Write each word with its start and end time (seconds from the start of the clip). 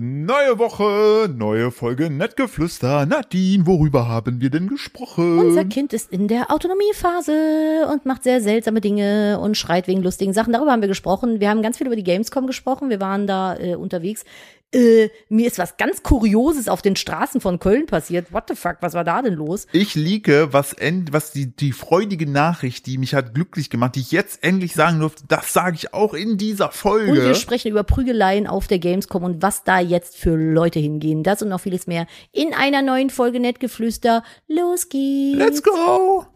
Neue 0.00 0.58
Woche, 0.58 1.28
neue 1.28 1.70
Folge 1.70 2.08
Nettgeflüster. 2.08 3.04
Nadine, 3.04 3.66
worüber 3.66 4.08
haben 4.08 4.40
wir 4.40 4.48
denn 4.48 4.66
gesprochen? 4.68 5.38
Unser 5.38 5.66
Kind 5.66 5.92
ist 5.92 6.10
in 6.10 6.28
der 6.28 6.50
Autonomiephase 6.50 7.86
und 7.92 8.06
macht 8.06 8.22
sehr 8.22 8.40
seltsame 8.40 8.80
Dinge 8.80 9.38
und 9.38 9.54
schreit 9.58 9.88
wegen 9.88 10.02
lustigen 10.02 10.32
Sachen. 10.32 10.54
Darüber 10.54 10.72
haben 10.72 10.80
wir 10.80 10.88
gesprochen. 10.88 11.40
Wir 11.40 11.50
haben 11.50 11.60
ganz 11.60 11.76
viel 11.76 11.86
über 11.86 11.96
die 11.96 12.04
Gamescom 12.04 12.46
gesprochen. 12.46 12.88
Wir 12.88 13.00
waren 13.00 13.26
da 13.26 13.54
äh, 13.58 13.74
unterwegs. 13.74 14.24
Äh, 14.72 15.10
mir 15.28 15.46
ist 15.46 15.58
was 15.58 15.76
ganz 15.76 16.02
Kurioses 16.02 16.68
auf 16.68 16.80
den 16.80 16.96
Straßen 16.96 17.40
von 17.40 17.58
Köln 17.58 17.86
passiert. 17.86 18.32
What 18.32 18.44
the 18.48 18.54
fuck, 18.54 18.78
was 18.80 18.94
war 18.94 19.04
da 19.04 19.20
denn 19.20 19.34
los? 19.34 19.66
Ich 19.72 19.94
liege, 19.94 20.48
was, 20.52 20.72
end, 20.72 21.12
was 21.12 21.30
die, 21.30 21.54
die 21.54 21.72
freudige 21.72 22.28
Nachricht, 22.28 22.86
die 22.86 22.96
mich 22.96 23.14
hat 23.14 23.34
glücklich 23.34 23.68
gemacht, 23.68 23.96
die 23.96 24.00
ich 24.00 24.12
jetzt 24.12 24.42
endlich 24.42 24.74
sagen 24.74 25.00
durfte, 25.00 25.24
das 25.28 25.52
sage 25.52 25.76
ich 25.76 25.92
auch 25.92 26.14
in 26.14 26.38
dieser 26.38 26.70
Folge. 26.70 27.12
Und 27.12 27.22
wir 27.22 27.34
sprechen 27.34 27.70
über 27.70 27.84
Prügeleien 27.84 28.46
auf 28.46 28.66
der 28.66 28.78
Gamescom 28.78 29.24
und 29.24 29.42
was 29.42 29.64
da 29.64 29.78
jetzt 29.78 30.16
für 30.16 30.36
Leute 30.36 30.78
hingehen. 30.78 31.22
Das 31.22 31.42
und 31.42 31.50
noch 31.50 31.60
vieles 31.60 31.86
mehr 31.86 32.06
in 32.32 32.54
einer 32.54 32.82
neuen 32.82 33.10
Folge 33.10 33.40
Nettgeflüster. 33.40 34.22
Los 34.48 34.88
geht's. 34.88 35.38
Let's 35.38 35.62
go! 35.62 36.26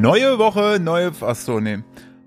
Neue 0.00 0.38
Woche, 0.38 0.78
neue. 0.78 1.10
Achso, 1.22 1.58
nee. 1.58 1.78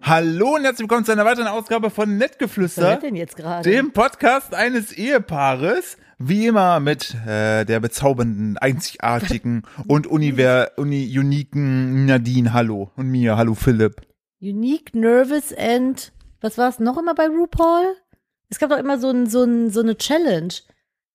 Hallo 0.02 0.56
und 0.56 0.64
herzlich 0.64 0.82
willkommen 0.82 1.06
zu 1.06 1.12
einer 1.12 1.24
weiteren 1.24 1.48
Ausgabe 1.48 1.92
von 1.92 2.10
Was 2.10 2.18
Nettgeflüster, 2.18 2.94
hat 2.94 3.04
denn 3.04 3.16
jetzt 3.16 3.36
gerade? 3.36 3.70
dem 3.70 3.92
Podcast 3.92 4.56
eines 4.56 4.92
Ehepaares. 4.92 5.98
Wie 6.18 6.48
immer 6.48 6.80
mit 6.80 7.14
äh, 7.28 7.66
der 7.66 7.80
bezaubernden, 7.80 8.58
einzigartigen 8.58 9.62
und 9.88 10.08
univer 10.08 10.72
uni 10.78 11.16
uniken 11.18 12.06
Nadine. 12.06 12.54
Hallo. 12.54 12.92
Und 12.96 13.08
mir. 13.10 13.38
Hallo 13.38 13.54
Philipp. 13.54 14.02
Unique, 14.42 14.96
nervous 14.96 15.54
and 15.54 16.12
was 16.42 16.58
war 16.58 16.70
es 16.70 16.80
noch 16.80 16.98
immer 16.98 17.14
bei 17.14 17.28
RuPaul? 17.28 17.96
Es 18.50 18.58
gab 18.58 18.72
doch 18.72 18.80
immer 18.80 18.98
so, 18.98 19.12
ein, 19.12 19.28
so, 19.28 19.44
ein, 19.44 19.70
so 19.70 19.82
eine 19.82 19.96
Challenge. 19.96 20.54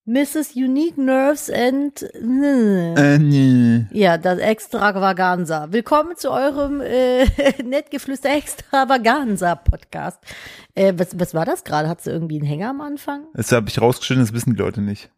Mrs. 0.07 0.55
Unique 0.55 0.99
Nerves 0.99 1.49
and 1.49 2.03
Äh, 2.03 3.87
ja, 3.91 4.19
das 4.19 4.39
Extravaganza. 4.39 5.73
Willkommen 5.73 6.15
zu 6.19 6.31
eurem 6.31 6.83
äh, 6.83 7.25
Nettgeflüster 7.65 8.37
Extravaganza 8.37 9.55
Podcast. 9.55 10.19
Äh, 10.75 10.93
was, 10.99 11.19
was 11.19 11.33
war 11.33 11.47
das 11.47 11.65
gerade? 11.65 11.89
Hat 11.89 12.03
sie 12.03 12.11
irgendwie 12.11 12.37
einen 12.37 12.47
Hänger 12.47 12.69
am 12.69 12.83
Anfang? 12.83 13.29
Das 13.33 13.51
habe 13.51 13.71
ich 13.71 13.81
rausgeschnitten, 13.81 14.27
das 14.27 14.35
wissen 14.35 14.53
die 14.53 14.61
Leute 14.61 14.83
nicht. 14.83 15.11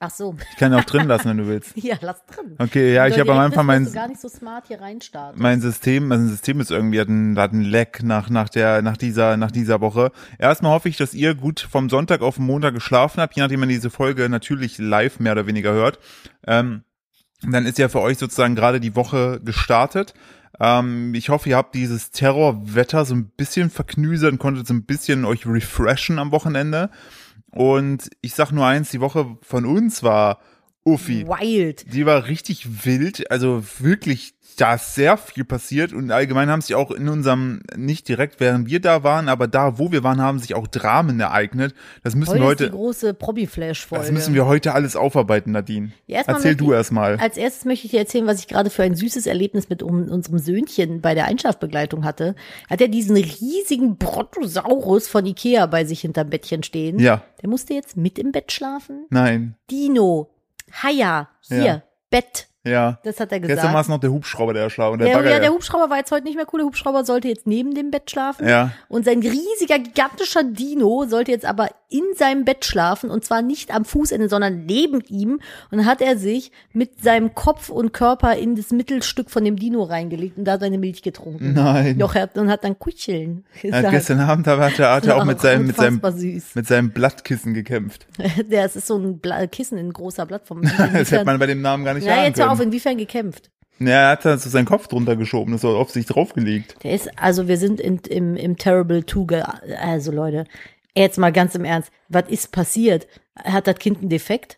Ach 0.00 0.10
so. 0.10 0.36
Ich 0.52 0.56
kann 0.58 0.72
auch 0.74 0.84
drin 0.84 1.08
lassen, 1.08 1.30
wenn 1.30 1.38
du 1.38 1.46
willst. 1.48 1.72
Ja, 1.76 1.96
lass 2.00 2.24
drin. 2.26 2.54
Okay, 2.58 2.94
ja, 2.94 3.08
ich 3.08 3.18
habe 3.18 3.32
am 3.32 3.38
Anfang 3.38 3.66
mein, 3.66 3.92
gar 3.92 4.06
nicht 4.06 4.20
so 4.20 4.28
smart 4.28 4.68
hier 4.68 4.80
reinstarten. 4.80 5.40
mein 5.40 5.60
System, 5.60 6.06
mein 6.08 6.28
System 6.28 6.60
ist 6.60 6.70
irgendwie 6.70 7.00
hat 7.00 7.08
ein, 7.08 7.36
hat 7.36 7.52
ein 7.52 7.62
Lag 7.62 8.02
nach 8.02 8.30
nach 8.30 8.48
der 8.48 8.82
nach 8.82 8.96
dieser 8.96 9.36
nach 9.36 9.50
dieser 9.50 9.80
Woche. 9.80 10.12
Erstmal 10.38 10.72
hoffe 10.72 10.88
ich, 10.88 10.96
dass 10.96 11.14
ihr 11.14 11.34
gut 11.34 11.60
vom 11.60 11.88
Sonntag 11.88 12.22
auf 12.22 12.36
den 12.36 12.46
Montag 12.46 12.74
geschlafen 12.74 13.20
habt, 13.20 13.34
je 13.34 13.42
nachdem 13.42 13.60
man 13.60 13.68
diese 13.68 13.90
Folge 13.90 14.28
natürlich 14.28 14.78
live 14.78 15.18
mehr 15.18 15.32
oder 15.32 15.46
weniger 15.46 15.72
hört. 15.72 15.98
Ähm, 16.46 16.84
dann 17.42 17.66
ist 17.66 17.78
ja 17.78 17.88
für 17.88 18.00
euch 18.00 18.18
sozusagen 18.18 18.54
gerade 18.54 18.80
die 18.80 18.96
Woche 18.96 19.40
gestartet. 19.44 20.14
Ähm, 20.60 21.14
ich 21.14 21.28
hoffe, 21.28 21.48
ihr 21.48 21.56
habt 21.56 21.74
dieses 21.74 22.10
Terrorwetter 22.10 23.04
so 23.04 23.14
ein 23.14 23.30
bisschen 23.30 23.70
verknüsert 23.70 24.32
und 24.32 24.38
konntet 24.38 24.66
so 24.66 24.74
ein 24.74 24.84
bisschen 24.84 25.24
euch 25.24 25.46
refreshen 25.46 26.18
am 26.18 26.32
Wochenende. 26.32 26.90
Und 27.52 28.10
ich 28.20 28.34
sag 28.34 28.52
nur 28.52 28.66
eins, 28.66 28.90
die 28.90 29.00
Woche 29.00 29.36
von 29.42 29.64
uns 29.64 30.02
war 30.02 30.40
Uffi. 30.84 31.26
Wild. 31.26 31.92
Die 31.92 32.06
war 32.06 32.26
richtig 32.26 32.84
wild, 32.84 33.30
also 33.30 33.62
wirklich, 33.78 34.34
da 34.60 34.74
ist 34.74 34.94
sehr 34.94 35.16
viel 35.16 35.44
passiert 35.44 35.92
und 35.92 36.10
allgemein 36.10 36.50
haben 36.50 36.60
sich 36.60 36.74
auch 36.74 36.90
in 36.90 37.08
unserem, 37.08 37.60
nicht 37.76 38.08
direkt 38.08 38.40
während 38.40 38.68
wir 38.68 38.80
da 38.80 39.02
waren, 39.04 39.28
aber 39.28 39.46
da, 39.48 39.78
wo 39.78 39.92
wir 39.92 40.02
waren, 40.02 40.20
haben 40.20 40.38
sich 40.38 40.54
auch 40.54 40.66
Dramen 40.66 41.20
ereignet. 41.20 41.74
Das 42.02 42.14
müssen 42.14 42.32
Heute, 42.32 42.40
wir 42.42 42.50
ist 42.50 42.58
die 42.60 42.64
heute, 42.64 42.70
große 42.72 43.14
Probi-Flash-Folge. 43.14 44.04
das 44.04 44.12
müssen 44.12 44.34
wir 44.34 44.46
heute 44.46 44.74
alles 44.74 44.96
aufarbeiten, 44.96 45.52
Nadine. 45.52 45.92
Ja, 46.06 46.22
Erzähl 46.26 46.56
du 46.56 46.72
erstmal. 46.72 47.16
Als 47.18 47.36
erstes 47.36 47.64
möchte 47.64 47.86
ich 47.86 47.92
dir 47.92 48.00
erzählen, 48.00 48.26
was 48.26 48.40
ich 48.40 48.48
gerade 48.48 48.70
für 48.70 48.82
ein 48.82 48.94
süßes 48.94 49.26
Erlebnis 49.26 49.68
mit 49.68 49.82
unserem 49.82 50.38
Söhnchen 50.38 51.00
bei 51.00 51.14
der 51.14 51.26
Einschlafbegleitung 51.26 52.04
hatte. 52.04 52.34
Hat 52.68 52.80
er 52.80 52.88
diesen 52.88 53.16
riesigen 53.16 53.96
Brontosaurus 53.96 55.08
von 55.08 55.24
Ikea 55.26 55.66
bei 55.66 55.84
sich 55.84 56.00
hinterm 56.00 56.30
Bettchen 56.30 56.62
stehen. 56.62 56.98
Ja, 56.98 57.22
Der 57.42 57.48
musste 57.48 57.74
jetzt 57.74 57.96
mit 57.96 58.18
im 58.18 58.32
Bett 58.32 58.52
schlafen. 58.52 59.06
nein, 59.10 59.54
Dino, 59.70 60.30
Haya, 60.82 61.28
hier, 61.48 61.62
Ja. 61.64 61.82
Bett. 62.10 62.46
Ja. 62.68 62.98
Das 63.04 63.20
hat 63.20 63.32
er 63.32 63.40
Gestern 63.40 63.56
war 63.58 63.64
gesagt. 63.66 63.82
es 63.82 63.88
noch 63.88 64.00
der 64.00 64.10
Hubschrauber, 64.10 64.52
der 64.54 64.64
erschlagen, 64.64 64.98
der, 64.98 65.08
Der, 65.08 65.14
Bagger. 65.16 65.30
ja, 65.30 65.38
der 65.40 65.50
Hubschrauber 65.50 65.90
war 65.90 65.98
jetzt 65.98 66.10
heute 66.12 66.24
nicht 66.24 66.36
mehr 66.36 66.46
cool. 66.52 66.60
Der 66.60 66.66
Hubschrauber 66.66 67.04
sollte 67.04 67.28
jetzt 67.28 67.46
neben 67.46 67.74
dem 67.74 67.90
Bett 67.90 68.10
schlafen. 68.10 68.46
Ja. 68.48 68.72
Und 68.88 69.04
sein 69.04 69.20
riesiger, 69.20 69.78
gigantischer 69.78 70.44
Dino 70.44 71.06
sollte 71.08 71.30
jetzt 71.30 71.44
aber 71.44 71.68
in 71.90 72.02
seinem 72.16 72.44
Bett 72.44 72.66
schlafen 72.66 73.10
und 73.10 73.24
zwar 73.24 73.40
nicht 73.40 73.74
am 73.74 73.84
Fußende, 73.86 74.28
sondern 74.28 74.66
neben 74.66 75.00
ihm. 75.08 75.40
Und 75.70 75.78
dann 75.78 75.86
hat 75.86 76.02
er 76.02 76.18
sich 76.18 76.52
mit 76.72 77.02
seinem 77.02 77.34
Kopf 77.34 77.70
und 77.70 77.92
Körper 77.92 78.36
in 78.36 78.56
das 78.56 78.70
Mittelstück 78.70 79.30
von 79.30 79.42
dem 79.42 79.56
Dino 79.56 79.82
reingelegt 79.84 80.36
und 80.36 80.44
da 80.44 80.58
seine 80.58 80.76
Milch 80.76 81.02
getrunken. 81.02 81.54
Nein. 81.54 81.98
Doch, 81.98 82.14
er 82.14 82.22
hat, 82.22 82.36
und 82.36 82.50
hat 82.50 82.64
dann 82.64 82.78
Kuscheln 82.78 83.44
gesagt. 83.62 83.86
hat 83.86 83.90
gestern 83.90 84.20
Abend 84.20 84.46
hat 84.46 84.78
er, 84.78 84.92
hat 84.92 85.06
er 85.06 85.16
auch 85.16 85.24
mit 85.24 85.40
seinem, 85.48 85.66
mit 85.66 85.76
seinem, 85.76 86.00
süß. 86.04 86.54
mit 86.56 86.66
seinem 86.66 86.90
Blattkissen 86.90 87.54
gekämpft. 87.54 88.06
Der, 88.50 88.64
es 88.64 88.76
ist 88.76 88.86
so 88.86 88.98
ein 88.98 89.18
Bla 89.18 89.46
Kissen 89.46 89.78
in 89.78 89.92
großer 89.92 90.26
Blattform. 90.26 90.62
Das 90.92 91.10
hätte 91.10 91.24
man 91.24 91.38
bei 91.38 91.46
dem 91.46 91.60
Namen 91.62 91.84
gar 91.84 91.94
nicht 91.94 92.06
ja, 92.06 92.24
jetzt 92.24 92.40
hör 92.40 92.50
auf, 92.58 92.64
inwiefern 92.64 92.98
gekämpft? 92.98 93.50
Ja, 93.78 93.88
er 93.88 94.10
hat 94.10 94.24
da 94.24 94.36
so 94.36 94.50
seinen 94.50 94.64
Kopf 94.64 94.88
drunter 94.88 95.16
geschoben, 95.16 95.52
das 95.52 95.62
war 95.62 95.76
auf 95.76 95.90
sich 95.90 96.06
draufgelegt. 96.06 96.76
Der 96.82 96.94
ist, 96.94 97.10
also 97.16 97.46
wir 97.46 97.56
sind 97.56 97.80
in, 97.80 97.98
im, 97.98 98.36
im 98.36 98.56
Terrible 98.56 99.04
Two, 99.04 99.26
also 99.80 100.10
Leute, 100.10 100.44
jetzt 100.96 101.18
mal 101.18 101.32
ganz 101.32 101.54
im 101.54 101.64
Ernst, 101.64 101.92
was 102.08 102.28
ist 102.28 102.50
passiert? 102.50 103.06
Hat 103.36 103.66
das 103.66 103.76
Kind 103.76 103.98
einen 104.00 104.08
Defekt? 104.08 104.57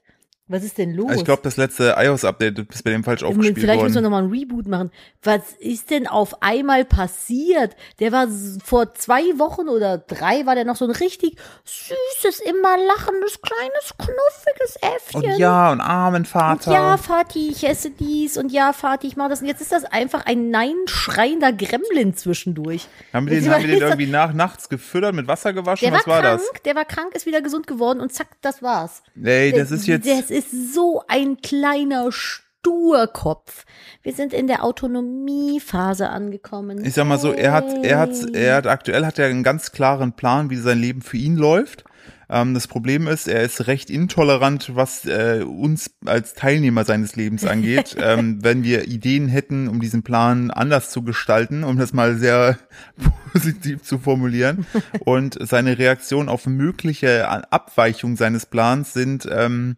Was 0.50 0.65
ist 0.65 0.78
denn 0.78 0.94
los? 0.94 1.09
Also 1.11 1.21
ich 1.21 1.25
glaube, 1.25 1.43
das 1.44 1.56
letzte 1.56 1.94
iOS-Update 1.97 2.59
ist 2.59 2.83
bei 2.83 2.91
dem 2.91 3.05
falsch 3.05 3.22
aufgespielt 3.22 3.61
Vielleicht 3.61 3.83
müssen 3.83 3.94
wir 3.94 4.03
worden. 4.03 4.12
nochmal 4.12 4.25
ein 4.25 4.31
Reboot 4.31 4.66
machen. 4.66 4.91
Was 5.22 5.53
ist 5.61 5.91
denn 5.91 6.09
auf 6.09 6.43
einmal 6.43 6.84
passiert? 6.84 7.77
Der 8.00 8.11
war 8.11 8.27
vor 8.65 8.93
zwei 8.94 9.22
Wochen 9.39 9.69
oder 9.69 9.99
drei, 9.99 10.47
war 10.47 10.56
der 10.56 10.65
noch 10.65 10.75
so 10.75 10.87
ein 10.87 10.91
richtig 10.91 11.37
süßes, 11.65 12.41
immer 12.41 12.77
lachendes, 12.78 13.41
kleines, 13.41 13.94
knuffiges 13.97 14.77
Äffchen. 14.97 15.31
Und 15.31 15.39
ja, 15.39 15.71
und 15.71 15.81
armen 15.81 16.25
Vater. 16.25 16.72
Ja, 16.72 16.97
Vati, 16.97 17.50
ich 17.50 17.62
esse 17.69 17.91
dies 17.91 18.37
und 18.37 18.50
ja, 18.50 18.72
Vati, 18.72 19.06
ich 19.06 19.16
mache 19.16 19.28
das. 19.28 19.43
Und 19.43 19.47
jetzt 19.47 19.60
ist 19.60 19.71
das 19.71 19.84
einfach 19.84 20.27
ein 20.27 20.50
nein 20.50 20.75
schreiender 20.87 21.53
Gremlin 21.53 22.16
zwischendurch. 22.16 22.89
haben 23.12 23.28
wir 23.28 23.39
den, 23.41 23.49
haben 23.53 23.62
wir 23.62 23.69
den 23.69 23.83
irgendwie 23.83 24.06
nach, 24.09 24.33
nachts 24.33 24.69
gefüttert, 24.69 25.15
mit 25.15 25.28
Wasser 25.28 25.53
gewaschen? 25.53 25.84
Der 25.84 25.93
war 25.93 26.00
Was 26.00 26.06
war 26.09 26.22
krank, 26.22 26.41
das? 26.53 26.62
der 26.65 26.75
war 26.75 26.84
krank, 26.87 27.15
ist 27.15 27.27
wieder 27.27 27.41
gesund 27.41 27.69
geworden 27.69 28.00
und 28.00 28.12
zack, 28.12 28.27
das 28.43 28.65
war's. 28.65 29.05
Ey, 29.22 29.53
das 29.53 29.71
ist 29.71 29.87
jetzt, 29.87 30.06
ist 30.41 30.75
so 30.75 31.03
ein 31.06 31.37
kleiner 31.43 32.11
Sturkopf. 32.12 33.65
Wir 34.03 34.15
sind 34.15 34.33
in 34.33 34.47
der 34.47 34.65
Autonomiephase 34.65 36.09
angekommen. 36.09 36.84
ich 36.84 36.95
sag 36.95 37.06
mal 37.06 37.19
so, 37.19 37.33
er 37.33 37.53
hat, 37.53 37.84
er 37.84 37.99
hat, 37.99 38.11
er 38.33 38.56
hat, 38.56 38.67
aktuell 38.67 39.05
hat 39.05 39.19
er 39.19 39.27
einen 39.27 39.43
ganz 39.43 39.73
klaren 39.73 40.12
Plan, 40.15 40.49
wie 40.49 40.56
sein 40.56 40.78
Leben 40.78 41.03
für 41.03 41.19
ihn 41.19 41.37
läuft. 41.37 41.84
Ähm, 42.31 42.55
das 42.55 42.69
Problem 42.69 43.06
ist, 43.06 43.28
er 43.28 43.43
ist 43.43 43.67
recht 43.67 43.91
intolerant, 43.91 44.75
was 44.75 45.05
äh, 45.05 45.45
uns 45.45 45.91
als 46.06 46.34
Teilnehmer 46.34 46.84
seines 46.84 47.17
Lebens 47.17 47.45
angeht. 47.45 47.97
ähm, 48.01 48.39
wenn 48.43 48.62
wir 48.62 48.89
Ideen 48.89 49.28
hätten, 49.28 49.69
um 49.69 49.81
diesen 49.81 50.03
Plan 50.03 50.51
anders 50.51 50.91
zu 50.91 51.03
gestalten, 51.03 51.65
um 51.65 51.77
das 51.77 51.93
mal 51.93 52.17
sehr 52.17 52.57
positiv 53.33 53.83
zu 53.83 53.99
formulieren. 53.99 54.65
Und 55.05 55.37
seine 55.41 55.78
Reaktion 55.78 56.31
auf 56.31 56.47
mögliche 56.47 57.28
Abweichung 57.28 58.17
seines 58.17 58.47
Plans 58.47 58.95
sind, 58.95 59.28
ähm, 59.31 59.77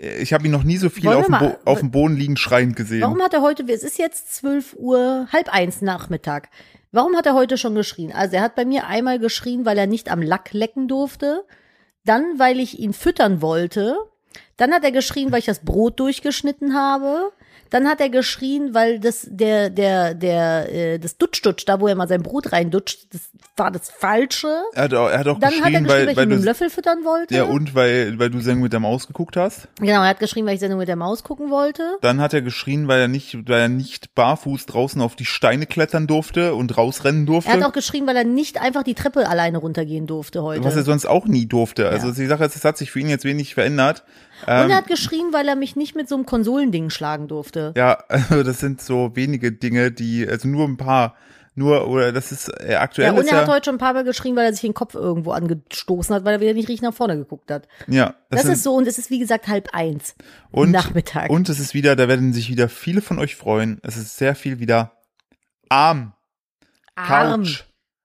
ich 0.00 0.32
habe 0.32 0.46
ihn 0.46 0.50
noch 0.52 0.64
nie 0.64 0.76
so 0.78 0.88
viel 0.88 1.08
auf 1.08 1.28
mal- 1.28 1.58
auf 1.64 1.80
dem 1.80 1.90
Boden 1.90 2.16
liegend 2.16 2.38
schreiend 2.38 2.76
gesehen. 2.76 3.02
Warum 3.02 3.20
hat 3.22 3.34
er 3.34 3.42
heute, 3.42 3.64
es 3.72 3.82
ist 3.82 3.98
jetzt 3.98 4.34
12 4.36 4.74
Uhr, 4.78 5.26
halb 5.32 5.48
eins 5.52 5.82
Nachmittag. 5.82 6.48
Warum 6.92 7.14
hat 7.16 7.26
er 7.26 7.34
heute 7.34 7.56
schon 7.58 7.74
geschrien? 7.74 8.12
Also 8.12 8.36
er 8.36 8.42
hat 8.42 8.54
bei 8.56 8.64
mir 8.64 8.86
einmal 8.86 9.18
geschrien, 9.18 9.64
weil 9.64 9.78
er 9.78 9.86
nicht 9.86 10.10
am 10.10 10.22
Lack 10.22 10.52
lecken 10.52 10.88
durfte. 10.88 11.44
Dann, 12.04 12.38
weil 12.38 12.58
ich 12.60 12.78
ihn 12.78 12.92
füttern 12.94 13.42
wollte. 13.42 13.96
Dann 14.56 14.72
hat 14.72 14.84
er 14.84 14.90
geschrien, 14.92 15.30
weil 15.30 15.38
ich 15.40 15.44
das 15.46 15.60
Brot 15.60 16.00
durchgeschnitten 16.00 16.74
habe. 16.74 17.30
Dann 17.70 17.86
hat 17.88 18.00
er 18.00 18.08
geschrien, 18.10 18.74
weil 18.74 18.98
das 19.00 19.26
der 19.30 19.70
der 19.70 20.14
der 20.14 20.72
äh, 20.72 20.98
das 20.98 21.16
Dutsch-Dutsch, 21.18 21.64
da 21.66 21.80
wo 21.80 21.86
er 21.88 21.94
mal 21.94 22.08
sein 22.08 22.22
Brot 22.22 22.52
reindutscht, 22.52 23.06
das 23.14 23.22
war 23.56 23.70
das 23.70 23.90
falsche. 23.90 24.48
Er 24.74 24.84
hat, 24.84 24.94
auch- 24.94 25.08
er 25.10 25.18
hat 25.18 25.28
auch 25.28 25.38
Dann 25.38 25.50
hat 25.52 25.72
er 25.72 25.80
geschrien, 25.80 25.84
geschrien, 25.84 25.88
weil, 25.88 26.06
weil 26.06 26.10
ich 26.12 26.16
weil 26.16 26.26
mit 26.26 26.36
dem 26.36 26.40
du 26.42 26.44
Löffel 26.46 26.70
füttern 26.70 27.04
wollte. 27.04 27.34
ja 27.34 27.44
und 27.44 27.74
weil 27.74 28.18
weil 28.18 28.30
du 28.30 28.40
Sendung 28.40 28.62
mit 28.64 28.72
der 28.72 28.80
Maus 28.80 29.06
geguckt 29.06 29.36
hast. 29.36 29.68
Genau, 29.78 30.02
er 30.02 30.08
hat 30.08 30.18
geschrien, 30.20 30.46
weil 30.46 30.54
ich 30.54 30.60
Sendung 30.60 30.78
mit 30.78 30.88
der 30.88 30.96
Maus 30.96 31.22
gucken 31.22 31.50
wollte. 31.50 31.82
Dann 32.00 32.20
hat 32.20 32.34
er 32.34 32.42
geschrien, 32.42 32.88
weil 32.88 33.00
er 33.00 33.08
nicht 33.08 33.36
weil 33.48 33.60
er 33.60 33.68
nicht 33.68 34.14
barfuß 34.14 34.66
draußen 34.66 35.00
auf 35.00 35.14
die 35.16 35.24
Steine 35.24 35.66
klettern 35.66 36.06
durfte 36.06 36.54
und 36.54 36.76
rausrennen 36.76 37.26
durfte. 37.26 37.50
Er 37.50 37.58
hat 37.58 37.64
auch 37.64 37.72
geschrien, 37.72 38.06
weil 38.06 38.16
er 38.16 38.24
nicht 38.24 38.60
einfach 38.60 38.82
die 38.82 38.94
Treppe 38.94 39.28
alleine 39.28 39.58
runtergehen 39.58 40.06
durfte 40.06 40.42
heute. 40.42 40.64
was 40.64 40.76
er 40.76 40.82
sonst 40.82 41.06
auch 41.06 41.26
nie 41.26 41.46
durfte. 41.46 41.88
Also 41.88 42.08
Ja. 42.08 42.14
die 42.14 42.26
Sache 42.26 42.44
ist, 42.44 42.56
es 42.56 42.64
hat 42.64 42.76
sich 42.78 42.90
für 42.90 43.00
ihn 43.00 43.08
jetzt 43.08 43.24
wenig 43.24 43.54
verändert. 43.54 44.02
Und 44.46 44.48
Ähm, 44.52 44.70
er 44.70 44.76
hat 44.76 44.86
geschrien, 44.86 45.32
weil 45.32 45.46
er 45.48 45.56
mich 45.56 45.76
nicht 45.76 45.94
mit 45.96 46.08
so 46.08 46.14
einem 46.14 46.26
Konsolending 46.26 46.90
schlagen 46.90 47.28
durfte. 47.28 47.72
ja, 47.76 47.94
also 48.08 48.42
das 48.42 48.60
sind 48.60 48.80
so 48.80 49.10
wenige 49.14 49.52
Dinge, 49.52 49.92
die, 49.92 50.26
also 50.28 50.48
nur 50.48 50.66
ein 50.66 50.76
paar, 50.76 51.14
Nur, 51.56 51.88
oder 51.88 52.12
das 52.12 52.30
ist 52.32 52.48
äh, 52.60 52.76
aktuell 52.76 53.12
Ja, 53.12 53.18
und 53.20 53.26
er 53.26 53.38
hat 53.38 53.48
heute 53.48 53.64
schon 53.66 53.74
ein 53.74 53.78
paar 53.78 53.92
Mal 53.92 54.04
geschrien, 54.04 54.36
weil 54.36 54.46
er 54.46 54.52
sich 54.52 54.60
den 54.62 54.72
Kopf 54.72 54.94
irgendwo 54.94 55.32
angestoßen 55.32 56.14
hat, 56.14 56.24
weil 56.24 56.34
er 56.34 56.40
wieder 56.40 56.54
nicht 56.54 56.68
richtig 56.68 56.82
nach 56.88 56.94
vorne 56.94 57.16
geguckt 57.16 57.50
hat. 57.50 57.66
ja, 57.88 58.14
Das, 58.30 58.42
sind- 58.42 58.52
ist 58.52 58.62
so 58.62 58.74
und 58.74 58.86
es 58.86 58.98
ist 58.98 59.10
wie 59.10 59.18
gesagt 59.18 59.48
halb 59.48 59.68
eins. 59.74 60.14
und, 60.52 60.70
Nachmittag. 60.70 61.28
Und 61.28 61.48
es 61.48 61.58
ist 61.58 61.74
wieder, 61.74 61.96
da 61.96 62.06
werden 62.08 62.32
sich 62.32 62.48
wieder 62.48 62.68
viele 62.68 63.02
von 63.02 63.18
euch 63.18 63.34
freuen. 63.36 63.80
Es 63.82 63.96
ist 63.96 64.16
sehr 64.16 64.34
viel 64.36 64.60
wieder 64.60 64.92
arm, 65.68 66.12
Arm. 66.94 67.42
Couch, 67.42 67.64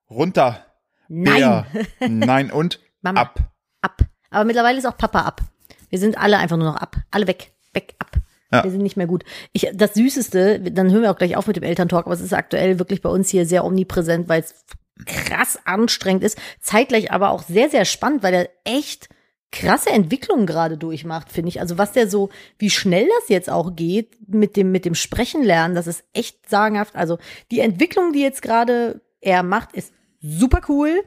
runter, 0.10 0.66
Nein. 1.08 1.36
Bär, 1.40 1.66
nein 2.10 2.52
und 2.52 2.80
Mama. 3.04 3.22
ab. 3.22 3.40
Ab. 3.82 4.02
Aber 4.32 4.44
mittlerweile 4.44 4.80
ist 4.80 4.86
auch 4.86 4.98
Papa 4.98 5.20
ab. 5.22 5.42
Wir 5.90 6.00
sind 6.00 6.18
alle 6.18 6.38
einfach 6.38 6.58
nur 6.58 6.68
noch 6.68 6.78
ab. 6.78 6.98
Alle 7.12 7.28
weg. 7.28 7.54
Weg, 7.74 7.96
ab. 8.00 8.12
Ja. 8.52 8.64
Wir 8.64 8.72
sind 8.72 8.84
nicht 8.84 8.98
mehr 8.98 9.08
gut. 9.08 9.24
Ich, 9.54 9.70
das 9.74 9.94
Süßeste, 9.96 10.60
dann 10.60 10.92
hören 10.92 11.02
wir 11.02 11.12
auch 11.12 11.18
gleich 11.18 11.36
auf 11.36 11.48
mit 11.48 11.56
dem 11.56 11.64
Elterntalk, 11.64 12.06
aber 12.06 12.16
es 12.16 12.22
ist 12.22 12.34
aktuell 12.34 12.80
wirklich 12.80 13.02
bei 13.02 13.10
uns 13.10 13.30
hier 13.30 13.46
sehr 13.46 13.66
omnipräsent, 13.66 14.30
weil 14.30 14.42
es 14.42 14.66
krass 15.06 15.60
anstrengend 15.66 16.24
ist. 16.24 16.38
Zeitgleich 16.62 17.12
aber 17.12 17.32
auch 17.32 17.44
sehr, 17.44 17.70
sehr 17.70 17.86
spannend, 17.86 18.24
weil 18.24 18.34
er 18.34 18.50
echt 18.64 19.10
krasse 19.52 19.90
Entwicklungen 19.90 20.46
gerade 20.46 20.78
durchmacht, 20.78 21.32
finde 21.32 21.50
ich. 21.50 21.60
Also 21.60 21.78
was 21.78 21.94
der 21.94 22.10
so, 22.10 22.30
wie 22.58 22.70
schnell 22.70 23.08
das 23.20 23.30
jetzt 23.30 23.50
auch 23.50 23.76
geht 23.76 24.18
mit 24.28 24.58
dem, 24.58 24.72
mit 24.72 24.86
dem 24.86 24.96
Sprechen 24.96 25.44
lernen, 25.44 25.76
das 25.76 25.88
ist 25.88 26.04
echt 26.14 26.50
sagenhaft. 26.50 26.96
Also 26.96 27.18
die 27.52 27.62
Entwicklung, 27.62 28.12
die 28.12 28.22
jetzt 28.22 28.42
gerade 28.42 29.02
er 29.22 29.44
macht, 29.44 29.74
ist 29.74 29.94
super 30.22 30.62
cool. 30.68 31.04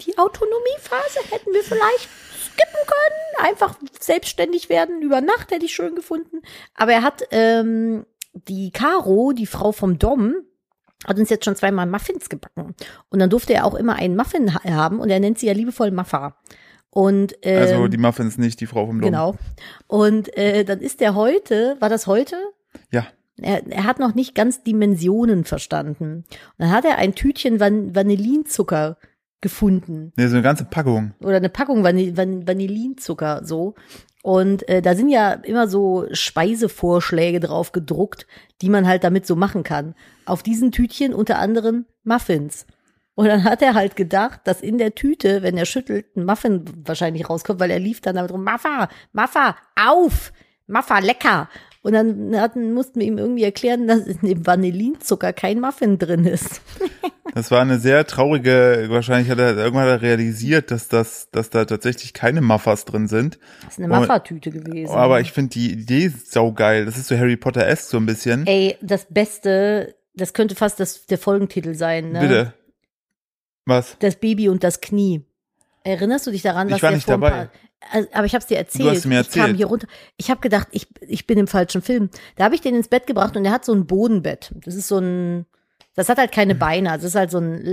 Die 0.00 0.18
Autonomiephase 0.18 1.20
hätten 1.30 1.52
wir 1.52 1.62
vielleicht 1.62 2.08
skippen 2.54 2.80
können, 2.86 3.48
einfach 3.48 3.76
selbstständig 4.00 4.68
werden. 4.68 5.02
Über 5.02 5.20
Nacht 5.20 5.50
hätte 5.50 5.64
ich 5.66 5.74
schön 5.74 5.94
gefunden. 5.94 6.40
Aber 6.74 6.92
er 6.92 7.02
hat 7.02 7.22
ähm, 7.30 8.06
die 8.32 8.70
Caro, 8.70 9.32
die 9.32 9.46
Frau 9.46 9.72
vom 9.72 9.98
Dom, 9.98 10.34
hat 11.06 11.18
uns 11.18 11.28
jetzt 11.30 11.44
schon 11.44 11.56
zweimal 11.56 11.86
Muffins 11.86 12.28
gebacken. 12.28 12.74
Und 13.10 13.18
dann 13.18 13.28
durfte 13.30 13.52
er 13.54 13.66
auch 13.66 13.74
immer 13.74 13.96
einen 13.96 14.16
Muffin 14.16 14.54
ha- 14.54 14.64
haben 14.64 15.00
und 15.00 15.10
er 15.10 15.20
nennt 15.20 15.38
sie 15.38 15.46
ja 15.46 15.52
liebevoll 15.52 15.90
Muffa. 15.90 16.36
Und 16.90 17.34
ähm, 17.42 17.60
Also 17.60 17.88
die 17.88 17.98
Muffins 17.98 18.38
nicht, 18.38 18.60
die 18.60 18.66
Frau 18.66 18.86
vom 18.86 19.00
Dom. 19.00 19.10
genau. 19.10 19.34
Und 19.86 20.34
äh, 20.38 20.64
dann 20.64 20.80
ist 20.80 21.02
er 21.02 21.14
heute, 21.14 21.76
war 21.80 21.88
das 21.90 22.06
heute? 22.06 22.36
Ja. 22.90 23.06
Er, 23.42 23.66
er 23.66 23.84
hat 23.84 23.98
noch 23.98 24.14
nicht 24.14 24.34
ganz 24.36 24.62
Dimensionen 24.62 25.44
verstanden. 25.44 26.18
Und 26.18 26.26
dann 26.58 26.70
hat 26.70 26.84
er 26.84 26.96
ein 26.98 27.14
Tütchen 27.16 27.58
Van 27.60 27.94
Vanillinzucker 27.94 28.96
gefunden 29.44 30.12
Nee, 30.16 30.26
so 30.26 30.34
eine 30.34 30.42
ganze 30.42 30.64
Packung. 30.64 31.12
oder 31.20 31.36
eine 31.36 31.50
Packung 31.50 31.84
Vanil 31.84 32.16
Van 32.16 32.48
Vanillinzucker 32.48 33.42
so. 33.44 33.74
Und 34.22 34.66
äh, 34.70 34.80
da 34.80 34.94
sind 34.96 35.10
ja 35.10 35.32
immer 35.32 35.68
so 35.68 36.06
Speisevorschläge 36.10 37.40
drauf 37.40 37.72
gedruckt, 37.72 38.26
die 38.62 38.70
man 38.70 38.88
halt 38.88 39.04
damit 39.04 39.26
so 39.26 39.36
machen 39.36 39.62
kann. 39.64 39.94
Auf 40.24 40.42
diesen 40.42 40.72
Tütchen 40.72 41.12
unter 41.12 41.38
anderem 41.38 41.84
Muffins. 42.04 42.66
Und 43.14 43.26
dann 43.26 43.44
hat 43.44 43.60
er 43.60 43.74
halt 43.74 43.96
gedacht, 43.96 44.40
dass 44.44 44.62
in 44.62 44.78
der 44.78 44.94
Tüte, 44.94 45.42
wenn 45.42 45.58
er 45.58 45.66
schüttelt, 45.66 46.16
ein 46.16 46.24
Muffin 46.24 46.64
wahrscheinlich 46.84 47.28
rauskommt, 47.28 47.60
weil 47.60 47.70
er 47.70 47.78
lief 47.78 48.00
dann 48.00 48.16
damit 48.16 48.32
rum, 48.32 48.42
Maffa, 48.42 48.88
Maffa, 49.12 49.56
auf, 49.76 50.32
Maffa, 50.66 50.98
lecker. 51.00 51.48
Und 51.84 51.92
dann 51.92 52.40
hatten, 52.40 52.72
mussten 52.72 53.00
wir 53.00 53.06
ihm 53.06 53.18
irgendwie 53.18 53.44
erklären, 53.44 53.86
dass 53.86 54.06
in 54.06 54.18
dem 54.22 54.46
Vanillinzucker 54.46 55.34
kein 55.34 55.60
Muffin 55.60 55.98
drin 55.98 56.24
ist. 56.24 56.62
Das 57.34 57.50
war 57.50 57.60
eine 57.60 57.78
sehr 57.78 58.06
traurige, 58.06 58.86
wahrscheinlich 58.88 59.30
hat 59.30 59.38
er 59.38 59.54
irgendwann 59.54 59.84
hat 59.84 60.00
er 60.00 60.02
realisiert, 60.02 60.70
dass 60.70 60.88
das, 60.88 61.28
dass 61.30 61.50
da 61.50 61.66
tatsächlich 61.66 62.14
keine 62.14 62.40
Muffas 62.40 62.86
drin 62.86 63.06
sind. 63.06 63.38
Das 63.64 63.74
ist 63.74 63.78
eine 63.80 63.88
Maffa-Tüte 63.88 64.50
gewesen. 64.50 64.94
Aber 64.94 65.20
ich 65.20 65.32
finde 65.32 65.50
die 65.50 65.72
Idee 65.72 66.08
saugeil. 66.08 66.86
Das 66.86 66.96
ist 66.96 67.08
so 67.08 67.18
Harry 67.18 67.36
Potter-esque 67.36 67.90
so 67.90 67.98
ein 67.98 68.06
bisschen. 68.06 68.46
Ey, 68.46 68.78
das 68.80 69.06
Beste, 69.10 69.94
das 70.14 70.32
könnte 70.32 70.54
fast 70.54 70.80
das, 70.80 71.04
der 71.04 71.18
Folgentitel 71.18 71.74
sein, 71.74 72.12
ne? 72.12 72.20
Bitte. 72.20 72.54
Was? 73.66 73.98
Das 73.98 74.16
Baby 74.16 74.48
und 74.48 74.64
das 74.64 74.80
Knie. 74.80 75.26
Erinnerst 75.84 76.26
du 76.26 76.30
dich 76.32 76.42
daran, 76.42 76.68
Ich 76.68 76.74
was 76.74 76.82
war 76.82 76.90
der 76.90 76.96
nicht 76.96 77.08
dabei. 77.08 77.30
Paar, 77.30 77.50
Also, 77.92 78.08
aber 78.12 78.26
ich 78.26 78.34
habe 78.34 78.44
dir 78.44 78.56
erzählt. 78.58 78.84
Du 78.84 78.90
hast 78.90 79.04
mir 79.06 79.20
Ich 79.20 79.30
kam 79.30 79.40
erzählt. 79.42 79.56
hier 79.58 79.66
runter. 79.66 79.86
Ich 80.16 80.30
habe 80.30 80.40
gedacht, 80.40 80.68
ich, 80.72 80.88
ich 81.00 81.26
bin 81.26 81.38
im 81.38 81.46
falschen 81.46 81.82
Film. 81.82 82.10
Da 82.36 82.44
habe 82.44 82.54
ich 82.54 82.60
den 82.62 82.74
ins 82.74 82.88
Bett 82.88 83.06
gebracht 83.06 83.36
und 83.36 83.44
der 83.44 83.52
hat 83.52 83.64
so 83.64 83.72
ein 83.72 83.86
Bodenbett. 83.86 84.52
Das 84.64 84.74
ist 84.74 84.88
so 84.88 84.98
ein, 84.98 85.46
das 85.94 86.08
hat 86.08 86.18
halt 86.18 86.32
keine 86.32 86.54
Beine. 86.54 86.90
Also 86.90 87.06
es 87.06 87.12
ist 87.14 87.18
halt 87.18 87.30
so 87.30 87.38
ein 87.38 87.64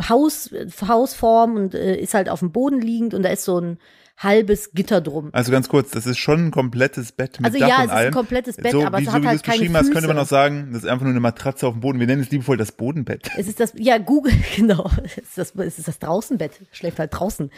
äh, 0.00 0.02
Haus, 0.08 0.50
Hausform 0.86 1.56
und 1.56 1.74
äh, 1.74 1.96
ist 1.96 2.14
halt 2.14 2.28
auf 2.28 2.40
dem 2.40 2.52
Boden 2.52 2.80
liegend 2.80 3.14
und 3.14 3.22
da 3.22 3.28
ist 3.30 3.44
so 3.44 3.58
ein 3.60 3.78
halbes 4.16 4.72
Gitter 4.72 5.00
drum. 5.00 5.30
Also 5.32 5.50
ganz 5.50 5.68
kurz, 5.68 5.90
das 5.90 6.06
ist 6.06 6.18
schon 6.18 6.46
ein 6.46 6.50
komplettes 6.50 7.12
Bett 7.12 7.40
mit 7.40 7.46
Also 7.46 7.58
Dach 7.58 7.68
ja, 7.68 7.76
und 7.76 7.80
es 7.80 7.86
ist 7.86 7.92
ein 7.92 7.98
allem. 7.98 8.14
komplettes 8.14 8.56
Bett, 8.56 8.72
so, 8.72 8.84
aber 8.84 8.98
wie, 8.98 9.02
es 9.02 9.08
so 9.08 9.12
hat 9.12 9.22
wie 9.22 9.26
halt 9.26 9.42
keine 9.42 9.58
beschrieben 9.58 9.76
hast, 9.76 9.92
könnte 9.92 10.06
man 10.06 10.16
Füße. 10.16 10.22
auch 10.22 10.28
sagen, 10.28 10.68
das 10.72 10.84
ist 10.84 10.88
einfach 10.88 11.04
nur 11.04 11.10
eine 11.10 11.20
Matratze 11.20 11.66
auf 11.66 11.74
dem 11.74 11.80
Boden. 11.80 11.98
Wir 12.00 12.06
nennen 12.06 12.22
es 12.22 12.30
liebevoll 12.30 12.56
das 12.56 12.72
Bodenbett. 12.72 13.28
Es 13.36 13.48
ist 13.48 13.60
das, 13.60 13.72
ja, 13.76 13.98
Google, 13.98 14.32
genau, 14.56 14.88
es 15.04 15.18
ist 15.18 15.38
das, 15.38 15.54
es 15.56 15.78
ist 15.78 15.88
das 15.88 15.98
Draußenbett, 15.98 16.52
schläft 16.72 16.98
halt 16.98 17.12
draußen. 17.12 17.50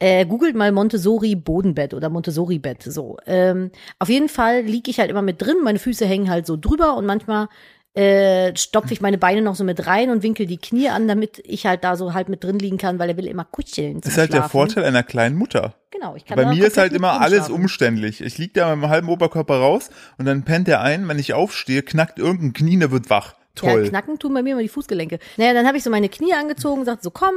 Äh, 0.00 0.26
googelt 0.26 0.56
mal 0.56 0.72
Montessori 0.72 1.34
Bodenbett 1.36 1.94
oder 1.94 2.10
Montessori 2.10 2.58
Bett, 2.58 2.82
so. 2.82 3.16
Ähm, 3.26 3.70
auf 3.98 4.08
jeden 4.08 4.28
Fall 4.28 4.62
liege 4.62 4.90
ich 4.90 4.98
halt 4.98 5.10
immer 5.10 5.22
mit 5.22 5.40
drin, 5.40 5.56
meine 5.62 5.78
Füße 5.78 6.04
hängen 6.06 6.30
halt 6.30 6.46
so 6.46 6.56
drüber 6.56 6.96
und 6.96 7.06
manchmal 7.06 7.48
äh, 7.94 8.56
stopfe 8.56 8.92
ich 8.92 9.00
meine 9.00 9.18
Beine 9.18 9.40
noch 9.40 9.54
so 9.54 9.62
mit 9.62 9.86
rein 9.86 10.10
und 10.10 10.22
winkel 10.22 10.46
die 10.46 10.58
Knie 10.58 10.88
an, 10.88 11.06
damit 11.06 11.40
ich 11.44 11.64
halt 11.66 11.84
da 11.84 11.96
so 11.96 12.12
halt 12.12 12.28
mit 12.28 12.42
drin 12.42 12.58
liegen 12.58 12.76
kann, 12.76 12.98
weil 12.98 13.10
er 13.10 13.16
will 13.16 13.26
immer 13.26 13.44
kuscheln. 13.44 14.00
Das 14.00 14.12
ist 14.12 14.18
halt 14.18 14.32
der 14.32 14.38
Schlafen. 14.38 14.50
Vorteil 14.50 14.84
einer 14.84 15.04
kleinen 15.04 15.36
Mutter. 15.36 15.74
Genau, 15.90 16.16
ich 16.16 16.24
kann 16.24 16.36
Bei 16.36 16.46
mir 16.46 16.66
ist 16.66 16.76
halt 16.76 16.92
immer 16.92 17.20
alles 17.20 17.48
umständlich. 17.48 18.20
Ich 18.20 18.36
lieg 18.36 18.52
da 18.54 18.70
mit 18.70 18.80
meinem 18.80 18.90
halben 18.90 19.08
Oberkörper 19.08 19.58
raus 19.58 19.90
und 20.18 20.24
dann 20.24 20.44
pennt 20.44 20.66
er 20.68 20.80
ein, 20.80 21.06
wenn 21.06 21.20
ich 21.20 21.34
aufstehe, 21.34 21.82
knackt 21.82 22.18
irgendein 22.18 22.52
Knie, 22.52 22.78
der 22.78 22.90
wird 22.90 23.10
wach. 23.10 23.36
Toll. 23.54 23.84
Ja, 23.84 23.88
knacken 23.90 24.18
tun 24.18 24.34
bei 24.34 24.42
mir 24.42 24.54
immer 24.54 24.62
die 24.62 24.68
Fußgelenke. 24.68 25.20
Naja, 25.36 25.54
dann 25.54 25.66
habe 25.66 25.76
ich 25.76 25.84
so 25.84 25.90
meine 25.90 26.08
Knie 26.08 26.32
angezogen, 26.32 26.80
gesagt 26.80 27.04
so 27.04 27.12
komm, 27.12 27.34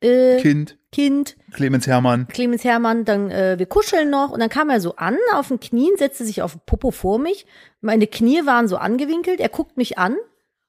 äh, 0.00 0.40
kind, 0.40 0.76
kind, 0.92 1.36
Clemens 1.52 1.86
Hermann. 1.86 2.28
Clemens 2.28 2.62
Hermann, 2.64 3.04
dann 3.04 3.30
äh, 3.30 3.58
wir 3.58 3.66
kuscheln 3.66 4.10
noch 4.10 4.30
und 4.30 4.40
dann 4.40 4.50
kam 4.50 4.70
er 4.70 4.80
so 4.80 4.96
an 4.96 5.16
auf 5.34 5.48
den 5.48 5.58
Knien, 5.58 5.96
setzte 5.96 6.24
sich 6.24 6.42
auf 6.42 6.52
den 6.52 6.60
Popo 6.66 6.90
vor 6.90 7.18
mich. 7.18 7.46
Meine 7.80 8.06
Knie 8.06 8.46
waren 8.46 8.68
so 8.68 8.76
angewinkelt, 8.76 9.40
er 9.40 9.48
guckt 9.48 9.76
mich 9.76 9.98
an, 9.98 10.16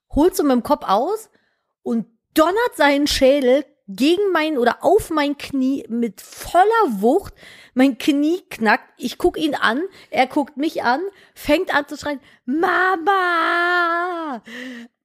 holt 0.09 0.35
so 0.35 0.43
mit 0.43 0.53
dem 0.53 0.63
Kopf 0.63 0.85
aus 0.87 1.29
und 1.83 2.07
donnert 2.33 2.75
seinen 2.75 3.05
Schädel 3.07 3.65
gegen 3.87 4.31
mein 4.31 4.57
oder 4.57 4.77
auf 4.81 5.09
mein 5.09 5.37
Knie 5.37 5.85
mit 5.89 6.21
voller 6.21 7.01
Wucht. 7.01 7.33
Mein 7.73 7.97
Knie 7.97 8.41
knackt, 8.49 8.89
ich 8.97 9.17
guck 9.17 9.37
ihn 9.37 9.55
an, 9.55 9.81
er 10.09 10.27
guckt 10.27 10.57
mich 10.57 10.83
an, 10.83 11.01
fängt 11.35 11.75
an 11.75 11.87
zu 11.87 11.97
schreien, 11.97 12.21
Mama! 12.45 14.41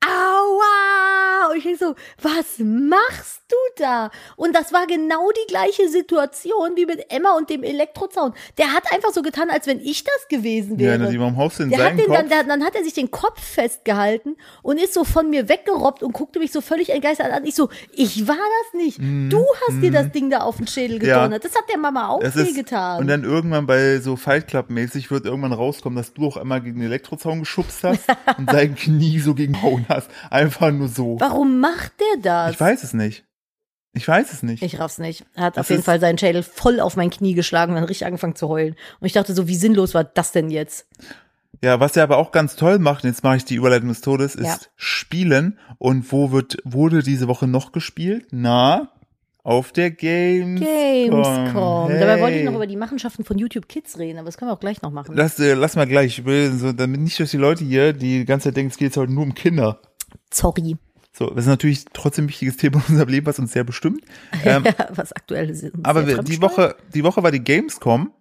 Aua! 0.05 1.50
Und 1.50 1.56
ich 1.59 1.65
denk 1.65 1.79
so, 1.79 1.95
was 2.21 2.59
machst 2.59 3.41
du 3.49 3.56
da? 3.83 4.11
Und 4.37 4.55
das 4.55 4.73
war 4.73 4.87
genau 4.87 5.31
die 5.31 5.47
gleiche 5.49 5.88
Situation 5.88 6.76
wie 6.76 6.85
mit 6.87 7.11
Emma 7.11 7.37
und 7.37 7.49
dem 7.49 7.62
Elektrozaun. 7.62 8.35
Der 8.59 8.73
hat 8.75 8.93
einfach 8.93 9.12
so 9.12 9.23
getan, 9.23 9.49
als 9.50 9.67
wenn 9.67 9.81
ich 9.81 10.05
das 10.05 10.28
gewesen 10.28 10.78
Ja, 10.78 10.88
wäre. 10.90 10.99
na, 10.99 11.11
die 11.11 11.19
warum 11.19 11.37
haust 11.37 11.59
du 11.59 11.62
in 11.64 11.71
Der 11.71 11.83
hat 11.85 11.93
den 11.99 12.07
Kopf? 12.07 12.17
dann, 12.17 12.28
der, 12.28 12.45
dann 12.45 12.64
hat 12.64 12.75
er 12.75 12.85
sich 12.85 12.93
den 12.95 13.11
Kopf 13.11 13.40
festgehalten 13.43 14.37
und 14.62 14.78
ist 14.78 14.93
so 14.95 15.05
von 15.05 15.31
mir 15.31 15.49
weggerobbt 15.49 16.02
und 16.02 16.12
guckte 16.12 16.38
mich 16.38 16.52
so 16.52 16.61
völlig 16.61 16.90
entgeistert 16.90 17.33
an. 17.33 17.45
Ich 17.47 17.55
so, 17.55 17.71
ich 17.93 18.28
war 18.28 18.37
das 18.37 18.81
nicht. 18.81 18.99
Du 18.99 19.45
hast 19.67 19.81
dir 19.83 19.90
das 19.90 20.11
Ding 20.12 20.28
da 20.31 20.40
auf 20.40 20.59
den 20.59 20.67
Schädel 20.67 20.99
Mhm. 20.99 21.07
Ja. 21.07 21.17
gedonnert. 21.25 21.45
Das 21.45 21.55
hat 21.55 21.64
der 21.71 21.78
Mama 21.78 22.09
auch 22.09 22.21
Das 22.21 22.37
ist, 22.37 22.55
getan. 22.55 23.00
und 23.00 23.07
dann 23.07 23.25
irgendwann 23.25 23.67
bei 23.67 23.99
so 24.00 24.17
Fight 24.17 24.49
Club 24.49 24.69
mäßig 24.71 25.11
wird 25.11 25.25
irgendwann 25.25 25.52
rauskommen, 25.55 25.97
dass 25.97 26.12
du 26.12 26.26
auch 26.26 26.37
einmal 26.37 26.61
gegen 26.61 26.78
den 26.81 26.87
Elektrozaun 26.88 27.40
geschubst 27.40 27.83
hast 27.85 28.05
und 28.38 28.50
sein 28.50 28.75
Knie 28.75 29.19
so 29.19 29.35
gegen 29.35 29.61
Hauen 29.62 29.87
hast. 29.88 30.11
Einfach 30.30 30.71
nur 30.71 30.88
so. 30.88 31.16
Warum 31.21 31.61
macht 31.61 31.92
der 32.00 32.23
das? 32.23 32.54
Ich 32.54 32.61
weiß 32.61 32.85
es 32.85 32.95
nicht. 32.95 33.25
Ich 33.95 34.07
weiß 34.07 34.33
es 34.33 34.42
nicht. 34.42 34.62
Ich 34.62 34.78
raff's 34.78 34.99
nicht. 34.99 35.25
Er 35.35 35.45
hat 35.45 35.57
Das 35.57 35.62
auf 35.66 35.71
jeden 35.71 35.83
Fall 35.83 35.99
seinen 35.99 36.18
Schädel 36.18 36.42
voll 36.42 36.78
auf 36.80 36.97
mein 36.97 37.11
Knie 37.11 37.35
geschlagen 37.35 37.73
und 37.73 37.76
dann 37.76 37.85
richtig 37.85 38.07
angefangen 38.07 38.37
zu 38.37 38.49
heulen. 38.49 38.76
Und 39.00 39.07
ich 39.07 39.12
dachte 39.12 39.35
so, 39.35 39.49
wie 39.49 39.57
sinnlos 39.57 39.95
war 39.95 40.04
das 40.04 40.30
denn 40.33 40.50
jetzt? 40.50 40.87
Ja, 41.64 41.80
was 41.80 41.97
er 41.97 42.04
aber 42.04 42.18
auch 42.18 42.30
ganz 42.30 42.54
toll 42.54 42.78
macht, 42.78 43.02
und 43.02 43.11
jetzt 43.11 43.25
mache 43.25 43.38
ich 43.38 43.45
die 43.45 43.57
Überleitung 43.57 43.88
des 43.88 44.00
Todes, 44.00 44.37
ist 44.37 44.47
Ja. 44.47 44.59
Spielen. 44.76 45.59
Und 45.78 46.12
wo 46.12 46.30
wird, 46.30 46.59
wurde 46.64 47.02
diese 47.02 47.26
Woche 47.26 47.49
noch 47.49 47.73
gespielt? 47.73 48.28
Na, 48.30 48.92
auf 49.42 49.73
der 49.73 49.90
Gamescom. 49.90 50.66
Gamescom. 50.66 51.88
Hey. 51.88 52.00
Dabei 52.00 52.21
wollte 52.21 52.37
ich 52.38 52.45
noch 52.45 52.54
über 52.54 52.66
die 52.66 52.76
Machenschaften 52.76 53.25
von 53.25 53.38
YouTube 53.38 53.68
Kids 53.68 53.99
reden, 53.99 54.18
aber 54.18 54.26
das 54.26 54.37
können 54.37 54.50
wir 54.50 54.54
auch 54.54 54.61
gleich 54.61 54.83
noch 54.83 54.90
machen. 54.90 55.14
Lass, 55.14 55.38
äh, 55.38 55.54
lass 55.54 55.76
mal 55.76 55.87
gleich, 55.87 56.23
so, 56.25 56.73
damit 56.73 57.00
nicht, 57.00 57.18
dass 57.18 57.30
die 57.30 57.37
Leute 57.37 57.64
hier 57.64 57.92
die 57.92 58.25
ganze 58.25 58.49
Zeit 58.49 58.57
denken, 58.57 58.71
es 58.71 58.76
geht 58.76 58.88
jetzt 58.88 58.97
heute 58.97 59.12
nur 59.12 59.23
um 59.23 59.35
Kinder. 59.35 59.80
Sorry, 60.33 60.76
So, 61.12 61.30
das 61.30 61.45
ist 61.45 61.49
natürlich 61.49 61.85
trotzdem 61.92 62.26
ein 62.26 62.28
wichtiges 62.28 62.57
Thema 62.57 62.76
in 62.76 62.92
unserem 62.92 63.09
Leben, 63.09 63.26
was 63.26 63.38
uns 63.38 63.52
sehr 63.52 63.64
bestimmt. 63.64 64.02
Ähm, 64.45 64.64
was 64.90 65.12
aktuell 65.12 65.50
ist. 65.50 65.64
aber 65.83 66.02
die. 66.02 66.40
Woche, 66.42 66.76
die 66.95 67.04
Woche 67.04 67.23
war 67.23 67.30
die 67.30 67.42
Gamescom. 67.42 68.12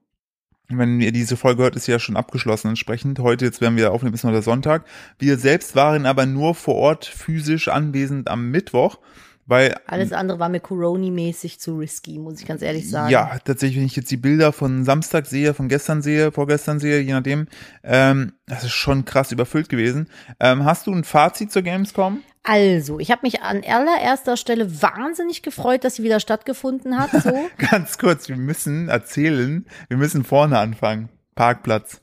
Wenn 0.69 0.99
ihr 0.99 1.13
diese 1.13 1.37
Folge 1.37 1.63
hört, 1.63 1.77
ist 1.77 1.85
sie 1.85 1.93
ja 1.93 1.99
schon 1.99 2.17
abgeschlossen 2.17 2.67
entsprechend. 2.69 3.19
Heute, 3.19 3.45
jetzt 3.45 3.61
werden 3.61 3.77
wir 3.77 3.93
aufnehmen, 3.93 4.13
ist 4.13 4.25
noch 4.25 4.31
der 4.31 4.41
Sonntag. 4.41 4.85
Wir 5.17 5.37
selbst 5.37 5.75
waren 5.77 6.05
aber 6.05 6.25
nur 6.25 6.55
vor 6.55 6.75
Ort 6.75 7.05
physisch 7.05 7.69
anwesend 7.69 8.27
am 8.27 8.49
Mittwoch, 8.51 8.99
weil 9.47 9.75
Alles 9.87 10.11
andere 10.11 10.39
war 10.39 10.49
mir 10.49 10.59
Corona-mäßig 10.59 11.59
zu 11.59 11.77
risky, 11.77 12.19
muss 12.19 12.41
ich 12.41 12.45
ganz 12.45 12.61
ehrlich 12.61 12.89
sagen. 12.89 13.09
Ja, 13.09 13.39
tatsächlich, 13.43 13.79
wenn 13.79 13.85
ich 13.85 13.95
jetzt 13.95 14.11
die 14.11 14.17
Bilder 14.17 14.51
von 14.51 14.83
Samstag 14.83 15.25
sehe, 15.25 15.53
von 15.53 15.69
gestern 15.69 16.01
sehe, 16.01 16.33
vorgestern 16.33 16.81
sehe, 16.81 16.99
je 16.99 17.13
nachdem, 17.13 17.47
ähm, 17.83 18.33
das 18.45 18.65
ist 18.65 18.73
schon 18.73 19.05
krass 19.05 19.31
überfüllt 19.31 19.69
gewesen. 19.69 20.09
Ähm, 20.41 20.65
hast 20.65 20.85
du 20.85 20.93
ein 20.93 21.05
Fazit 21.05 21.51
zur 21.51 21.61
Gamescom? 21.61 22.21
Also, 22.43 22.99
ich 22.99 23.09
habe 23.09 23.21
mich 23.23 23.41
an 23.41 23.63
allererster 23.65 24.35
Stelle 24.35 24.81
wahnsinnig 24.81 25.43
gefreut, 25.43 25.85
dass 25.85 25.95
sie 25.95 26.03
wieder 26.03 26.19
stattgefunden 26.19 26.99
hat. 26.99 27.11
So. 27.23 27.33
Ganz 27.71 27.97
kurz, 27.97 28.27
wir 28.27 28.37
müssen 28.37 28.89
erzählen, 28.89 29.65
wir 29.87 29.97
müssen 29.97 30.25
vorne 30.25 30.59
anfangen. 30.59 31.07
Parkplatz. 31.35 32.01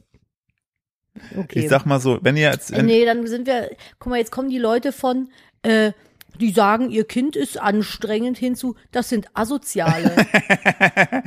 Okay. 1.37 1.61
Ich 1.61 1.69
sag 1.69 1.85
mal 1.85 2.01
so, 2.01 2.19
wenn 2.23 2.37
ihr 2.37 2.51
jetzt, 2.51 2.73
nee, 2.73 3.05
dann 3.05 3.27
sind 3.27 3.47
wir, 3.47 3.71
guck 3.99 4.11
mal, 4.11 4.19
jetzt 4.19 4.33
kommen 4.33 4.49
die 4.49 4.59
Leute 4.59 4.93
von, 4.93 5.29
äh, 5.63 5.93
die 6.41 6.51
sagen, 6.51 6.91
ihr 6.91 7.05
Kind 7.05 7.37
ist 7.37 7.61
anstrengend 7.61 8.39
hinzu, 8.39 8.75
das 8.93 9.09
sind 9.09 9.29
Asoziale. 9.35 10.15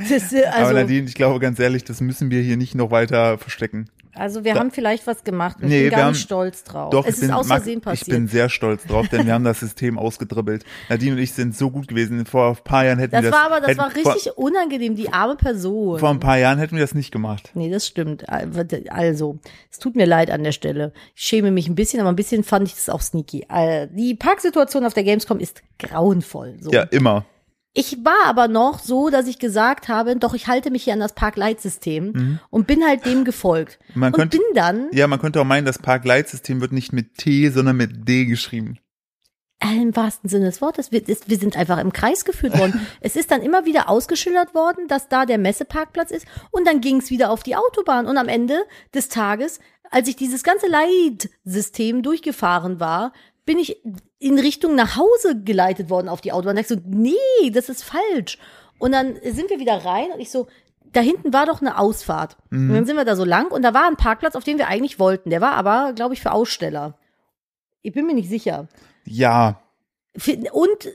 das, 0.08 0.32
äh, 0.32 0.46
aber 0.46 0.56
also, 0.56 0.74
Nadine, 0.74 1.08
ich 1.08 1.14
glaube 1.14 1.40
ganz 1.40 1.58
ehrlich, 1.58 1.84
das 1.84 2.00
müssen 2.00 2.30
wir 2.30 2.42
hier 2.42 2.56
nicht 2.56 2.74
noch 2.74 2.90
weiter 2.90 3.38
verstecken. 3.38 3.88
Also 4.14 4.44
wir 4.44 4.54
da- 4.54 4.60
haben 4.60 4.70
vielleicht 4.70 5.06
was 5.06 5.24
gemacht. 5.24 5.56
Ich 5.60 5.68
Nee, 5.68 5.90
bin 5.90 5.98
haben- 5.98 6.14
stolz 6.14 6.64
drauf. 6.64 6.90
Doch, 6.90 7.04
es 7.06 7.16
ich 7.16 7.22
ist 7.22 7.28
bin, 7.28 7.30
aus 7.32 7.46
Versehen 7.46 7.78
ich 7.78 7.84
passiert. 7.84 8.08
bin 8.16 8.28
sehr 8.28 8.48
stolz 8.48 8.84
drauf, 8.84 9.08
denn 9.08 9.26
wir 9.26 9.34
haben 9.34 9.44
das 9.44 9.60
System 9.60 9.98
ausgedribbelt. 9.98 10.64
Nadine 10.88 11.12
und 11.12 11.18
ich 11.18 11.32
sind 11.32 11.56
so 11.56 11.70
gut 11.70 11.88
gewesen. 11.88 12.24
Vor 12.26 12.48
ein 12.50 12.64
paar 12.64 12.84
Jahren 12.84 12.98
hätten 12.98 13.12
das 13.12 13.22
wir 13.24 13.30
das. 13.30 13.38
war 13.40 13.46
aber, 13.46 13.60
das 13.60 13.68
hätten, 13.70 13.78
war 13.80 13.94
richtig 13.94 14.36
unangenehm, 14.36 14.94
die 14.96 15.12
arme 15.12 15.36
Person. 15.36 15.98
Vor, 15.98 15.98
vor 16.00 16.10
ein 16.10 16.20
paar 16.20 16.38
Jahren 16.38 16.58
hätten 16.58 16.76
wir 16.76 16.82
das 16.82 16.94
nicht 16.94 17.10
gemacht. 17.10 17.50
Nee, 17.54 17.70
das 17.70 17.86
stimmt. 17.86 18.24
Also, 18.28 19.38
es 19.70 19.78
tut 19.78 19.96
mir 19.96 20.06
leid 20.06 20.30
an 20.30 20.44
der 20.44 20.52
Stelle. 20.52 20.92
Ich 21.14 21.24
schäme 21.24 21.50
mich 21.50 21.68
ein 21.68 21.74
bisschen, 21.74 22.00
aber 22.00 22.08
ein 22.10 22.16
bisschen 22.16 22.44
fand 22.44 22.66
ich 22.68 22.74
das 22.74 22.88
auch 22.88 23.00
sneaky. 23.00 23.46
Äh, 23.48 23.88
Die 23.90 24.14
Parksituation 24.14 24.84
auf 24.84 24.94
der 24.94 25.04
Gamescom 25.04 25.38
ist 25.40 25.62
grauenvoll. 25.78 26.56
So. 26.60 26.70
Ja, 26.70 26.82
immer. 26.82 27.24
Ich 27.78 28.04
war 28.04 28.24
aber 28.26 28.48
noch 28.48 28.80
so, 28.80 29.08
dass 29.08 29.28
ich 29.28 29.38
gesagt 29.38 29.88
habe, 29.88 30.16
doch, 30.16 30.34
ich 30.34 30.48
halte 30.48 30.70
mich 30.72 30.82
hier 30.84 30.94
an 30.94 31.00
das 31.00 31.12
Parkleitsystem 31.14 32.40
und 32.50 32.66
bin 32.66 32.84
halt 32.84 33.06
dem 33.06 33.24
gefolgt. 33.24 33.78
Mhm. 33.94 34.00
Man 34.00 34.12
und 34.12 34.18
könnte- 34.18 34.36
bin 34.38 34.46
dann 34.54 34.88
Ja, 34.92 35.06
man 35.06 35.20
könnte 35.20 35.40
auch 35.40 35.44
meinen, 35.44 35.64
das 35.64 35.78
Parkleitsystem 35.78 36.60
wird 36.60 36.72
nicht 36.72 36.92
mit 36.92 37.18
T, 37.18 37.50
sondern 37.50 37.76
mit 37.76 38.08
D 38.08 38.24
geschrieben. 38.24 38.78
äh, 39.60 39.76
im 39.82 39.94
wahrsten 39.96 40.28
Sinne 40.28 40.46
des 40.46 40.60
Wortes, 40.60 40.92
wir, 40.92 41.06
ist, 41.08 41.28
wir 41.28 41.36
sind 41.36 41.56
einfach 41.56 41.78
im 41.78 41.92
Kreis 41.92 42.24
geführt 42.24 42.58
worden. 42.58 42.80
es 43.00 43.16
ist 43.16 43.30
dann 43.30 43.42
immer 43.42 43.64
wieder 43.64 43.88
ausgeschildert 43.88 44.54
worden, 44.54 44.86
dass 44.88 45.08
da 45.08 45.24
der 45.26 45.38
Messeparkplatz 45.38 46.10
ist 46.10 46.26
und 46.52 46.66
dann 46.66 46.80
ging 46.80 46.98
es 46.98 47.10
wieder 47.10 47.30
auf 47.30 47.42
die 47.42 47.54
Autobahn. 47.56 48.06
Und 48.06 48.16
am 48.18 48.28
Ende 48.28 48.56
des 48.94 49.08
Tages, 49.08 49.58
als 49.90 50.08
ich 50.08 50.16
dieses 50.16 50.42
ganze 50.42 50.66
Leitsystem 50.68 52.02
durchgefahren 52.02 52.80
war, 52.80 53.12
bin 53.46 53.58
ich 53.58 53.82
in 54.18 54.38
Richtung 54.38 54.74
nach 54.74 54.96
Hause 54.96 55.42
geleitet 55.42 55.90
worden 55.90 56.08
auf 56.08 56.20
die 56.20 56.32
Autobahn. 56.32 56.56
Da 56.56 56.60
ich 56.60 56.68
so, 56.68 56.76
nee, 56.86 57.50
das 57.52 57.68
ist 57.68 57.84
falsch. 57.84 58.38
Und 58.78 58.92
dann 58.92 59.16
sind 59.22 59.50
wir 59.50 59.58
wieder 59.58 59.84
rein 59.84 60.10
und 60.12 60.20
ich 60.20 60.30
so, 60.30 60.46
da 60.92 61.00
hinten 61.00 61.32
war 61.32 61.46
doch 61.46 61.60
eine 61.60 61.78
Ausfahrt. 61.78 62.36
Und 62.50 62.72
dann 62.72 62.86
sind 62.86 62.96
wir 62.96 63.04
da 63.04 63.16
so 63.16 63.24
lang 63.24 63.50
und 63.50 63.62
da 63.62 63.74
war 63.74 63.86
ein 63.86 63.96
Parkplatz, 63.96 64.34
auf 64.36 64.44
den 64.44 64.58
wir 64.58 64.68
eigentlich 64.68 64.98
wollten. 64.98 65.30
Der 65.30 65.40
war 65.40 65.52
aber, 65.52 65.92
glaube 65.92 66.14
ich, 66.14 66.22
für 66.22 66.32
Aussteller. 66.32 66.98
Ich 67.82 67.92
bin 67.92 68.06
mir 68.06 68.14
nicht 68.14 68.28
sicher. 68.28 68.68
Ja, 69.04 69.60
Und 70.52 70.86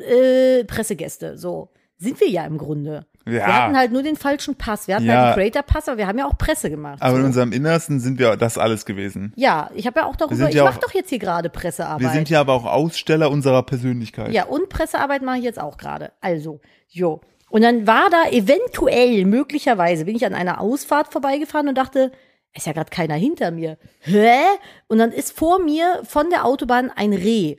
äh, 0.00 0.64
Pressegäste, 0.64 1.38
so. 1.38 1.70
Sind 1.96 2.20
wir 2.20 2.28
ja 2.28 2.44
im 2.44 2.58
Grunde. 2.58 3.06
Wir 3.24 3.46
hatten 3.46 3.74
ja. 3.74 3.80
halt 3.80 3.92
nur 3.92 4.02
den 4.02 4.16
falschen 4.16 4.54
Pass. 4.54 4.86
Wir 4.86 4.96
hatten 4.96 5.06
Ja. 5.06 5.14
halt 5.14 5.24
einen 5.24 5.34
Creator-Pass, 5.34 5.88
aber 5.88 5.98
wir 5.98 6.06
haben 6.06 6.18
ja 6.18 6.26
auch 6.26 6.36
Presse 6.36 6.68
gemacht. 6.70 7.00
Aber 7.00 7.16
in 7.16 7.22
so. 7.22 7.26
unserem 7.26 7.52
Innersten 7.52 8.00
sind 8.00 8.18
wir 8.18 8.36
das 8.36 8.58
alles 8.58 8.84
gewesen. 8.84 9.32
Ja, 9.36 9.70
ich 9.74 9.86
habe 9.86 10.00
ja 10.00 10.06
auch 10.06 10.16
darüber, 10.16 10.48
ich 10.48 10.54
ja 10.54 10.64
mache 10.64 10.80
doch 10.80 10.92
jetzt 10.92 11.08
hier 11.08 11.18
gerade 11.18 11.48
Pressearbeit. 11.48 12.00
Wir 12.02 12.10
sind 12.10 12.28
ja 12.28 12.40
aber 12.40 12.52
auch 12.52 12.66
Aussteller 12.66 13.30
unserer 13.30 13.62
Persönlichkeit. 13.62 14.32
Ja, 14.32 14.44
und 14.44 14.68
Pressearbeit 14.68 15.22
mache 15.22 15.38
ich 15.38 15.44
jetzt 15.44 15.60
auch 15.60 15.78
gerade. 15.78 16.12
Also, 16.20 16.60
jo. 16.88 17.20
Und 17.48 17.62
dann 17.62 17.86
war 17.86 18.10
da 18.10 18.28
eventuell, 18.30 19.24
möglicherweise, 19.24 20.04
bin 20.04 20.16
ich 20.16 20.26
an 20.26 20.34
einer 20.34 20.60
Ausfahrt 20.60 21.12
vorbeigefahren 21.12 21.68
und 21.68 21.78
dachte, 21.78 22.12
ist 22.52 22.66
ja 22.66 22.72
gerade 22.72 22.90
keiner 22.90 23.14
hinter 23.14 23.50
mir. 23.50 23.78
Hä? 24.00 24.38
Und 24.86 24.98
dann 24.98 25.12
ist 25.12 25.36
vor 25.36 25.60
mir 25.60 26.00
von 26.04 26.30
der 26.30 26.44
Autobahn 26.44 26.90
ein 26.94 27.12
Reh. 27.12 27.56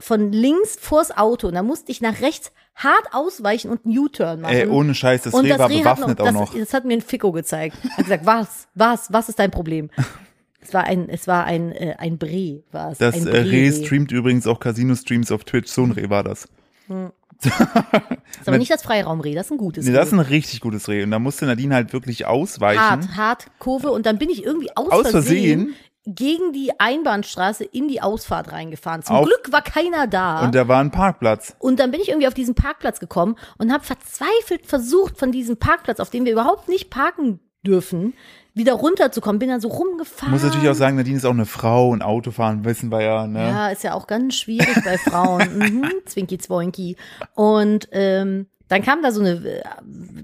Von 0.00 0.32
links 0.32 0.76
vors 0.80 1.16
Auto. 1.16 1.48
Und 1.48 1.54
da 1.54 1.62
musste 1.62 1.90
ich 1.90 2.00
nach 2.00 2.20
rechts 2.20 2.52
hart 2.76 3.12
ausweichen 3.12 3.70
und 3.70 3.84
einen 3.84 3.98
U-Turn 3.98 4.40
machen. 4.40 4.54
Ey, 4.54 4.66
ohne 4.68 4.94
Scheiß, 4.94 5.22
das 5.22 5.34
und 5.34 5.44
Reh 5.44 5.48
das 5.48 5.58
war 5.58 5.68
Reh 5.68 5.78
bewaffnet 5.78 6.18
noch, 6.18 6.26
auch 6.26 6.32
das, 6.32 6.34
noch. 6.34 6.54
das 6.54 6.72
hat 6.74 6.84
mir 6.84 6.94
ein 6.94 7.00
Ficko 7.00 7.32
gezeigt. 7.32 7.76
Hat 7.96 8.04
gesagt, 8.04 8.26
was, 8.26 8.68
was, 8.74 9.12
was 9.12 9.28
ist 9.28 9.38
dein 9.38 9.50
Problem? 9.50 9.90
Es 10.60 10.74
war 10.74 10.84
ein, 10.84 11.08
es 11.08 11.26
war 11.26 11.44
ein, 11.44 11.72
äh, 11.72 11.94
ein 11.98 12.18
Bre, 12.18 12.62
war 12.72 12.90
es. 12.92 12.98
Das 12.98 13.14
ein 13.14 13.26
äh, 13.26 13.38
Reh 13.38 13.72
streamt 13.72 14.12
übrigens 14.12 14.46
auch 14.46 14.60
Casino-Streams 14.60 15.32
auf 15.32 15.44
Twitch. 15.44 15.70
So 15.70 15.82
ein 15.82 15.92
Reh 15.92 16.10
war 16.10 16.22
das. 16.24 16.46
ist 17.40 17.52
aber 18.46 18.58
nicht 18.58 18.70
das 18.70 18.82
Freiraumreh, 18.82 19.34
das 19.34 19.46
ist 19.46 19.52
ein 19.52 19.58
gutes 19.58 19.84
Nee, 19.84 19.92
Reh. 19.92 19.96
das 19.96 20.08
ist 20.08 20.14
ein 20.14 20.20
richtig 20.20 20.60
gutes 20.60 20.88
Reh. 20.88 21.04
Und 21.04 21.10
da 21.10 21.18
musste 21.18 21.46
Nadine 21.46 21.74
halt 21.74 21.92
wirklich 21.92 22.26
ausweichen. 22.26 22.80
hart, 22.80 23.16
hart 23.16 23.46
Kurve 23.58 23.90
und 23.90 24.04
dann 24.04 24.18
bin 24.18 24.28
ich 24.28 24.44
irgendwie 24.44 24.70
aus, 24.76 24.90
Aus 24.90 25.10
Versehen, 25.10 25.60
Versehen? 25.68 25.74
Gegen 26.06 26.52
die 26.52 26.70
Einbahnstraße 26.78 27.64
in 27.64 27.88
die 27.88 28.00
Ausfahrt 28.00 28.52
reingefahren. 28.52 29.02
Zum 29.02 29.16
Auf- 29.16 29.26
Glück 29.26 29.52
war 29.52 29.62
keiner 29.62 30.06
da. 30.06 30.40
Und 30.40 30.46
Und, 30.46 30.54
da 30.54 30.66
war 30.68 30.80
ein 30.80 30.90
Parkplatz. 30.90 31.56
dann 31.60 31.90
bin 31.90 32.00
ich 32.00 32.08
irgendwie 32.08 32.28
auf 32.28 32.34
diesen 32.34 32.54
Parkplatz 32.54 32.98
gekommen 33.00 33.36
und 33.58 33.72
habe 33.72 33.84
verzweifelt 33.84 34.64
versucht, 34.66 35.18
von 35.18 35.32
diesem 35.32 35.58
Parkplatz, 35.58 36.00
auf 36.00 36.10
dem 36.10 36.24
wir 36.24 36.32
überhaupt 36.32 36.68
nicht 36.68 36.88
parken 36.90 37.40
dürfen, 37.66 38.14
wieder 38.54 38.72
runterzukommen. 38.72 39.38
Bin 39.38 39.50
dann 39.50 39.60
so 39.60 39.68
rumgefahren. 39.68 40.32
Muss 40.32 40.42
natürlich 40.42 40.68
auch 40.68 40.74
sagen, 40.74 40.96
Nadine 40.96 41.16
ist 41.18 41.24
auch 41.26 41.30
eine 41.30 41.46
Frau 41.46 41.90
und 41.90 42.02
Autofahren 42.02 42.64
wissen 42.64 42.90
wir 42.90 43.02
ja, 43.02 43.26
ne? 43.26 43.40
Ja, 43.48 43.68
ist 43.68 43.84
ja 43.84 43.94
auch 43.94 44.06
ganz 44.06 44.34
schwierig 44.36 44.74
bei 44.84 44.96
Frauen. 44.98 45.58
mhm, 45.58 45.92
Zwinki 46.06 46.38
Zwoinki. 46.38 46.96
Und 47.34 47.88
ähm, 47.92 48.46
dann 48.68 48.82
kam 48.82 49.02
da 49.02 49.12
so 49.12 49.20
eine 49.20 49.30
äh, 49.46 49.62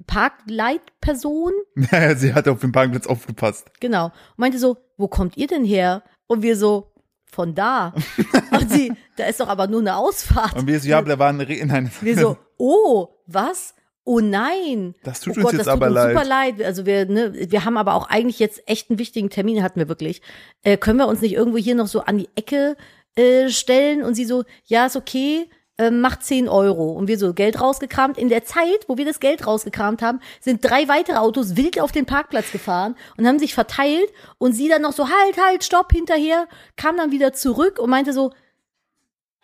Parkleitperson 0.07 1.53
Sie 2.17 2.35
hat 2.35 2.49
auf 2.49 2.61
dem 2.61 2.73
Parkplatz 2.73 3.07
aufgepasst. 3.07 3.71
Genau. 3.81 4.07
Und 4.07 4.13
meinte 4.39 4.59
so, 4.59 4.77
wo 4.97 5.09
kommt 5.09 5.37
ihr 5.37 5.47
denn 5.47 5.65
her? 5.65 6.03
Und 6.27 6.43
wir 6.43 6.57
so, 6.57 6.95
von 7.35 7.55
da. 7.55 7.93
Und 8.53 8.71
sie, 8.71 8.93
da 9.17 9.27
ist 9.27 9.41
doch 9.41 9.49
aber 9.49 9.67
nur 9.67 9.81
eine 9.81 9.97
Ausfahrt. 9.97 10.57
Und 10.57 10.67
wir 10.67 10.81
so, 10.81 10.89
ja, 10.89 11.03
da 11.03 11.19
war 11.19 11.29
ein 11.29 11.41
Reh. 11.41 11.63
Nein. 11.65 11.91
Wir 12.01 12.17
so, 12.17 12.39
oh, 12.59 13.09
was? 13.27 13.75
Oh 14.05 14.21
nein. 14.21 14.95
Das 15.03 15.21
tut 15.21 15.33
oh 15.33 15.37
uns 15.37 15.45
Gott, 15.45 15.53
jetzt 15.55 15.67
das 15.67 15.75
tut 15.75 15.83
aber 15.83 15.87
uns 15.87 15.95
leid. 15.95 16.13
super 16.13 16.25
leid. 16.25 16.63
Also 16.63 16.87
wir, 16.87 17.07
ne, 17.07 17.51
wir 17.51 17.65
haben 17.65 17.77
aber 17.77 17.95
auch 17.95 18.09
eigentlich 18.09 18.39
jetzt 18.39 18.63
echt 18.67 18.91
einen 18.91 18.99
wichtigen 18.99 19.31
Termin, 19.31 19.63
hatten 19.63 19.81
wir 19.81 19.89
wirklich. 19.89 20.23
Äh, 20.63 20.77
können 20.77 20.99
wir 20.99 21.09
uns 21.09 21.21
nicht 21.21 21.35
irgendwo 21.35 21.59
hier 21.59 21.75
noch 21.75 21.87
so 21.87 22.01
an 22.01 22.19
die 22.19 22.29
Ecke 22.37 22.77
äh, 23.17 23.49
stellen? 23.49 24.03
Und 24.03 24.15
sie 24.15 24.27
so, 24.27 24.45
ja, 24.67 24.87
ist 24.87 24.97
okay, 24.97 25.49
äh, 25.79 25.91
macht 25.91 26.23
10 26.23 26.49
Euro. 26.49 26.93
Und 26.93 27.09
wir 27.09 27.19
so 27.19 27.35
Geld 27.35 27.61
rausgekramt. 27.61 28.19
In 28.19 28.29
der 28.29 28.45
Zeit, 28.45 28.85
wo 28.87 28.97
wir 28.97 29.05
das 29.05 29.21
Geld 29.21 29.47
rausgekramt 29.47 30.03
haben, 30.03 30.21
sind 30.41 30.65
drei 30.65 30.89
weitere 30.89 31.17
Autos 31.17 31.57
wild 31.57 31.81
auf 31.81 31.93
den 31.93 32.07
Parkplatz 32.07 32.53
gefahren 32.53 32.97
und 33.17 33.27
haben 33.27 33.39
sich 33.39 33.55
verteilt. 33.55 34.09
Und 34.39 34.53
sie 34.53 34.69
dann 34.69 34.83
noch 34.83 34.93
so, 34.93 35.09
halt, 35.09 35.37
halt, 35.39 35.65
stopp, 35.65 35.93
hinterher, 35.93 36.47
kam 36.77 36.97
dann 36.97 37.11
wieder 37.11 37.33
zurück 37.33 37.79
und 37.79 37.91
meinte 37.91 38.13
so, 38.13 38.33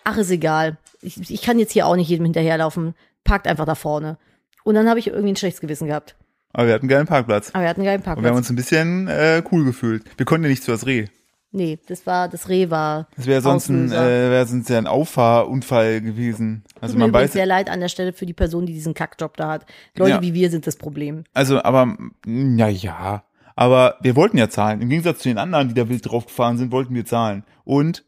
ach, 0.05 0.19
ist 0.19 0.31
egal. 0.31 0.79
Ich, 1.03 1.31
ich 1.31 1.43
kann 1.43 1.59
jetzt 1.59 1.73
hier 1.73 1.87
auch 1.87 1.97
nicht 1.97 2.09
jedem 2.09 2.27
hinterherlaufen. 2.27 2.95
Parkt 3.25 3.47
einfach 3.47 3.67
da 3.67 3.75
vorne. 3.75 4.19
Und 4.65 4.75
dann 4.75 4.89
habe 4.89 4.99
ich 4.99 5.09
irgendwie 5.09 5.33
ein 5.33 5.37
schlechtes 5.37 5.61
Gewissen 5.61 5.89
gehabt. 5.89 6.17
Aber 6.53 6.67
wir 6.67 6.75
hatten 6.75 6.85
einen 6.85 6.91
geilen 6.91 7.07
Parkplatz. 7.07 7.51
Aber 7.53 7.63
wir 7.63 7.69
hatten 7.69 7.81
einen 7.81 7.87
geilen 7.87 8.01
Und 8.01 8.07
wir 8.07 8.11
haben 8.11 8.23
Parkplatz. 8.23 8.39
uns 8.39 8.51
ein 8.51 8.57
bisschen 8.57 9.09
äh, 9.09 9.43
cool 9.51 9.65
gefühlt. 9.65 10.05
Wir 10.17 10.27
konnten 10.27 10.45
ja 10.45 10.51
nicht 10.51 10.63
zu 10.63 10.71
das 10.71 10.87
Reh. 10.87 11.07
Nee, 11.53 11.81
das 11.89 12.07
war, 12.07 12.29
das 12.29 12.49
Reh 12.49 12.71
war. 12.71 13.09
Das 13.17 13.27
wäre 13.27 13.41
sonst 13.41 13.69
ein, 13.69 13.91
äh, 13.91 14.31
wäre 14.31 14.47
sonst 14.47 14.69
ja 14.69 14.79
ein 14.79 14.87
Auffahrunfall 14.87 16.01
gewesen. 16.01 16.63
Also 16.81 16.93
Tut 16.93 16.99
mir 16.99 17.05
man 17.05 17.09
übrigens 17.11 17.31
weiß, 17.31 17.33
sehr 17.33 17.47
leid 17.47 17.69
an 17.69 17.81
der 17.81 17.89
Stelle 17.89 18.13
für 18.13 18.27
die 18.27 18.33
Person, 18.33 18.67
die 18.67 18.73
diesen 18.73 18.95
Kackjob 18.95 19.37
da 19.37 19.49
hat. 19.49 19.67
Leute 19.97 20.13
Ja. 20.13 20.23
wie 20.23 20.35
wir 20.35 20.51
sind 20.51 20.67
das 20.67 20.77
Problem. 20.77 21.25
also, 21.35 21.63
aber, 21.63 21.97
na 22.25 22.69
ja. 22.69 23.25
Aber 23.57 23.97
wir 24.01 24.17
wollten 24.17 24.39
ja 24.39 24.49
zahlen. 24.49 24.81
Im 24.81 24.89
Gegensatz 24.89 25.19
zu 25.19 25.29
den 25.29 25.39
anderen, 25.39 25.69
die 25.69 25.75
da 25.75 25.89
wild 25.89 26.09
drauf 26.09 26.27
gefahren 26.27 26.57
sind, 26.57 26.71
wollten 26.73 26.95
wir 26.95 27.05
zahlen. 27.05 27.45
Und 27.65 28.05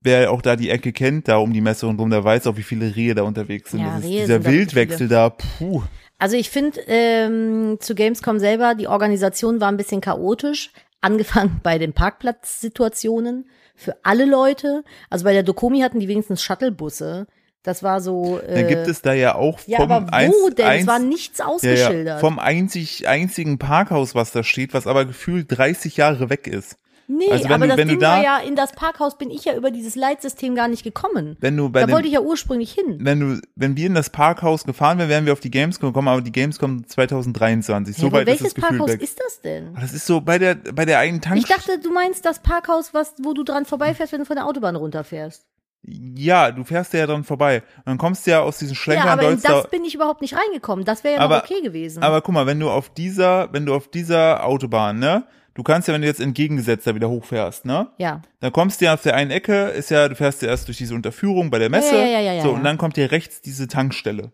wer 0.00 0.32
auch 0.32 0.40
da 0.40 0.56
die 0.56 0.70
Ecke 0.70 0.92
kennt, 0.92 1.28
da 1.28 1.36
um 1.36 1.52
die 1.52 1.60
Messe 1.60 1.86
und 1.86 2.00
rum, 2.00 2.10
der 2.10 2.24
weiß 2.24 2.46
auch, 2.46 2.56
wie 2.56 2.62
viele 2.62 2.96
Rehe 2.96 3.14
da 3.14 3.22
unterwegs 3.22 3.72
sind. 3.72 3.80
Ja, 3.80 3.96
das 3.96 4.04
ist 4.04 4.06
Rehe 4.06 4.20
dieser 4.22 4.42
sind 4.42 4.52
Wildwechsel 4.52 5.08
da, 5.08 5.30
puh. 5.30 5.82
Also 6.18 6.36
ich 6.36 6.48
finde 6.48 6.80
ähm, 6.86 7.76
zu 7.78 7.94
Gamescom 7.94 8.38
selber, 8.38 8.74
die 8.74 8.88
Organisation 8.88 9.60
war 9.60 9.68
ein 9.68 9.76
bisschen 9.76 10.00
chaotisch. 10.00 10.70
Angefangen 11.06 11.60
bei 11.62 11.78
den 11.78 11.92
Parkplatzsituationen 11.92 13.48
für 13.74 13.96
alle 14.02 14.24
Leute. 14.24 14.82
Also 15.10 15.24
bei 15.24 15.32
der 15.32 15.42
Dokomi 15.42 15.80
hatten 15.80 16.00
die 16.00 16.08
wenigstens 16.08 16.42
Shuttlebusse. 16.42 17.26
Das 17.62 17.82
war 17.82 18.00
so. 18.00 18.38
Äh, 18.40 18.54
Dann 18.54 18.68
gibt 18.68 18.86
es 18.88 19.02
da 19.02 19.12
ja 19.12 19.34
auch 19.34 19.58
vom 19.58 19.72
ja, 19.72 19.80
aber 19.80 20.06
wo 20.06 20.12
eins, 20.12 20.54
denn? 20.56 20.66
eins, 20.66 20.82
es 20.82 20.86
war 20.86 20.98
nichts 20.98 21.38
ja, 21.38 21.44
ja, 21.44 21.50
ausgeschildert. 21.50 22.20
vom 22.20 22.38
einzig, 22.38 23.08
einzigen 23.08 23.58
Parkhaus, 23.58 24.14
was 24.14 24.32
da 24.32 24.42
steht, 24.42 24.72
was 24.72 24.86
aber 24.86 25.04
gefühlt 25.04 25.46
30 25.48 25.96
Jahre 25.96 26.30
weg 26.30 26.46
ist. 26.46 26.76
Nee, 27.08 27.30
Also 27.30 27.44
aber 27.46 27.58
du- 27.58 27.68
das 27.68 27.76
wenn 27.76 27.86
du 27.88 27.92
Ding 27.94 28.00
da- 28.00 28.16
war 28.16 28.22
ja, 28.22 28.38
in 28.38 28.56
das 28.56 28.72
Parkhaus 28.72 29.16
bin 29.16 29.30
ich 29.30 29.44
ja 29.44 29.54
über 29.54 29.70
dieses 29.70 29.94
Leitsystem 29.94 30.54
gar 30.56 30.66
nicht 30.66 30.82
gekommen. 30.82 31.36
Wenn 31.40 31.56
du 31.56 31.68
bei 31.68 31.80
Da 31.80 31.86
dem, 31.86 31.92
wollte 31.94 32.08
ich 32.08 32.14
ja 32.14 32.20
ursprünglich 32.20 32.72
hin. 32.72 32.98
wenn 33.00 33.20
du, 33.20 33.40
wenn 33.54 33.76
wir 33.76 33.86
in 33.86 33.94
das 33.94 34.10
Parkhaus 34.10 34.64
gefahren 34.64 34.98
wären, 34.98 35.08
wären 35.08 35.24
wir 35.26 35.32
auf 35.32 35.40
die 35.40 35.50
Gamescom 35.52 35.90
gekommen, 35.90 36.08
aber 36.08 36.20
die 36.22 36.32
Gamescom 36.32 36.86
2023. 36.86 37.96
So 37.96 38.06
Ja, 38.06 38.12
weit 38.12 38.20
ist 38.22 38.26
welches 38.26 38.42
das 38.42 38.54
Gefühl 38.54 38.78
Parkhaus 38.78 38.92
weg. 38.94 39.02
ist 39.02 39.20
das 39.24 39.40
denn? 39.40 39.74
das 39.80 39.92
ist 39.92 40.06
so 40.06 40.20
bei 40.20 40.38
der, 40.38 40.56
bei 40.56 40.84
der 40.84 40.98
einen 40.98 41.18
Ich 41.18 41.22
Tankstelle. 41.22 41.58
dachte, 41.60 41.78
du 41.80 41.92
meinst 41.92 42.24
das 42.24 42.40
Parkhaus, 42.40 42.92
was, 42.92 43.14
wo 43.22 43.32
du 43.34 43.44
dran 43.44 43.64
vorbeifährst, 43.66 44.12
wenn 44.12 44.20
du 44.20 44.26
von 44.26 44.36
der 44.36 44.46
Autobahn 44.46 44.74
runterfährst. 44.76 45.44
Ja, 45.88 46.50
du 46.50 46.64
fährst 46.64 46.92
ja 46.94 47.06
dran 47.06 47.22
vorbei. 47.22 47.62
Und 47.78 47.86
dann 47.86 47.98
kommst 47.98 48.26
du 48.26 48.32
ja 48.32 48.40
aus 48.40 48.58
diesen 48.58 48.72
Ja, 48.74 48.80
Schlenkern 48.80 49.08
aber 49.08 49.30
in 49.30 49.40
das 49.40 49.68
bin 49.70 49.84
ich 49.84 49.94
überhaupt 49.94 50.20
nicht 50.20 50.34
reingekommen. 50.36 50.84
Das 50.84 51.04
wäre 51.04 51.14
ja 51.14 51.20
noch 51.20 51.26
Aber- 51.26 51.44
okay 51.44 51.60
gewesen. 51.62 52.02
Aber 52.02 52.22
guck 52.22 52.34
mal, 52.34 52.46
wenn 52.46 52.58
du 52.58 52.68
auf 52.68 52.90
dieser, 52.92 53.52
wenn 53.52 53.66
du 53.66 53.74
auf 53.74 53.88
dieser 53.88 54.44
Autobahn, 54.44 54.98
ne, 54.98 55.24
du 55.56 55.62
kannst 55.62 55.88
ja, 55.88 55.94
wenn 55.94 56.02
du 56.02 56.06
jetzt 56.06 56.20
entgegengesetzt 56.20 56.86
da 56.86 56.94
wieder 56.94 57.08
hochfährst, 57.08 57.64
ne? 57.64 57.88
Ja. 57.98 58.22
Dann 58.40 58.52
kommst 58.52 58.80
du 58.80 58.84
ja 58.84 58.94
auf 58.94 59.02
der 59.02 59.14
einen 59.16 59.30
Ecke, 59.30 59.68
ist 59.68 59.90
ja, 59.90 60.08
du 60.08 60.14
fährst 60.14 60.42
ja 60.42 60.48
erst 60.48 60.68
durch 60.68 60.76
diese 60.76 60.94
Unterführung 60.94 61.50
bei 61.50 61.58
der 61.58 61.70
Messe. 61.70 61.96
Ja, 61.96 62.02
ja, 62.02 62.06
ja, 62.06 62.20
ja, 62.20 62.32
ja, 62.34 62.42
so, 62.42 62.50
ja. 62.50 62.54
und 62.54 62.62
dann 62.62 62.78
kommt 62.78 62.96
dir 62.96 63.10
rechts 63.10 63.40
diese 63.40 63.66
Tankstelle. 63.66 64.32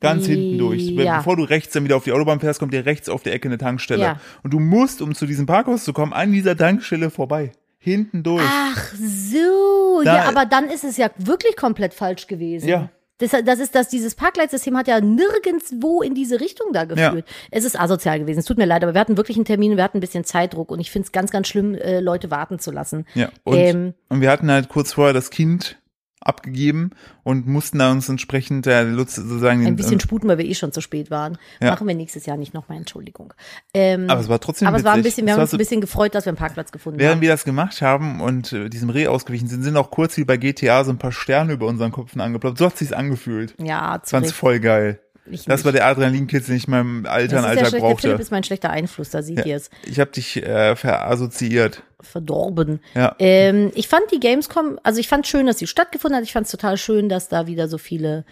Ganz 0.00 0.24
hinten 0.24 0.56
durch. 0.56 0.82
Ja. 0.88 1.18
Bevor 1.18 1.36
du 1.36 1.42
rechts 1.42 1.74
dann 1.74 1.84
wieder 1.84 1.96
auf 1.96 2.04
die 2.04 2.12
Autobahn 2.12 2.40
fährst, 2.40 2.58
kommt 2.58 2.72
dir 2.72 2.86
rechts 2.86 3.10
auf 3.10 3.22
der 3.22 3.34
Ecke 3.34 3.48
eine 3.48 3.58
Tankstelle. 3.58 4.02
Ja. 4.02 4.20
Und 4.42 4.54
du 4.54 4.58
musst, 4.58 5.02
um 5.02 5.14
zu 5.14 5.26
diesem 5.26 5.44
Parkhaus 5.44 5.84
zu 5.84 5.92
kommen, 5.92 6.14
an 6.14 6.32
dieser 6.32 6.56
Tankstelle 6.56 7.10
vorbei. 7.10 7.52
Hinten 7.78 8.22
durch. 8.22 8.42
Ach 8.46 8.92
so, 8.94 10.02
Da- 10.02 10.16
ja, 10.16 10.28
aber 10.28 10.46
dann 10.46 10.70
ist 10.70 10.84
es 10.84 10.96
ja 10.96 11.10
wirklich 11.18 11.56
komplett 11.56 11.92
falsch 11.92 12.26
gewesen. 12.26 12.68
Ja. 12.68 12.88
Das, 13.20 13.30
das 13.44 13.58
ist, 13.60 13.74
dass 13.74 13.88
dieses 13.88 14.14
Parkleitsystem 14.14 14.76
hat 14.76 14.88
ja 14.88 15.00
nirgendswo 15.00 16.02
in 16.02 16.14
diese 16.14 16.40
Richtung 16.40 16.72
da 16.72 16.84
geführt. 16.84 17.26
Es 17.50 17.64
ist 17.64 17.78
asozial 17.78 18.18
gewesen. 18.18 18.40
Es 18.40 18.44
tut 18.46 18.58
mir 18.58 18.66
leid, 18.66 18.82
aber 18.82 18.94
wir 18.94 19.00
hatten 19.00 19.16
wirklich 19.16 19.36
einen 19.36 19.44
Termin, 19.44 19.76
wir 19.76 19.84
hatten 19.84 19.98
ein 19.98 20.00
bisschen 20.00 20.24
Zeitdruck 20.24 20.70
und 20.70 20.80
ich 20.80 20.90
finde 20.90 21.06
es 21.06 21.12
ganz, 21.12 21.30
ganz 21.30 21.48
schlimm, 21.48 21.74
äh, 21.74 22.00
Leute 22.00 22.30
warten 22.30 22.58
zu 22.58 22.70
lassen. 22.70 23.06
Ja, 23.14 23.30
und, 23.44 23.56
Ähm. 23.56 23.94
und 24.08 24.20
wir 24.20 24.30
hatten 24.30 24.50
halt 24.50 24.68
kurz 24.68 24.94
vorher 24.94 25.12
das 25.14 25.30
Kind 25.30 25.79
abgegeben 26.20 26.90
und 27.22 27.46
mussten 27.46 27.78
da 27.78 27.90
uns 27.90 28.08
entsprechend 28.08 28.66
äh, 28.66 28.92
sozusagen 28.94 29.66
Ein 29.66 29.76
bisschen 29.76 30.00
sputen, 30.00 30.28
weil 30.28 30.38
wir 30.38 30.44
eh 30.44 30.54
schon 30.54 30.70
zu 30.72 30.80
spät 30.80 31.10
waren. 31.10 31.38
Ja. 31.60 31.70
Machen 31.70 31.88
wir 31.88 31.94
nächstes 31.94 32.26
Jahr 32.26 32.36
nicht 32.36 32.52
nochmal, 32.54 32.78
Entschuldigung. 32.78 33.32
Ähm, 33.72 34.08
aber 34.10 34.20
es 34.20 34.28
war 34.28 34.38
trotzdem 34.40 34.68
aber 34.68 34.76
es 34.76 34.84
war 34.84 34.92
ein 34.92 35.02
bisschen, 35.02 35.26
wir 35.26 35.32
haben 35.34 35.40
uns 35.40 35.52
ein 35.54 35.58
bisschen 35.58 35.80
gefreut, 35.80 36.14
dass 36.14 36.26
wir 36.26 36.30
einen 36.30 36.36
Parkplatz 36.36 36.72
gefunden 36.72 36.98
Während 36.98 37.16
haben. 37.16 37.20
wir 37.22 37.30
das 37.30 37.44
gemacht 37.44 37.80
haben 37.82 38.20
und 38.20 38.52
äh, 38.52 38.68
diesem 38.68 38.90
Reh 38.90 39.06
ausgewichen 39.06 39.48
sind, 39.48 39.62
sind 39.62 39.76
auch 39.76 39.90
kurz 39.90 40.16
wie 40.18 40.24
bei 40.24 40.36
GTA 40.36 40.84
so 40.84 40.90
ein 40.92 40.98
paar 40.98 41.12
Sterne 41.12 41.54
über 41.54 41.66
unseren 41.66 41.92
Köpfen 41.92 42.20
angeploppt. 42.20 42.58
So 42.58 42.66
hat 42.66 42.76
sich's 42.76 42.92
angefühlt. 42.92 43.54
Ja, 43.58 43.98
Das 43.98 44.10
fand's 44.10 44.32
voll 44.32 44.60
geil. 44.60 45.00
Ich 45.30 45.44
Das 45.44 45.58
nicht. 45.60 45.64
war 45.66 45.72
der 45.72 45.86
Adrenalinkitzel, 45.86 46.48
den 46.48 46.56
ich 46.56 46.64
in 46.66 46.70
meinem 46.72 47.02
Das 47.04 47.12
Alter 47.12 47.24
ist 47.24 47.32
ja 47.32 47.38
Alltag 47.48 47.66
schlecht. 47.68 47.72
Der 47.72 47.80
Philipp 47.96 48.00
brauchte. 48.12 48.22
ist 48.22 48.30
mein 48.30 48.42
schlechter 48.44 48.70
Einfluss, 48.70 49.10
da 49.10 49.22
seht 49.22 49.38
Ja. 49.38 49.44
ihr 49.46 49.56
es. 49.56 49.70
Ich 49.86 50.00
habe 50.00 50.10
dich 50.10 50.42
äh, 50.42 50.74
verassoziiert. 50.76 51.82
Verdorben. 52.04 52.80
Ja. 52.94 53.14
Ähm, 53.18 53.70
ich 53.74 53.88
fand 53.88 54.10
die 54.12 54.20
Gamescom, 54.20 54.78
also 54.82 55.00
ich 55.00 55.08
fand 55.08 55.26
schön, 55.26 55.46
dass 55.46 55.58
sie 55.58 55.66
stattgefunden 55.66 56.16
hat. 56.16 56.24
Ich 56.24 56.32
fand 56.32 56.46
es 56.46 56.50
total 56.52 56.76
schön, 56.76 57.08
dass 57.08 57.28
da 57.28 57.46
wieder 57.46 57.68
so 57.68 57.78
viele 57.78 58.24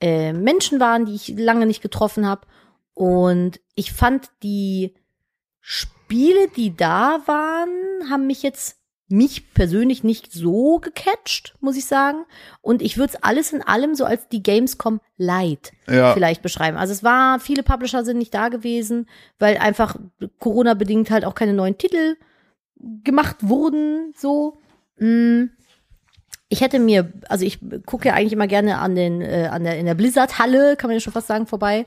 äh, 0.00 0.32
Menschen 0.32 0.80
waren, 0.80 1.06
die 1.06 1.14
ich 1.14 1.28
lange 1.36 1.66
nicht 1.66 1.82
getroffen 1.82 2.26
habe. 2.26 2.42
Und 2.94 3.60
ich 3.74 3.92
fand 3.92 4.30
die 4.42 4.94
Spiele, 5.60 6.48
die 6.56 6.76
da 6.76 7.20
waren, 7.26 7.68
haben 8.10 8.26
mich 8.26 8.42
jetzt 8.42 8.76
mich 9.08 9.54
persönlich 9.54 10.02
nicht 10.02 10.32
so 10.32 10.78
gecatcht, 10.78 11.54
muss 11.60 11.76
ich 11.76 11.86
sagen. 11.86 12.24
Und 12.60 12.82
ich 12.82 12.96
würde 12.98 13.14
es 13.14 13.22
alles 13.22 13.52
in 13.52 13.62
allem 13.62 13.94
so 13.94 14.04
als 14.04 14.28
die 14.28 14.42
Gamescom 14.42 15.00
Light 15.16 15.72
Ja. 15.86 16.12
vielleicht 16.12 16.42
beschreiben. 16.42 16.76
Also 16.76 16.92
es 16.92 17.04
war, 17.04 17.38
viele 17.38 17.62
Publisher 17.62 18.04
sind 18.04 18.18
nicht 18.18 18.34
da 18.34 18.48
gewesen, 18.48 19.08
weil 19.38 19.58
einfach 19.58 19.96
Corona-bedingt 20.40 21.10
halt 21.10 21.24
auch 21.24 21.34
keine 21.34 21.52
neuen 21.52 21.78
Titel 21.78 22.16
gemacht 23.04 23.36
wurden, 23.40 24.12
so. 24.16 24.58
Mm. 24.98 25.44
Ich 26.48 26.60
hätte 26.60 26.78
mir, 26.78 27.12
also 27.28 27.44
ich 27.44 27.58
gucke 27.86 28.08
ja 28.08 28.14
eigentlich 28.14 28.32
immer 28.32 28.46
gerne 28.46 28.78
an 28.78 28.94
den, 28.94 29.20
äh, 29.20 29.48
an 29.50 29.64
der, 29.64 29.78
in 29.78 29.86
der 29.86 29.94
Blizzard-Halle, 29.96 30.76
kann 30.76 30.88
man 30.88 30.94
ja 30.96 31.00
schon 31.00 31.12
fast 31.12 31.26
sagen, 31.26 31.48
vorbei, 31.48 31.86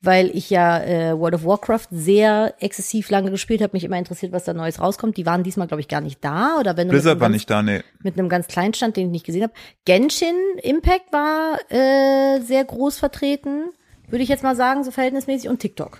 weil 0.00 0.30
ich 0.34 0.48
ja 0.48 0.82
äh, 0.82 1.18
World 1.18 1.34
of 1.34 1.44
Warcraft 1.44 1.88
sehr 1.90 2.54
exzessiv 2.60 3.10
lange 3.10 3.30
gespielt 3.30 3.60
habe, 3.60 3.74
mich 3.74 3.84
immer 3.84 3.98
interessiert, 3.98 4.32
was 4.32 4.44
da 4.44 4.54
Neues 4.54 4.80
rauskommt. 4.80 5.18
Die 5.18 5.26
waren 5.26 5.42
diesmal, 5.42 5.66
glaube 5.66 5.82
ich, 5.82 5.88
gar 5.88 6.00
nicht 6.00 6.24
da. 6.24 6.56
Oder 6.58 6.76
wenn 6.78 6.88
Blizzard 6.88 7.20
war 7.20 7.26
ganz- 7.28 7.34
nicht 7.34 7.50
da, 7.50 7.62
nee. 7.62 7.82
mit 8.02 8.18
einem 8.18 8.30
ganz 8.30 8.46
kleinen 8.46 8.72
Stand, 8.72 8.96
den 8.96 9.06
ich 9.08 9.12
nicht 9.12 9.26
gesehen 9.26 9.42
habe. 9.42 9.52
Genshin 9.84 10.36
Impact 10.62 11.12
war 11.12 11.58
äh, 11.68 12.40
sehr 12.40 12.64
groß 12.64 12.98
vertreten, 12.98 13.64
würde 14.08 14.22
ich 14.22 14.30
jetzt 14.30 14.42
mal 14.42 14.56
sagen, 14.56 14.84
so 14.84 14.90
verhältnismäßig 14.90 15.50
und 15.50 15.58
TikTok. 15.58 15.98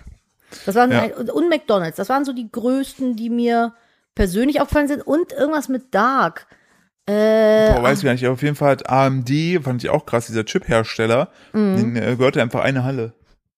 Das 0.65 0.73
waren 0.73 0.91
Ja. 0.91 1.03
ein, 1.03 1.11
und 1.11 1.47
McDonald's, 1.49 1.97
das 1.97 2.09
waren 2.09 2.25
so 2.25 2.33
die 2.33 2.49
größten, 2.51 3.15
die 3.15 3.29
mir 3.29 3.73
persönlich 4.19 4.59
aufgefallen 4.59 4.89
sind 4.89 5.01
und 5.07 5.31
irgendwas 5.31 5.69
mit 5.69 5.95
Dark. 5.95 6.45
Äh, 7.05 7.71
Boah, 7.73 7.83
weiß 7.83 7.99
ich 7.99 8.03
gar 8.05 8.11
nicht. 8.11 8.25
Aber 8.25 8.33
auf 8.33 8.43
jeden 8.43 8.55
Fall 8.55 8.71
hat 8.71 8.89
AMD, 8.89 9.29
fand 9.63 9.83
ich 9.83 9.89
auch 9.89 10.05
krass, 10.05 10.27
dieser 10.27 10.43
Chip-Hersteller, 10.45 11.29
Mhm. 11.53 11.75
den 11.77 11.95
äh, 11.95 12.15
gehörte 12.17 12.41
einfach 12.41 12.61
eine 12.61 12.83
Halle. 12.83 13.13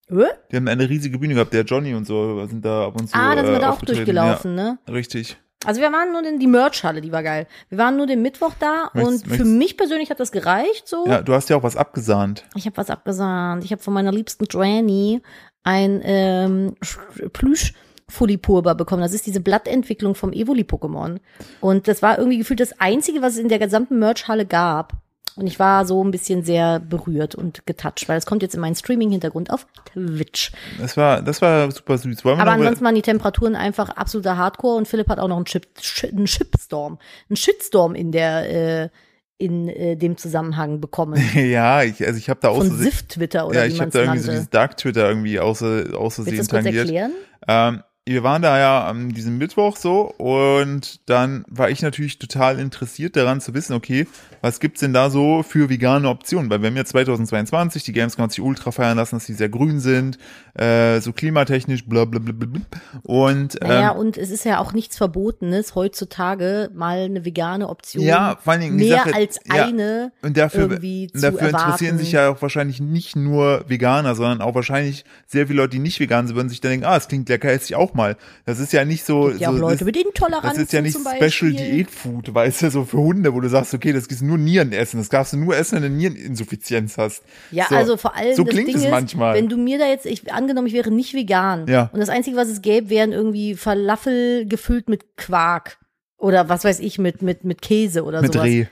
äh? 0.10 0.26
Die 0.52 0.56
haben 0.58 0.68
eine 0.68 0.88
riesige 0.88 1.18
Bühne 1.18 1.34
gehabt, 1.34 1.52
der 1.54 1.64
Johnny 1.64 1.94
und 1.96 2.06
so 2.06 2.46
sind 2.46 2.64
da 2.64 2.86
ab 2.88 3.00
und 3.00 3.08
zu. 3.10 3.16
ah, 3.18 3.34
da 3.36 3.42
sind 3.42 3.52
wir 3.52 3.58
äh, 3.58 3.60
da 3.62 3.68
auch 3.70 3.74
aufgetreten. 3.74 3.98
durchgelaufen, 4.06 4.56
ne? 4.56 4.78
Ja, 4.88 4.94
richtig. 4.94 5.38
Also 5.66 5.82
wir 5.82 5.92
waren 5.92 6.12
nur 6.12 6.24
in 6.26 6.40
die 6.40 6.48
Merch-Halle, 6.48 7.02
die 7.02 7.12
war 7.12 7.24
geil. 7.24 7.46
Wir 7.70 7.78
waren 7.78 7.96
nur 7.98 8.08
den 8.08 8.22
Mittwoch 8.22 8.54
da 8.60 8.90
Möchtest- 8.94 9.08
und 9.08 9.24
für 9.24 9.30
möchtest- 9.30 9.58
mich 9.58 9.78
persönlich 9.78 10.10
hat 10.12 10.20
das 10.20 10.32
gereicht 10.32 10.88
so. 10.88 11.06
Ja, 11.08 11.22
du 11.22 11.34
hast 11.34 11.50
ja 11.50 11.56
auch 11.58 11.64
was 11.64 11.76
abgesahnt. 11.76 12.46
Ich 12.56 12.66
habe 12.66 12.78
was 12.78 12.90
abgesahnt. 12.90 13.64
Ich 13.64 13.72
habe 13.72 13.82
von 13.82 13.94
meiner 13.94 14.12
liebsten 14.12 14.46
Granny 14.46 15.22
ein 15.64 16.02
ähm, 16.04 16.76
Sch- 16.84 17.30
Plüsch 17.30 17.74
Fulipurba 18.12 18.74
bekommen. 18.74 19.02
Das 19.02 19.14
ist 19.14 19.26
diese 19.26 19.40
Blattentwicklung 19.40 20.16
vom 20.16 20.32
Evoli-Pokémon. 20.32 21.20
Und 21.62 21.88
das 21.88 22.02
war 22.02 22.18
irgendwie 22.18 22.38
gefühlt 22.38 22.60
das 22.60 22.80
Einzige, 22.80 23.22
was 23.22 23.34
es 23.34 23.40
in 23.40 23.50
der 23.50 23.60
gesamten 23.60 24.00
Merch-Halle 24.00 24.46
gab. 24.46 24.94
Und 25.38 25.48
ich 25.48 25.60
war 25.60 25.86
so 25.86 26.04
ein 26.04 26.12
bisschen 26.12 26.44
sehr 26.44 26.80
berührt 26.80 27.36
und 27.36 27.66
getoucht, 27.66 28.10
weil 28.10 28.18
es 28.18 28.26
kommt 28.26 28.42
jetzt 28.42 28.54
in 28.54 28.60
meinen 28.60 28.76
Streaming-Hintergrund 28.76 29.50
auf 29.50 29.66
Twitch. 29.86 30.52
Das 30.78 30.98
war, 30.98 31.22
das 31.22 31.42
war 31.42 31.72
super 31.72 31.98
süß. 31.98 32.26
Wollen 32.26 32.40
Aber 32.40 32.52
ansonsten 32.52 32.84
waren 32.84 32.96
die 32.96 33.02
Temperaturen 33.02 33.56
einfach 33.56 33.90
absoluter 33.90 34.36
Hardcore 34.36 34.76
und 34.76 34.90
Philipp 34.90 35.08
hat 35.08 35.20
auch 35.20 35.30
noch 35.30 35.38
einen, 35.38 35.46
Chip, 35.46 35.68
einen 36.04 36.28
Shipstorm, 36.28 37.00
einen 37.30 37.38
Shitstorm 37.38 37.96
in 37.96 38.12
der 38.12 38.84
äh, 38.84 38.90
in 39.38 39.70
äh, 39.70 39.96
dem 39.96 40.18
Zusammenhang 40.18 40.80
bekommen. 40.80 41.20
ja, 41.34 41.82
ich, 41.82 42.06
also 42.06 42.18
ich 42.18 42.30
habe 42.30 42.40
da 42.42 42.50
auch 42.50 42.58
Von 42.58 42.70
so, 42.70 42.76
Sift-Twitter 42.76 43.48
oder 43.48 43.62
ja, 43.62 43.66
ich 43.66 43.82
habe 43.82 43.90
da 43.90 44.00
irgendwie 44.00 44.18
nannte. 44.18 44.26
so 44.26 44.32
dieses 44.32 44.50
Dark 44.52 44.78
Twitter 44.78 45.08
irgendwie 45.10 45.40
außer, 45.40 45.78
Willst 45.78 45.94
du 45.94 45.98
außersehen 45.98 46.38
das 46.38 46.50
kurz 46.50 46.66
erklären? 46.66 47.12
Ähm, 47.48 47.84
wir 48.06 48.24
waren 48.24 48.42
da 48.42 48.58
ja 48.58 48.88
am 48.88 49.14
diesem 49.14 49.38
Mittwoch 49.38 49.78
so 49.78 50.12
und 50.18 51.08
dann 51.08 51.46
war 51.48 51.70
ich 51.70 51.84
natürlich 51.84 52.18
total 52.18 52.60
interessiert 52.60 53.16
daran 53.16 53.42
zu 53.42 53.54
wissen, 53.54 53.74
okay, 53.74 54.08
was 54.42 54.60
gibt's 54.60 54.80
denn 54.80 54.92
da 54.92 55.12
so 55.12 55.44
für 55.44 55.70
vegane 55.70 56.10
Optionen? 56.10 56.50
Weil 56.50 56.62
wir 56.62 56.70
haben 56.70 56.78
ja 56.78 56.86
2022, 56.86 57.84
die 57.84 57.94
Gamescom 57.94 58.24
hat 58.24 58.32
sich 58.32 58.42
ultra 58.42 58.72
feiern 58.72 58.98
lassen, 58.98 59.18
dass 59.18 59.28
die 59.28 59.34
sehr 59.34 59.50
grün 59.50 59.80
sind, 59.80 60.18
äh, 60.54 61.00
so 61.02 61.14
klimatechnisch, 61.14 61.86
bla 61.86 62.06
bla 62.06 62.20
bla 62.20 62.34
bla. 62.34 62.62
Und 63.04 63.60
Naja, 63.62 63.92
ähm, 63.94 63.98
und 63.98 64.18
es 64.18 64.30
ist 64.32 64.44
ja 64.46 64.60
auch 64.60 64.74
nichts 64.74 64.98
Verbotenes, 64.98 65.76
heutzutage 65.76 66.70
mal 66.74 67.00
eine 67.02 67.24
vegane 67.26 67.70
Option 67.70 68.04
Ja, 68.04 68.38
vor 68.44 68.54
allen 68.54 68.62
Dingen 68.62 68.76
mehr 68.76 69.04
Sache- 69.06 69.16
als 69.16 69.40
ja, 69.46 69.66
eine 69.66 70.12
Und 70.22 70.38
dafür, 70.38 70.70
irgendwie 70.72 71.10
und 71.14 71.24
dafür 71.24 71.50
interessieren 71.50 71.86
erwarten. 71.86 71.98
sich 72.00 72.12
ja 72.12 72.30
auch 72.30 72.42
wahrscheinlich 72.42 72.80
nicht 72.82 73.16
nur 73.16 73.64
Veganer, 73.68 74.16
sondern 74.16 74.42
auch 74.42 74.56
wahrscheinlich 74.56 75.06
sehr 75.28 75.48
viele 75.48 75.58
Leute, 75.58 75.72
die 75.72 75.80
nicht 75.80 76.00
vegan 76.00 76.28
sind, 76.28 76.36
würden 76.36 76.50
sich 76.50 76.62
dann 76.62 76.72
denken, 76.72 76.86
ah, 76.86 76.98
es 76.98 77.08
klingt 77.08 77.30
lecker, 77.30 77.50
esse 77.52 77.66
ich 77.66 77.76
auch 77.76 77.94
mal. 77.94 78.18
Das 78.46 78.60
ist 78.60 78.74
ja 78.74 78.84
nicht 78.86 79.06
so. 79.06 79.30
ja 79.32 79.50
auch 79.50 79.54
Leute 79.54 79.78
das, 79.80 79.86
mit 79.86 79.98
Intoleranzen 79.98 80.50
das 80.50 80.58
ist 80.64 80.74
ja 80.74 80.82
nicht 80.82 80.98
Special. 80.98 81.52
Diät 81.54 81.90
Food, 81.90 82.34
weißt 82.34 82.64
du, 82.64 82.72
so 82.72 82.86
für 82.86 82.98
Hunde, 82.98 83.34
wo 83.34 83.40
du 83.40 83.50
sagst, 83.50 83.74
okay, 83.74 83.94
das 83.94 84.08
ist 84.08 84.22
nur 84.22 84.38
Nieren 84.38 84.72
essen. 84.74 84.98
Das 85.00 85.10
darfst 85.10 85.34
du 85.34 85.38
nur 85.38 85.56
essen, 85.56 85.76
wenn 85.76 85.84
du 85.84 85.90
Niereninsuffizienz 85.90 86.98
hast. 86.98 87.24
Ja, 87.52 87.66
so, 87.70 87.76
also 87.76 87.98
vor 87.98 88.16
allem 88.16 88.36
So 88.36 88.44
klingt 88.46 88.68
Ding 88.68 88.76
es 88.78 88.84
ist, 88.86 88.90
manchmal. 88.92 89.36
wenn 89.36 89.50
du 89.50 89.58
mir 89.58 89.78
da 89.80 89.86
jetzt, 89.88 90.06
ich 90.06 90.32
angenommen, 90.42 90.68
ich 90.68 90.74
wäre 90.74 90.92
nicht 90.92 91.14
vegan 91.14 91.68
Ja. 91.68 91.90
und 91.94 92.00
das 92.00 92.10
Einzige, 92.10 92.36
was 92.38 92.48
es 92.50 92.62
gäbe, 92.62 92.90
wären 92.90 93.12
irgendwie 93.12 93.56
Falafel 93.56 94.46
gefüllt 94.48 94.90
mit 94.90 95.16
Quark 95.18 95.78
oder 96.18 96.50
was 96.50 96.64
weiß 96.64 96.80
ich, 96.80 97.00
mit, 97.00 97.22
mit, 97.22 97.44
mit 97.44 97.62
Käse 97.62 98.04
oder 98.04 98.22
mit 98.22 98.34
sowas. 98.34 98.46
Reh. 98.48 98.66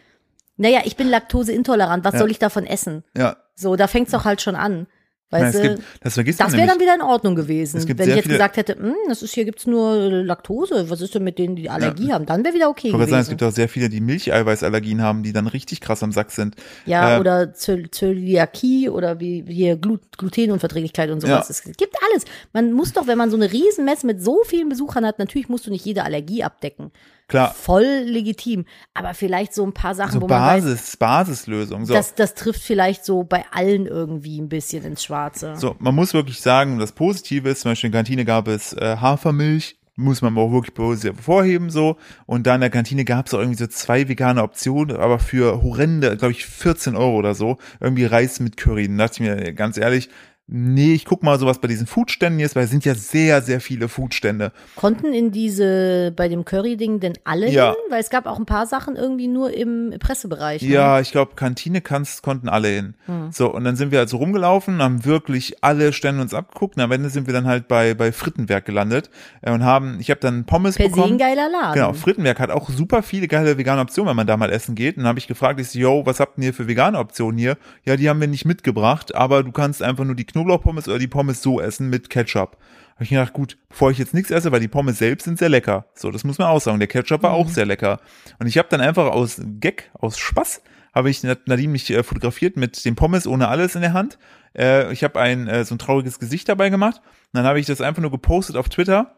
Naja, 0.57 0.81
ich 0.83 0.97
bin 0.97 1.07
laktoseintolerant, 1.09 2.03
was 2.03 2.13
Ja. 2.13 2.19
soll 2.19 2.31
ich 2.31 2.39
davon 2.39 2.65
essen? 2.65 3.03
Ja. 3.15 3.37
So, 3.55 3.75
da 3.75 3.87
fängt's 3.87 4.11
doch 4.11 4.25
halt 4.25 4.41
schon 4.41 4.55
an. 4.55 4.87
Nein, 5.31 5.43
Weißt 5.43 5.59
du? 5.59 5.61
gibt, 5.75 5.83
das 6.01 6.13
vergisst 6.15 6.39
Das 6.39 6.53
wäre 6.53 6.65
dann 6.65 6.79
wieder 6.79 6.95
in 6.95 7.01
Ordnung 7.01 7.35
gewesen. 7.35 7.87
Wenn 7.87 8.09
ich 8.09 8.15
jetzt 8.15 8.29
gesagt 8.29 8.57
hätte, 8.57 8.73
hm, 8.79 8.95
das 9.07 9.21
ist 9.21 9.33
hier 9.35 9.45
gibt's 9.45 9.67
nur 9.67 9.95
Laktose, 9.95 10.89
was 10.89 11.01
ist 11.01 11.13
denn 11.13 11.23
mit 11.23 11.37
denen, 11.37 11.55
die 11.55 11.69
Allergie 11.69 12.11
haben? 12.11 12.25
Dann 12.25 12.43
wäre 12.43 12.55
wieder 12.55 12.67
okay 12.69 12.87
Ich 12.87 12.93
gewesen. 12.93 13.09
sagen, 13.11 13.21
es 13.21 13.29
gibt 13.29 13.43
auch 13.43 13.51
sehr 13.51 13.69
viele, 13.69 13.89
die 13.89 14.01
Milcheiweißallergien 14.01 15.03
haben, 15.03 15.21
die 15.21 15.31
dann 15.31 15.45
richtig 15.45 15.81
krass 15.81 16.01
am 16.01 16.11
Sack 16.11 16.31
sind. 16.31 16.55
ja, 16.87 17.17
äh, 17.17 17.19
oder 17.19 17.43
Zö- 17.53 17.91
Zöliakie 17.91 18.89
oder 18.89 19.19
wie 19.19 19.43
hier 19.47 19.75
Glut 19.77 20.01
Glutenunverträglichkeit 20.17 21.11
und 21.11 21.21
sowas. 21.21 21.47
Ja. 21.47 21.71
Es 21.71 21.77
gibt 21.77 21.95
alles. 22.11 22.25
Man 22.53 22.71
muss 22.73 22.93
doch, 22.93 23.05
wenn 23.07 23.17
man 23.17 23.29
so 23.29 23.37
eine 23.37 23.51
Riesenmesse 23.51 24.07
mit 24.07 24.23
so 24.23 24.41
vielen 24.45 24.69
Besuchern 24.69 25.05
hat, 25.05 25.19
natürlich 25.19 25.47
musst 25.49 25.67
du 25.67 25.71
nicht 25.71 25.85
jede 25.85 26.03
Allergie 26.03 26.43
abdecken. 26.43 26.91
Klar, 27.29 27.53
Voll 27.53 28.03
legitim. 28.05 28.65
Aber 28.93 29.13
vielleicht 29.13 29.53
so 29.53 29.63
ein 29.63 29.73
paar 29.73 29.95
Sachen, 29.95 30.13
so 30.13 30.21
wo 30.21 30.27
man 30.27 30.41
weiß, 30.41 30.63
Basis, 30.63 30.97
Basislösung. 30.97 31.85
So. 31.85 31.93
das, 31.93 32.15
das 32.15 32.33
trifft 32.33 32.61
vielleicht 32.61 33.05
so 33.05 33.23
bei 33.23 33.45
allen 33.51 33.85
irgendwie 33.85 34.41
ein 34.41 34.49
bisschen 34.49 34.83
ins 34.83 35.03
Schwarze. 35.03 35.53
So, 35.55 35.75
man 35.79 35.93
muss 35.95 36.13
wirklich 36.13 36.41
sagen, 36.41 36.79
das 36.79 36.91
Positive 36.91 37.47
ist, 37.47 37.61
zum 37.61 37.71
Beispiel 37.71 37.87
in 37.87 37.91
der 37.91 37.99
Kantine 37.99 38.25
gab 38.25 38.47
es 38.47 38.73
äh, 38.73 38.97
Hafermilch, 38.99 39.77
muss 39.95 40.21
man 40.21 40.35
auch 40.37 40.51
wirklich 40.51 40.73
positiv 40.73 41.17
hervorheben 41.17 41.69
so. 41.69 41.97
Und 42.25 42.47
da 42.47 42.55
in 42.55 42.61
der 42.61 42.69
Kantine 42.69 43.05
gab 43.05 43.27
es 43.27 43.33
auch 43.33 43.39
irgendwie 43.39 43.59
so 43.59 43.67
zwei 43.67 44.07
vegane 44.07 44.41
Optionen, 44.41 44.97
aber 44.97 45.19
für 45.19 45.61
horrende, 45.61 46.17
glaube 46.17 46.31
ich, 46.31 46.45
14 46.45 46.95
Euro 46.95 47.15
oder 47.17 47.35
so, 47.35 47.57
irgendwie 47.79 48.05
Reis 48.05 48.39
mit 48.39 48.57
Curry. 48.57 48.87
Dann 48.87 48.97
dachte 48.97 49.23
ich 49.23 49.29
mir, 49.29 49.53
ganz 49.53 49.77
ehrlich, 49.77 50.09
Nee, 50.51 50.93
ich 50.93 51.05
guck 51.05 51.21
mal 51.21 51.37
sowas 51.37 51.59
bei 51.59 51.67
diesen 51.67 51.85
Foodständen 51.85 52.39
jetzt, 52.39 52.55
weil 52.55 52.63
es 52.63 52.71
sind 52.71 52.83
ja 52.83 52.95
sehr, 52.95 53.43
sehr 53.43 53.61
viele 53.61 53.87
Foodstände. 53.87 54.51
Konnten 54.75 55.13
in 55.13 55.31
diese, 55.31 56.11
bei 56.15 56.27
dem 56.27 56.43
Curry-Ding 56.43 56.99
denn 56.99 57.13
alle 57.23 57.49
Ja. 57.51 57.67
hin? 57.67 57.75
Weil 57.91 58.01
es 58.01 58.09
gab 58.09 58.25
auch 58.25 58.39
ein 58.39 58.47
paar 58.47 58.65
Sachen 58.65 58.95
irgendwie 58.95 59.27
nur 59.27 59.53
im 59.53 59.93
Pressebereich. 59.99 60.63
Ne? 60.63 60.69
Ja, 60.69 60.99
ich 60.99 61.11
glaube, 61.11 61.33
Kantine 61.35 61.81
kannst, 61.81 62.23
konnten 62.23 62.49
alle 62.49 62.67
hin. 62.69 62.93
Hm. 63.05 63.31
So, 63.31 63.53
und 63.53 63.63
dann 63.63 63.75
sind 63.75 63.91
wir 63.91 63.99
also 63.99 64.17
rumgelaufen, 64.17 64.81
haben 64.81 65.05
wirklich 65.05 65.63
alle 65.63 65.93
Stände 65.93 66.21
uns 66.21 66.33
abgeguckt 66.33 66.77
und 66.77 66.81
am 66.83 66.91
Ende 66.91 67.09
sind 67.09 67.27
wir 67.27 67.33
dann 67.35 67.45
halt 67.45 67.67
bei, 67.67 67.93
bei 67.93 68.11
Frittenwerk 68.11 68.65
gelandet 68.65 69.11
äh, 69.41 69.51
und 69.51 69.63
haben, 69.63 69.97
ich 69.99 70.09
habe 70.09 70.19
dann 70.19 70.45
Pommes 70.45 70.77
Per 70.77 70.85
se 70.85 70.89
ein 70.91 70.95
bekommen. 70.95 71.17
geiler 71.19 71.47
Laden. 71.49 71.73
Genau, 71.75 71.93
Frittenwerk 71.93 72.39
hat 72.39 72.49
auch 72.49 72.69
super 72.69 73.03
viele 73.03 73.27
geile 73.27 73.57
vegane 73.59 73.81
Optionen, 73.81 74.09
wenn 74.09 74.15
man 74.15 74.25
da 74.27 74.35
mal 74.35 74.49
essen 74.51 74.73
geht. 74.73 74.97
Und 74.97 75.03
dann 75.03 75.09
habe 75.09 75.19
ich 75.19 75.27
gefragt, 75.27 75.59
ich 75.59 75.69
so, 75.69 75.77
yo, 75.77 76.01
was 76.05 76.19
habt 76.19 76.39
ihr 76.39 76.45
hier 76.45 76.53
für 76.55 76.67
vegane 76.67 76.97
Optionen 76.97 77.37
hier? 77.37 77.57
Ja, 77.85 77.95
die 77.97 78.09
haben 78.09 78.19
wir 78.19 78.27
nicht 78.27 78.45
mitgebracht, 78.45 79.13
aber 79.13 79.43
du 79.43 79.51
kannst 79.51 79.83
einfach 79.83 80.05
nur 80.05 80.15
die 80.15 80.25
Knoblauchpommes 80.39 80.87
oder 80.87 80.99
die 80.99 81.07
Pommes 81.07 81.41
so 81.41 81.59
essen 81.59 81.89
mit 81.89 82.09
Ketchup. 82.09 82.57
Habe 82.95 83.03
ich 83.03 83.09
gedacht, 83.09 83.33
gut, 83.33 83.57
bevor 83.69 83.91
ich 83.91 83.97
jetzt 83.97 84.13
nichts 84.13 84.31
esse, 84.31 84.51
weil 84.51 84.59
die 84.59 84.67
Pommes 84.67 84.97
selbst 84.97 85.25
sind 85.25 85.39
sehr 85.39 85.49
lecker. 85.49 85.85
So, 85.95 86.11
das 86.11 86.23
muss 86.23 86.37
man 86.37 86.47
auch 86.47 86.59
sagen. 86.61 86.79
Der 86.79 86.87
Ketchup 86.87 87.23
war 87.23 87.31
auch 87.31 87.47
sehr 87.47 87.65
lecker. 87.65 87.99
Und 88.39 88.47
ich 88.47 88.57
habe 88.57 88.67
dann 88.69 88.81
einfach 88.81 89.07
aus 89.11 89.41
Gag, 89.59 89.91
aus 89.93 90.17
Spaß, 90.17 90.61
habe 90.93 91.09
ich 91.09 91.23
Nadine 91.23 91.71
mich 91.71 91.89
äh, 91.91 92.03
fotografiert 92.03 92.57
mit 92.57 92.83
den 92.83 92.95
Pommes 92.95 93.27
ohne 93.27 93.47
alles 93.47 93.75
in 93.75 93.81
der 93.81 93.93
Hand. 93.93 94.17
Äh, 94.57 94.91
ich 94.91 95.03
habe 95.03 95.19
ein 95.19 95.47
äh, 95.47 95.63
so 95.63 95.75
ein 95.75 95.79
trauriges 95.79 96.19
Gesicht 96.19 96.49
dabei 96.49 96.69
gemacht. 96.69 96.97
Und 96.97 97.37
dann 97.37 97.45
habe 97.45 97.59
ich 97.59 97.65
das 97.65 97.81
einfach 97.81 98.01
nur 98.01 98.11
gepostet 98.11 98.55
auf 98.55 98.69
Twitter 98.69 99.15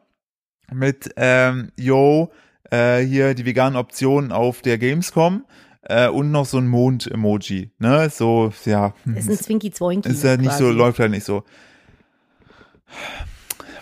mit 0.72 1.12
ähm, 1.18 1.72
yo, 1.78 2.32
äh, 2.70 3.00
hier 3.00 3.34
die 3.34 3.46
veganen 3.46 3.78
Optionen 3.78 4.32
auf 4.32 4.62
der 4.62 4.78
Gamescom 4.78 5.46
äh, 5.84 6.08
und 6.08 6.32
noch 6.32 6.46
so 6.46 6.58
ein 6.58 6.68
Mond-Emoji. 6.68 7.72
Ne? 7.80 8.10
So, 8.10 8.54
ja, 8.66 8.94
hm, 9.04 9.16
ist 9.16 9.30
ein 9.30 9.38
Zwinky 9.38 9.72
Zwoinky. 9.72 10.10
ist 10.10 10.24
ja 10.24 10.38
nicht 10.38 10.54
so, 10.54 10.70
läuft 10.70 11.00
halt 11.00 11.12
nicht 11.12 11.26
so. 11.26 11.44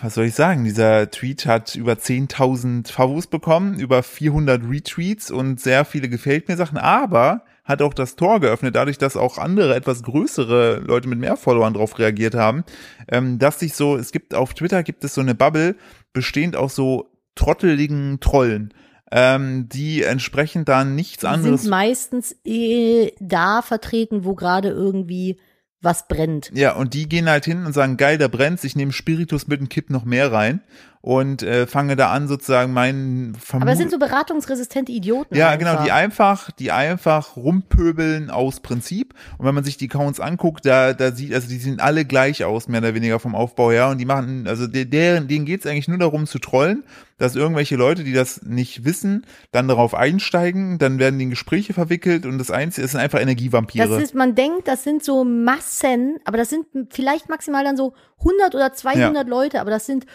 Was 0.01 0.13
soll 0.13 0.25
ich 0.25 0.35
sagen? 0.35 0.63
Dieser 0.63 1.11
Tweet 1.11 1.45
hat 1.45 1.75
über 1.75 1.93
10.000 1.93 2.89
Favos 2.89 3.27
bekommen, 3.27 3.79
über 3.79 4.01
400 4.01 4.63
Retweets 4.63 5.29
und 5.29 5.59
sehr 5.59 5.83
viele 5.83 6.07
gefällt 6.07 6.47
mir 6.47 6.55
Sachen, 6.55 6.77
aber 6.77 7.43
hat 7.65 7.81
auch 7.81 7.93
das 7.93 8.15
Tor 8.15 8.39
geöffnet, 8.39 8.75
dadurch, 8.75 8.97
dass 8.97 9.17
auch 9.17 9.37
andere, 9.37 9.75
etwas 9.75 10.01
größere 10.01 10.79
Leute 10.79 11.07
mit 11.07 11.19
mehr 11.19 11.37
Followern 11.37 11.73
drauf 11.73 11.99
reagiert 11.99 12.33
haben, 12.33 12.63
ähm, 13.09 13.39
dass 13.39 13.59
sich 13.59 13.75
so, 13.75 13.97
es 13.97 14.11
gibt 14.11 14.33
auf 14.33 14.53
Twitter 14.53 14.83
gibt 14.83 15.03
es 15.03 15.13
so 15.13 15.21
eine 15.21 15.35
Bubble, 15.35 15.75
bestehend 16.13 16.55
aus 16.55 16.75
so 16.75 17.11
trotteligen 17.35 18.19
Trollen, 18.21 18.73
ähm, 19.11 19.69
die 19.69 20.03
entsprechend 20.03 20.69
dann 20.69 20.95
nichts 20.95 21.21
Die 21.21 21.27
anderes 21.27 21.61
sind 21.61 21.69
meistens 21.69 22.35
eh 22.43 23.13
da 23.19 23.61
vertreten, 23.61 24.23
wo 24.23 24.35
gerade 24.35 24.69
irgendwie 24.69 25.39
was 25.81 26.07
brennt. 26.07 26.51
Ja, 26.53 26.75
und 26.75 26.93
die 26.93 27.07
gehen 27.07 27.29
halt 27.29 27.45
hin 27.45 27.65
und 27.65 27.73
sagen, 27.73 27.97
geil, 27.97 28.17
da 28.17 28.27
brennt's, 28.27 28.63
ich 28.63 28.75
nehme 28.75 28.91
Spiritus 28.91 29.47
mit 29.47 29.61
dem 29.61 29.69
Kipp 29.69 29.89
noch 29.89 30.03
mehr 30.03 30.31
rein 30.31 30.61
und 31.01 31.43
äh, 31.43 31.65
fange 31.65 31.95
da 31.95 32.11
an 32.11 32.27
sozusagen 32.27 32.73
meinen 32.73 33.33
Vermu 33.35 33.63
Aber 33.63 33.71
es 33.71 33.77
sind 33.77 33.89
so 33.89 33.97
beratungsresistente 33.97 34.91
Idioten. 34.91 35.33
ja, 35.35 35.49
einfach. 35.49 35.71
genau, 35.71 35.83
die 35.83 35.91
einfach, 35.91 36.51
die 36.51 36.71
einfach 36.71 37.37
rumpöbeln 37.37 38.29
aus 38.29 38.59
Prinzip. 38.59 39.13
Und 39.37 39.45
wenn 39.45 39.55
man 39.55 39.63
sich 39.63 39.77
die 39.77 39.89
Accounts 39.89 40.19
anguckt, 40.19 40.65
da, 40.65 40.93
da 40.93 41.13
sieht, 41.13 41.33
also 41.33 41.47
die 41.47 41.57
sehen 41.57 41.79
alle 41.79 42.03
gleich 42.03 42.43
aus, 42.43 42.67
mehr 42.67 42.81
oder 42.81 42.95
weniger 42.95 43.19
vom 43.19 43.33
Aufbau 43.33 43.71
her. 43.71 43.87
Und 43.87 43.99
die 43.99 44.05
machen, 44.05 44.45
also 44.45 44.67
der, 44.67 44.83
deren, 44.83 45.29
denen 45.29 45.45
geht's 45.45 45.65
eigentlich 45.65 45.87
nur 45.87 45.99
darum 45.99 46.27
zu 46.27 46.37
trollen, 46.37 46.83
dass 47.17 47.35
irgendwelche 47.35 47.77
Leute, 47.77 48.03
die 48.03 48.13
das 48.13 48.41
nicht 48.43 48.83
wissen, 48.83 49.25
dann 49.53 49.69
darauf 49.69 49.95
einsteigen, 49.95 50.79
dann 50.79 50.99
werden 50.99 51.17
die 51.17 51.25
in 51.25 51.29
Gespräche 51.29 51.73
verwickelt 51.73 52.25
und 52.25 52.37
das 52.39 52.51
Einzige 52.51 52.83
es 52.85 52.91
sind 52.91 52.99
einfach 52.99 53.21
Energievampire. 53.21 53.87
Das 53.87 54.03
ist, 54.03 54.15
man 54.15 54.35
denkt, 54.35 54.67
das 54.67 54.83
sind 54.83 55.03
so 55.03 55.23
Massen, 55.23 56.19
aber 56.25 56.37
das 56.37 56.49
sind 56.49 56.65
vielleicht 56.89 57.29
maximal 57.29 57.63
dann 57.63 57.77
so 57.77 57.93
100 58.19 58.55
oder 58.55 58.73
200 58.73 59.27
Leute, 59.27 59.61
aber 59.61 59.69
das 59.69 59.85
sind, 59.85 60.05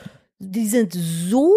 die 0.50 0.68
sind 0.68 0.92
so, 0.94 1.52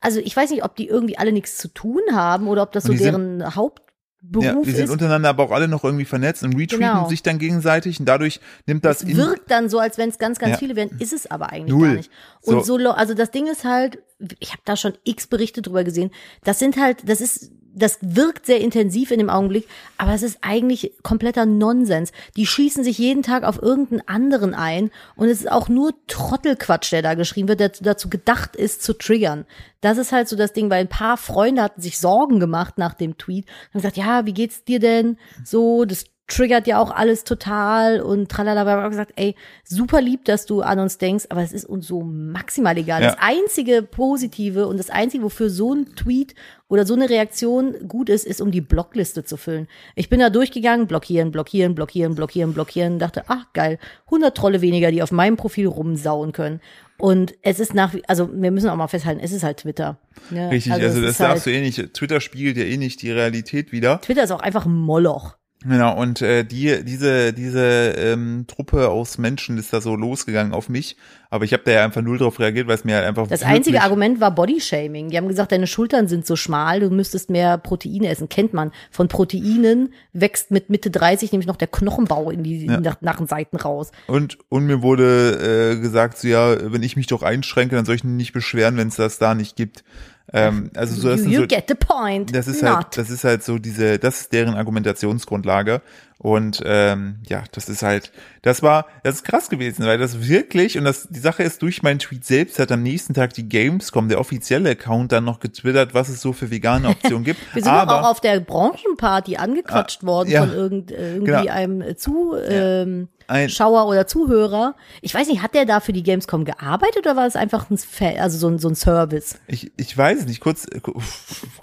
also 0.00 0.20
ich 0.20 0.36
weiß 0.36 0.50
nicht, 0.50 0.64
ob 0.64 0.76
die 0.76 0.88
irgendwie 0.88 1.18
alle 1.18 1.32
nichts 1.32 1.56
zu 1.58 1.68
tun 1.68 2.00
haben 2.12 2.48
oder 2.48 2.62
ob 2.62 2.72
das 2.72 2.84
so 2.84 2.92
die 2.92 2.98
sind- 2.98 3.06
deren 3.12 3.40
ja, 3.40 3.54
Hauptberuf 3.54 4.64
die 4.64 4.70
sind 4.72 4.84
ist. 4.84 4.90
untereinander 4.90 5.28
aber 5.28 5.44
auch 5.44 5.50
alle 5.50 5.68
noch 5.68 5.84
irgendwie 5.84 6.04
vernetzt 6.04 6.42
und 6.44 6.52
retweeten 6.54 6.78
Genau. 6.80 7.08
sich 7.08 7.22
dann 7.22 7.38
gegenseitig 7.38 7.98
und 8.00 8.06
dadurch 8.06 8.40
nimmt 8.66 8.84
das 8.84 9.02
Es 9.02 9.16
wirkt 9.16 9.50
dann 9.50 9.68
so, 9.68 9.78
als 9.78 9.98
wenn 9.98 10.08
es 10.08 10.18
ganz, 10.18 10.38
ganz 10.38 10.52
Ja. 10.52 10.58
viele 10.58 10.76
wären, 10.76 10.90
ist 10.98 11.12
es 11.12 11.30
aber 11.30 11.50
eigentlich 11.50 11.72
Null. 11.72 11.88
gar 11.88 11.94
nicht. 11.96 12.10
Und 12.42 12.64
So. 12.64 12.78
so, 12.78 12.90
also 12.90 13.14
das 13.14 13.30
Ding 13.30 13.46
ist 13.46 13.64
halt, 13.64 13.98
ich 14.38 14.50
habe 14.52 14.62
da 14.64 14.76
schon 14.76 14.92
x 15.04 15.26
Berichte 15.26 15.62
drüber 15.62 15.82
gesehen. 15.84 16.10
Das 16.44 16.58
sind 16.58 16.76
halt, 16.76 17.08
das 17.08 17.20
ist, 17.20 17.50
das 17.74 17.98
wirkt 18.00 18.46
sehr 18.46 18.60
intensiv 18.60 19.10
in 19.10 19.18
dem 19.18 19.30
Augenblick, 19.30 19.66
aber 19.98 20.12
es 20.12 20.22
ist 20.22 20.38
eigentlich 20.42 20.92
kompletter 21.02 21.46
Nonsens. 21.46 22.12
Die 22.36 22.46
schießen 22.46 22.84
sich 22.84 22.98
jeden 22.98 23.22
Tag 23.22 23.44
auf 23.44 23.60
irgendeinen 23.60 24.06
anderen 24.06 24.54
ein 24.54 24.90
und 25.16 25.28
es 25.28 25.40
ist 25.40 25.50
auch 25.50 25.68
nur 25.68 25.94
Trottelquatsch, 26.06 26.92
der 26.92 27.02
da 27.02 27.14
geschrieben 27.14 27.48
wird, 27.48 27.60
der 27.60 27.72
dazu 27.80 28.10
gedacht 28.10 28.56
ist, 28.56 28.82
zu 28.82 28.92
triggern. 28.92 29.46
Das 29.80 29.98
ist 29.98 30.12
halt 30.12 30.28
so 30.28 30.36
das 30.36 30.52
Ding, 30.52 30.70
weil 30.70 30.80
ein 30.80 30.88
paar 30.88 31.16
Freunde 31.16 31.62
hatten 31.62 31.80
sich 31.80 31.98
Sorgen 31.98 32.40
gemacht 32.40 32.78
nach 32.78 32.94
dem 32.94 33.18
Tweet 33.18 33.46
und 33.72 33.80
gesagt, 33.80 33.96
ja, 33.96 34.26
wie 34.26 34.34
geht's 34.34 34.64
dir 34.64 34.78
denn? 34.78 35.18
So, 35.44 35.84
das 35.84 36.04
triggert 36.32 36.66
ja 36.66 36.78
auch 36.78 36.90
alles 36.90 37.24
total 37.24 38.00
und 38.00 38.30
tralala. 38.30 38.64
Wir 38.64 38.72
haben 38.72 38.90
gesagt, 38.90 39.12
ey, 39.16 39.34
super 39.64 40.00
lieb, 40.00 40.24
dass 40.24 40.46
du 40.46 40.62
an 40.62 40.78
uns 40.78 40.96
denkst, 40.96 41.26
aber 41.28 41.42
es 41.42 41.52
ist 41.52 41.66
uns 41.66 41.86
so 41.86 42.02
maximal 42.02 42.76
egal. 42.78 43.02
Ja. 43.02 43.10
Das 43.10 43.18
einzige 43.20 43.82
Positive 43.82 44.66
und 44.66 44.78
das 44.78 44.88
einzige, 44.88 45.24
wofür 45.24 45.50
so 45.50 45.74
ein 45.74 45.94
Tweet 45.94 46.34
oder 46.68 46.86
so 46.86 46.94
eine 46.94 47.10
Reaktion 47.10 47.86
gut 47.86 48.08
ist, 48.08 48.24
ist, 48.24 48.40
um 48.40 48.50
die 48.50 48.62
Blockliste 48.62 49.24
zu 49.24 49.36
füllen. 49.36 49.68
Ich 49.94 50.08
bin 50.08 50.20
da 50.20 50.30
durchgegangen, 50.30 50.86
blockieren, 50.86 51.30
blockieren, 51.32 51.74
blockieren, 51.74 52.14
blockieren, 52.14 52.54
blockieren, 52.54 52.98
dachte, 52.98 53.24
ach 53.28 53.52
geil, 53.52 53.78
100 54.06 54.34
Trolle 54.34 54.62
weniger, 54.62 54.90
die 54.90 55.02
auf 55.02 55.12
meinem 55.12 55.36
Profil 55.36 55.66
rumsauen 55.66 56.32
können. 56.32 56.60
Und 56.98 57.34
es 57.42 57.60
ist 57.60 57.74
nach 57.74 57.92
wie, 57.92 58.02
also 58.08 58.30
wir 58.32 58.50
müssen 58.50 58.70
auch 58.70 58.76
mal 58.76 58.88
festhalten, 58.88 59.20
es 59.22 59.32
ist 59.32 59.42
halt 59.42 59.58
Twitter. 59.58 59.98
Ne? 60.30 60.50
Richtig, 60.50 60.72
also, 60.72 60.86
es 60.86 60.94
das 60.94 61.10
ist 61.10 61.20
darfst 61.20 61.46
halt, 61.46 61.56
du 61.56 61.58
eh 61.58 61.60
nicht. 61.60 61.94
Twitter 61.94 62.20
spiegelt 62.20 62.56
ja 62.56 62.64
eh 62.64 62.76
nicht 62.78 63.02
die 63.02 63.10
Realität 63.10 63.72
wieder. 63.72 64.00
Twitter 64.00 64.22
ist 64.22 64.30
auch 64.30 64.40
einfach 64.40 64.64
ein 64.64 64.74
Moloch. 64.74 65.36
Genau, 65.64 65.96
und 66.00 66.22
äh, 66.22 66.44
die, 66.44 66.84
diese, 66.84 67.32
diese 67.32 67.60
ähm, 67.96 68.44
Truppe 68.48 68.88
aus 68.88 69.18
Menschen 69.18 69.58
ist 69.58 69.72
da 69.72 69.80
so 69.80 69.94
losgegangen 69.94 70.52
auf 70.52 70.68
mich, 70.68 70.96
aber 71.30 71.44
ich 71.44 71.52
habe 71.52 71.62
da 71.64 71.72
ja 71.72 71.84
einfach 71.84 72.02
null 72.02 72.18
drauf 72.18 72.38
reagiert, 72.40 72.66
weil 72.66 72.74
es 72.74 72.84
mir 72.84 72.96
halt 72.96 73.06
einfach 73.06 73.26
Das 73.26 73.42
einzige 73.42 73.82
Argument 73.82 74.20
war 74.20 74.34
Bodyshaming. 74.34 75.10
Die 75.10 75.16
haben 75.16 75.28
gesagt, 75.28 75.52
deine 75.52 75.66
Schultern 75.66 76.08
sind 76.08 76.26
so 76.26 76.36
schmal, 76.36 76.80
du 76.80 76.90
müsstest 76.90 77.30
mehr 77.30 77.58
Proteine 77.58 78.08
essen. 78.08 78.28
Kennt 78.28 78.52
man. 78.52 78.72
Von 78.90 79.08
Proteinen 79.08 79.92
wächst 80.12 80.50
mit 80.50 80.68
Mitte 80.68 80.90
30 80.90 81.32
nämlich 81.32 81.46
noch 81.46 81.56
der 81.56 81.68
Knochenbau 81.68 82.30
in 82.30 82.42
die 82.42 82.66
Ja. 82.66 82.80
nach, 82.80 83.00
nach 83.00 83.16
den 83.16 83.26
Seiten 83.26 83.56
raus. 83.56 83.92
Und, 84.08 84.38
und 84.48 84.66
mir 84.66 84.82
wurde 84.82 85.72
äh, 85.76 85.80
gesagt, 85.80 86.18
so 86.18 86.28
ja, 86.28 86.72
wenn 86.72 86.82
ich 86.82 86.96
mich 86.96 87.06
doch 87.06 87.22
einschränke, 87.22 87.76
dann 87.76 87.84
soll 87.84 87.94
ich 87.94 88.04
mich 88.04 88.14
nicht 88.14 88.32
beschweren, 88.32 88.76
wenn 88.76 88.88
es 88.88 88.96
das 88.96 89.18
da 89.18 89.34
nicht 89.34 89.56
gibt. 89.56 89.84
Ähm, 90.32 90.70
also 90.74 90.94
so, 91.00 91.08
das 91.08 91.20
you 91.24 91.30
you 91.30 91.40
so, 91.40 91.46
get 91.46 91.64
the 91.68 91.74
point. 91.74 92.34
das 92.34 92.46
ist 92.48 92.62
Not. 92.62 92.74
halt, 92.74 92.96
das 92.96 93.10
ist 93.10 93.24
halt 93.24 93.42
so 93.42 93.58
diese, 93.58 93.98
das 93.98 94.22
ist 94.22 94.32
deren 94.32 94.54
Argumentationsgrundlage. 94.54 95.82
Und 96.18 96.62
ähm, 96.64 97.16
ja, 97.28 97.42
das 97.50 97.68
ist 97.68 97.82
halt, 97.82 98.12
das 98.42 98.62
war, 98.62 98.86
das 99.02 99.16
ist 99.16 99.24
krass 99.24 99.50
gewesen, 99.50 99.84
weil 99.86 99.98
das 99.98 100.28
wirklich, 100.28 100.78
und 100.78 100.84
das, 100.84 101.08
die 101.10 101.18
Sache 101.18 101.42
ist, 101.42 101.60
durch 101.62 101.82
meinen 101.82 101.98
Tweet 101.98 102.24
selbst 102.24 102.60
hat 102.60 102.70
am 102.70 102.82
nächsten 102.82 103.12
Tag 103.12 103.34
die 103.34 103.48
Gamescom, 103.48 104.08
der 104.08 104.20
offizielle 104.20 104.70
Account, 104.70 105.10
dann 105.10 105.24
noch 105.24 105.40
getwittert, 105.40 105.94
was 105.94 106.08
es 106.08 106.20
so 106.20 106.32
für 106.32 106.50
vegane 106.52 106.88
Optionen 106.88 107.24
gibt. 107.24 107.40
Wir 107.54 107.62
sind 107.64 107.72
Aber, 107.72 108.00
auch 108.02 108.10
auf 108.10 108.20
der 108.20 108.38
Branchenparty 108.38 109.36
angequatscht 109.36 110.04
worden 110.04 110.30
ja. 110.30 110.46
von 110.46 110.54
irgend, 110.54 110.92
äh, 110.92 111.14
irgendwie 111.14 111.32
Genau. 111.32 111.52
einem 111.52 111.96
zu, 111.96 112.36
ähm, 112.48 113.08
Ein- 113.32 113.48
Schauer 113.50 113.86
oder 113.86 114.06
Zuhörer. 114.06 114.74
Ich 115.00 115.14
weiß 115.14 115.28
nicht, 115.28 115.42
hat 115.42 115.54
der 115.54 115.64
da 115.66 115.80
für 115.80 115.92
die 115.92 116.02
Gamescom 116.02 116.44
gearbeitet 116.44 116.98
oder 116.98 117.16
war 117.16 117.26
es 117.26 117.34
einfach 117.36 117.70
ein, 117.70 117.78
also 118.18 118.38
so 118.38 118.48
ein, 118.48 118.58
so 118.58 118.68
ein 118.68 118.74
Service? 118.74 119.38
Ich, 119.46 119.72
ich 119.76 119.96
weiß 119.96 120.20
es 120.20 120.26
nicht, 120.26 120.40
kurz, 120.40 120.66
äh, 120.66 120.80
ku- 120.80 121.00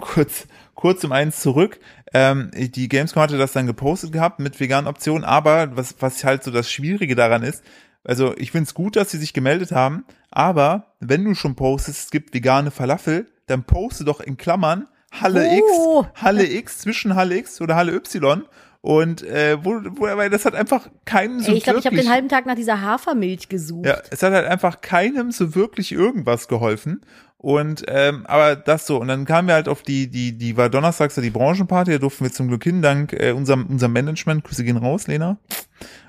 kurz, 0.00 0.46
kurz 0.74 1.04
um 1.04 1.12
eins 1.12 1.40
zurück. 1.40 1.78
Ähm, 2.12 2.50
die 2.54 2.88
Gamescom 2.88 3.22
hatte 3.22 3.38
das 3.38 3.52
dann 3.52 3.66
gepostet 3.66 4.12
gehabt 4.12 4.40
mit 4.40 4.58
veganen 4.58 4.88
Optionen, 4.88 5.24
aber 5.24 5.76
was, 5.76 5.94
was 6.00 6.24
halt 6.24 6.42
so 6.42 6.50
das 6.50 6.70
Schwierige 6.70 7.14
daran 7.14 7.42
ist, 7.42 7.62
also 8.02 8.34
ich 8.38 8.50
find's 8.50 8.74
gut, 8.74 8.96
dass 8.96 9.10
sie 9.10 9.18
sich 9.18 9.32
gemeldet 9.34 9.72
haben, 9.72 10.04
aber 10.30 10.94
wenn 11.00 11.22
du 11.24 11.34
schon 11.34 11.54
postest, 11.54 12.04
es 12.06 12.10
gibt 12.10 12.32
vegane 12.34 12.70
Falafel, 12.70 13.26
dann 13.46 13.62
poste 13.64 14.04
doch 14.04 14.20
in 14.20 14.36
Klammern 14.36 14.86
Halle 15.12 15.44
Oh. 15.50 16.02
X, 16.02 16.22
Halle 16.22 16.46
X, 16.50 16.78
zwischen 16.78 17.14
Halle 17.16 17.36
X 17.36 17.60
oder 17.60 17.74
Halle 17.76 17.92
Y 17.94 18.44
und 18.82 19.22
äh, 19.22 19.58
wo, 19.62 19.80
wo, 19.96 20.02
weil 20.02 20.30
das 20.30 20.46
hat 20.46 20.54
einfach 20.54 20.88
keinem 21.04 21.40
so 21.40 21.52
Ey, 21.52 21.58
ich 21.58 21.64
glaube, 21.64 21.80
ich 21.80 21.86
habe 21.86 21.96
den 21.96 22.08
halben 22.08 22.28
Tag 22.28 22.46
nach 22.46 22.54
dieser 22.54 22.80
Hafermilch 22.80 23.48
gesucht. 23.48 23.86
ja, 23.86 23.98
es 24.10 24.22
hat 24.22 24.32
halt 24.32 24.46
einfach 24.46 24.80
keinem 24.80 25.32
so 25.32 25.54
wirklich 25.54 25.92
irgendwas 25.92 26.48
geholfen. 26.48 27.02
Und 27.36 27.84
ähm, 27.88 28.26
aber 28.26 28.54
das 28.54 28.86
so 28.86 29.00
und 29.00 29.08
dann 29.08 29.24
kamen 29.24 29.48
wir 29.48 29.54
halt 29.54 29.66
auf 29.66 29.82
die 29.82 30.10
die 30.10 30.36
die 30.36 30.58
war 30.58 30.68
donnerstags 30.68 31.16
ja 31.16 31.22
die 31.22 31.30
Branchenparty, 31.30 31.92
da 31.92 31.98
durften 31.98 32.24
wir 32.24 32.32
zum 32.32 32.48
Glück 32.48 32.62
hin 32.62 32.82
dank 32.82 33.14
äh, 33.14 33.32
unserem 33.32 33.66
unserem 33.66 33.94
Management. 33.94 34.44
Grüße 34.44 34.62
gehen 34.62 34.76
raus, 34.76 35.06
Lena. 35.06 35.38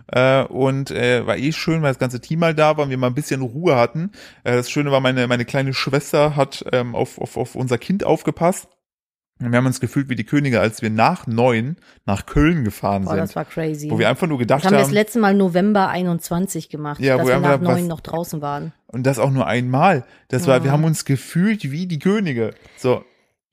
Äh, 0.08 0.44
und 0.44 0.92
äh, 0.92 1.26
war 1.26 1.38
eh 1.38 1.54
schön, 1.54 1.82
weil 1.82 1.92
das 1.92 2.00
ganze 2.00 2.20
Team 2.20 2.40
mal 2.40 2.54
da 2.54 2.76
war 2.76 2.84
und 2.84 2.90
wir 2.90 2.98
mal 2.98 3.08
ein 3.08 3.14
bisschen 3.14 3.42
Ruhe 3.42 3.78
hatten. 3.78 4.12
Äh, 4.44 4.56
das 4.56 4.70
Schöne 4.70 4.92
war, 4.92 5.00
meine 5.00 5.26
meine 5.28 5.46
kleine 5.46 5.74
Schwester 5.74 6.36
hat 6.36 6.66
ähm, 6.74 6.96
auf, 6.96 7.18
auf 7.18 7.38
auf 7.38 7.56
unser 7.56 7.78
Kind 7.78 8.04
aufgepasst. 8.04 8.68
Und 9.42 9.52
wir 9.52 9.58
haben 9.58 9.66
uns 9.66 9.80
gefühlt 9.80 10.10
wie 10.10 10.16
die 10.16 10.24
Könige, 10.26 10.60
als 10.60 10.82
wir 10.82 10.90
nach 10.90 11.28
neun 11.28 11.78
nach 12.06 12.26
Köln 12.26 12.64
gefahren 12.64 13.04
Boah, 13.04 13.12
sind. 13.12 13.20
das 13.22 13.36
war 13.36 13.46
crazy. 13.46 13.90
Wo 13.90 13.98
wir 14.00 14.08
einfach 14.10 14.28
nur 14.28 14.38
gedacht 14.38 14.60
das 14.62 14.66
haben 14.68 14.74
wir 14.74 14.80
das 14.80 14.88
haben, 14.90 14.94
letzte 14.94 15.20
Mal 15.20 15.34
November 15.34 15.90
21 15.90 16.70
gemacht, 16.70 17.00
Ja, 17.00 17.18
dass 17.18 17.26
wo 17.26 17.30
wir 17.30 17.36
haben 17.36 17.42
nach 17.44 17.60
neun 17.60 17.88
noch 17.88 18.02
draußen 18.02 18.42
waren. 18.42 18.74
und 18.88 19.06
das 19.06 19.20
auch 19.20 19.32
nur 19.32 19.48
einmal. 19.48 20.06
Das 20.30 20.48
war, 20.48 20.58
Ja. 20.58 20.64
wir 20.66 20.72
haben 20.72 20.84
uns 20.84 21.06
gefühlt 21.06 21.72
wie 21.72 21.88
die 21.88 22.00
Könige. 22.00 22.54
So, 22.78 23.04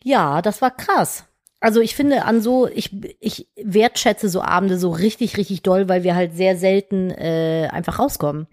Ja, 0.04 0.42
das 0.42 0.60
war 0.62 0.70
krass. 0.70 1.24
Also 1.60 1.80
ich 1.80 1.96
finde 1.96 2.24
an 2.24 2.40
so, 2.40 2.68
ich, 2.68 2.92
ich 3.18 3.48
wertschätze 3.60 4.28
so 4.28 4.42
Abende 4.42 4.78
so 4.78 4.90
richtig, 4.90 5.36
richtig 5.36 5.62
doll, 5.62 5.88
weil 5.88 6.04
wir 6.04 6.14
halt 6.14 6.36
sehr 6.36 6.56
selten 6.56 7.10
äh, 7.10 7.68
einfach 7.72 7.98
rauskommen. 7.98 8.46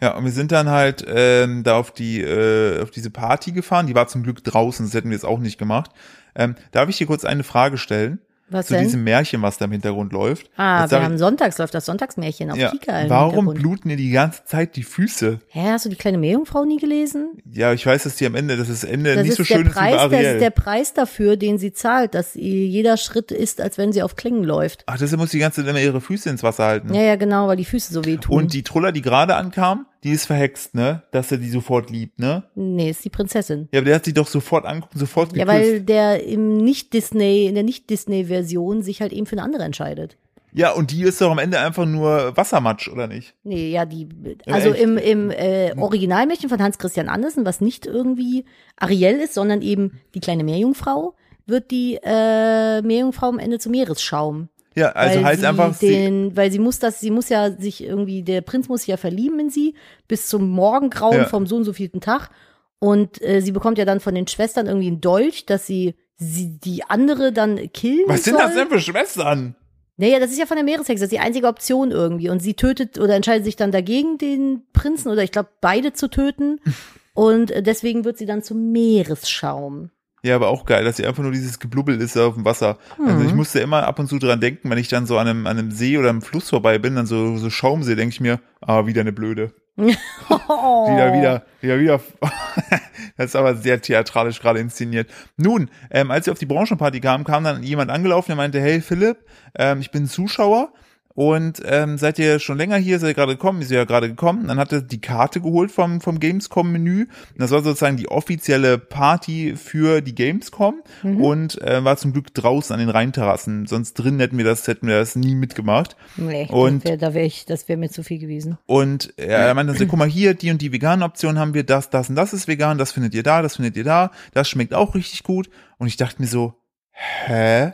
Ja, 0.00 0.14
und 0.16 0.24
wir 0.24 0.32
sind 0.32 0.52
dann 0.52 0.68
halt 0.68 1.04
ähm, 1.08 1.62
da 1.62 1.78
auf 1.78 1.90
die 1.90 2.20
äh, 2.20 2.82
auf 2.82 2.90
diese 2.90 3.10
Party 3.10 3.52
gefahren. 3.52 3.86
Die 3.86 3.94
war 3.94 4.08
zum 4.08 4.22
Glück 4.22 4.44
draußen, 4.44 4.84
das 4.84 4.94
hätten 4.94 5.08
wir 5.08 5.16
jetzt 5.16 5.24
auch 5.24 5.38
nicht 5.38 5.58
gemacht. 5.58 5.90
Ähm, 6.34 6.54
darf 6.72 6.88
ich 6.88 6.98
dir 6.98 7.06
kurz 7.06 7.24
eine 7.24 7.44
Frage 7.44 7.78
stellen 7.78 8.20
Was 8.48 8.66
zu 8.66 8.74
denn? 8.74 8.84
diesem 8.84 9.02
Märchen, 9.02 9.42
was 9.42 9.58
da 9.58 9.64
im 9.64 9.72
Hintergrund 9.72 10.12
läuft? 10.12 10.48
ah, 10.56 10.82
Jetzt 10.82 10.92
wir 10.92 11.02
haben 11.02 11.18
sonntags 11.18 11.58
läuft 11.58 11.74
das 11.74 11.84
Sonntagsmärchen 11.86 12.50
auf 12.50 12.56
ja, 12.56 12.70
Kika 12.70 13.00
im 13.00 13.10
warum 13.10 13.46
bluten 13.54 13.88
dir 13.88 13.96
die 13.96 14.10
ganze 14.10 14.44
Zeit 14.44 14.76
die 14.76 14.84
Füße? 14.84 15.40
Hä, 15.48 15.70
hast 15.70 15.84
du 15.84 15.88
die 15.88 15.96
kleine 15.96 16.18
Meerjungfrau 16.18 16.64
nie 16.64 16.78
gelesen? 16.78 17.42
Ja, 17.50 17.72
ich 17.72 17.84
weiß, 17.84 18.04
dass 18.04 18.14
die 18.16 18.26
am 18.26 18.34
Ende, 18.36 18.56
dass 18.56 18.68
das 18.68 18.84
Ende 18.84 19.14
Das 19.16 19.24
nicht 19.24 19.36
so 19.36 19.42
schön 19.44 19.66
ist 19.66 19.74
wie 19.74 19.80
bei 19.80 19.96
Preis, 19.96 20.10
das 20.10 20.20
ist 20.34 20.40
der 20.40 20.50
Preis 20.50 20.94
dafür, 20.94 21.36
den 21.36 21.58
sie 21.58 21.72
zahlt, 21.72 22.14
dass 22.14 22.34
jeder 22.34 22.96
Schritt 22.96 23.32
ist, 23.32 23.60
als 23.60 23.78
wenn 23.78 23.92
sie 23.92 24.02
auf 24.02 24.14
Klingen 24.14 24.44
läuft. 24.44 24.84
Ach, 24.86 24.96
deshalb 24.96 25.20
muss 25.20 25.30
die 25.30 25.38
ganze 25.40 25.62
Zeit 25.62 25.70
immer 25.70 25.80
ihre 25.80 26.00
Füße 26.00 26.30
ins 26.30 26.42
Wasser 26.42 26.64
halten. 26.66 26.94
Ja, 26.94 27.02
ja, 27.02 27.16
genau, 27.16 27.48
weil 27.48 27.56
die 27.56 27.64
Füße 27.64 27.92
so 27.92 28.04
wehtun. 28.04 28.36
Und 28.36 28.52
die 28.52 28.62
Truller, 28.62 28.92
die 28.92 29.02
gerade 29.02 29.34
ankam, 29.34 29.86
die 30.06 30.12
ist 30.12 30.26
verhext, 30.26 30.74
ne? 30.74 31.02
Dass 31.10 31.32
er 31.32 31.38
die 31.38 31.50
sofort 31.50 31.90
liebt, 31.90 32.20
ne? 32.20 32.44
nee, 32.54 32.90
ist 32.90 33.04
die 33.04 33.10
Prinzessin. 33.10 33.68
Ja, 33.72 33.80
aber 33.80 33.86
der 33.86 33.96
hat 33.96 34.04
sie 34.04 34.14
doch 34.14 34.28
sofort 34.28 34.64
angeguckt, 34.64 34.96
sofort 34.96 35.36
Ja, 35.36 35.44
geküsst. 35.44 35.60
weil 35.72 35.80
der 35.80 36.22
im 36.24 36.58
Nicht-Disney, 36.58 37.46
in 37.46 37.54
der 37.54 37.64
Nicht-Disney-Version 37.64 38.82
sich 38.82 39.00
halt 39.00 39.12
eben 39.12 39.26
für 39.26 39.32
eine 39.34 39.42
andere 39.42 39.64
entscheidet. 39.64 40.16
Ja, 40.52 40.70
und 40.70 40.92
die 40.92 41.02
ist 41.02 41.20
doch 41.20 41.30
am 41.32 41.38
Ende 41.38 41.58
einfach 41.58 41.84
nur 41.84 42.36
Wassermatsch, 42.36 42.88
oder 42.88 43.08
nicht? 43.08 43.34
Nee, 43.42 43.70
ja, 43.70 43.84
die, 43.84 44.08
also 44.46 44.72
echt? 44.72 44.80
im, 44.82 44.96
im 44.96 45.30
äh, 45.30 45.74
Originalmärchen 45.76 46.48
von 46.48 46.62
Hans 46.62 46.78
Christian 46.78 47.08
Andersen, 47.08 47.44
was 47.44 47.60
nicht 47.60 47.84
irgendwie 47.84 48.44
Ariel 48.76 49.16
ist, 49.16 49.34
sondern 49.34 49.60
eben 49.60 50.00
die 50.14 50.20
kleine 50.20 50.44
Meerjungfrau, 50.44 51.14
wird 51.46 51.72
die 51.72 51.98
äh, 52.02 52.80
Meerjungfrau 52.80 53.26
am 53.28 53.38
Ende 53.40 53.58
zum 53.58 53.72
Meeresschaum. 53.72 54.48
Ja, 54.76 54.90
also 54.90 55.24
heißt 55.24 55.42
einfach, 55.44 55.74
sie, 55.74 55.88
den, 55.88 56.36
weil 56.36 56.52
sie 56.52 56.58
muss 56.58 56.78
das, 56.78 57.00
sie 57.00 57.10
muss 57.10 57.28
ja 57.30 57.50
sich 57.50 57.82
irgendwie, 57.82 58.22
der 58.22 58.42
Prinz 58.42 58.68
muss 58.68 58.80
sich 58.82 58.88
ja 58.88 58.98
verlieben 58.98 59.40
in 59.40 59.50
sie 59.50 59.74
bis 60.06 60.28
zum 60.28 60.50
Morgengrauen 60.50 61.16
Ja. 61.16 61.24
vom 61.24 61.46
so 61.46 61.56
und 61.56 61.64
so 61.64 61.72
vierten 61.72 62.00
Tag. 62.00 62.30
Und 62.78 63.22
äh, 63.22 63.40
sie 63.40 63.52
bekommt 63.52 63.78
ja 63.78 63.86
dann 63.86 64.00
von 64.00 64.14
den 64.14 64.26
Schwestern 64.28 64.66
irgendwie 64.66 64.88
einen 64.88 65.00
Dolch, 65.00 65.46
dass 65.46 65.66
sie, 65.66 65.94
sie 66.18 66.58
die 66.58 66.84
andere 66.84 67.32
dann 67.32 67.72
killen 67.72 68.04
was 68.06 68.24
sind 68.24 68.36
soll. 68.36 68.44
das 68.46 68.54
denn 68.54 68.68
für 68.68 68.80
Schwestern? 68.80 69.56
Naja, 69.96 70.20
das 70.20 70.30
ist 70.30 70.38
ja 70.38 70.44
von 70.44 70.58
der 70.58 70.64
Meereshexe, 70.64 71.02
das 71.04 71.10
ist 71.10 71.12
die 71.12 71.20
einzige 71.20 71.46
Option 71.46 71.90
irgendwie. 71.90 72.28
Und 72.28 72.40
sie 72.42 72.52
tötet 72.52 72.98
oder 72.98 73.14
entscheidet 73.16 73.46
sich 73.46 73.56
dann 73.56 73.72
dagegen, 73.72 74.18
den 74.18 74.60
Prinzen 74.74 75.10
oder 75.10 75.22
ich 75.22 75.32
glaube 75.32 75.48
beide 75.62 75.94
zu 75.94 76.08
töten. 76.08 76.60
Und 77.14 77.50
äh, 77.50 77.62
deswegen 77.62 78.04
wird 78.04 78.18
sie 78.18 78.26
dann 78.26 78.42
zum 78.42 78.72
Meeresschaum. 78.72 79.88
Ja, 80.26 80.34
aber 80.34 80.48
auch 80.48 80.64
geil, 80.64 80.84
dass 80.84 80.96
sie 80.96 81.06
einfach 81.06 81.22
nur 81.22 81.30
dieses 81.30 81.60
Geblubbel 81.60 82.00
ist 82.00 82.16
auf 82.18 82.34
dem 82.34 82.44
Wasser. 82.44 82.78
Also 82.98 83.20
Mhm. 83.20 83.26
ich 83.26 83.34
musste 83.34 83.60
immer 83.60 83.86
ab 83.86 83.98
und 84.00 84.08
zu 84.08 84.18
dran 84.18 84.40
denken, 84.40 84.68
wenn 84.70 84.78
ich 84.78 84.88
dann 84.88 85.06
so 85.06 85.18
an 85.18 85.28
einem, 85.28 85.46
an 85.46 85.56
einem 85.58 85.70
See 85.70 85.96
oder 85.98 86.08
einem 86.08 86.20
Fluss 86.22 86.50
vorbei 86.50 86.78
bin, 86.78 86.96
dann 86.96 87.06
so, 87.06 87.36
so 87.36 87.48
Schaum 87.48 87.84
sehe, 87.84 87.94
denke 87.94 88.12
ich 88.12 88.20
mir, 88.20 88.40
ah, 88.60 88.86
wieder 88.86 89.02
eine 89.02 89.12
Blöde. 89.12 89.52
Oh. 89.78 89.84
Wieder, 90.90 91.12
wieder, 91.12 91.42
wieder, 91.60 91.78
wieder. 91.78 92.00
das 93.16 93.26
ist 93.26 93.36
aber 93.36 93.54
sehr 93.56 93.80
theatralisch 93.80 94.40
gerade 94.40 94.58
inszeniert. 94.58 95.08
Nun, 95.36 95.70
ähm, 95.90 96.10
als 96.10 96.26
wir 96.26 96.32
auf 96.32 96.38
die 96.38 96.46
Branchenparty 96.46 97.00
kamen, 97.00 97.24
kam 97.24 97.44
dann 97.44 97.62
jemand 97.62 97.90
angelaufen, 97.90 98.28
der 98.30 98.36
meinte, 98.36 98.60
hey 98.60 98.80
Philipp, 98.80 99.18
ähm, 99.54 99.80
ich 99.80 99.90
bin 99.90 100.06
Zuschauer 100.06 100.72
und 101.16 101.60
ähm, 101.64 101.98
seid 101.98 102.18
ihr 102.20 102.38
schon 102.38 102.56
länger 102.58 102.76
hier, 102.76 103.00
seid 103.00 103.10
ihr 103.10 103.14
gerade 103.14 103.32
gekommen? 103.32 103.60
Ist 103.62 103.70
ihr 103.72 103.78
ja 103.78 103.84
gerade 103.84 104.08
gekommen. 104.08 104.46
Dann 104.46 104.58
hat 104.58 104.70
er 104.70 104.82
die 104.82 105.00
Karte 105.00 105.40
geholt 105.40 105.72
vom, 105.72 106.00
vom 106.00 106.20
Gamescom-Menü. 106.20 107.06
Das 107.36 107.50
war 107.50 107.62
sozusagen 107.62 107.96
die 107.96 108.08
offizielle 108.08 108.78
Party 108.78 109.54
für 109.56 110.02
die 110.02 110.14
Gamescom 110.14 110.82
und 111.02 111.60
äh, 111.62 111.82
war 111.82 111.96
zum 111.96 112.12
Glück 112.12 112.32
draußen 112.34 112.72
an 112.74 112.80
den 112.80 112.90
Rheinterrassen. 112.90 113.66
Sonst 113.66 113.94
drin 113.94 114.20
hätten 114.20 114.36
wir 114.38 114.44
das, 114.44 114.68
hätten 114.68 114.86
wir 114.86 114.98
das 114.98 115.16
nie 115.16 115.34
mitgemacht. 115.34 115.96
Nee, 116.16 116.46
Und- 116.50 116.84
das 116.84 116.90
wär, 116.90 116.96
da 116.98 117.14
wäre 117.14 117.24
ich, 117.26 117.46
das 117.46 117.66
wäre 117.68 117.78
mir 117.78 117.88
zu 117.90 118.02
viel 118.04 118.18
gewesen. 118.18 118.58
Und 118.66 119.14
er 119.16 119.54
meinte 119.54 119.72
dann 119.72 119.78
so, 119.80 119.86
guck 119.86 119.98
mal 119.98 120.06
hier, 120.08 120.34
die 120.34 120.50
und 120.50 120.60
die 120.60 120.70
veganen 120.72 121.02
Optionen 121.02 121.38
haben 121.38 121.54
wir, 121.54 121.64
das, 121.64 121.88
das 121.90 122.10
und 122.10 122.14
das 122.16 122.34
ist 122.34 122.46
vegan, 122.46 122.76
das 122.76 122.92
findet 122.92 123.14
ihr 123.14 123.22
da, 123.22 123.40
das 123.40 123.56
findet 123.56 123.76
ihr 123.76 123.84
da, 123.84 124.10
das 124.34 124.48
schmeckt 124.50 124.74
auch 124.74 124.94
richtig 124.94 125.22
gut. 125.22 125.48
Und 125.78 125.86
ich 125.86 125.96
dachte 125.96 126.20
mir 126.20 126.28
so, 126.28 126.52
hä? 126.92 127.72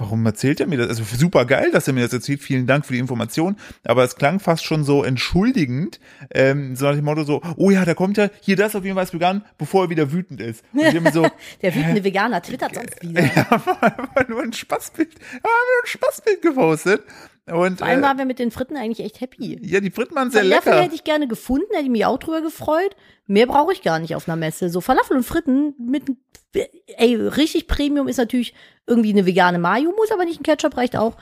Warum 0.00 0.24
erzählt 0.24 0.60
er 0.60 0.66
mir 0.66 0.78
das? 0.78 0.88
Also 0.88 1.04
super 1.04 1.44
geil, 1.44 1.70
dass 1.72 1.86
er 1.86 1.92
mir 1.92 2.02
das 2.02 2.12
erzählt. 2.14 2.40
Vielen 2.40 2.66
Dank 2.66 2.86
für 2.86 2.94
die 2.94 2.98
Information. 2.98 3.56
Aber 3.84 4.02
es 4.02 4.16
klang 4.16 4.40
fast 4.40 4.64
schon 4.64 4.82
so 4.82 5.04
entschuldigend, 5.04 6.00
ähm, 6.30 6.74
so 6.74 6.86
nach 6.86 6.94
dem 6.94 7.04
Motto 7.04 7.24
so, 7.24 7.42
oh 7.56 7.70
ja, 7.70 7.84
da 7.84 7.92
kommt 7.92 8.16
ja 8.16 8.30
hier 8.40 8.56
das 8.56 8.74
auf 8.74 8.82
jeden 8.82 8.94
Fall 8.94 9.04
ist 9.04 9.12
vegan, 9.12 9.44
bevor 9.58 9.84
er 9.84 9.90
wieder 9.90 10.10
wütend 10.10 10.40
ist. 10.40 10.64
So, 11.12 11.26
Der 11.62 11.74
wütende 11.74 12.02
Veganer 12.02 12.40
twittert 12.40 12.74
sonst 12.74 13.02
wieder. 13.02 13.20
ja, 13.36 13.50
war 13.50 13.82
einfach 13.82 14.28
nur 14.28 14.42
ein 14.42 14.54
Spaßbild, 14.54 15.10
haben 15.10 15.42
nur 15.42 15.84
ein 15.84 15.86
Spaßbild 15.86 16.42
gepostet. 16.42 17.02
Und 17.46 17.78
Vor 17.78 17.86
allem 17.86 18.00
äh, 18.00 18.02
waren 18.02 18.18
wir 18.18 18.24
mit 18.26 18.38
den 18.38 18.50
Fritten 18.50 18.76
eigentlich 18.76 19.04
echt 19.04 19.20
happy. 19.20 19.58
ja, 19.62 19.80
die 19.80 19.90
Fritten 19.90 20.14
waren 20.14 20.30
sehr 20.30 20.42
Falafel 20.42 20.70
lecker. 20.72 20.82
hätte 20.84 20.94
ich 20.94 21.04
gerne 21.04 21.26
gefunden, 21.28 21.66
hätte 21.70 21.84
ich 21.84 21.90
mich 21.90 22.04
auch 22.06 22.18
drüber 22.18 22.42
gefreut. 22.42 22.94
Mehr 23.26 23.46
brauche 23.46 23.72
ich 23.72 23.82
gar 23.82 23.98
nicht 23.98 24.14
auf 24.14 24.28
einer 24.28 24.36
Messe. 24.36 24.68
So 24.70 24.80
Falafel 24.80 25.16
und 25.16 25.24
Fritten 25.24 25.74
mit, 25.78 26.04
ey, 26.96 27.14
richtig 27.16 27.66
Premium 27.66 28.08
ist 28.08 28.18
natürlich 28.18 28.54
irgendwie 28.86 29.10
eine 29.12 29.26
vegane 29.26 29.58
Mayo, 29.58 29.92
muss 29.96 30.10
aber 30.12 30.24
nicht 30.24 30.40
ein 30.40 30.44
Ketchup, 30.44 30.76
reicht 30.76 30.96
auch. 30.96 31.16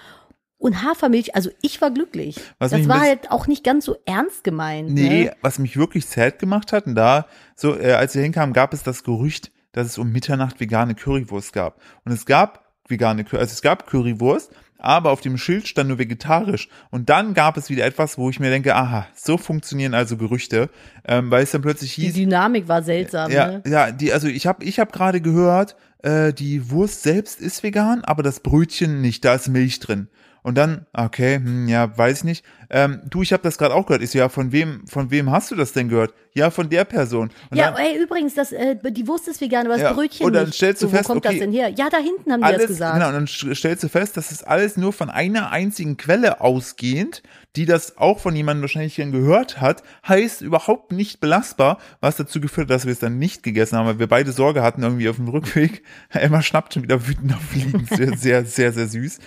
Und 0.60 0.82
Hafermilch, 0.82 1.36
also 1.36 1.50
ich 1.62 1.80
war 1.80 1.92
glücklich. 1.92 2.36
Was 2.58 2.72
das 2.72 2.88
war 2.88 3.00
halt 3.00 3.30
auch 3.30 3.46
nicht 3.46 3.62
ganz 3.62 3.84
so 3.84 3.96
ernst 4.06 4.42
gemeint. 4.42 4.90
Nee, 4.90 5.24
Ne? 5.26 5.36
was 5.40 5.58
mich 5.60 5.76
wirklich 5.76 6.04
sad 6.06 6.40
gemacht 6.40 6.72
hat, 6.72 6.86
und 6.86 6.96
da, 6.96 7.26
so, 7.54 7.78
äh, 7.78 7.92
als 7.92 8.14
wir 8.16 8.22
hinkamen, 8.22 8.52
gab 8.52 8.74
es 8.74 8.82
das 8.82 9.04
Gerücht, 9.04 9.52
dass 9.72 9.86
es 9.86 9.98
um 9.98 10.10
Mitternacht 10.10 10.58
vegane 10.58 10.96
Currywurst 10.96 11.52
gab. 11.52 11.80
Und 12.04 12.10
es 12.10 12.26
gab 12.26 12.72
vegane, 12.88 13.24
also 13.30 13.42
es 13.52 13.62
gab 13.62 13.86
Currywurst, 13.86 14.50
aber 14.78 15.10
auf 15.10 15.20
dem 15.20 15.36
Schild 15.36 15.66
stand 15.68 15.88
nur 15.88 15.98
vegetarisch. 15.98 16.68
Und 16.90 17.10
dann 17.10 17.34
gab 17.34 17.56
es 17.56 17.68
wieder 17.68 17.84
etwas, 17.84 18.16
wo 18.16 18.30
ich 18.30 18.40
mir 18.40 18.50
denke, 18.50 18.74
aha, 18.74 19.06
so 19.14 19.36
funktionieren 19.36 19.94
also 19.94 20.16
Gerüchte, 20.16 20.70
ähm, 21.04 21.30
weil 21.30 21.42
es 21.42 21.50
dann 21.50 21.62
plötzlich 21.62 21.96
Die 21.96 22.02
hieß, 22.02 22.14
Dynamik 22.14 22.68
war 22.68 22.82
seltsam. 22.82 23.30
ja, 23.30 23.48
Ne? 23.48 23.62
ja, 23.66 23.90
die, 23.90 24.12
also 24.12 24.28
ich 24.28 24.46
habe 24.46 24.64
ich 24.64 24.78
hab 24.78 24.92
gerade 24.92 25.20
gehört, 25.20 25.76
äh, 26.02 26.32
die 26.32 26.70
Wurst 26.70 27.02
selbst 27.02 27.40
ist 27.40 27.62
vegan, 27.62 28.04
aber 28.04 28.22
das 28.22 28.40
Brötchen 28.40 29.00
nicht, 29.00 29.24
da 29.24 29.34
ist 29.34 29.48
Milch 29.48 29.80
drin. 29.80 30.08
Und 30.48 30.54
dann, 30.54 30.86
okay, 30.94 31.34
hm, 31.36 31.68
ja, 31.68 31.96
weiß 31.98 32.18
ich 32.18 32.24
nicht. 32.24 32.44
Ähm, 32.70 33.02
du, 33.04 33.20
ich 33.20 33.34
habe 33.34 33.42
das 33.42 33.58
gerade 33.58 33.74
auch 33.74 33.84
gehört. 33.84 34.02
Ich 34.02 34.12
so, 34.12 34.18
ja, 34.18 34.30
von 34.30 34.50
wem, 34.50 34.86
von 34.86 35.10
wem 35.10 35.30
hast 35.30 35.50
du 35.50 35.54
das 35.54 35.74
denn 35.74 35.90
gehört? 35.90 36.14
Ja, 36.32 36.50
von 36.50 36.70
der 36.70 36.86
Person. 36.86 37.30
Und 37.50 37.58
Ja, 37.58 37.72
dann, 37.72 37.84
ey, 37.84 38.02
übrigens, 38.02 38.34
das, 38.34 38.52
äh, 38.52 38.76
die 38.90 39.06
Wurst 39.06 39.28
ist 39.28 39.42
vegan, 39.42 39.66
aber 39.66 39.74
das 39.74 39.82
Ja, 39.82 39.92
Brötchen 39.92 40.24
und 40.24 40.32
dann 40.32 40.46
nicht. 40.46 40.54
stellst 40.54 40.80
du 40.80 40.86
so, 40.86 40.92
wo 40.92 40.96
fest, 40.96 41.08
kommt 41.08 41.24
das 41.26 41.32
okay, 41.32 41.40
denn 41.40 41.52
her? 41.52 41.68
Ja, 41.68 41.90
da 41.90 41.98
hinten 41.98 42.32
haben 42.32 42.40
die 42.40 42.46
alles, 42.46 42.62
das 42.62 42.68
gesagt. 42.68 42.94
genau, 42.94 43.08
und 43.08 43.14
dann 43.14 43.24
st- 43.26 43.54
stellst 43.54 43.84
du 43.84 43.88
fest, 43.90 44.16
dass 44.16 44.30
es 44.30 44.42
alles 44.42 44.78
nur 44.78 44.94
von 44.94 45.10
einer 45.10 45.50
einzigen 45.52 45.98
Quelle 45.98 46.40
ausgehend, 46.40 47.22
die 47.58 47.66
das 47.66 47.98
auch 47.98 48.20
von 48.20 48.36
jemandem 48.36 48.62
wahrscheinlich 48.62 48.94
schon 48.94 49.10
gehört 49.10 49.60
hat, 49.60 49.82
heißt 50.06 50.42
überhaupt 50.42 50.92
nicht 50.92 51.18
belastbar, 51.18 51.78
was 52.00 52.14
dazu 52.14 52.40
geführt 52.40 52.70
hat, 52.70 52.76
dass 52.76 52.84
wir 52.86 52.92
es 52.92 53.00
dann 53.00 53.18
nicht 53.18 53.42
gegessen 53.42 53.76
haben, 53.76 53.86
weil 53.88 53.98
wir 53.98 54.06
beide 54.06 54.30
Sorge 54.30 54.62
hatten 54.62 54.84
irgendwie 54.84 55.08
auf 55.08 55.16
dem 55.16 55.26
Rückweg. 55.26 55.82
Emma 56.10 56.40
schnappt 56.40 56.74
schon 56.74 56.84
wieder 56.84 57.04
wütend 57.08 57.34
auf 57.34 57.40
Fliegen, 57.42 57.84
sehr, 57.84 58.16
sehr, 58.16 58.44
sehr, 58.44 58.72
sehr 58.72 58.86
süß, 58.86 59.18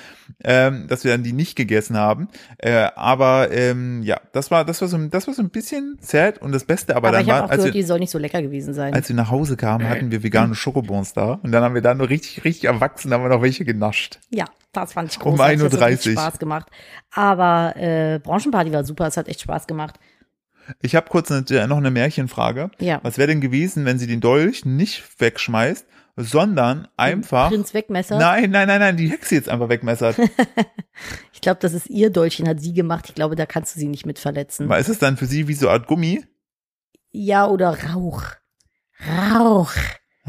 ähm, 0.45 0.87
dass 0.87 1.03
wir 1.03 1.11
dann 1.11 1.23
die 1.23 1.33
nicht 1.33 1.57
gegessen 1.57 1.97
haben. 1.97 2.29
Äh, 2.57 2.87
aber 2.95 3.51
ähm, 3.51 4.01
ja, 4.03 4.21
das 4.31 4.49
war, 4.49 4.63
das 4.63 4.79
war 4.79 4.87
so, 4.87 4.95
ein- 4.95 5.09
das 5.09 5.27
war 5.27 5.33
so 5.33 5.41
ein 5.41 5.49
bisschen 5.49 5.97
sad 5.99 6.37
und 6.41 6.53
das 6.53 6.63
Beste 6.63 6.95
aber, 6.95 7.09
aber 7.09 7.17
dann 7.17 7.25
ich 7.25 7.31
war, 7.31 7.39
auch 7.45 7.49
als 7.49 7.57
gehört, 7.57 7.73
wir, 7.73 7.81
die 7.81 7.85
soll 7.85 7.99
nicht 7.99 8.11
so 8.11 8.17
lecker 8.17 8.41
gewesen 8.41 8.73
sein. 8.73 8.93
als 8.93 9.09
wir 9.09 9.15
nach 9.17 9.29
Hause 9.29 9.57
kamen, 9.57 9.89
hatten 9.89 10.09
wir 10.09 10.23
vegane 10.23 10.55
Schokobons 10.55 11.11
da 11.13 11.33
und 11.43 11.51
dann 11.51 11.63
haben 11.63 11.75
wir 11.75 11.81
da 11.81 11.93
nur 11.93 12.07
richtig, 12.07 12.45
richtig 12.45 12.63
erwachsen, 12.63 13.13
haben 13.13 13.23
wir 13.23 13.29
noch 13.29 13.41
welche 13.41 13.65
genascht. 13.65 14.19
Ja, 14.29 14.45
das 14.71 14.93
fand 14.93 15.11
ich 15.11 15.21
Um 15.21 15.35
großartig. 15.35 15.59
Das 15.59 15.73
1.30 15.73 15.81
hat 15.81 15.89
richtig 15.89 16.13
Spaß 16.13 16.39
gemacht. 16.39 16.67
Aber 17.11 17.73
äh, 17.75 18.19
Branchenparty 18.19 18.71
war 18.71 18.83
super, 18.83 19.07
es 19.07 19.17
hat 19.17 19.27
echt 19.27 19.41
Spaß 19.41 19.67
gemacht. 19.67 19.99
Ich 20.81 20.95
habe 20.95 21.09
kurz 21.09 21.31
eine, 21.31 21.45
äh, 21.49 21.67
noch 21.67 21.77
eine 21.77 21.91
Märchenfrage. 21.91 22.71
Ja. 22.79 22.99
Was 23.03 23.17
wäre 23.17 23.27
denn 23.27 23.41
gewesen, 23.41 23.85
wenn 23.85 23.99
sie 23.99 24.07
den 24.07 24.21
Dolch 24.21 24.63
nicht 24.65 25.03
wegschmeißt, 25.19 25.85
sondern 26.15 26.87
einfach. 26.97 27.49
Prinz 27.49 27.73
Wegmesser. 27.73 28.17
Nein, 28.17 28.51
nein, 28.51 28.67
nein, 28.67 28.79
nein, 28.79 28.97
die 28.97 29.09
Hexe 29.09 29.35
jetzt 29.35 29.49
einfach 29.49 29.69
wegmessert. 29.69 30.17
Ich 31.33 31.41
glaube, 31.41 31.59
das 31.59 31.73
ist 31.73 31.89
ihr 31.89 32.11
Dolchchen, 32.11 32.47
hat 32.47 32.59
sie 32.59 32.73
gemacht. 32.73 33.05
Ich 33.07 33.15
glaube, 33.15 33.35
da 33.35 33.47
kannst 33.47 33.75
du 33.75 33.79
sie 33.79 33.87
nicht 33.87 34.05
mit 34.05 34.19
verletzen. 34.19 34.69
Weil 34.69 34.81
ist 34.81 34.89
es 34.89 34.99
dann 34.99 35.17
für 35.17 35.25
sie 35.25 35.47
wie 35.47 35.55
so 35.55 35.67
eine 35.67 35.79
Art 35.79 35.87
Gummi? 35.87 36.23
Ja, 37.09 37.47
oder 37.47 37.75
Rauch. 37.89 38.23
Rauch. 39.33 39.71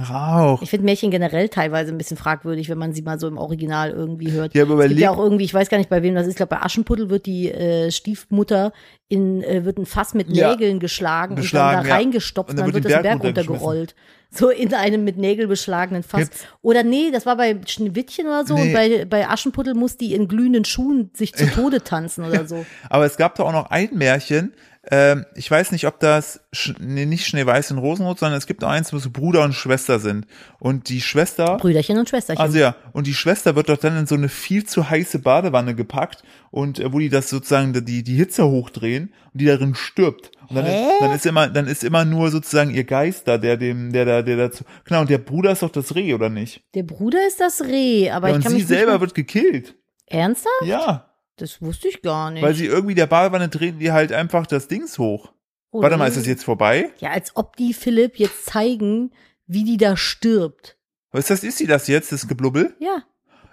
Rauch. 0.02 0.60
Ich 0.62 0.70
finde 0.70 0.84
Märchen 0.84 1.10
generell 1.10 1.48
teilweise 1.48 1.92
ein 1.92 1.98
bisschen 1.98 2.16
fragwürdig, 2.16 2.68
wenn 2.68 2.78
man 2.78 2.92
sie 2.92 3.02
mal 3.02 3.18
so 3.18 3.28
im 3.28 3.38
Original 3.38 3.90
irgendwie 3.90 4.30
hört. 4.32 4.54
Ja, 4.54 4.64
aber 4.64 4.82
es 4.82 4.88
gibt 4.88 5.00
ja 5.00 5.10
auch 5.10 5.18
irgendwie, 5.18 5.44
ich 5.44 5.54
weiß 5.54 5.68
gar 5.68 5.78
nicht 5.78 5.90
bei 5.90 6.02
wem 6.02 6.14
das 6.14 6.26
ist, 6.26 6.32
ich 6.32 6.36
glaube 6.36 6.50
bei 6.56 6.62
Aschenputtel 6.62 7.08
wird 7.10 7.26
die 7.26 7.50
äh, 7.50 7.90
Stiefmutter 7.90 8.72
in, 9.08 9.42
äh, 9.42 9.64
wird 9.64 9.78
ein 9.78 9.86
Fass 9.86 10.14
mit 10.14 10.28
Ja. 10.30 10.50
Nägeln 10.50 10.80
geschlagen, 10.80 11.34
Beschlagen, 11.34 11.68
und 11.68 11.74
dann 11.76 11.84
da 11.84 11.88
ja. 11.90 11.94
reingestopft 11.96 12.50
Und 12.50 12.54
und 12.54 12.58
dann 12.58 12.66
dann, 12.66 12.74
wird 12.74 12.84
wird 12.84 12.94
das 12.94 13.02
Berg 13.02 13.22
runtergerollt. 13.24 13.94
So 14.34 14.48
in 14.48 14.72
einem 14.72 15.04
mit 15.04 15.18
Nägel 15.18 15.46
beschlagenen 15.46 16.02
Fass. 16.02 16.20
Gibt's- 16.30 16.46
Oder 16.62 16.82
nee, 16.84 17.10
das 17.12 17.26
war 17.26 17.36
bei 17.36 17.60
Schneewittchen 17.66 18.26
oder 18.26 18.46
so. 18.46 18.54
Nee. 18.54 18.62
Und 18.68 18.72
bei, 18.72 19.04
bei 19.04 19.28
Aschenputtel 19.28 19.74
muss 19.74 19.98
die 19.98 20.14
in 20.14 20.26
glühenden 20.26 20.64
Schuhen 20.64 21.10
sich 21.12 21.34
zu 21.34 21.44
Tode 21.54 21.82
tanzen 21.84 22.24
oder 22.24 22.46
so. 22.46 22.64
Aber 22.88 23.04
es 23.04 23.18
gab 23.18 23.34
da 23.34 23.42
auch 23.42 23.52
noch 23.52 23.66
ein 23.70 23.90
Märchen. 23.92 24.54
Ähm, 24.90 25.26
ich 25.36 25.48
weiß 25.48 25.70
nicht, 25.70 25.86
ob 25.86 26.00
das 26.00 26.40
Sch 26.52 26.74
nee, 26.80 27.06
nicht 27.06 27.24
Schneeweiß 27.26 27.70
und 27.70 27.78
Rosenrot, 27.78 28.18
sondern 28.18 28.36
es 28.36 28.48
gibt 28.48 28.62
noch 28.62 28.68
eins, 28.68 28.92
wo 28.92 28.98
so 28.98 29.10
Bruder 29.10 29.44
und 29.44 29.52
Schwester 29.52 30.00
sind. 30.00 30.26
Und 30.58 30.88
die 30.88 31.00
Schwester, 31.00 31.56
Brüderchen 31.58 31.98
und 31.98 32.08
Schwesterchen. 32.08 32.42
also 32.42 32.58
ja, 32.58 32.74
und 32.92 33.06
die 33.06 33.14
Schwester 33.14 33.54
wird 33.54 33.68
doch 33.68 33.76
dann 33.76 33.96
in 33.96 34.06
so 34.06 34.16
eine 34.16 34.28
viel 34.28 34.64
zu 34.64 34.90
heiße 34.90 35.20
Badewanne 35.20 35.76
gepackt 35.76 36.24
und 36.50 36.80
äh, 36.80 36.92
wo 36.92 36.98
die 36.98 37.10
das 37.10 37.30
sozusagen 37.30 37.72
die 37.72 38.02
die 38.02 38.16
Hitze 38.16 38.44
hochdrehen 38.44 39.12
und 39.32 39.40
die 39.40 39.46
darin 39.46 39.76
stirbt. 39.76 40.32
Und 40.48 40.56
dann, 40.56 40.64
Hä? 40.66 40.82
ist, 40.82 41.00
dann 41.00 41.12
ist 41.12 41.26
immer 41.26 41.48
dann 41.48 41.66
ist 41.68 41.84
immer 41.84 42.04
nur 42.04 42.32
sozusagen 42.32 42.70
ihr 42.74 42.84
Geist 42.84 43.28
da, 43.28 43.38
der 43.38 43.56
dem 43.56 43.92
der 43.92 44.04
da 44.04 44.22
der 44.22 44.36
dazu 44.36 44.64
genau 44.84 45.02
und 45.02 45.10
der 45.10 45.18
Bruder 45.18 45.52
ist 45.52 45.62
doch 45.62 45.70
das 45.70 45.94
Reh 45.94 46.12
oder 46.12 46.28
nicht? 46.28 46.60
Der 46.74 46.82
Bruder 46.82 47.24
ist 47.28 47.38
das 47.38 47.60
Reh, 47.60 48.10
aber 48.10 48.28
Ja, 48.28 48.32
ich 48.32 48.36
und 48.38 48.42
kann 48.42 48.52
sie 48.52 48.58
mich 48.58 48.66
selber 48.66 48.92
nicht 48.92 49.00
wird 49.00 49.14
gekillt. 49.14 49.76
Ernsthaft? 50.06 50.64
Ja, 50.64 51.11
Das 51.36 51.62
wusste 51.62 51.88
ich 51.88 52.02
gar 52.02 52.30
nicht. 52.30 52.42
weil 52.42 52.54
sie 52.54 52.66
irgendwie 52.66 52.94
der 52.94 53.06
Badewanne 53.06 53.48
drehen 53.48 53.78
die 53.78 53.90
halt 53.92 54.12
einfach 54.12 54.46
das 54.46 54.68
Dings 54.68 54.98
hoch. 54.98 55.32
Oh, 55.70 55.80
Warte 55.82 55.96
mal, 55.96 56.06
ist 56.08 56.18
das 56.18 56.26
jetzt 56.26 56.44
vorbei? 56.44 56.90
Ja, 56.98 57.10
als 57.10 57.34
ob 57.34 57.56
die 57.56 57.72
Philipp 57.72 58.16
jetzt 58.16 58.44
zeigen, 58.44 59.10
wie 59.46 59.64
die 59.64 59.78
da 59.78 59.96
stirbt. 59.96 60.76
Was 61.10 61.26
das 61.28 61.42
ist 61.42 61.58
sie 61.58 61.66
das 61.66 61.88
jetzt, 61.88 62.12
das 62.12 62.28
Geblubbel? 62.28 62.76
Ja, 62.78 63.02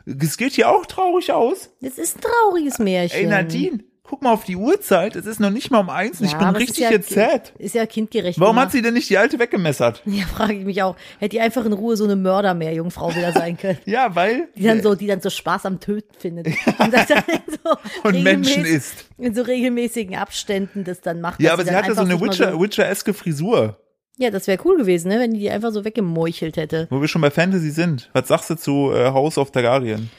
Es 0.06 0.38
geht 0.38 0.54
hier 0.54 0.70
auch 0.70 0.86
traurig 0.86 1.32
aus. 1.32 1.70
das 1.82 1.98
ist 1.98 2.18
ein 2.18 2.22
trauriges 2.22 2.80
Märchen. 2.80 3.18
Ey, 3.20 3.26
Nadine, 3.28 3.84
guck 4.10 4.24
mal 4.24 4.34
auf 4.34 4.44
die 4.44 4.56
Uhrzeit. 4.56 5.16
Es 5.16 5.28
ist 5.28 5.40
noch 5.40 5.52
nicht 5.52 5.70
mal 5.70 5.78
um 5.80 5.90
eins. 5.92 6.20
und 6.20 6.26
ich 6.26 6.32
Ja, 6.32 6.40
bin 6.40 6.56
richtig 6.56 6.78
ist 6.78 6.80
ja, 6.80 6.90
jetzt 6.90 7.10
sad. 7.12 7.54
Ist 7.60 7.76
ja 7.76 7.86
kindgerecht. 7.86 8.40
Warum 8.40 8.56
gemacht. 8.56 8.66
hat 8.66 8.72
sie 8.72 8.82
denn 8.82 8.96
nicht 8.96 9.08
die 9.08 9.20
alte 9.20 9.38
weggemessert? 9.38 10.02
Ja, 10.10 10.26
frage 10.26 10.54
ich 10.56 10.66
mich 10.66 10.82
auch. 10.82 10.96
Hätte 11.20 11.30
die 11.30 11.40
einfach 11.42 11.64
in 11.64 11.74
Ruhe 11.74 11.96
so 11.96 12.06
eine 12.06 12.16
Mördermeerjungfrau 12.16 13.16
wieder 13.16 13.32
sein 13.34 13.56
können. 13.58 13.78
Ja, 13.86 14.16
weil. 14.16 14.48
Die 14.56 14.64
dann 14.64 14.82
so, 14.82 14.96
die 14.96 15.06
dann 15.06 15.22
so 15.22 15.30
Spaß 15.30 15.68
am 15.68 15.80
Töten 15.80 16.14
findet. 16.18 16.48
Und, 16.80 16.92
das 16.92 17.06
dann 17.08 17.24
so 17.64 17.78
Und 18.04 18.24
Menschen 18.24 18.66
isst. 18.66 19.06
In 19.20 19.36
so 19.36 19.44
regelmäßigen 19.44 20.16
Abständen 20.16 20.84
das 20.84 21.02
dann 21.02 21.22
macht. 21.22 21.40
Ja, 21.40 21.54
aber 21.54 21.64
sie 21.64 21.70
dann 21.70 21.84
hatte 21.84 21.94
so 21.94 22.02
eine 22.02 22.12
sich 22.14 22.20
mal 22.20 22.30
Witcher, 22.30 22.60
Witcher-eske 22.60 23.14
Frisur. 23.14 23.78
Ja, 24.18 24.32
das 24.32 24.48
wäre 24.48 24.60
cool 24.66 24.78
gewesen, 24.78 25.10
ne, 25.10 25.20
wenn 25.20 25.34
die 25.34 25.40
die 25.40 25.50
einfach 25.52 25.72
so 25.72 25.86
weggemeuchelt 25.86 26.58
hätte. 26.58 26.88
Wo 26.90 27.00
wir 27.00 27.08
schon 27.08 27.22
bei 27.22 27.30
Fantasy 27.30 27.70
sind. 27.70 28.10
Was 28.14 28.28
sagst 28.28 28.50
du 28.50 28.56
zu 28.56 28.92
äh, 28.92 29.12
House 29.12 29.38
of 29.38 29.52
Targaryen? 29.52 30.10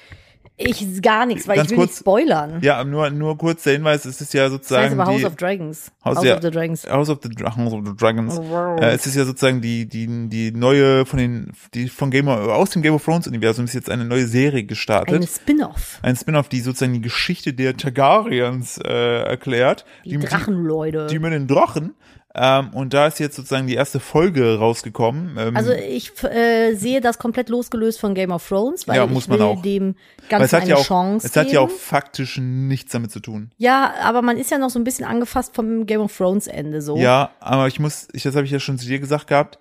Ich 0.63 1.01
gar 1.03 1.25
nichts, 1.25 1.49
weil 1.49 1.57
Ganz 1.57 1.67
ich 1.67 1.71
will 1.71 1.79
kurz- 1.79 1.91
nicht 1.93 2.01
spoilern. 2.01 2.59
Ja, 2.61 2.85
nur, 2.85 3.09
nur 3.11 3.39
kurz 3.39 3.63
der 3.63 3.73
Hinweis, 3.73 4.05
es 4.05 4.21
ist 4.21 4.35
ja 4.35 4.43
das 4.45 4.53
sozusagen 4.53 4.85
heißt 4.85 4.93
aber 4.93 5.07
House 5.07 5.19
die, 5.21 5.25
of 5.25 5.37
Dragons. 5.37 5.91
House- 6.05 6.17
House 6.19 6.25
ja. 6.27 6.37
of 6.37 6.43
the 6.43 6.51
Dragons. 6.51 6.87
House 6.87 7.09
of 7.09 7.19
the, 7.23 7.31
House 7.45 7.73
of 7.73 7.87
the 7.87 7.97
Dragons. 7.97 8.39
Oh, 8.39 8.45
wow. 8.51 8.81
Äh, 8.81 8.91
es 8.93 9.07
ist 9.07 9.17
ja 9.17 9.25
sozusagen 9.25 9.61
die, 9.63 9.87
die, 9.87 10.29
die 10.29 10.53
neue 10.53 11.07
von 11.07 11.19
den, 11.19 11.53
die 11.73 11.89
von 11.89 12.11
Game 12.11 12.29
of, 12.29 12.39
aus 12.49 12.71
dem 12.71 12.83
Game 12.83 12.95
of 12.95 13.03
Thrones 13.05 13.27
Universum 13.27 13.65
ist 13.65 13.73
jetzt 13.75 13.89
eine 13.91 14.05
neue 14.05 14.27
Serie 14.27 14.65
gestartet. 14.65 15.15
Eine 15.15 15.27
Spin-off. 15.27 15.99
ein 16.03 16.15
Spin-off, 16.17 16.49
die 16.49 16.61
sozusagen 16.61 16.93
die 16.93 17.01
Geschichte 17.01 17.53
der 17.55 17.77
Targaryens 17.77 18.79
äh, 18.79 19.23
erklärt. 19.23 19.85
Die 20.05 20.19
Drachenleute. 20.19 21.07
Die, 21.07 21.15
die 21.15 21.19
mit 21.21 21.33
den 21.33 21.47
Drachen. 21.47 21.95
Ähm, 22.33 22.71
und 22.75 22.95
da 22.95 23.09
ist 23.09 23.19
jetzt 23.19 23.35
sozusagen 23.35 23.67
die 23.67 23.75
erste 23.75 23.99
Folge 23.99 24.57
rausgekommen. 24.59 25.37
Ähm, 25.37 25.57
Also 25.57 25.73
ich 25.73 26.13
äh, 26.23 26.75
sehe 26.75 27.01
das 27.01 27.19
komplett 27.19 27.49
losgelöst 27.49 27.99
von 27.99 28.15
Game 28.15 28.31
of 28.31 28.47
Thrones, 28.47 28.87
weil 28.87 28.97
Ja, 28.97 29.05
ich 29.05 29.11
muss 29.11 29.27
man 29.27 29.43
auch. 29.43 29.61
dem 29.63 29.97
Ganzen 30.29 30.45
es 30.45 30.53
hat 30.53 30.61
eine 30.63 30.71
ja 30.71 30.77
auch, 30.77 30.85
Chance 30.87 31.27
es 31.27 31.35
hat 31.37 31.47
geben. 31.47 31.55
ja 31.55 31.61
auch 31.63 31.71
faktisch 31.71 32.39
nichts 32.41 32.93
damit 32.93 33.11
zu 33.11 33.19
tun. 33.19 33.51
ja, 33.57 33.95
aber 34.03 34.23
man 34.23 34.37
ist 34.37 34.51
ja 34.53 34.59
noch 34.59 34.71
so 34.71 34.79
ein 34.79 34.85
bisschen 34.85 35.05
angefasst 35.05 35.57
vom 35.57 35.87
Game 35.87 36.01
of 36.01 36.17
Thrones 36.17 36.47
Ende 36.47 36.83
so. 36.83 36.97
Ja, 36.97 37.33
aber 37.41 37.67
ich 37.67 37.81
muss, 37.81 38.07
ich, 38.13 38.23
das 38.23 38.37
habe 38.37 38.45
ich 38.47 38.53
ja 38.53 38.61
schon 38.61 38.79
zu 38.79 38.87
dir 38.87 39.01
gesagt 39.01 39.27
gehabt. 39.27 39.59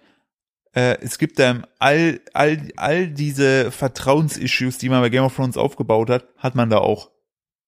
Äh, 0.75 0.97
es 1.01 1.17
gibt 1.17 1.39
ähm, 1.39 1.65
all, 1.79 2.19
all, 2.33 2.59
all 2.75 3.07
diese 3.07 3.71
Vertrauensissues, 3.71 4.77
die 4.77 4.89
man 4.89 5.01
bei 5.01 5.09
Game 5.09 5.23
of 5.23 5.35
Thrones 5.35 5.57
aufgebaut 5.57 6.11
hat, 6.11 6.25
hat 6.37 6.53
man 6.53 6.69
da 6.69 6.77
auch. 6.77 7.09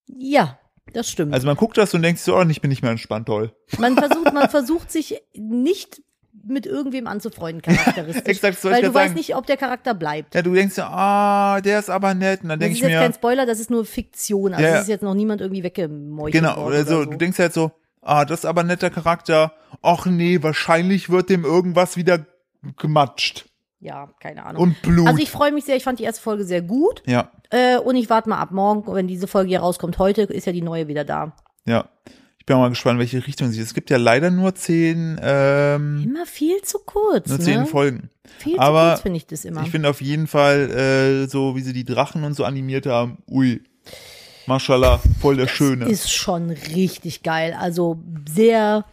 Ja, 0.05 0.59
das 0.93 1.09
stimmt. 1.09 1.33
Also 1.33 1.47
man 1.47 1.55
guckt 1.55 1.77
das 1.77 1.93
und 1.93 2.01
denkt 2.01 2.19
so, 2.19 2.35
oh, 2.35 2.43
ich 2.43 2.61
bin 2.61 2.69
nicht 2.69 2.81
mehr 2.81 2.91
entspannt, 2.91 3.27
toll. 3.27 3.53
man 3.79 3.95
versucht, 3.95 4.33
man 4.33 4.49
versucht 4.49 4.91
sich 4.91 5.21
nicht 5.33 6.01
mit 6.43 6.65
irgendwem 6.65 7.05
anzufreunden, 7.07 7.61
charakteristisch. 7.61 8.25
Exakt, 8.25 8.57
das 8.57 8.63
weil 8.65 8.73
ich 8.73 8.79
du 8.79 8.85
grad 8.85 8.93
weißt 8.95 9.07
sagen. 9.09 9.17
nicht, 9.17 9.35
ob 9.35 9.45
der 9.45 9.57
Charakter 9.57 9.93
bleibt. 9.93 10.33
Ja, 10.33 10.41
du 10.41 10.53
denkst 10.53 10.75
so, 10.75 10.81
ah, 10.83 11.61
der 11.61 11.79
ist 11.79 11.89
aber 11.89 12.13
nett. 12.15 12.41
Und 12.41 12.49
dann 12.49 12.59
Das 12.59 12.65
denke 12.65 12.73
ist 12.73 12.77
ich 12.83 12.89
jetzt 12.89 12.99
mir, 12.99 12.99
kein 13.05 13.13
Spoiler, 13.13 13.45
das 13.45 13.59
ist 13.59 13.69
nur 13.69 13.85
Fiktion. 13.85 14.53
Also 14.53 14.65
Ja, 14.65 14.75
es 14.75 14.81
ist 14.83 14.87
jetzt 14.87 15.03
noch 15.03 15.13
niemand 15.13 15.41
irgendwie 15.41 15.63
weggemeuchelt 15.63 16.33
Genau, 16.33 16.55
worden 16.57 16.67
oder 16.67 16.85
so, 16.85 17.05
du 17.05 17.17
denkst 17.17 17.37
halt 17.37 17.53
so, 17.53 17.71
ah, 18.01 18.25
das 18.25 18.39
ist 18.39 18.45
aber 18.45 18.61
ein 18.61 18.67
netter 18.67 18.89
Charakter. 18.89 19.53
Ach 19.83 20.05
nee, 20.07 20.41
wahrscheinlich 20.41 21.09
wird 21.11 21.29
dem 21.29 21.45
irgendwas 21.45 21.95
wieder 21.95 22.25
gematscht. 22.77 23.45
Ja, 23.81 24.09
keine 24.19 24.45
Ahnung. 24.45 24.61
Und 24.61 24.81
Blut. 24.83 25.07
also 25.07 25.19
ich 25.19 25.31
freue 25.31 25.51
mich 25.51 25.65
sehr, 25.65 25.75
ich 25.75 25.83
fand 25.83 25.97
die 25.99 26.03
erste 26.03 26.21
Folge 26.21 26.43
sehr 26.45 26.61
gut. 26.61 27.01
ja, 27.07 27.31
Äh, 27.49 27.77
und 27.79 27.95
ich 27.95 28.09
warte 28.09 28.29
mal 28.29 28.37
ab 28.39 28.51
morgen, 28.51 28.83
wenn 28.93 29.07
diese 29.07 29.27
Folge 29.27 29.49
hier 29.49 29.59
rauskommt. 29.61 29.97
Heute 29.97 30.21
ist 30.23 30.45
ja 30.45 30.53
die 30.53 30.61
neue 30.61 30.87
wieder 30.87 31.03
da. 31.03 31.33
ja. 31.65 31.89
Ich 32.37 32.45
bin 32.47 32.55
auch 32.55 32.61
mal 32.61 32.69
gespannt, 32.69 32.97
welche 32.97 33.27
Richtung 33.27 33.51
sie. 33.51 33.61
Es 33.61 33.75
gibt 33.75 33.91
ja 33.91 33.97
leider 33.97 34.31
nur 34.31 34.55
zehn, 34.55 35.19
ähm, 35.21 36.01
Immer 36.03 36.25
viel 36.25 36.59
zu 36.63 36.79
kurz, 36.79 37.29
nur 37.29 37.39
zehn 37.39 37.59
ne? 37.59 37.65
Folgen. 37.67 38.09
Viel 38.39 38.57
Aber 38.59 38.81
zu 38.81 38.89
kurz 38.89 39.01
finde 39.01 39.17
ich 39.17 39.27
das 39.27 39.45
immer. 39.45 39.61
Ich 39.61 39.69
finde 39.69 39.89
auf 39.89 40.01
jeden 40.01 40.25
Fall, 40.25 40.71
äh, 40.71 41.27
so 41.29 41.55
wie 41.55 41.61
sie 41.61 41.71
die 41.71 41.85
Drachen 41.85 42.23
und 42.23 42.33
so 42.33 42.43
animiert 42.43 42.87
haben, 42.87 43.19
ui, 43.29 43.61
Mashallah, 44.47 44.99
voll 45.19 45.37
der 45.37 45.47
Schöne. 45.47 45.85
Ist 45.85 46.11
schon 46.11 46.49
richtig 46.49 47.21
geil. 47.21 47.55
Also 47.57 47.99
sehr 48.27 48.85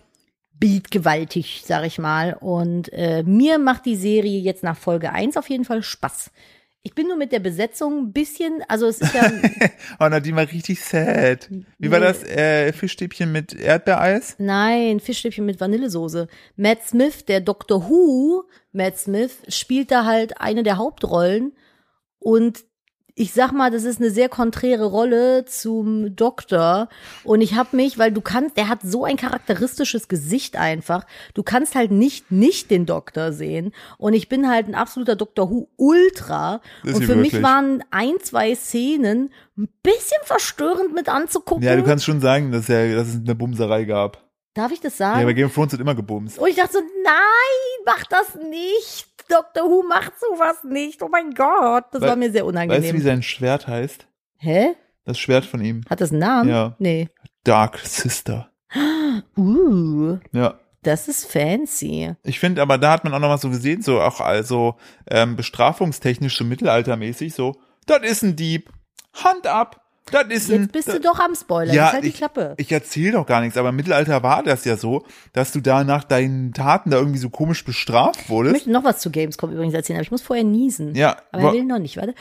bildgewaltig, 0.58 1.62
sag 1.64 1.84
ich 1.86 1.98
mal. 1.98 2.34
Und 2.38 2.92
äh, 2.92 3.22
mir 3.24 3.58
macht 3.58 3.86
die 3.86 3.96
Serie 3.96 4.40
jetzt 4.40 4.62
nach 4.62 4.76
Folge 4.76 5.12
1 5.12 5.36
auf 5.36 5.48
jeden 5.48 5.64
Fall 5.64 5.82
Spaß. 5.82 6.30
Ich 6.82 6.94
bin 6.94 7.08
nur 7.08 7.16
mit 7.16 7.32
der 7.32 7.40
Besetzung 7.40 7.98
ein 7.98 8.12
bisschen, 8.12 8.62
also 8.68 8.86
es 8.86 9.00
ist 9.00 9.12
ja, 9.12 9.30
Oh, 10.00 10.08
Nadine 10.08 10.36
war 10.36 10.50
richtig 10.50 10.82
sad. 10.82 11.48
Wie 11.78 11.90
war 11.90 11.98
Nee. 11.98 12.06
das? 12.06 12.22
Äh, 12.24 12.72
Fischstäbchen 12.72 13.30
mit 13.32 13.52
Erdbeereis? 13.52 14.36
nein, 14.38 15.00
Fischstäbchen 15.00 15.44
mit 15.44 15.60
Vanillesoße. 15.60 16.28
Matt 16.56 16.84
Smith, 16.86 17.24
der 17.26 17.40
Doctor 17.40 17.88
Who, 17.90 18.44
Matt 18.72 18.96
Smith, 18.96 19.38
spielt 19.48 19.90
da 19.90 20.04
halt 20.04 20.40
eine 20.40 20.62
der 20.62 20.78
Hauptrollen 20.78 21.52
und 22.20 22.60
ich 23.18 23.32
sag 23.32 23.50
mal, 23.52 23.70
das 23.70 23.82
ist 23.82 24.00
eine 24.00 24.10
sehr 24.10 24.28
konträre 24.28 24.84
Rolle 24.84 25.44
zum 25.44 26.14
Doktor. 26.14 26.88
Und 27.24 27.40
ich 27.40 27.56
habe 27.56 27.74
mich, 27.74 27.98
weil 27.98 28.12
du 28.12 28.20
kannst, 28.20 28.56
der 28.56 28.68
hat 28.68 28.80
so 28.82 29.04
ein 29.04 29.16
charakteristisches 29.16 30.06
Gesicht 30.06 30.56
einfach. 30.56 31.04
Du 31.34 31.42
kannst 31.42 31.74
halt 31.74 31.90
nicht 31.90 32.30
nicht 32.30 32.70
den 32.70 32.86
Doktor 32.86 33.32
sehen. 33.32 33.72
Und 33.96 34.12
ich 34.12 34.28
bin 34.28 34.48
halt 34.48 34.68
ein 34.68 34.76
absoluter 34.76 35.16
Doctor 35.16 35.50
Who 35.50 35.68
Ultra. 35.76 36.60
Ist 36.84 36.94
Und 36.94 37.04
für 37.04 37.16
mich 37.16 37.32
wirklich. 37.32 37.42
waren 37.42 37.82
ein, 37.90 38.14
zwei 38.22 38.54
Szenen 38.54 39.30
ein 39.56 39.68
bisschen 39.82 40.22
verstörend 40.22 40.94
mit 40.94 41.08
anzugucken. 41.08 41.64
Ja, 41.64 41.74
du 41.74 41.82
kannst 41.82 42.04
schon 42.04 42.20
sagen, 42.20 42.52
dass, 42.52 42.68
ja, 42.68 42.94
dass 42.94 43.08
es 43.08 43.16
eine 43.16 43.34
Bumserei 43.34 43.84
gab. 43.84 44.27
Darf 44.54 44.72
ich 44.72 44.80
das 44.80 44.98
Ja, 44.98 45.12
sagen? 45.14 45.26
bei 45.26 45.32
Game 45.32 45.46
of 45.46 45.54
Thrones 45.54 45.72
wird 45.72 45.80
immer 45.82 45.94
gebumst. 45.94 46.38
Und 46.38 46.48
ich 46.48 46.56
dachte 46.56 46.72
so, 46.74 46.80
nein, 47.04 47.84
mach 47.86 48.04
das 48.06 48.34
nicht. 48.50 49.06
Dr. 49.28 49.68
Who 49.68 49.82
macht 49.86 50.12
sowas 50.18 50.64
nicht. 50.64 51.02
Oh 51.02 51.08
mein 51.08 51.32
Gott, 51.34 51.84
das 51.92 52.00
Wei- 52.02 52.08
war 52.08 52.16
mir 52.16 52.32
sehr 52.32 52.44
Weißt 52.46 52.54
du, 52.54 52.60
wie 52.60 52.66
unangenehm. 52.68 53.00
sein 53.02 53.22
Schwert 53.22 53.66
heißt? 53.68 54.06
Hä? 54.38 54.74
Das 55.04 55.18
Schwert 55.18 55.44
von 55.44 55.62
ihm. 55.62 55.82
Hat 55.88 56.00
das 56.00 56.10
einen 56.10 56.20
Namen? 56.20 56.48
Ja. 56.50 56.74
Nee. 56.78 57.08
Dark 57.44 57.78
Sister. 57.78 58.50
Uh, 59.36 60.18
Ja. 60.32 60.54
das 60.82 61.08
ist 61.08 61.30
fancy. 61.30 62.14
Ich 62.22 62.38
finde, 62.38 62.62
aber 62.62 62.78
da 62.78 62.92
hat 62.92 63.04
man 63.04 63.12
auch 63.14 63.18
noch 63.18 63.28
mal 63.28 63.38
so 63.38 63.50
gesehen, 63.50 63.82
so 63.82 64.00
auch 64.00 64.20
also 64.20 64.76
ähm, 65.10 65.34
bestrafungstechnisch 65.36 66.36
so 66.36 66.44
mittelaltermäßig, 66.44 67.34
so, 67.34 67.56
das 67.86 68.02
ist 68.02 68.22
ein 68.22 68.36
Dieb, 68.36 68.70
Hand 69.14 69.46
ab, 69.46 69.84
das 70.10 70.24
ist 70.28 70.50
ein. 70.50 70.62
Jetzt 70.62 70.72
bist 70.72 70.88
du 70.88 71.00
doch 71.00 71.18
am 71.20 71.34
Spoiler. 71.34 71.72
Ja, 71.72 71.84
Jetzt 71.84 71.92
halt 71.94 72.04
die 72.04 72.08
ich- 72.08 72.14
Klappe. 72.16 72.54
Ich 72.56 72.70
erzähle 72.72 73.12
doch 73.12 73.26
gar 73.26 73.40
nichts, 73.40 73.56
aber 73.56 73.68
im 73.70 73.76
Mittelalter 73.76 74.22
war 74.22 74.42
das 74.42 74.64
ja 74.64 74.76
so, 74.76 75.04
dass 75.32 75.52
du 75.52 75.60
da 75.60 75.84
nach 75.84 76.04
deinen 76.04 76.52
Taten 76.52 76.90
da 76.90 76.98
irgendwie 76.98 77.18
so 77.18 77.30
komisch 77.30 77.64
bestraft 77.64 78.20
Ich 78.24 78.28
wurdest. 78.30 78.54
möchte 78.54 78.70
noch 78.70 78.84
was 78.84 78.98
zu 79.00 79.10
Gamescom 79.10 79.52
übrigens 79.52 79.74
erzählen, 79.74 79.96
aber 79.98 80.02
ich 80.04 80.10
muss 80.10 80.22
vorher 80.22 80.44
niesen. 80.44 80.94
Ja, 80.94 81.16
Aber 81.32 81.44
er 81.48 81.52
will 81.52 81.64
noch 81.64 81.78
nicht, 81.78 81.96
warte. 81.96 82.14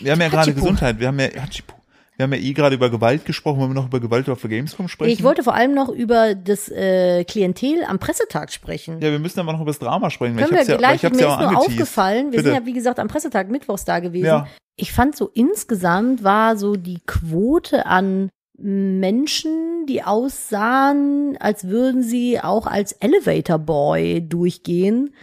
wir 0.00 0.12
haben 0.12 0.20
ja 0.20 0.28
gerade. 0.28 0.52
Gesundheit, 0.54 0.98
wir 0.98 1.08
haben 1.08 1.18
ja, 1.20 1.28
Hatschipu. 1.40 1.74
Wir 2.16 2.24
haben 2.24 2.32
ja 2.32 2.38
eh 2.38 2.52
gerade 2.52 2.76
über 2.76 2.90
Gewalt 2.90 3.24
gesprochen, 3.24 3.60
wollen 3.60 3.70
wir 3.70 3.74
noch 3.74 3.86
über 3.86 4.00
Gewalt 4.00 4.28
auf 4.28 4.40
der 4.40 4.50
Gamescom 4.50 4.88
sprechen? 4.88 5.12
Ich 5.12 5.22
wollte 5.22 5.42
vor 5.42 5.54
allem 5.54 5.74
noch 5.74 5.88
über 5.88 6.34
das 6.34 6.68
äh, 6.68 7.24
Klientel 7.24 7.84
am 7.84 7.98
Pressetag 7.98 8.52
sprechen. 8.52 9.00
ja, 9.00 9.10
wir 9.10 9.18
müssen 9.18 9.40
aber 9.40 9.52
noch 9.52 9.60
über 9.60 9.70
das 9.70 9.80
Drama 9.80 10.10
sprechen, 10.10 10.36
Können 10.36 10.46
ich 10.46 10.52
wir 10.52 10.58
hab's 10.58 10.68
ja, 10.68 10.76
gleich, 10.76 11.02
ich 11.02 11.10
mir 11.10 11.20
ja 11.20 11.34
ist 11.34 11.50
nur 11.50 11.58
aufgefallen, 11.58 12.26
wir 12.26 12.38
Bitte. 12.38 12.44
sind 12.44 12.54
ja 12.54 12.66
wie 12.66 12.72
gesagt 12.72 13.00
am 13.00 13.08
Pressetag 13.08 13.50
mittwochs 13.50 13.84
da 13.84 13.98
gewesen. 13.98 14.26
Ja. 14.26 14.46
Ich 14.76 14.92
fand 14.92 15.16
so 15.16 15.28
insgesamt 15.34 16.22
war 16.22 16.56
so 16.56 16.76
die 16.76 17.00
Quote 17.06 17.86
an 17.86 18.30
Menschen, 18.56 19.86
die 19.86 20.02
aussahen, 20.04 21.36
als 21.40 21.66
würden 21.66 22.02
sie 22.02 22.40
auch 22.40 22.66
als 22.66 22.92
Elevator 22.92 23.58
Boy 23.58 24.26
durchgehen, 24.26 25.14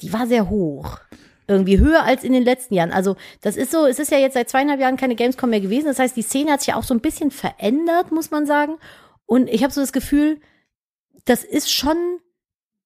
die 0.00 0.12
war 0.12 0.26
sehr 0.26 0.48
hoch. 0.48 0.98
Irgendwie 1.50 1.80
höher 1.80 2.04
als 2.04 2.22
in 2.22 2.32
den 2.32 2.44
letzten 2.44 2.74
Jahren. 2.74 2.92
Also, 2.92 3.16
das 3.40 3.56
ist 3.56 3.72
so, 3.72 3.84
es 3.84 3.98
ist 3.98 4.12
ja 4.12 4.18
jetzt 4.18 4.34
seit 4.34 4.48
zweieinhalb 4.48 4.80
Jahren 4.80 4.96
keine 4.96 5.16
Gamescom 5.16 5.50
mehr 5.50 5.60
gewesen. 5.60 5.86
Das 5.86 5.98
heißt, 5.98 6.16
die 6.16 6.22
Szene 6.22 6.52
hat 6.52 6.60
sich 6.60 6.68
ja 6.68 6.76
auch 6.76 6.84
so 6.84 6.94
ein 6.94 7.00
bisschen 7.00 7.32
verändert, 7.32 8.12
muss 8.12 8.30
man 8.30 8.46
sagen. 8.46 8.78
Und 9.26 9.48
ich 9.48 9.64
habe 9.64 9.72
so 9.72 9.80
das 9.80 9.92
Gefühl, 9.92 10.40
das 11.24 11.42
ist 11.42 11.72
schon 11.72 11.96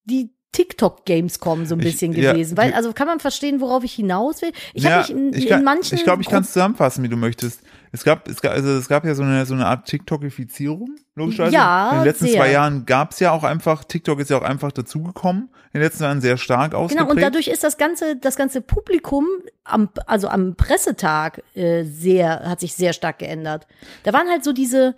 die 0.04 0.33
TikTok 0.54 1.04
Gamescom 1.04 1.66
so 1.66 1.74
ein 1.74 1.80
Ich- 1.80 1.86
bisschen 1.86 2.12
ja, 2.14 2.32
gewesen, 2.32 2.56
weil 2.56 2.70
die- 2.70 2.74
also 2.76 2.92
kann 2.92 3.06
man 3.06 3.20
verstehen, 3.20 3.60
worauf 3.60 3.84
ich 3.84 3.92
hinaus 3.92 4.40
will. 4.40 4.52
Ich 4.72 4.84
Ja, 4.84 4.90
habe 4.90 5.00
mich 5.02 5.10
in, 5.10 5.34
ich 5.34 5.44
in 5.44 5.48
kann, 5.50 5.64
manchen 5.64 5.94
ich 5.96 6.04
glaube, 6.04 6.22
ich 6.22 6.28
kann 6.28 6.42
es 6.42 6.52
zusammenfassen, 6.52 7.02
wie 7.04 7.08
du 7.08 7.16
möchtest. 7.16 7.60
Es 7.92 8.02
gab, 8.02 8.26
es 8.28 8.40
gab, 8.40 8.52
also 8.52 8.70
es 8.70 8.88
gab 8.88 9.04
ja 9.04 9.14
so 9.14 9.22
eine, 9.22 9.46
so 9.46 9.54
eine 9.54 9.66
Art 9.66 9.86
TikTokifizierung, 9.86 10.96
logischerweise. 11.14 11.54
Ja, 11.54 11.90
In 11.90 11.98
den 11.98 12.04
letzten 12.06 12.24
sehr. 12.26 12.36
zwei 12.36 12.50
Jahren 12.50 12.86
gab 12.86 13.12
es 13.12 13.20
ja 13.20 13.30
auch 13.32 13.44
einfach, 13.44 13.84
TikTok 13.84 14.18
ist 14.20 14.30
ja 14.30 14.38
auch 14.38 14.42
einfach 14.42 14.72
dazugekommen. 14.72 15.48
In 15.72 15.80
den 15.80 15.82
letzten 15.82 16.04
Jahren 16.04 16.20
sehr 16.20 16.36
stark 16.36 16.74
ausgeprägt. 16.74 16.98
Genau, 17.00 17.10
und 17.10 17.20
dadurch 17.20 17.48
ist 17.48 17.62
das 17.64 17.76
ganze, 17.76 18.16
das 18.16 18.36
ganze 18.36 18.60
Publikum 18.60 19.26
am, 19.64 19.88
also 20.06 20.28
am 20.28 20.54
Pressetag 20.56 21.42
äh, 21.54 21.84
sehr, 21.84 22.40
hat 22.48 22.60
sich 22.60 22.74
sehr 22.74 22.92
stark 22.92 23.18
geändert. 23.18 23.66
Da 24.04 24.12
waren 24.12 24.28
halt 24.28 24.44
so 24.44 24.52
diese, 24.52 24.94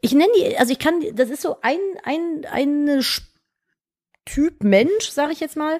ich 0.00 0.12
nenne 0.12 0.30
die, 0.38 0.56
also 0.56 0.72
ich 0.72 0.78
kann, 0.78 0.94
das 1.14 1.30
ist 1.30 1.42
so 1.42 1.56
ein, 1.62 1.78
ein, 2.04 2.46
eine 2.50 2.98
Sch- 3.00 3.22
Typ 4.32 4.62
Mensch, 4.62 5.08
sage 5.10 5.32
ich 5.32 5.40
jetzt 5.40 5.56
mal, 5.56 5.78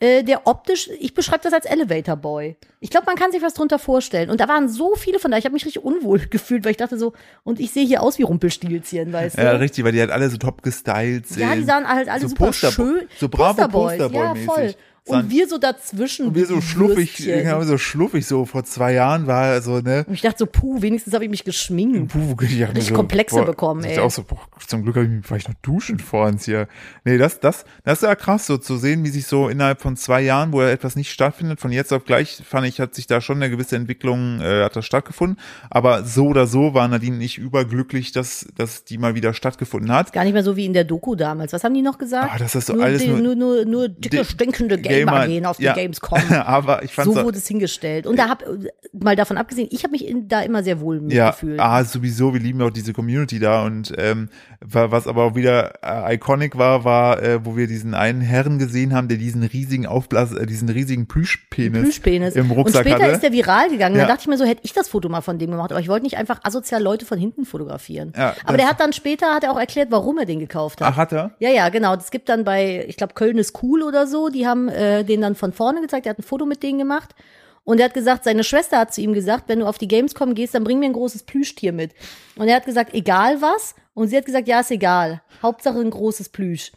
äh, 0.00 0.24
der 0.24 0.46
optisch, 0.48 0.88
ich 0.98 1.14
beschreibe 1.14 1.42
das 1.44 1.52
als 1.52 1.64
Elevator 1.64 2.16
Boy. 2.16 2.56
Ich 2.80 2.90
glaube, 2.90 3.06
man 3.06 3.14
kann 3.14 3.30
sich 3.30 3.40
was 3.40 3.54
drunter 3.54 3.78
vorstellen. 3.78 4.30
Und 4.30 4.40
da 4.40 4.48
waren 4.48 4.68
so 4.68 4.96
viele 4.96 5.18
von 5.20 5.30
da, 5.30 5.36
ich 5.38 5.44
habe 5.44 5.52
mich 5.52 5.64
richtig 5.64 5.84
unwohl 5.84 6.18
gefühlt, 6.30 6.64
weil 6.64 6.72
ich 6.72 6.76
dachte 6.76 6.98
so, 6.98 7.12
und 7.44 7.60
ich 7.60 7.70
sehe 7.70 7.86
hier 7.86 8.02
aus 8.02 8.18
wie 8.18 8.24
Rumpelstilzchen, 8.24 9.12
weißt 9.12 9.38
du? 9.38 9.42
ja, 9.42 9.52
richtig, 9.52 9.84
weil 9.84 9.92
die 9.92 10.00
halt 10.00 10.10
alle 10.10 10.28
so 10.28 10.38
top 10.38 10.62
gestylt 10.62 11.28
sind. 11.28 11.42
Ja, 11.42 11.54
die 11.54 11.62
sahen 11.64 11.86
halt 11.86 12.08
alle 12.08 12.20
so 12.22 12.28
super 12.28 12.46
Poster- 12.46 12.72
schön. 12.72 13.02
so 13.18 13.28
bravo 13.28 13.54
Posterboys, 13.68 13.98
ja, 13.98 14.06
Posterboy-mäßig. 14.08 14.44
voll. 14.46 14.74
Und 15.04 15.30
wir 15.30 15.48
so 15.48 15.58
dazwischen. 15.58 16.28
Und 16.28 16.36
wir 16.36 16.46
so 16.46 16.60
schluffig, 16.60 17.16
genau, 17.16 17.60
so 17.64 17.76
schluffig 17.76 18.24
so 18.24 18.44
vor 18.44 18.62
zwei 18.64 18.92
Jahren 18.92 19.26
war 19.26 19.60
so, 19.60 19.80
ne? 19.80 20.04
Und 20.06 20.14
ich 20.14 20.20
dachte 20.20 20.38
so, 20.38 20.46
puh, 20.46 20.80
wenigstens 20.80 21.12
habe 21.12 21.24
ich 21.24 21.30
mich 21.30 21.42
geschminkt. 21.42 22.12
Puh, 22.12 22.36
ich 22.44 22.62
hab 22.62 22.68
mir 22.70 22.76
Richtig 22.76 22.94
Komplexe 22.94 23.42
bekommen, 23.42 23.84
ich 23.84 23.92
ey. 23.92 23.98
Auch 23.98 24.12
so, 24.12 24.22
boah, 24.22 24.38
zum 24.64 24.84
Glück 24.84 24.94
habe 24.94 25.06
ich 25.06 25.10
mich 25.10 25.26
vielleicht 25.26 25.48
noch 25.48 25.56
duschen 25.60 25.98
vor 25.98 26.26
uns 26.26 26.44
hier. 26.44 26.68
Nee, 27.04 27.18
das, 27.18 27.40
das, 27.40 27.64
das 27.82 27.98
ist 27.98 28.02
ja 28.08 28.14
krass, 28.14 28.46
so 28.46 28.58
zu 28.58 28.76
sehen, 28.76 29.02
wie 29.04 29.08
sich 29.08 29.26
so 29.26 29.48
innerhalb 29.48 29.80
von 29.80 29.96
zwei 29.96 30.20
Jahren, 30.22 30.52
wo 30.52 30.62
etwas 30.62 30.94
nicht 30.94 31.10
stattfindet, 31.10 31.58
von 31.60 31.72
jetzt 31.72 31.92
auf 31.92 32.04
gleich, 32.04 32.40
fand 32.48 32.68
ich, 32.68 32.78
hat 32.78 32.94
sich 32.94 33.08
da 33.08 33.20
schon 33.20 33.38
eine 33.38 33.50
gewisse 33.50 33.74
Entwicklung, 33.74 34.40
äh, 34.40 34.62
hat 34.62 34.76
da 34.76 34.82
stattgefunden. 34.82 35.36
Aber 35.68 36.04
so 36.04 36.26
oder 36.28 36.46
so 36.46 36.74
war 36.74 36.86
Nadine 36.86 37.16
nicht 37.16 37.38
überglücklich, 37.38 38.12
dass, 38.12 38.46
dass 38.56 38.84
die 38.84 38.98
mal 38.98 39.16
wieder 39.16 39.34
stattgefunden 39.34 39.90
hat. 39.92 40.12
Gar 40.12 40.22
nicht 40.24 40.34
mehr 40.34 40.44
so 40.44 40.56
wie 40.56 40.64
in 40.64 40.74
der 40.74 40.84
Doku 40.84 41.16
damals. 41.16 41.52
Was 41.52 41.64
haben 41.64 41.74
die 41.74 41.82
noch 41.82 41.98
gesagt? 41.98 42.30
Ah, 42.32 42.38
das 42.38 42.54
ist 42.54 42.66
so 42.68 42.74
nur, 42.74 42.84
alles 42.84 43.02
die, 43.02 43.08
nur- 43.08 43.34
nur, 43.34 43.64
nur, 43.64 43.88
dicke, 43.88 44.24
stinkende 44.24 44.78
Gamer, 44.78 44.91
Gamer, 44.98 45.26
gehen 45.26 45.46
auf 45.46 45.56
die 45.56 45.64
ja. 45.64 45.74
Gamescom. 45.74 46.18
Aber 46.44 46.82
ich 46.82 46.92
fand 46.94 47.12
So 47.12 47.22
wurde 47.24 47.38
es 47.38 47.46
hingestellt. 47.46 48.06
Und 48.06 48.18
da 48.18 48.28
hab, 48.28 48.44
mal 48.92 49.16
davon 49.16 49.36
abgesehen, 49.36 49.68
ich 49.70 49.82
habe 49.84 49.92
mich 49.92 50.06
in, 50.06 50.28
da 50.28 50.40
immer 50.42 50.62
sehr 50.62 50.80
wohl 50.80 50.96
Ja, 51.12 51.26
mitgefühlt. 51.26 51.60
ah, 51.60 51.84
sowieso, 51.84 52.32
wir 52.34 52.40
lieben 52.40 52.60
auch 52.62 52.70
diese 52.70 52.92
Community 52.92 53.38
da 53.38 53.64
und 53.64 53.92
ähm, 53.98 54.28
wa- 54.60 54.90
was 54.90 55.06
aber 55.06 55.24
auch 55.24 55.34
wieder 55.34 55.72
äh, 55.82 56.14
iconic 56.14 56.56
war, 56.58 56.84
war, 56.84 57.22
äh, 57.22 57.44
wo 57.44 57.56
wir 57.56 57.66
diesen 57.66 57.94
einen 57.94 58.20
Herrn 58.20 58.58
gesehen 58.58 58.94
haben, 58.94 59.08
der 59.08 59.18
diesen 59.18 59.42
riesigen 59.42 59.86
Aufblas, 59.86 60.32
äh, 60.32 60.46
diesen 60.46 60.68
riesigen 60.68 61.06
Plüschpenis, 61.06 61.82
Plüschpenis. 61.82 62.34
im 62.36 62.50
Rucksack 62.50 62.84
und 62.84 62.90
später 62.90 63.04
hatte. 63.04 63.14
ist 63.14 63.22
der 63.22 63.32
viral 63.32 63.70
gegangen. 63.70 63.96
Ja. 63.96 64.02
Da 64.02 64.08
dachte 64.08 64.22
ich 64.22 64.28
mir 64.28 64.36
so, 64.38 64.44
hätte 64.44 64.60
ich 64.64 64.72
das 64.72 64.88
Foto 64.88 65.08
mal 65.08 65.20
von 65.20 65.38
dem 65.38 65.50
gemacht. 65.50 65.70
Aber 65.72 65.80
ich 65.80 65.88
wollte 65.88 66.04
nicht 66.04 66.16
einfach 66.16 66.40
asozial 66.42 66.82
Leute 66.82 67.06
von 67.06 67.18
hinten 67.18 67.44
fotografieren. 67.44 68.12
Ja, 68.16 68.34
Aber 68.44 68.56
der 68.56 68.68
hat 68.68 68.80
dann 68.80 68.92
später, 68.92 69.34
hat 69.34 69.44
er 69.44 69.52
auch 69.52 69.58
erklärt, 69.58 69.88
warum 69.90 70.18
er 70.18 70.26
den 70.26 70.38
gekauft 70.40 70.80
hat. 70.80 70.92
Ach, 70.92 70.96
hat 70.96 71.12
er? 71.12 71.32
Ja, 71.38 71.50
ja, 71.50 71.68
genau. 71.68 71.94
Es 71.94 72.10
gibt 72.10 72.28
dann 72.28 72.44
bei, 72.44 72.84
ich 72.88 72.96
glaube, 72.96 73.14
Köln 73.14 73.38
ist 73.38 73.62
cool 73.62 73.82
oder 73.82 74.06
so, 74.06 74.28
die 74.28 74.46
haben 74.46 74.68
äh, 74.68 74.81
den 75.04 75.20
dann 75.20 75.34
von 75.34 75.52
vorne 75.52 75.80
gezeigt, 75.80 76.06
er 76.06 76.10
hat 76.10 76.18
ein 76.18 76.24
Foto 76.24 76.46
mit 76.46 76.62
denen 76.62 76.78
gemacht. 76.78 77.14
Und 77.64 77.78
er 77.78 77.84
hat 77.86 77.94
gesagt, 77.94 78.24
seine 78.24 78.42
Schwester 78.42 78.78
hat 78.78 78.92
zu 78.92 79.00
ihm 79.00 79.12
gesagt, 79.12 79.48
wenn 79.48 79.60
du 79.60 79.66
auf 79.66 79.78
die 79.78 79.88
Gamescom 79.88 80.34
gehst, 80.34 80.54
dann 80.54 80.64
bring 80.64 80.80
mir 80.80 80.86
ein 80.86 80.94
großes 80.94 81.22
Plüschtier 81.22 81.72
mit. 81.72 81.92
Und 82.36 82.48
er 82.48 82.56
hat 82.56 82.66
gesagt, 82.66 82.92
egal 82.92 83.40
was. 83.40 83.74
Und 83.94 84.08
sie 84.08 84.16
hat 84.16 84.26
gesagt, 84.26 84.48
ja, 84.48 84.60
ist 84.60 84.70
egal. 84.70 85.22
Hauptsache 85.42 85.78
ein 85.78 85.90
großes 85.90 86.30
Plüsch. 86.30 86.72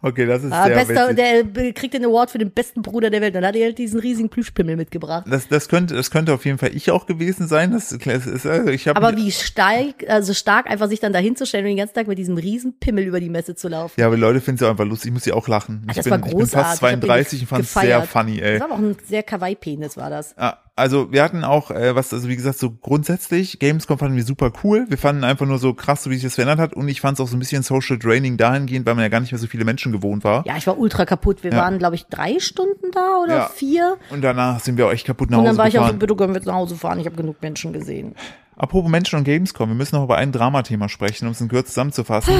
Okay, 0.00 0.24
das 0.26 0.44
ist 0.44 0.52
Ah, 0.52 0.64
sehr 0.66 0.76
bester, 0.84 1.14
der 1.14 1.40
äh, 1.56 1.72
kriegt 1.72 1.92
den 1.94 2.04
Award 2.04 2.30
für 2.30 2.38
den 2.38 2.50
besten 2.50 2.80
Bruder 2.82 3.10
der 3.10 3.20
Welt. 3.20 3.34
Dann 3.34 3.44
hat 3.44 3.54
er 3.54 3.66
halt 3.66 3.78
diesen 3.78 4.00
riesigen 4.00 4.28
Plüschpimmel 4.30 4.76
mitgebracht. 4.76 5.26
Das, 5.28 5.46
das 5.48 5.68
könnte, 5.68 5.94
das 5.94 6.10
könnte 6.10 6.32
auf 6.32 6.44
jeden 6.46 6.58
Fall 6.58 6.70
ich 6.74 6.90
auch 6.90 7.06
gewesen 7.06 7.48
sein. 7.48 7.72
Das 7.72 7.90
das 7.90 8.26
ist 8.26 8.46
also 8.46 8.70
ich 8.70 8.88
habe 8.88 8.96
Aber 8.96 9.16
wie 9.16 9.30
stark, 9.30 10.08
also 10.08 10.32
stark 10.32 10.70
einfach 10.70 10.88
sich 10.88 11.00
dann 11.00 11.12
da 11.12 11.18
hinzustellen 11.18 11.64
und 11.66 11.70
den 11.70 11.76
ganzen 11.76 11.94
Tag 11.94 12.06
mit 12.08 12.16
diesem 12.18 12.36
riesen 12.38 12.78
Pimmel 12.78 13.04
über 13.04 13.20
die 13.20 13.28
Messe 13.28 13.54
zu 13.54 13.68
laufen. 13.68 14.00
ja, 14.00 14.06
aber 14.06 14.16
Leute 14.16 14.40
finden 14.40 14.62
es 14.62 14.66
auch 14.66 14.70
einfach 14.70 14.86
lustig. 14.86 15.08
Ich 15.08 15.14
muss 15.14 15.26
ja 15.26 15.34
auch 15.34 15.48
lachen. 15.48 15.82
Ah, 15.86 15.90
Ich 15.90 15.96
das 15.96 16.04
bin, 16.04 16.10
war 16.12 16.18
ich 16.20 16.24
bin 16.24 16.32
großartig. 16.38 16.68
fast 16.80 16.82
Ich 16.82 16.88
hab 16.88 17.00
den 17.00 17.00
32 17.08 17.40
und 17.42 17.46
fand 17.48 17.64
es 17.64 17.74
sehr 17.74 18.02
funny, 18.04 18.38
ey. 18.40 18.58
Das 18.58 18.68
war 18.68 18.74
auch 18.76 18.80
ein 18.80 18.96
sehr 19.06 19.22
Kawaii-Penis, 19.22 19.96
war 19.96 20.10
das. 20.10 20.34
Ja, 20.38 20.58
also 20.78 21.12
wir 21.12 21.22
hatten 21.22 21.44
auch, 21.44 21.70
äh, 21.70 21.94
was, 21.94 22.12
also 22.14 22.28
wie 22.28 22.36
gesagt, 22.36 22.58
so 22.58 22.70
grundsätzlich, 22.70 23.58
Gamescom 23.58 23.98
fanden 23.98 24.16
wir 24.16 24.24
super 24.24 24.52
cool. 24.64 24.86
Wir 24.88 24.96
fanden 24.98 25.24
einfach 25.24 25.44
nur 25.46 25.58
so 25.58 25.74
krass, 25.74 26.02
so 26.04 26.10
wie 26.10 26.14
sich 26.14 26.24
das 26.24 26.36
verändert 26.36 26.58
hat. 26.58 26.74
Und 26.74 26.88
ich 26.88 27.00
fand 27.00 27.18
es 27.18 27.20
auch 27.20 27.28
so 27.28 27.36
ein 27.36 27.38
bisschen 27.40 27.62
Social 27.62 27.98
Draining 27.98 28.36
dahingehend, 28.36 28.86
weil 28.86 28.94
man 28.94 29.02
ja 29.02 29.08
gar 29.08 29.20
nicht 29.20 29.32
mehr 29.32 29.38
so 29.38 29.46
viele 29.46 29.64
Menschen 29.64 29.92
gewohnt 29.92 30.24
war. 30.24 30.44
Ja, 30.46 30.56
ich 30.56 30.66
war 30.66 30.78
ultra 30.78 31.04
kaputt. 31.04 31.42
Wir 31.44 31.50
Ja. 31.52 31.58
waren, 31.58 31.78
glaube 31.78 31.96
ich, 31.96 32.06
drei 32.06 32.38
Stunden 32.38 32.90
da 32.92 33.18
oder 33.22 33.36
Ja. 33.36 33.48
vier. 33.48 33.96
Und 34.10 34.22
danach 34.22 34.60
sind 34.60 34.78
wir 34.78 34.86
auch 34.86 34.92
echt 34.92 35.06
kaputt 35.06 35.30
nach 35.30 35.38
Und 35.38 35.44
Hause 35.44 35.50
dann 35.50 35.58
war 35.58 35.68
ich 35.68 35.74
auch 35.78 35.82
so, 35.82 35.86
gefahren. 35.86 35.98
bitte 35.98 36.16
können 36.16 36.32
wir 36.32 36.38
jetzt 36.38 36.46
nach 36.46 36.54
Hause 36.54 36.76
fahren. 36.76 36.98
Ich 37.00 37.06
habe 37.06 37.16
genug 37.16 37.42
Menschen 37.42 37.72
gesehen. 37.72 38.14
Apropos 38.60 38.90
Menschen 38.90 39.18
und 39.18 39.24
Gamescom, 39.24 39.68
wir 39.68 39.76
müssen 39.76 39.94
noch 39.94 40.02
über 40.04 40.16
ein 40.16 40.32
Dramathema 40.32 40.88
sprechen, 40.88 41.26
um 41.26 41.32
es 41.32 41.40
in 41.40 41.46
Kürze 41.48 41.68
zusammenzufassen. 41.68 42.34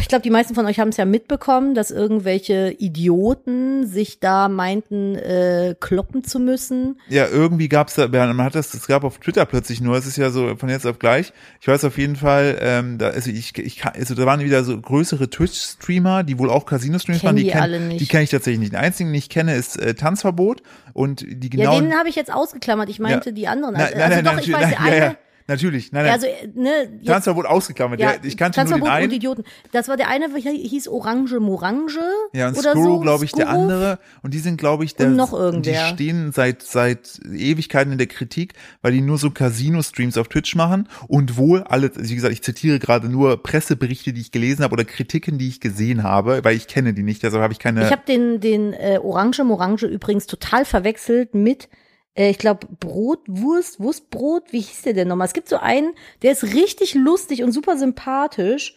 Ich 0.00 0.06
glaube, 0.08 0.22
die 0.22 0.30
meisten 0.30 0.54
von 0.54 0.64
euch 0.66 0.78
haben 0.78 0.90
es 0.90 0.96
ja 0.96 1.04
mitbekommen, 1.04 1.74
dass 1.74 1.90
irgendwelche 1.90 2.70
Idioten 2.78 3.84
sich 3.86 4.20
da 4.20 4.48
meinten, 4.48 5.16
äh, 5.16 5.74
kloppen 5.80 6.22
zu 6.22 6.38
müssen. 6.38 7.00
Ja, 7.08 7.26
irgendwie 7.26 7.68
gab's 7.68 7.94
da, 7.94 8.06
man 8.08 8.42
hat 8.42 8.54
das, 8.54 8.74
es 8.74 8.86
gab 8.86 9.02
auf 9.02 9.18
Twitter 9.18 9.44
plötzlich 9.44 9.80
nur, 9.80 9.96
es 9.96 10.06
ist 10.06 10.16
ja 10.16 10.30
so 10.30 10.54
von 10.56 10.68
jetzt 10.68 10.86
auf 10.86 10.98
gleich. 11.00 11.32
Ich 11.60 11.66
weiß 11.66 11.84
auf 11.84 11.98
jeden 11.98 12.14
Fall, 12.16 12.58
ähm, 12.60 12.98
da, 12.98 13.08
also 13.08 13.30
ich, 13.30 13.58
ich 13.58 13.76
kann, 13.78 13.92
also 13.96 14.14
da 14.14 14.24
waren 14.24 14.40
wieder 14.40 14.62
so 14.62 14.80
größere 14.80 15.28
Twitch-Streamer, 15.30 16.22
die 16.22 16.38
wohl 16.38 16.48
auch 16.50 16.66
Casino-Streams 16.66 17.20
Kenn 17.22 17.26
waren, 17.28 17.36
die, 17.36 17.42
die 17.44 17.50
kenn- 17.52 17.98
die 17.98 18.06
kenne 18.06 18.22
ich 18.22 18.30
tatsächlich 18.30 18.60
nicht. 18.60 18.72
Den 18.72 18.78
einzigen, 18.80 19.10
den 19.10 19.16
ich 19.18 19.28
kenne, 19.28 19.54
ist 19.56 19.80
äh, 19.80 19.94
Tanzverbot 19.94 20.62
und 20.92 21.22
die 21.22 21.50
Ja, 21.58 21.70
genauen. 21.70 21.84
den 21.90 21.98
habe 21.98 22.08
ich 22.08 22.14
jetzt 22.14 22.32
ausgeklammert. 22.32 22.88
Ich 22.88 23.00
meinte 23.00 23.30
Ja. 23.30 23.34
die 23.34 23.48
anderen. 23.48 23.74
Nein, 23.74 23.82
Also, 23.84 23.96
nein, 23.98 24.02
also 24.04 24.14
nein, 24.16 24.24
doch, 24.24 24.32
nein, 24.34 24.44
ich 24.44 24.52
weiß, 24.52 24.60
nein, 24.62 24.70
der 24.70 24.78
ja, 24.78 24.84
eine, 25.04 25.06
ja, 25.12 25.16
natürlich, 25.46 25.92
nein, 25.92 26.04
nein. 26.04 26.12
also, 26.12 26.26
äh, 26.26 26.48
ne, 26.54 27.00
Tanzverbot 27.04 27.46
ausgeklammert. 27.46 28.00
ja, 28.00 28.14
ich 28.22 28.36
kannte 28.36 28.60
nur 28.60 28.64
den 28.64 28.70
Tanzverbot 28.70 28.88
und 28.88 28.94
einen. 28.94 29.12
Idioten. 29.12 29.44
Das 29.72 29.88
war 29.88 29.96
der 29.96 30.08
eine, 30.08 30.32
welcher 30.34 30.50
hieß 30.50 30.88
Orange 30.88 31.38
Morange. 31.40 32.00
Ja, 32.32 32.48
und 32.48 32.58
oder 32.58 32.72
Skuro, 32.72 32.84
so. 32.96 33.00
glaube 33.00 33.24
ich, 33.24 33.32
der 33.32 33.46
Skuro. 33.46 33.62
andere. 33.62 33.98
Und 34.22 34.34
die 34.34 34.38
sind, 34.38 34.58
glaube 34.58 34.84
ich, 34.84 34.94
der, 34.94 35.08
Und 35.08 35.16
noch 35.16 35.32
irgendwer. 35.32 35.88
die 35.88 35.94
stehen 35.94 36.32
seit, 36.32 36.62
seit 36.62 37.20
Ewigkeiten 37.24 37.92
in 37.92 37.98
der 37.98 38.06
Kritik, 38.06 38.54
weil 38.82 38.92
die 38.92 39.00
nur 39.00 39.18
so 39.18 39.30
Casino-Streams 39.30 40.18
auf 40.18 40.28
Twitch 40.28 40.54
machen 40.54 40.88
und 41.08 41.36
wohl 41.36 41.62
alle, 41.62 41.90
also 41.94 42.10
wie 42.10 42.14
gesagt, 42.14 42.32
ich 42.32 42.42
zitiere 42.42 42.78
gerade 42.78 43.08
nur 43.08 43.42
Presseberichte, 43.42 44.12
die 44.12 44.20
ich 44.20 44.32
gelesen 44.32 44.62
habe 44.62 44.72
oder 44.72 44.84
Kritiken, 44.84 45.38
die 45.38 45.48
ich 45.48 45.60
gesehen 45.60 46.02
habe, 46.02 46.44
weil 46.44 46.56
ich 46.56 46.66
kenne 46.66 46.94
die 46.94 47.02
nicht, 47.02 47.22
deshalb 47.22 47.42
habe 47.42 47.52
ich 47.52 47.58
keine. 47.58 47.84
Ich 47.84 47.92
habe 47.92 48.02
den, 48.06 48.40
den 48.40 48.72
äh, 48.72 48.98
Orange 49.02 49.44
Morange 49.44 49.86
übrigens 49.86 50.26
total 50.26 50.64
verwechselt 50.64 51.34
mit, 51.34 51.68
ich 52.16 52.38
glaube, 52.38 52.66
Brot, 52.80 53.20
Wurst, 53.26 53.78
Wurstbrot. 53.78 54.52
Wie 54.52 54.60
hieß 54.60 54.82
der 54.82 54.94
denn 54.94 55.08
nochmal? 55.08 55.26
Es 55.26 55.34
gibt 55.34 55.48
so 55.48 55.56
einen, 55.56 55.92
der 56.22 56.32
ist 56.32 56.44
richtig 56.54 56.94
lustig 56.94 57.42
und 57.42 57.52
super 57.52 57.76
sympathisch. 57.76 58.74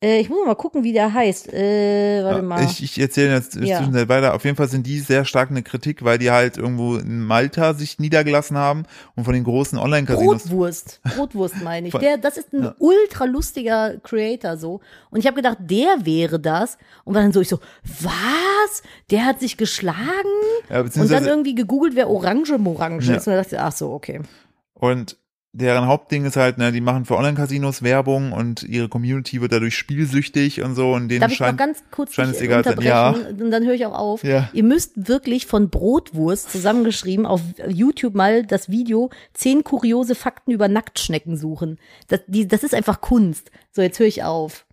Äh, 0.00 0.20
ich 0.20 0.28
muss 0.28 0.38
mal 0.46 0.54
gucken, 0.54 0.84
wie 0.84 0.92
der 0.92 1.12
heißt. 1.12 1.52
Äh, 1.52 2.22
warte 2.22 2.42
mal. 2.42 2.62
Ich, 2.64 2.80
ich 2.84 3.00
erzähle 3.00 3.34
jetzt 3.34 3.56
Ja. 3.56 3.78
zwischenzeit 3.78 4.08
weiter. 4.08 4.34
Auf 4.34 4.44
jeden 4.44 4.56
Fall 4.56 4.68
sind 4.68 4.86
die 4.86 5.00
sehr 5.00 5.24
stark 5.24 5.50
eine 5.50 5.62
Kritik, 5.64 6.04
weil 6.04 6.18
die 6.18 6.30
halt 6.30 6.56
irgendwo 6.56 6.94
in 6.96 7.20
Malta 7.24 7.74
sich 7.74 7.98
niedergelassen 7.98 8.56
haben 8.56 8.84
und 9.16 9.24
von 9.24 9.34
den 9.34 9.42
großen 9.42 9.76
Online-Casinos. 9.76 10.44
Brotwurst. 10.44 11.00
Brotwurst 11.16 11.62
meine 11.64 11.88
ich. 11.88 11.94
Der, 11.98 12.16
das 12.16 12.36
ist 12.36 12.52
ein 12.52 12.62
Ja. 12.62 12.74
ultra 12.78 13.24
lustiger 13.24 13.96
Creator 14.04 14.56
so. 14.56 14.80
Und 15.10 15.18
ich 15.18 15.26
habe 15.26 15.34
gedacht, 15.34 15.58
der 15.60 16.06
wäre 16.06 16.38
das. 16.38 16.78
Und 17.04 17.14
war 17.16 17.22
dann 17.22 17.32
so, 17.32 17.40
ich 17.40 17.48
so, 17.48 17.58
was? 18.00 18.82
Der 19.10 19.24
hat 19.26 19.40
sich 19.40 19.56
geschlagen? 19.56 19.98
Ja, 20.70 20.80
Und 20.82 21.10
dann 21.10 21.26
irgendwie 21.26 21.56
gegoogelt, 21.56 21.96
wer 21.96 22.08
Orange 22.08 22.56
Morange 22.58 22.98
ist. 22.98 23.26
Und 23.26 23.32
dann 23.34 23.42
dachte 23.42 23.56
ich, 23.56 23.60
ach 23.60 23.72
so, 23.72 23.90
okay. 23.92 24.20
Und 24.74 25.16
deren 25.58 25.86
Hauptding 25.86 26.24
ist 26.24 26.36
halt, 26.36 26.58
ne, 26.58 26.72
die 26.72 26.80
machen 26.80 27.04
für 27.04 27.16
Online-Casinos 27.16 27.82
Werbung 27.82 28.32
und 28.32 28.62
ihre 28.62 28.88
Community 28.88 29.40
wird 29.40 29.52
dadurch 29.52 29.76
spielsüchtig 29.76 30.62
und 30.62 30.74
so 30.74 30.92
und 30.92 31.08
denen 31.08 31.20
Darf 31.20 31.32
ich 31.32 31.40
noch 31.40 31.48
scheint, 31.48 31.58
ganz 31.58 31.82
kurz 31.90 32.14
scheint 32.14 32.34
es 32.34 32.40
egal 32.40 32.64
sein. 32.64 32.78
unterbrechen? 32.78 33.42
Und 33.42 33.50
dann 33.50 33.64
höre 33.64 33.74
ich 33.74 33.84
auch 33.86 33.98
auf. 33.98 34.24
Ja. 34.24 34.48
Ihr 34.52 34.64
müsst 34.64 35.08
wirklich 35.08 35.46
von 35.46 35.70
Brotwurst 35.70 36.50
zusammengeschrieben 36.50 37.26
auf 37.26 37.40
YouTube 37.68 38.14
mal 38.14 38.46
das 38.46 38.68
Video 38.70 39.10
zehn 39.34 39.64
kuriose 39.64 40.14
Fakten 40.14 40.52
über 40.52 40.68
Nacktschnecken 40.68 41.36
suchen. 41.36 41.78
Das, 42.08 42.20
die, 42.26 42.46
das 42.46 42.62
ist 42.62 42.74
einfach 42.74 43.00
Kunst. 43.00 43.50
So, 43.72 43.82
jetzt 43.82 43.98
höre 43.98 44.06
ich 44.06 44.22
auf. 44.22 44.64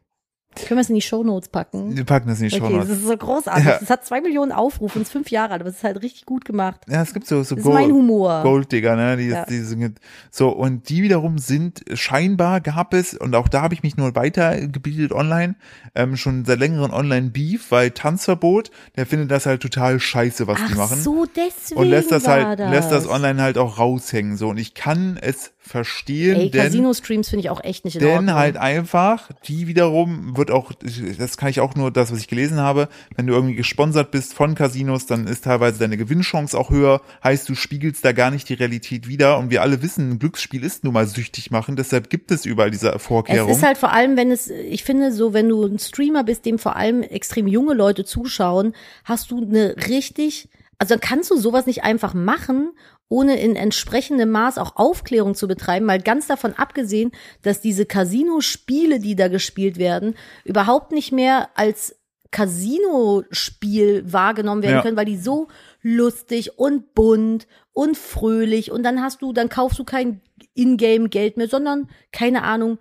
Können 0.55 0.77
wir 0.77 0.81
es 0.81 0.89
in 0.89 0.95
die 0.95 1.01
Shownotes 1.01 1.49
packen? 1.49 1.95
wir 1.95 2.03
packen 2.05 2.27
das 2.29 2.39
in 2.41 2.49
die 2.49 2.61
Okay, 2.61 2.71
Show 2.73 2.77
das 2.79 2.89
ist 2.89 3.05
so 3.05 3.17
großartig. 3.17 3.65
Ja. 3.65 3.79
Es 3.81 3.89
hat 3.89 4.05
zwei 4.05 4.21
Millionen 4.21 4.51
Aufrufe 4.51 4.97
und 4.97 5.03
ist 5.03 5.11
fünf 5.11 5.29
Jahre 5.31 5.53
alt, 5.53 5.61
aber 5.61 5.69
es 5.69 5.77
ist 5.77 5.83
halt 5.83 6.01
richtig 6.01 6.25
gut 6.25 6.45
gemacht. 6.45 6.81
Ja, 6.87 7.01
es 7.01 7.13
gibt 7.13 7.27
so, 7.27 7.43
so 7.43 7.55
Das 7.55 7.65
ist 7.65 7.71
mein 7.71 7.91
Humor. 7.91 8.41
Golddigger, 8.43 8.95
ne? 8.95 9.17
Die, 9.17 9.25
Ja. 9.27 9.45
die 9.45 9.59
sind, 9.59 9.99
so, 10.31 10.49
und 10.49 10.89
die 10.89 11.03
wiederum 11.03 11.37
sind 11.37 11.83
scheinbar 11.93 12.61
gab 12.61 12.93
es, 12.93 13.13
und 13.13 13.35
auch 13.35 13.47
da 13.47 13.61
habe 13.61 13.73
ich 13.73 13.83
mich 13.83 13.97
nur 13.97 14.15
weitergebildet 14.15 15.11
online, 15.11 15.55
ähm, 15.95 16.15
schon 16.17 16.45
seit 16.45 16.59
längerem 16.59 16.91
Online-Beef, 16.91 17.71
weil 17.71 17.91
Tanzverbot, 17.91 18.71
der 18.95 19.05
findet 19.05 19.31
das 19.31 19.45
halt 19.45 19.61
total 19.61 19.99
scheiße, 19.99 20.47
was 20.47 20.57
die 20.67 20.73
Ach 20.73 20.77
machen. 20.77 21.01
so, 21.01 21.25
deswegen 21.25 21.79
und 21.81 21.87
lässt 21.87 22.11
das 22.11 22.27
halt, 22.27 22.59
das. 22.59 22.71
lässt 22.71 22.91
das 22.91 23.07
online 23.07 23.41
halt 23.41 23.57
auch 23.57 23.77
raushängen, 23.79 24.37
so. 24.37 24.49
Und 24.49 24.57
ich 24.57 24.73
kann 24.73 25.17
es 25.21 25.51
verstehen. 25.67 26.35
Ey, 26.35 26.51
denn 26.51 26.63
Casino-Streams 26.63 27.29
finde 27.29 27.41
ich 27.41 27.49
auch 27.49 27.63
echt 27.63 27.85
nicht 27.85 27.95
in 27.95 28.01
denn 28.01 28.17
Ordnung. 28.17 28.35
halt 28.35 28.57
einfach, 28.57 29.31
die 29.47 29.67
wiederum 29.67 30.37
wird 30.37 30.51
auch, 30.51 30.71
das 31.17 31.37
kann 31.37 31.49
ich 31.49 31.59
auch 31.59 31.75
nur 31.75 31.91
das, 31.91 32.11
was 32.11 32.19
ich 32.19 32.27
gelesen 32.27 32.59
habe, 32.59 32.87
wenn 33.15 33.25
du 33.25 33.33
irgendwie 33.33 33.55
gesponsert 33.55 34.11
bist 34.11 34.33
von 34.33 34.53
Casinos, 34.53 35.07
dann 35.07 35.25
ist 35.25 35.45
teilweise 35.45 35.79
deine 35.79 35.97
Gewinnchance 35.97 36.57
auch 36.57 36.69
höher, 36.69 37.01
heißt 37.23 37.49
du 37.49 37.55
spiegelst 37.55 38.05
da 38.05 38.11
gar 38.11 38.29
nicht 38.29 38.47
die 38.49 38.53
Realität 38.53 39.07
wieder 39.07 39.39
und 39.39 39.49
wir 39.49 39.63
alle 39.63 39.81
wissen, 39.81 40.11
ein 40.11 40.19
Glücksspiel 40.19 40.63
ist 40.63 40.83
nun 40.83 40.93
mal 40.93 41.07
süchtig 41.07 41.49
machen, 41.49 41.75
deshalb 41.75 42.09
gibt 42.09 42.31
es 42.31 42.45
überall 42.45 42.69
diese 42.69 42.99
Vorkehrung. 42.99 43.49
Es 43.49 43.57
ist 43.57 43.63
halt 43.63 43.77
vor 43.77 43.91
allem, 43.91 44.17
wenn 44.17 44.31
es, 44.31 44.49
ich 44.49 44.83
finde, 44.83 45.11
so, 45.11 45.33
wenn 45.33 45.49
du 45.49 45.65
ein 45.65 45.79
Streamer 45.79 46.23
bist, 46.23 46.45
dem 46.45 46.59
vor 46.59 46.75
allem 46.75 47.01
extrem 47.01 47.47
junge 47.47 47.73
Leute 47.73 48.05
zuschauen, 48.05 48.73
hast 49.03 49.31
du 49.31 49.41
eine 49.41 49.75
richtig, 49.89 50.47
also 50.77 50.93
dann 50.95 51.01
kannst 51.01 51.31
du 51.31 51.37
sowas 51.37 51.65
nicht 51.65 51.83
einfach 51.83 52.13
machen, 52.13 52.71
ohne 53.07 53.39
in 53.39 53.55
entsprechendem 53.55 54.31
Maß 54.31 54.57
auch 54.57 54.75
Aufklärung 54.75 55.35
zu 55.35 55.47
betreiben, 55.47 55.85
mal 55.85 56.01
ganz 56.01 56.27
davon 56.27 56.53
abgesehen, 56.53 57.11
dass 57.43 57.61
diese 57.61 57.85
Casino-Spiele, 57.85 58.99
die 58.99 59.15
da 59.15 59.27
gespielt 59.27 59.77
werden, 59.77 60.15
überhaupt 60.43 60.91
nicht 60.91 61.11
mehr 61.11 61.49
als 61.55 61.95
Casino-Spiel 62.31 64.03
wahrgenommen 64.11 64.61
werden 64.63 64.77
Ja. 64.77 64.81
können, 64.81 64.97
weil 64.97 65.05
die 65.05 65.17
so 65.17 65.47
lustig 65.81 66.57
und 66.57 66.93
bunt 66.93 67.47
und 67.73 67.97
fröhlich 67.97 68.71
und 68.71 68.83
dann 68.83 69.01
hast 69.01 69.21
du, 69.21 69.33
dann 69.33 69.49
kaufst 69.49 69.79
du 69.79 69.83
kein 69.83 70.21
Ingame-Geld 70.53 71.37
mehr, 71.37 71.47
sondern, 71.47 71.89
keine 72.11 72.43
Ahnung, 72.43 72.79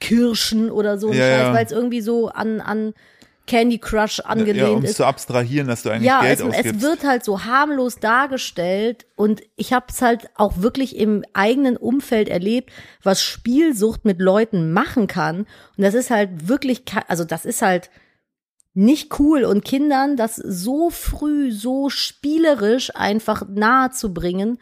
Kirschen 0.00 0.70
oder 0.70 0.98
so 0.98 1.12
Ja, 1.12 1.26
Scheiß, 1.26 1.54
weil 1.54 1.64
es 1.64 1.72
irgendwie 1.72 2.00
so 2.02 2.28
an, 2.28 2.60
an 2.60 2.94
Candy 3.46 3.78
Crush 3.78 4.20
angelehnt 4.20 4.56
ja, 4.56 4.68
um 4.68 4.84
ist. 4.84 4.90
es 4.90 4.96
zu 4.96 5.04
abstrahieren, 5.04 5.68
dass 5.68 5.82
du 5.82 5.90
eigentlich 5.90 6.06
Ja, 6.06 6.22
Geld 6.22 6.40
es, 6.40 6.44
ausgibst. 6.44 6.76
es 6.76 6.82
wird 6.82 7.04
halt 7.04 7.24
so 7.24 7.44
harmlos 7.44 7.98
dargestellt 7.98 9.06
und 9.16 9.42
ich 9.56 9.72
habe 9.72 9.86
es 9.90 10.00
halt 10.00 10.30
auch 10.34 10.54
wirklich 10.58 10.96
im 10.96 11.24
eigenen 11.34 11.76
Umfeld 11.76 12.28
erlebt, 12.28 12.70
was 13.02 13.22
Spielsucht 13.22 14.04
mit 14.04 14.20
Leuten 14.20 14.72
machen 14.72 15.06
kann. 15.06 15.40
Und 15.76 15.84
das 15.84 15.94
ist 15.94 16.10
halt 16.10 16.48
wirklich, 16.48 16.84
also 17.08 17.24
das 17.24 17.44
ist 17.44 17.60
halt 17.60 17.90
nicht 18.72 19.18
cool 19.20 19.44
und 19.44 19.64
Kindern 19.64 20.16
das 20.16 20.36
so 20.36 20.90
früh, 20.90 21.52
so 21.52 21.90
spielerisch 21.90 22.94
einfach 22.94 23.44
nahe 23.48 23.90
zu 23.90 24.12
bringen 24.12 24.58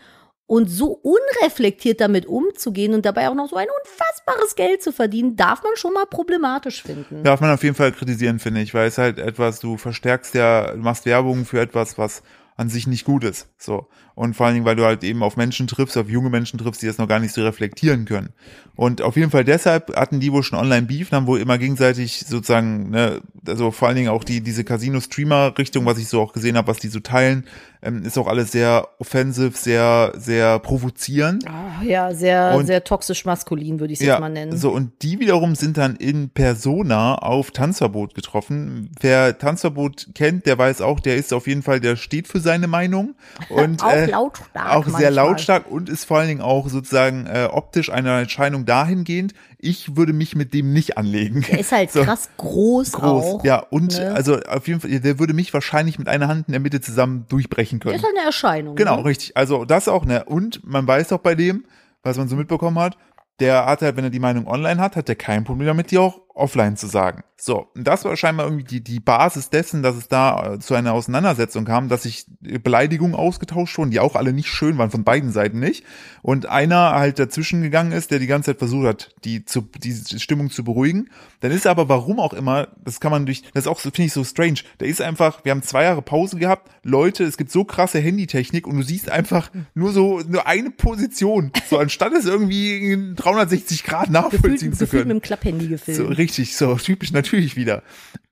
und 0.52 0.68
so 0.68 1.00
unreflektiert 1.02 2.02
damit 2.02 2.26
umzugehen 2.26 2.92
und 2.92 3.06
dabei 3.06 3.30
auch 3.30 3.34
noch 3.34 3.48
so 3.48 3.56
ein 3.56 3.68
unfassbares 3.86 4.54
Geld 4.54 4.82
zu 4.82 4.92
verdienen, 4.92 5.34
darf 5.34 5.62
man 5.62 5.76
schon 5.76 5.94
mal 5.94 6.04
problematisch 6.04 6.82
finden. 6.82 7.22
Darf 7.22 7.40
man 7.40 7.52
auf 7.52 7.62
jeden 7.62 7.74
Fall 7.74 7.90
kritisieren, 7.90 8.38
finde 8.38 8.60
ich, 8.60 8.74
weil 8.74 8.86
es 8.86 8.98
halt 8.98 9.18
etwas, 9.18 9.60
du 9.60 9.78
verstärkst 9.78 10.34
ja, 10.34 10.72
du 10.72 10.76
machst 10.76 11.06
Werbung 11.06 11.46
für 11.46 11.58
etwas, 11.58 11.96
was 11.96 12.22
an 12.54 12.68
sich 12.68 12.86
nicht 12.86 13.06
gut 13.06 13.24
ist. 13.24 13.48
So. 13.56 13.86
Und 14.14 14.34
vor 14.34 14.46
allen 14.46 14.54
Dingen, 14.56 14.66
weil 14.66 14.76
du 14.76 14.84
halt 14.84 15.04
eben 15.04 15.22
auf 15.22 15.36
Menschen 15.36 15.66
triffst, 15.66 15.96
auf 15.96 16.08
junge 16.08 16.28
Menschen 16.30 16.58
triffst, 16.58 16.82
die 16.82 16.86
das 16.86 16.98
noch 16.98 17.08
gar 17.08 17.18
nicht 17.18 17.32
so 17.32 17.42
reflektieren 17.42 18.04
können. 18.04 18.30
Und 18.74 19.02
auf 19.02 19.16
jeden 19.16 19.30
Fall 19.30 19.44
deshalb 19.44 19.94
hatten 19.96 20.20
die 20.20 20.32
wohl 20.32 20.42
schon 20.42 20.58
Online-Beef, 20.58 21.12
haben 21.12 21.26
wohl 21.26 21.40
immer 21.40 21.58
gegenseitig 21.58 22.24
sozusagen, 22.26 22.90
ne, 22.90 23.20
also 23.46 23.70
vor 23.70 23.88
allen 23.88 23.96
Dingen 23.96 24.08
auch 24.08 24.24
die, 24.24 24.40
diese 24.40 24.64
Casino-Streamer-Richtung, 24.64 25.84
was 25.86 25.98
ich 25.98 26.08
so 26.08 26.20
auch 26.20 26.32
gesehen 26.32 26.56
habe, 26.56 26.68
was 26.68 26.78
die 26.78 26.88
so 26.88 27.00
teilen, 27.00 27.44
ähm, 27.82 28.02
ist 28.04 28.16
auch 28.16 28.28
alles 28.28 28.52
sehr 28.52 28.88
offensive, 28.98 29.56
sehr, 29.56 30.12
sehr 30.16 30.58
provozierend. 30.60 31.44
Ah, 31.48 31.82
ja, 31.82 32.14
sehr, 32.14 32.54
Und- 32.56 32.66
sehr 32.66 32.84
toxisch 32.84 33.24
maskulin, 33.24 33.80
würde 33.80 33.92
ich 33.92 34.00
es 34.00 34.06
jetzt 34.06 34.20
mal 34.20 34.28
nennen. 34.28 34.56
So, 34.56 34.70
und 34.70 35.02
die 35.02 35.18
wiederum 35.20 35.54
sind 35.54 35.76
dann 35.76 35.96
in 35.96 36.30
Persona 36.30 37.16
auf 37.16 37.50
Tanzverbot 37.50 38.14
getroffen. 38.14 38.90
Wer 39.00 39.36
Tanzverbot 39.36 40.10
kennt, 40.14 40.46
der 40.46 40.56
weiß 40.58 40.80
auch, 40.80 41.00
der 41.00 41.16
ist 41.16 41.32
auf 41.32 41.46
jeden 41.46 41.62
Fall, 41.62 41.80
der 41.80 41.96
steht 41.96 42.28
für 42.28 42.40
seine 42.40 42.68
Meinung. 42.68 43.14
Und, 43.48 43.82
äh, 43.82 44.11
lautstark 44.12 44.70
Auch 44.70 44.84
sehr 44.84 44.92
manchmal. 44.92 45.12
lautstark 45.14 45.70
und 45.70 45.88
ist 45.88 46.04
vor 46.04 46.18
allen 46.18 46.28
Dingen 46.28 46.40
auch 46.40 46.68
sozusagen 46.68 47.26
äh, 47.26 47.48
optisch 47.50 47.90
eine 47.90 48.10
Erscheinung 48.20 48.64
dahingehend, 48.64 49.34
ich 49.58 49.96
würde 49.96 50.12
mich 50.12 50.34
mit 50.36 50.54
dem 50.54 50.72
nicht 50.72 50.96
anlegen. 50.98 51.44
Der 51.50 51.58
ist 51.60 51.72
halt 51.72 51.90
So. 51.92 52.02
krass 52.04 52.28
groß, 52.36 52.92
Groß, 52.92 53.24
auch. 53.24 53.44
ja, 53.44 53.58
und 53.58 53.98
ne? 53.98 54.12
also 54.14 54.38
auf 54.40 54.66
jeden 54.68 54.80
Fall, 54.80 54.90
der 55.00 55.18
würde 55.18 55.34
mich 55.34 55.52
wahrscheinlich 55.54 55.98
mit 55.98 56.08
einer 56.08 56.28
Hand 56.28 56.48
in 56.48 56.52
der 56.52 56.60
Mitte 56.60 56.80
zusammen 56.80 57.26
durchbrechen 57.28 57.78
können. 57.80 57.96
ist 57.96 58.04
halt 58.04 58.14
eine 58.16 58.26
Erscheinung. 58.26 58.76
Genau, 58.76 58.98
Ne? 58.98 59.04
richtig. 59.06 59.36
Also 59.36 59.64
das 59.64 59.88
auch, 59.88 60.04
ne? 60.04 60.24
Und 60.24 60.60
man 60.64 60.86
weiß 60.86 61.12
auch 61.12 61.18
bei 61.20 61.34
dem, 61.34 61.64
was 62.02 62.16
man 62.16 62.28
so 62.28 62.36
mitbekommen 62.36 62.78
hat, 62.78 62.96
der 63.40 63.66
hat 63.66 63.82
halt, 63.82 63.96
wenn 63.96 64.04
er 64.04 64.10
die 64.10 64.18
Meinung 64.20 64.46
online 64.46 64.80
hat, 64.80 64.94
hat 64.96 65.08
er 65.08 65.14
kein 65.16 65.44
Problem 65.44 65.66
damit, 65.66 65.90
die 65.90 65.98
auch 65.98 66.20
offline 66.34 66.76
zu 66.76 66.86
sagen. 66.86 67.22
So, 67.44 67.66
und 67.74 67.88
das 67.88 68.04
war 68.04 68.16
scheinbar 68.16 68.46
irgendwie 68.46 68.62
die, 68.62 68.84
die 68.84 69.00
Basis 69.00 69.50
dessen, 69.50 69.82
dass 69.82 69.96
es 69.96 70.06
da 70.06 70.54
äh, 70.54 70.58
zu 70.60 70.74
einer 70.74 70.92
Auseinandersetzung 70.92 71.64
kam, 71.64 71.88
dass 71.88 72.04
sich 72.04 72.26
Beleidigungen 72.40 73.16
ausgetauscht 73.16 73.76
wurden, 73.78 73.90
die 73.90 73.98
auch 73.98 74.14
alle 74.14 74.32
nicht 74.32 74.46
schön 74.46 74.78
waren, 74.78 74.92
von 74.92 75.02
beiden 75.02 75.32
Seiten 75.32 75.58
nicht. 75.58 75.84
Und 76.22 76.46
einer 76.46 76.92
halt 76.92 77.18
dazwischen 77.18 77.60
gegangen 77.60 77.90
ist, 77.90 78.12
der 78.12 78.20
die 78.20 78.28
ganze 78.28 78.52
Zeit 78.52 78.58
versucht 78.58 78.86
hat, 78.86 79.14
die, 79.24 79.44
zu, 79.44 79.62
die 79.62 79.92
Stimmung 80.20 80.50
zu 80.50 80.62
beruhigen. 80.62 81.10
Dann 81.40 81.50
ist 81.50 81.64
er 81.64 81.72
aber, 81.72 81.88
warum 81.88 82.20
auch 82.20 82.32
immer, 82.32 82.68
das 82.84 83.00
kann 83.00 83.10
man 83.10 83.26
durch, 83.26 83.42
das 83.54 83.64
ist 83.64 83.68
auch, 83.68 83.80
so 83.80 83.90
finde 83.90 84.06
ich 84.06 84.12
so 84.12 84.22
strange, 84.22 84.60
der 84.78 84.86
ist 84.86 85.00
einfach, 85.00 85.44
wir 85.44 85.50
haben 85.50 85.62
zwei 85.62 85.82
Jahre 85.82 86.02
Pause 86.02 86.36
gehabt, 86.36 86.70
Leute, 86.84 87.24
es 87.24 87.36
gibt 87.36 87.50
so 87.50 87.64
krasse 87.64 87.98
Handytechnik 87.98 88.68
und 88.68 88.76
du 88.76 88.82
siehst 88.84 89.10
einfach 89.10 89.50
nur 89.74 89.92
so, 89.92 90.20
nur 90.20 90.46
eine 90.46 90.70
Position, 90.70 91.50
so 91.68 91.78
anstatt 91.78 92.12
es 92.12 92.24
irgendwie 92.24 92.92
in 92.92 93.16
360 93.16 93.82
Grad 93.82 94.10
nachvollziehen 94.10 94.52
Gefühlt, 94.52 94.60
zu 94.60 94.68
gefühlt 94.68 94.92
mit 94.92 95.00
können. 95.00 95.08
dem 95.08 95.22
Klapphandy 95.22 95.66
gefilmt. 95.66 95.96
So, 95.96 96.06
richtig, 96.22 96.56
so 96.56 96.74
typisch 96.88 97.12
natürlich 97.12 97.56
wieder. 97.56 97.82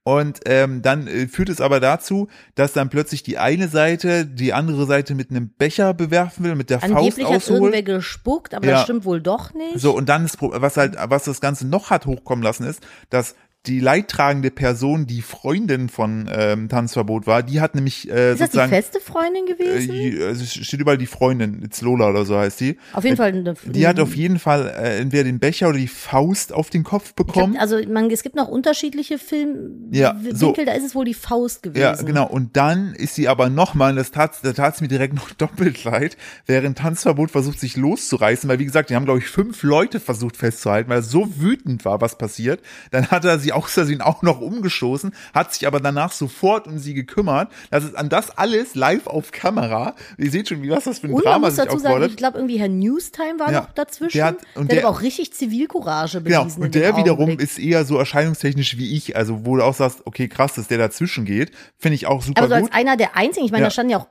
Und 0.03 0.41
ähm, 0.47 0.81
dann 0.81 1.07
äh, 1.07 1.29
führt 1.29 1.51
es 1.51 1.61
aber 1.61 1.79
dazu, 1.79 2.29
dass 2.55 2.73
dann 2.73 2.89
plötzlich 2.89 3.23
die 3.23 3.37
eine 3.37 3.69
Seite 3.69 4.25
die 4.27 4.55
andere 4.55 4.87
Seite 4.87 5.15
mit 5.15 5.31
einem 5.31 5.51
Becher 5.51 5.93
bewerfen 5.93 6.45
will, 6.45 6.55
mit 6.55 6.71
der 6.71 6.83
Angeblich 6.83 7.15
Faust 7.27 7.29
hat 7.29 7.37
ausholt. 7.37 7.61
irgendwer 7.75 7.83
gespuckt, 7.83 8.55
aber 8.55 8.67
Ja. 8.67 8.73
das 8.73 8.85
stimmt 8.85 9.05
wohl 9.05 9.21
doch 9.21 9.53
nicht. 9.53 9.79
So, 9.79 9.95
und 9.95 10.09
dann 10.09 10.25
ist, 10.25 10.39
was 10.41 10.77
halt, 10.79 10.97
was 10.99 11.25
das 11.25 11.41
Ganze 11.43 11.67
noch 11.67 11.91
hat 11.91 12.07
hochkommen 12.07 12.43
lassen, 12.43 12.65
ist, 12.65 12.81
dass 13.11 13.35
die 13.67 13.79
leidtragende 13.79 14.51
Person, 14.51 15.07
die 15.07 15.21
Freundin 15.21 15.91
von 15.91 16.31
ähm, 16.33 16.69
Tanzverbot 16.71 17.27
war, 17.27 17.43
die 17.43 17.61
hat 17.61 17.75
nämlich 17.75 18.09
äh, 18.11 18.33
ist 18.33 18.41
das 18.41 18.51
die 18.51 18.57
sozusagen 18.57 18.71
feste 18.71 19.01
Freundin 19.01 19.45
äh, 19.47 19.53
gewesen? 19.53 19.93
je- 19.95 20.25
also 20.25 20.43
es 20.45 20.55
steht 20.55 20.81
überall 20.81 20.97
die 20.97 21.07
Freundin, 21.07 21.63
it's 21.63 21.83
Lola 21.83 22.09
oder 22.09 22.25
so 22.25 22.39
heißt 22.39 22.59
die. 22.61 22.79
auf 22.95 23.05
jeden 23.05 23.19
Fall. 23.19 23.29
Eine, 23.29 23.55
Die 23.67 23.87
hat 23.87 24.01
auf 24.01 24.17
jeden 24.17 24.39
Fall 24.39 24.67
äh, 24.69 24.99
entweder 24.99 25.25
den 25.25 25.39
Becher 25.41 25.69
oder 25.69 25.77
die 25.77 25.89
Faust 25.89 26.55
auf 26.55 26.71
den 26.71 26.85
Kopf 26.85 27.11
ich 27.11 27.15
bekommen. 27.17 27.55
hab, 27.57 27.61
also 27.63 27.79
man, 27.87 28.11
es 28.11 28.23
gibt 28.23 28.35
noch 28.35 28.49
unterschiedliche 28.49 29.19
Filmwinkel, 29.19 29.99
Ja, 29.99 30.17
so. 30.33 30.53
da 30.53 30.73
ist 30.73 30.85
es 30.87 30.95
wohl 30.95 31.05
die 31.05 31.13
Faust 31.15 31.63
gewesen. 31.63 31.83
Ja, 31.83 31.95
genau. 31.97 32.27
Und 32.29 32.57
dann 32.57 32.95
ist 32.95 33.15
sie 33.15 33.29
aber 33.29 33.51
nochmal, 33.51 33.95
das 33.95 34.11
tat, 34.11 34.39
da 34.43 34.55
tat 34.55 34.77
es 34.77 34.81
mir 34.81 34.89
direkt 34.89 35.13
noch 35.15 35.31
doppelt 35.39 35.85
leid, 35.85 36.17
während 36.47 36.79
Tanzverbot 36.79 37.31
versucht, 37.31 37.61
sich 37.61 37.77
loszureißen, 37.77 38.49
weil 38.49 38.59
wie 38.59 38.65
gesagt, 38.65 38.89
die 38.89 38.95
haben, 38.97 39.05
glaube 39.05 39.19
ich, 39.19 39.27
fünf 39.27 39.63
Leute 39.63 40.01
versucht 40.01 40.39
festzuhalten, 40.39 40.89
weil 40.89 41.01
er 41.01 41.03
so 41.03 41.29
wütend 41.39 41.85
war, 41.85 42.01
was 42.01 42.17
passiert. 42.17 42.61
Dann 42.91 43.09
hat 43.09 43.27
er 43.27 43.39
sie 43.39 43.50
aus 43.53 43.73
Versehen 43.73 44.01
auch 44.01 44.23
noch 44.23 44.41
umgestoßen, 44.41 45.15
hat 45.35 45.53
sich 45.55 45.67
aber 45.67 45.81
danach 45.81 46.13
sofort 46.13 46.67
um 46.67 46.79
sie 46.79 46.95
gekümmert. 46.95 47.51
Das 47.71 47.85
ist 47.85 47.97
an 47.97 48.09
das 48.09 48.31
alles 48.37 48.75
live 48.75 49.07
auf 49.07 49.33
Kamera. 49.33 49.95
Ihr 50.19 50.31
seht 50.31 50.49
schon, 50.49 50.63
wie 50.63 50.71
was 50.71 50.85
das 50.85 50.99
für 51.01 51.07
ein 51.09 51.13
Und 51.13 51.25
man 51.25 51.33
Drama 51.33 51.47
muss 51.49 51.57
sich 51.57 51.65
dazu 51.65 51.79
sagen, 51.79 52.05
ich 52.05 52.17
glaube 52.17 52.39
irgendwie 52.39 52.59
Herr 52.59 52.69
Newstime 52.69 53.39
war 53.39 53.53
Ja, 53.53 53.61
noch 53.63 53.73
dazwischen. 53.73 54.17
der 54.19 54.27
hat- 54.27 54.37
und 54.55 54.71
der, 54.71 54.81
der- 54.81 54.89
hat 54.89 54.95
auch 54.97 55.03
richtig 55.03 55.33
Zivilcourage 55.33 56.23
Genau, 56.23 56.43
bewiesen. 56.45 56.59
in 56.61 56.65
und 56.67 56.75
der 56.75 56.97
wiederum 56.97 57.25
Augenblick. 57.25 57.49
ist 57.49 57.59
eher 57.59 57.85
so 57.85 57.97
erscheinungstechnisch 57.99 58.77
wie 58.79 58.97
ich, 58.97 59.17
also 59.17 59.45
wo 59.47 59.57
du 59.57 59.63
auch 59.65 59.75
sagst, 59.75 60.03
okay, 60.07 60.29
krass, 60.29 60.55
dass 60.55 60.69
der 60.69 60.79
dazwischen 60.79 61.25
geht, 61.25 61.53
finde 61.79 61.95
ich 61.97 62.07
auch 62.07 62.23
super 62.23 62.43
Aber 62.43 62.49
so 62.57 62.61
gut. 62.63 62.71
als 62.73 62.81
einer 62.81 62.97
der 62.97 63.17
einzigen, 63.17 63.45
ich 63.47 63.53
meine, 63.53 63.63
Ja. 63.63 63.67
da 63.69 63.71
standen 63.73 63.91
ja 63.93 63.99
auch 63.99 64.07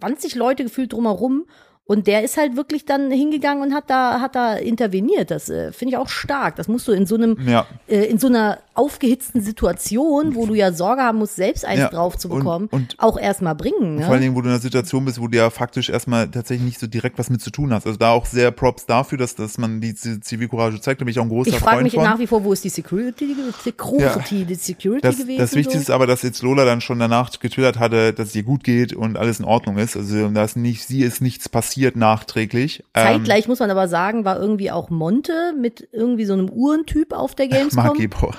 20 0.00 0.34
Leute 0.34 0.64
gefühlt 0.64 0.92
drumherum 0.92 1.44
und 1.90 2.06
der 2.06 2.22
ist 2.22 2.36
halt 2.36 2.54
wirklich 2.54 2.84
dann 2.84 3.10
hingegangen 3.10 3.64
und 3.64 3.74
hat 3.74 3.90
da, 3.90 4.20
hat 4.20 4.36
da 4.36 4.54
interveniert. 4.54 5.32
Das 5.32 5.48
äh, 5.48 5.72
finde 5.72 5.94
ich 5.94 5.96
auch 5.98 6.08
stark. 6.08 6.54
Das 6.54 6.68
musst 6.68 6.86
du 6.86 6.92
in 6.92 7.04
so 7.04 7.16
einem, 7.16 7.36
Ja. 7.48 7.66
äh, 7.88 8.04
in 8.04 8.16
so 8.20 8.28
einer 8.28 8.58
aufgehitzten 8.74 9.40
Situation, 9.42 10.36
wo 10.36 10.46
du 10.46 10.54
ja 10.54 10.72
Sorge 10.72 11.02
haben 11.02 11.18
musst, 11.18 11.34
selbst 11.34 11.64
eins 11.64 11.80
Ja, 11.80 11.88
drauf 11.88 12.16
zu 12.16 12.28
und- 12.30 12.38
bekommen, 12.38 12.68
und- 12.70 12.94
auch 12.98 13.18
erstmal 13.18 13.56
bringen. 13.56 13.96
Ne? 13.96 14.02
Vor 14.04 14.12
allen 14.12 14.22
Dingen, 14.22 14.36
wo 14.36 14.40
du 14.40 14.46
in 14.46 14.52
einer 14.52 14.60
Situation 14.62 15.04
bist, 15.04 15.20
wo 15.20 15.26
du 15.26 15.36
ja 15.36 15.50
faktisch 15.50 15.90
erstmal 15.90 16.30
tatsächlich 16.30 16.64
nicht 16.64 16.78
so 16.78 16.86
direkt 16.86 17.18
was 17.18 17.28
mit 17.28 17.42
zu 17.42 17.50
tun 17.50 17.72
hast. 17.74 17.86
Also 17.86 17.98
da 17.98 18.12
auch 18.12 18.24
sehr 18.24 18.52
Props 18.52 18.86
dafür, 18.86 19.18
dass, 19.18 19.34
dass 19.34 19.58
man 19.58 19.80
die 19.80 19.92
Zivilcourage 19.96 20.80
zeigt. 20.80 21.00
Da 21.00 21.04
bin 21.04 21.10
ich 21.10 21.18
auch 21.18 21.24
ein 21.24 21.28
großer 21.28 21.50
ich 21.50 21.56
frage 21.56 21.72
Freund 21.78 21.82
mich 21.82 21.94
von. 21.94 22.04
nach 22.04 22.20
wie 22.20 22.28
vor, 22.28 22.44
wo 22.44 22.52
ist 22.52 22.62
die 22.62 22.68
Security, 22.68 23.34
Security, 23.64 24.44
die 24.44 24.54
Security 24.54 25.02
das, 25.02 25.18
gewesen? 25.18 25.38
das 25.38 25.54
Wichtigste 25.54 25.78
so? 25.78 25.82
ist 25.82 25.90
aber, 25.90 26.06
dass 26.06 26.22
jetzt 26.22 26.40
Lola 26.42 26.64
dann 26.64 26.80
schon 26.80 27.00
danach 27.00 27.30
getwittert 27.40 27.80
hatte, 27.80 28.12
dass 28.12 28.28
es 28.28 28.36
ihr 28.36 28.44
gut 28.44 28.62
geht 28.62 28.94
und 28.94 29.16
alles 29.18 29.40
in 29.40 29.44
Ordnung 29.44 29.76
ist. 29.76 29.96
Also 29.96 30.28
dass 30.28 30.54
nicht, 30.54 30.86
sie 30.86 31.02
ist 31.02 31.20
nichts 31.20 31.48
passiert 31.48 31.79
nachträglich. 31.94 32.84
Ähm, 32.94 33.04
Zeitgleich 33.04 33.48
muss 33.48 33.58
man 33.60 33.70
aber 33.70 33.88
sagen, 33.88 34.24
war 34.24 34.38
irgendwie 34.40 34.70
auch 34.70 34.90
Monte 34.90 35.52
mit 35.58 35.88
irgendwie 35.92 36.24
so 36.24 36.32
einem 36.34 36.48
Uhrentyp 36.50 37.12
auf 37.12 37.34
der 37.34 37.48
Mark 37.48 37.58
Gamescom. 37.58 37.98
Gebauer. 37.98 38.34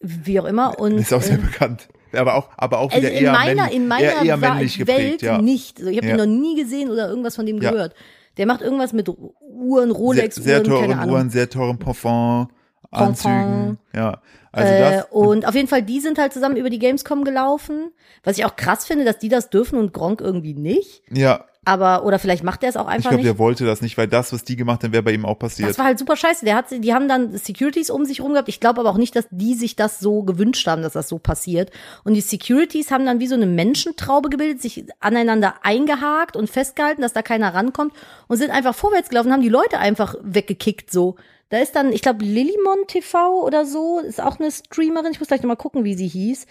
Wie 0.00 0.40
auch 0.40 0.44
immer. 0.46 0.78
Und, 0.78 0.98
Ist 0.98 1.12
auch 1.12 1.22
sehr 1.22 1.36
äh, 1.38 1.42
bekannt. 1.42 1.88
Aber 2.12 2.34
auch, 2.34 2.48
aber 2.56 2.78
auch 2.78 2.90
Also 2.90 3.02
wieder 3.06 3.12
in 3.12 3.24
eher, 3.24 3.32
meiner, 3.32 3.54
männlich, 3.64 3.76
in 3.76 3.88
meiner 3.88 4.22
eher, 4.24 4.36
männlich 4.36 4.78
Welt 4.80 4.88
geprägt, 4.88 5.22
ja. 5.22 5.40
nicht. 5.40 5.78
Also 5.78 5.90
ich 5.90 5.96
habe 5.98 6.06
Ja. 6.08 6.14
ihn 6.14 6.18
noch 6.18 6.26
nie 6.40 6.56
gesehen 6.60 6.90
oder 6.90 7.08
irgendwas 7.08 7.36
von 7.36 7.46
dem 7.46 7.60
Ja. 7.62 7.70
gehört. 7.70 7.94
Der 8.36 8.46
macht 8.46 8.62
irgendwas 8.62 8.92
mit 8.92 9.08
Uhren, 9.08 9.90
Sehr, 9.90 9.96
Rolex, 9.98 10.36
sehr 10.36 10.60
Uhren, 10.66 10.80
keine 10.80 10.94
teuren. 10.94 11.10
Uhren, 11.10 11.30
sehr 11.30 11.48
teuren 11.50 11.78
Parfum, 11.78 12.48
Parfum. 12.90 13.08
Anzügen. 13.30 13.78
Ja. 13.94 14.20
Also 14.52 14.72
äh, 14.72 14.80
das, 14.80 15.06
und 15.10 15.46
auf 15.46 15.54
jeden 15.54 15.68
Fall, 15.68 15.82
die 15.82 16.00
sind 16.00 16.18
halt 16.18 16.32
zusammen 16.32 16.56
über 16.56 16.70
die 16.70 16.80
Gamescom 16.80 17.22
gelaufen. 17.24 17.92
Was 18.24 18.36
ich 18.38 18.44
auch 18.44 18.56
krass 18.56 18.84
finde, 18.84 19.04
dass 19.04 19.18
die 19.18 19.28
das 19.28 19.50
dürfen 19.50 19.78
und 19.78 19.92
Gronk 19.92 20.20
irgendwie 20.20 20.54
nicht. 20.54 21.02
ja, 21.10 21.44
aber, 21.70 22.04
oder 22.04 22.18
vielleicht 22.18 22.42
macht 22.42 22.64
er 22.64 22.68
es 22.68 22.76
auch 22.76 22.88
Ich 22.88 22.94
einfach 22.94 23.10
glaube, 23.10 23.16
nicht. 23.18 23.26
der 23.26 23.38
wollte 23.38 23.64
das 23.64 23.80
nicht, 23.80 23.96
weil 23.96 24.08
das, 24.08 24.32
was 24.32 24.42
die 24.42 24.56
gemacht 24.56 24.82
haben, 24.82 24.92
wäre 24.92 25.04
bei 25.04 25.12
ihm 25.12 25.24
auch 25.24 25.38
passiert. 25.38 25.70
Das 25.70 25.78
war 25.78 25.84
halt 25.84 26.00
super 26.00 26.16
scheiße. 26.16 26.44
Der 26.44 26.56
hat, 26.56 26.66
die 26.72 26.92
haben 26.92 27.06
dann 27.06 27.38
Securities 27.38 27.90
um 27.90 28.04
sich 28.04 28.20
rum 28.20 28.32
gehabt. 28.32 28.48
Ich 28.48 28.58
glaube 28.58 28.80
aber 28.80 28.90
auch 28.90 28.96
nicht, 28.96 29.14
dass 29.14 29.26
die 29.30 29.54
sich 29.54 29.76
das 29.76 30.00
so 30.00 30.24
gewünscht 30.24 30.66
haben, 30.66 30.82
dass 30.82 30.94
das 30.94 31.08
so 31.08 31.18
passiert. 31.18 31.70
Und 32.02 32.14
die 32.14 32.22
Securities 32.22 32.90
haben 32.90 33.06
dann 33.06 33.20
wie 33.20 33.28
so 33.28 33.36
eine 33.36 33.46
Menschentraube 33.46 34.30
gebildet, 34.30 34.60
sich 34.60 34.84
aneinander 34.98 35.54
eingehakt 35.62 36.34
und 36.34 36.50
festgehalten, 36.50 37.02
dass 37.02 37.12
da 37.12 37.22
keiner 37.22 37.54
rankommt 37.54 37.94
und 38.26 38.36
sind 38.38 38.50
einfach 38.50 38.74
vorwärts 38.74 39.08
gelaufen, 39.08 39.32
haben 39.32 39.42
die 39.42 39.48
Leute 39.48 39.78
einfach 39.78 40.16
weggekickt 40.22 40.90
so. 40.90 41.14
Da 41.50 41.58
ist 41.58 41.76
dann, 41.76 41.92
ich 41.92 42.02
glaube, 42.02 42.24
Lilimon 42.24 42.88
TV 42.88 43.44
oder 43.44 43.64
so, 43.64 44.00
ist 44.00 44.20
auch 44.20 44.40
eine 44.40 44.50
Streamerin. 44.50 45.12
Ich 45.12 45.20
muss 45.20 45.28
gleich 45.28 45.42
nochmal 45.42 45.56
gucken, 45.56 45.84
wie 45.84 45.94
sie 45.94 46.08
hieß. 46.08 46.46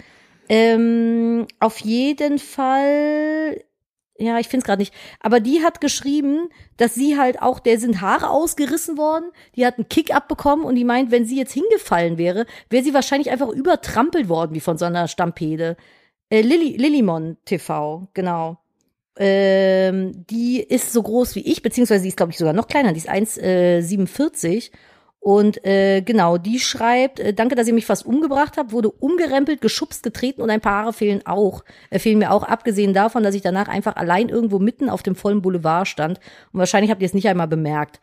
Ähm, 0.47 1.45
auf 1.59 1.80
jeden 1.80 2.39
Fall 2.39 3.61
ja, 4.20 4.38
ich 4.38 4.47
finde 4.47 4.63
es 4.63 4.67
gerade 4.67 4.82
nicht. 4.82 4.93
Aber 5.22 5.39
die 5.39 5.63
hat 5.63 5.82
geschrieben, 5.82 6.49
dass 6.78 6.93
sie 6.93 7.17
halt 7.17 7.41
auch, 7.41 7.59
der 7.59 7.80
sind 7.80 8.01
Haare 8.01 8.30
ausgerissen 8.30 8.97
worden, 8.97 9.32
die 9.55 9.65
hat 9.65 9.78
einen 9.78 9.89
Kick 9.89 10.13
abbekommen 10.13 10.65
und 10.65 10.76
die 10.76 10.84
meint, 10.84 11.09
wenn 11.09 11.26
sie 11.26 11.38
jetzt 11.38 11.53
hingefallen 11.53 12.17
wäre, 12.17 12.45
wäre 12.70 12.84
sie 12.84 12.93
wahrscheinlich 12.93 13.32
einfach 13.32 13.49
übertrampelt 13.49 14.28
worden, 14.28 14.53
wie 14.53 14.59
von 14.59 14.78
so 14.78 14.86
einer 14.86 15.07
Stampede. 15.07 15.78
Äh, 16.30 16.41
Lili, 16.41 16.76
Lilimon 16.78 17.38
TV, 17.45 18.09
genau. 18.13 18.57
Ähm, 19.17 20.26
die 20.30 20.61
ist 20.61 20.93
so 20.93 21.01
groß 21.01 21.36
wie 21.36 21.51
ich, 21.51 21.61
beziehungsweise 21.61 22.03
die 22.03 22.09
ist, 22.09 22.17
glaube 22.17 22.32
ich, 22.32 22.38
sogar 22.38 22.53
noch 22.53 22.67
kleiner, 22.67 22.93
die 22.93 22.99
ist 22.99 23.09
1,47. 23.09 24.72
Und 25.20 25.65
äh, 25.65 26.01
genau, 26.01 26.38
die 26.38 26.59
schreibt, 26.59 27.20
äh, 27.20 27.34
danke, 27.34 27.55
dass 27.55 27.67
ihr 27.67 27.74
mich 27.74 27.86
fast 27.86 28.05
umgebracht 28.05 28.55
habt, 28.57 28.72
wurde 28.72 28.89
umgerempelt, 28.89 29.59
geschubst, 29.59 30.01
getreten 30.01 30.41
und 30.41 30.49
ein 30.49 30.61
paar 30.61 30.84
Haare 30.84 30.93
fehlen 30.93 31.22
auch, 31.26 31.65
äh, 31.89 31.99
fehlen 31.99 32.20
mir 32.20 32.32
auch, 32.32 32.43
abgesehen 32.43 32.93
davon, 32.93 33.24
dass 33.24 33.36
ich 33.36 33.41
danach 33.41 33.67
einfach 33.67 33.97
allein 33.97 34.30
irgendwo 34.30 34.59
mitten 34.59 34.89
auf 34.89 35.03
dem 35.03 35.15
vollen 35.15 35.41
Boulevard 35.41 35.88
stand. 35.88 36.20
Und 36.53 36.59
wahrscheinlich 36.59 36.89
habt 36.89 37.01
ihr 37.01 37.05
es 37.05 37.13
nicht 37.13 37.28
einmal 37.28 37.47
bemerkt. 37.47 37.99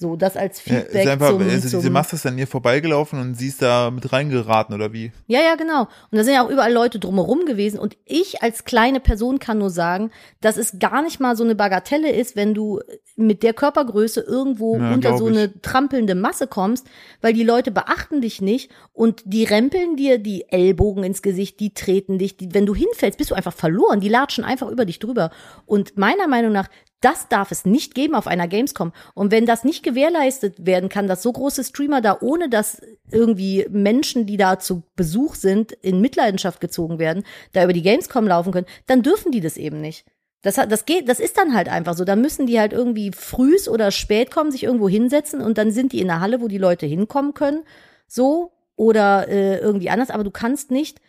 So, 0.00 0.16
das 0.16 0.34
als 0.34 0.64
Ja, 0.64 0.76
Feedback 0.76 0.94
ist 0.94 1.08
einfach, 1.08 1.28
zum, 1.28 1.42
also 1.42 1.76
diese 1.76 1.90
Maske 1.90 2.16
ist 2.16 2.24
an 2.24 2.38
ihr 2.38 2.46
vorbeigelaufen 2.46 3.20
und 3.20 3.34
sie 3.34 3.48
ist 3.48 3.60
da 3.60 3.90
mit 3.90 4.10
reingeraten 4.10 4.74
oder 4.74 4.94
wie? 4.94 5.12
Ja, 5.26 5.40
ja, 5.42 5.56
genau. 5.56 5.82
Und 6.10 6.16
da 6.16 6.24
sind 6.24 6.32
ja 6.32 6.42
auch 6.42 6.48
überall 6.48 6.72
Leute 6.72 6.98
drumherum 6.98 7.44
gewesen. 7.44 7.78
Und 7.78 7.98
ich 8.06 8.42
als 8.42 8.64
kleine 8.64 9.00
Person 9.00 9.40
kann 9.40 9.58
nur 9.58 9.68
sagen, 9.68 10.10
dass 10.40 10.56
es 10.56 10.78
gar 10.78 11.02
nicht 11.02 11.20
mal 11.20 11.36
so 11.36 11.44
eine 11.44 11.54
Bagatelle 11.54 12.10
ist, 12.10 12.34
wenn 12.34 12.54
du 12.54 12.80
mit 13.16 13.42
der 13.42 13.52
Körpergröße 13.52 14.22
irgendwo 14.22 14.78
Ja, 14.78 14.94
unter 14.94 15.18
so 15.18 15.28
ich. 15.28 15.36
eine 15.36 15.60
trampelnde 15.60 16.14
Masse 16.14 16.46
kommst, 16.46 16.86
weil 17.20 17.34
die 17.34 17.44
Leute 17.44 17.70
beachten 17.70 18.22
dich 18.22 18.40
nicht 18.40 18.70
und 18.94 19.20
die 19.26 19.44
rempeln 19.44 19.96
dir 19.96 20.16
die 20.16 20.46
Ellbogen 20.48 21.04
ins 21.04 21.20
Gesicht, 21.20 21.60
die 21.60 21.74
treten 21.74 22.16
dich. 22.16 22.38
Die, 22.38 22.54
wenn 22.54 22.64
du 22.64 22.74
hinfällst, 22.74 23.18
bist 23.18 23.32
du 23.32 23.34
einfach 23.34 23.52
verloren. 23.52 24.00
Die 24.00 24.08
latschen 24.08 24.44
einfach 24.44 24.70
über 24.70 24.86
dich 24.86 24.98
drüber. 24.98 25.30
Und 25.66 25.98
meiner 25.98 26.26
Meinung 26.26 26.52
nach, 26.52 26.68
das 27.00 27.28
darf 27.28 27.50
es 27.50 27.64
nicht 27.64 27.94
geben 27.94 28.14
auf 28.14 28.26
einer 28.26 28.46
Gamescom. 28.46 28.92
Und 29.14 29.30
wenn 29.30 29.46
das 29.46 29.64
nicht 29.64 29.82
gewährleistet 29.82 30.66
werden 30.66 30.88
kann, 30.88 31.08
dass 31.08 31.22
so 31.22 31.32
große 31.32 31.64
Streamer 31.64 32.00
da, 32.00 32.18
ohne 32.20 32.48
dass 32.48 32.82
irgendwie 33.10 33.66
Menschen, 33.70 34.26
die 34.26 34.36
da 34.36 34.58
zu 34.58 34.82
Besuch 34.96 35.34
sind, 35.34 35.72
in 35.72 36.00
Mitleidenschaft 36.00 36.60
gezogen 36.60 36.98
werden, 36.98 37.24
da 37.52 37.64
über 37.64 37.72
die 37.72 37.82
Gamescom 37.82 38.26
laufen 38.26 38.52
können, 38.52 38.66
dann 38.86 39.02
dürfen 39.02 39.32
die 39.32 39.40
das 39.40 39.56
eben 39.56 39.80
nicht. 39.80 40.04
Das, 40.42 40.54
das 40.54 40.86
geht, 40.86 41.08
das 41.08 41.20
ist 41.20 41.36
dann 41.36 41.54
halt 41.54 41.68
einfach 41.68 41.94
so. 41.94 42.04
Da 42.04 42.16
müssen 42.16 42.46
die 42.46 42.58
halt 42.58 42.72
irgendwie 42.72 43.12
frühs 43.12 43.68
oder 43.68 43.90
spät 43.90 44.30
kommen, 44.30 44.50
sich 44.50 44.64
irgendwo 44.64 44.88
hinsetzen 44.88 45.40
und 45.40 45.58
dann 45.58 45.70
sind 45.70 45.92
die 45.92 46.00
in 46.00 46.06
der 46.06 46.20
Halle, 46.20 46.40
wo 46.40 46.48
die 46.48 46.58
Leute 46.58 46.86
hinkommen 46.86 47.34
können. 47.34 47.64
So. 48.06 48.52
Oder 48.76 49.28
äh, 49.28 49.58
irgendwie 49.58 49.90
anders. 49.90 50.08
Aber 50.08 50.24
du 50.24 50.30
kannst 50.30 50.70
nicht 50.70 51.02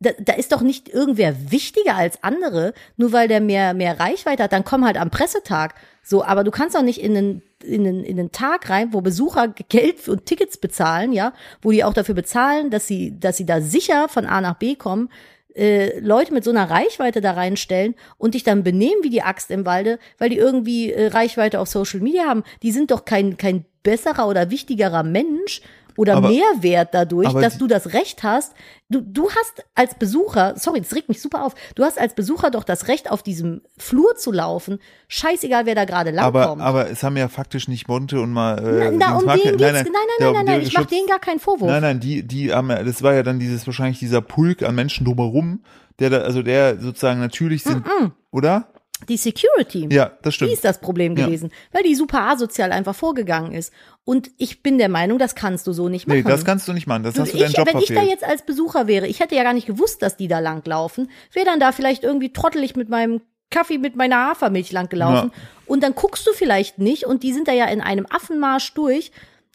da, 0.00 0.10
da 0.18 0.32
ist 0.34 0.52
doch 0.52 0.60
nicht 0.60 0.88
irgendwer 0.88 1.50
wichtiger 1.50 1.96
als 1.96 2.22
andere, 2.22 2.74
nur 2.96 3.12
weil 3.12 3.28
der 3.28 3.40
mehr, 3.40 3.74
mehr 3.74 3.98
Reichweite 3.98 4.42
hat, 4.42 4.52
dann 4.52 4.64
komm 4.64 4.84
halt 4.84 4.96
am 4.96 5.10
Pressetag. 5.10 5.74
So, 6.02 6.24
aber 6.24 6.44
du 6.44 6.50
kannst 6.50 6.76
doch 6.76 6.82
nicht 6.82 7.00
in 7.00 7.14
den, 7.14 7.42
in 7.62 7.84
den, 7.84 8.04
in 8.04 8.16
den 8.16 8.32
Tag 8.32 8.68
rein, 8.68 8.92
wo 8.92 9.00
Besucher 9.00 9.48
Geld 9.48 10.08
und 10.08 10.26
Tickets 10.26 10.58
bezahlen, 10.58 11.12
ja, 11.12 11.32
wo 11.62 11.70
die 11.70 11.84
auch 11.84 11.94
dafür 11.94 12.14
bezahlen, 12.14 12.70
dass 12.70 12.86
sie, 12.86 13.18
dass 13.18 13.36
sie 13.36 13.46
da 13.46 13.60
sicher 13.60 14.08
von 14.08 14.26
A 14.26 14.40
nach 14.40 14.56
B 14.56 14.74
kommen, 14.74 15.08
äh, 15.54 15.98
Leute 16.00 16.34
mit 16.34 16.44
so 16.44 16.50
einer 16.50 16.68
Reichweite 16.68 17.20
da 17.20 17.32
reinstellen 17.32 17.94
und 18.18 18.34
dich 18.34 18.42
dann 18.42 18.64
benehmen 18.64 19.02
wie 19.02 19.10
die 19.10 19.22
Axt 19.22 19.50
im 19.50 19.64
Walde, 19.64 19.98
weil 20.18 20.28
die 20.28 20.36
irgendwie 20.36 20.92
äh, 20.92 21.06
Reichweite 21.08 21.60
auf 21.60 21.68
Social 21.68 22.00
Media 22.00 22.24
haben. 22.24 22.42
Die 22.62 22.72
sind 22.72 22.90
doch 22.90 23.04
kein, 23.04 23.36
kein 23.36 23.64
besserer 23.82 24.26
oder 24.26 24.50
wichtigerer 24.50 25.04
Mensch 25.04 25.62
oder 25.96 26.16
Aber- 26.16 26.28
Mehrwert 26.28 26.88
dadurch, 26.92 27.28
aber 27.28 27.40
dass 27.40 27.54
die- 27.54 27.58
du 27.60 27.66
das 27.66 27.92
Recht 27.92 28.22
hast. 28.22 28.52
Du, 28.90 29.00
du 29.00 29.30
hast 29.30 29.64
als 29.74 29.94
Besucher, 29.94 30.54
sorry, 30.56 30.80
das 30.80 30.94
regt 30.94 31.08
mich 31.08 31.20
super 31.22 31.44
auf, 31.44 31.54
du 31.74 31.84
hast 31.84 31.98
als 31.98 32.14
Besucher 32.14 32.50
doch 32.50 32.64
das 32.64 32.86
Recht, 32.88 33.10
auf 33.10 33.22
diesem 33.22 33.62
Flur 33.78 34.14
zu 34.16 34.30
laufen. 34.30 34.78
Scheißegal, 35.08 35.66
wer 35.66 35.74
da 35.74 35.84
gerade 35.84 36.10
Aber, 36.20 36.40
langkommt. 36.40 36.62
aber 36.62 36.90
es 36.90 37.02
haben 37.02 37.16
ja 37.16 37.28
faktisch 37.28 37.66
nicht 37.68 37.88
Monte 37.88 38.20
und 38.20 38.32
mal. 38.32 38.58
Äh, 38.58 38.90
na, 38.90 39.10
na, 39.10 39.18
um 39.18 39.24
Marke- 39.24 39.42
den 39.42 39.56
geht's. 39.56 39.72
Nein, 39.72 39.84
nein, 39.84 39.84
nein, 39.84 40.32
nein, 40.32 40.46
der 40.46 40.54
nein, 40.56 40.60
ich 40.62 40.74
mach 40.74 40.82
geschützt- 40.82 40.90
denen 40.92 41.06
gar 41.08 41.18
keinen 41.18 41.40
Vorwurf. 41.40 41.70
Nein, 41.70 41.82
nein, 41.82 42.00
die, 42.00 42.22
die 42.26 42.52
haben, 42.52 42.68
das 42.68 43.02
war 43.02 43.14
ja 43.14 43.22
dann 43.22 43.38
dieses 43.38 43.66
wahrscheinlich 43.66 43.98
dieser 43.98 44.20
Pulk 44.20 44.62
an 44.62 44.74
Menschen 44.74 45.04
drumherum, 45.06 45.64
der 45.98 46.10
da, 46.10 46.18
also 46.18 46.42
der 46.42 46.78
sozusagen 46.80 47.20
natürlich 47.20 47.62
sind, 47.62 47.84
oder? 48.30 48.68
Die 49.08 49.16
Security. 49.16 49.88
Ja, 49.90 50.12
das 50.22 50.32
Die 50.32 50.36
stimmt. 50.36 50.52
ist 50.52 50.64
das 50.64 50.80
Problem 50.80 51.16
Ja. 51.16 51.26
gewesen, 51.26 51.50
weil 51.72 51.82
die 51.82 51.94
super 51.94 52.22
asozial 52.30 52.72
einfach 52.72 52.94
vorgegangen 52.94 53.52
ist. 53.52 53.72
Und 54.04 54.30
ich 54.38 54.62
bin 54.62 54.78
der 54.78 54.88
Meinung, 54.88 55.18
das 55.18 55.34
kannst 55.34 55.66
du 55.66 55.72
so 55.72 55.88
nicht 55.88 56.06
machen. 56.06 56.18
Nee, 56.18 56.24
das 56.30 56.44
kannst 56.44 56.68
du 56.68 56.72
nicht 56.72 56.86
machen. 56.86 57.02
Das 57.04 57.14
Du, 57.14 57.22
hast 57.22 57.32
du 57.34 57.38
deinen 57.38 57.50
ich, 57.50 57.56
Job 57.56 57.66
wenn 57.66 57.78
ich 57.78 57.86
da 57.88 57.94
verfehlt. 57.94 58.10
jetzt 58.10 58.24
als 58.24 58.42
Besucher 58.44 58.86
wäre, 58.86 59.06
ich 59.06 59.20
hätte 59.20 59.34
ja 59.34 59.42
gar 59.42 59.52
nicht 59.54 59.66
gewusst, 59.66 60.02
dass 60.02 60.16
die 60.16 60.28
da 60.28 60.38
langlaufen, 60.40 61.10
wäre 61.32 61.46
dann 61.46 61.60
da 61.60 61.72
vielleicht 61.72 62.04
irgendwie 62.04 62.32
trottelig 62.32 62.76
mit 62.76 62.88
meinem 62.88 63.20
Kaffee 63.50 63.78
mit 63.78 63.94
meiner 63.94 64.16
Hafermilch 64.30 64.72
langgelaufen. 64.72 65.30
Und 65.66 65.82
dann 65.82 65.94
guckst 65.94 66.26
du 66.26 66.32
vielleicht 66.32 66.78
nicht 66.78 67.04
und 67.04 67.22
die 67.22 67.32
sind 67.32 67.46
da 67.46 67.52
ja 67.52 67.66
in 67.66 67.80
einem 67.80 68.06
Affenmarsch 68.10 68.74
durch. 68.74 69.12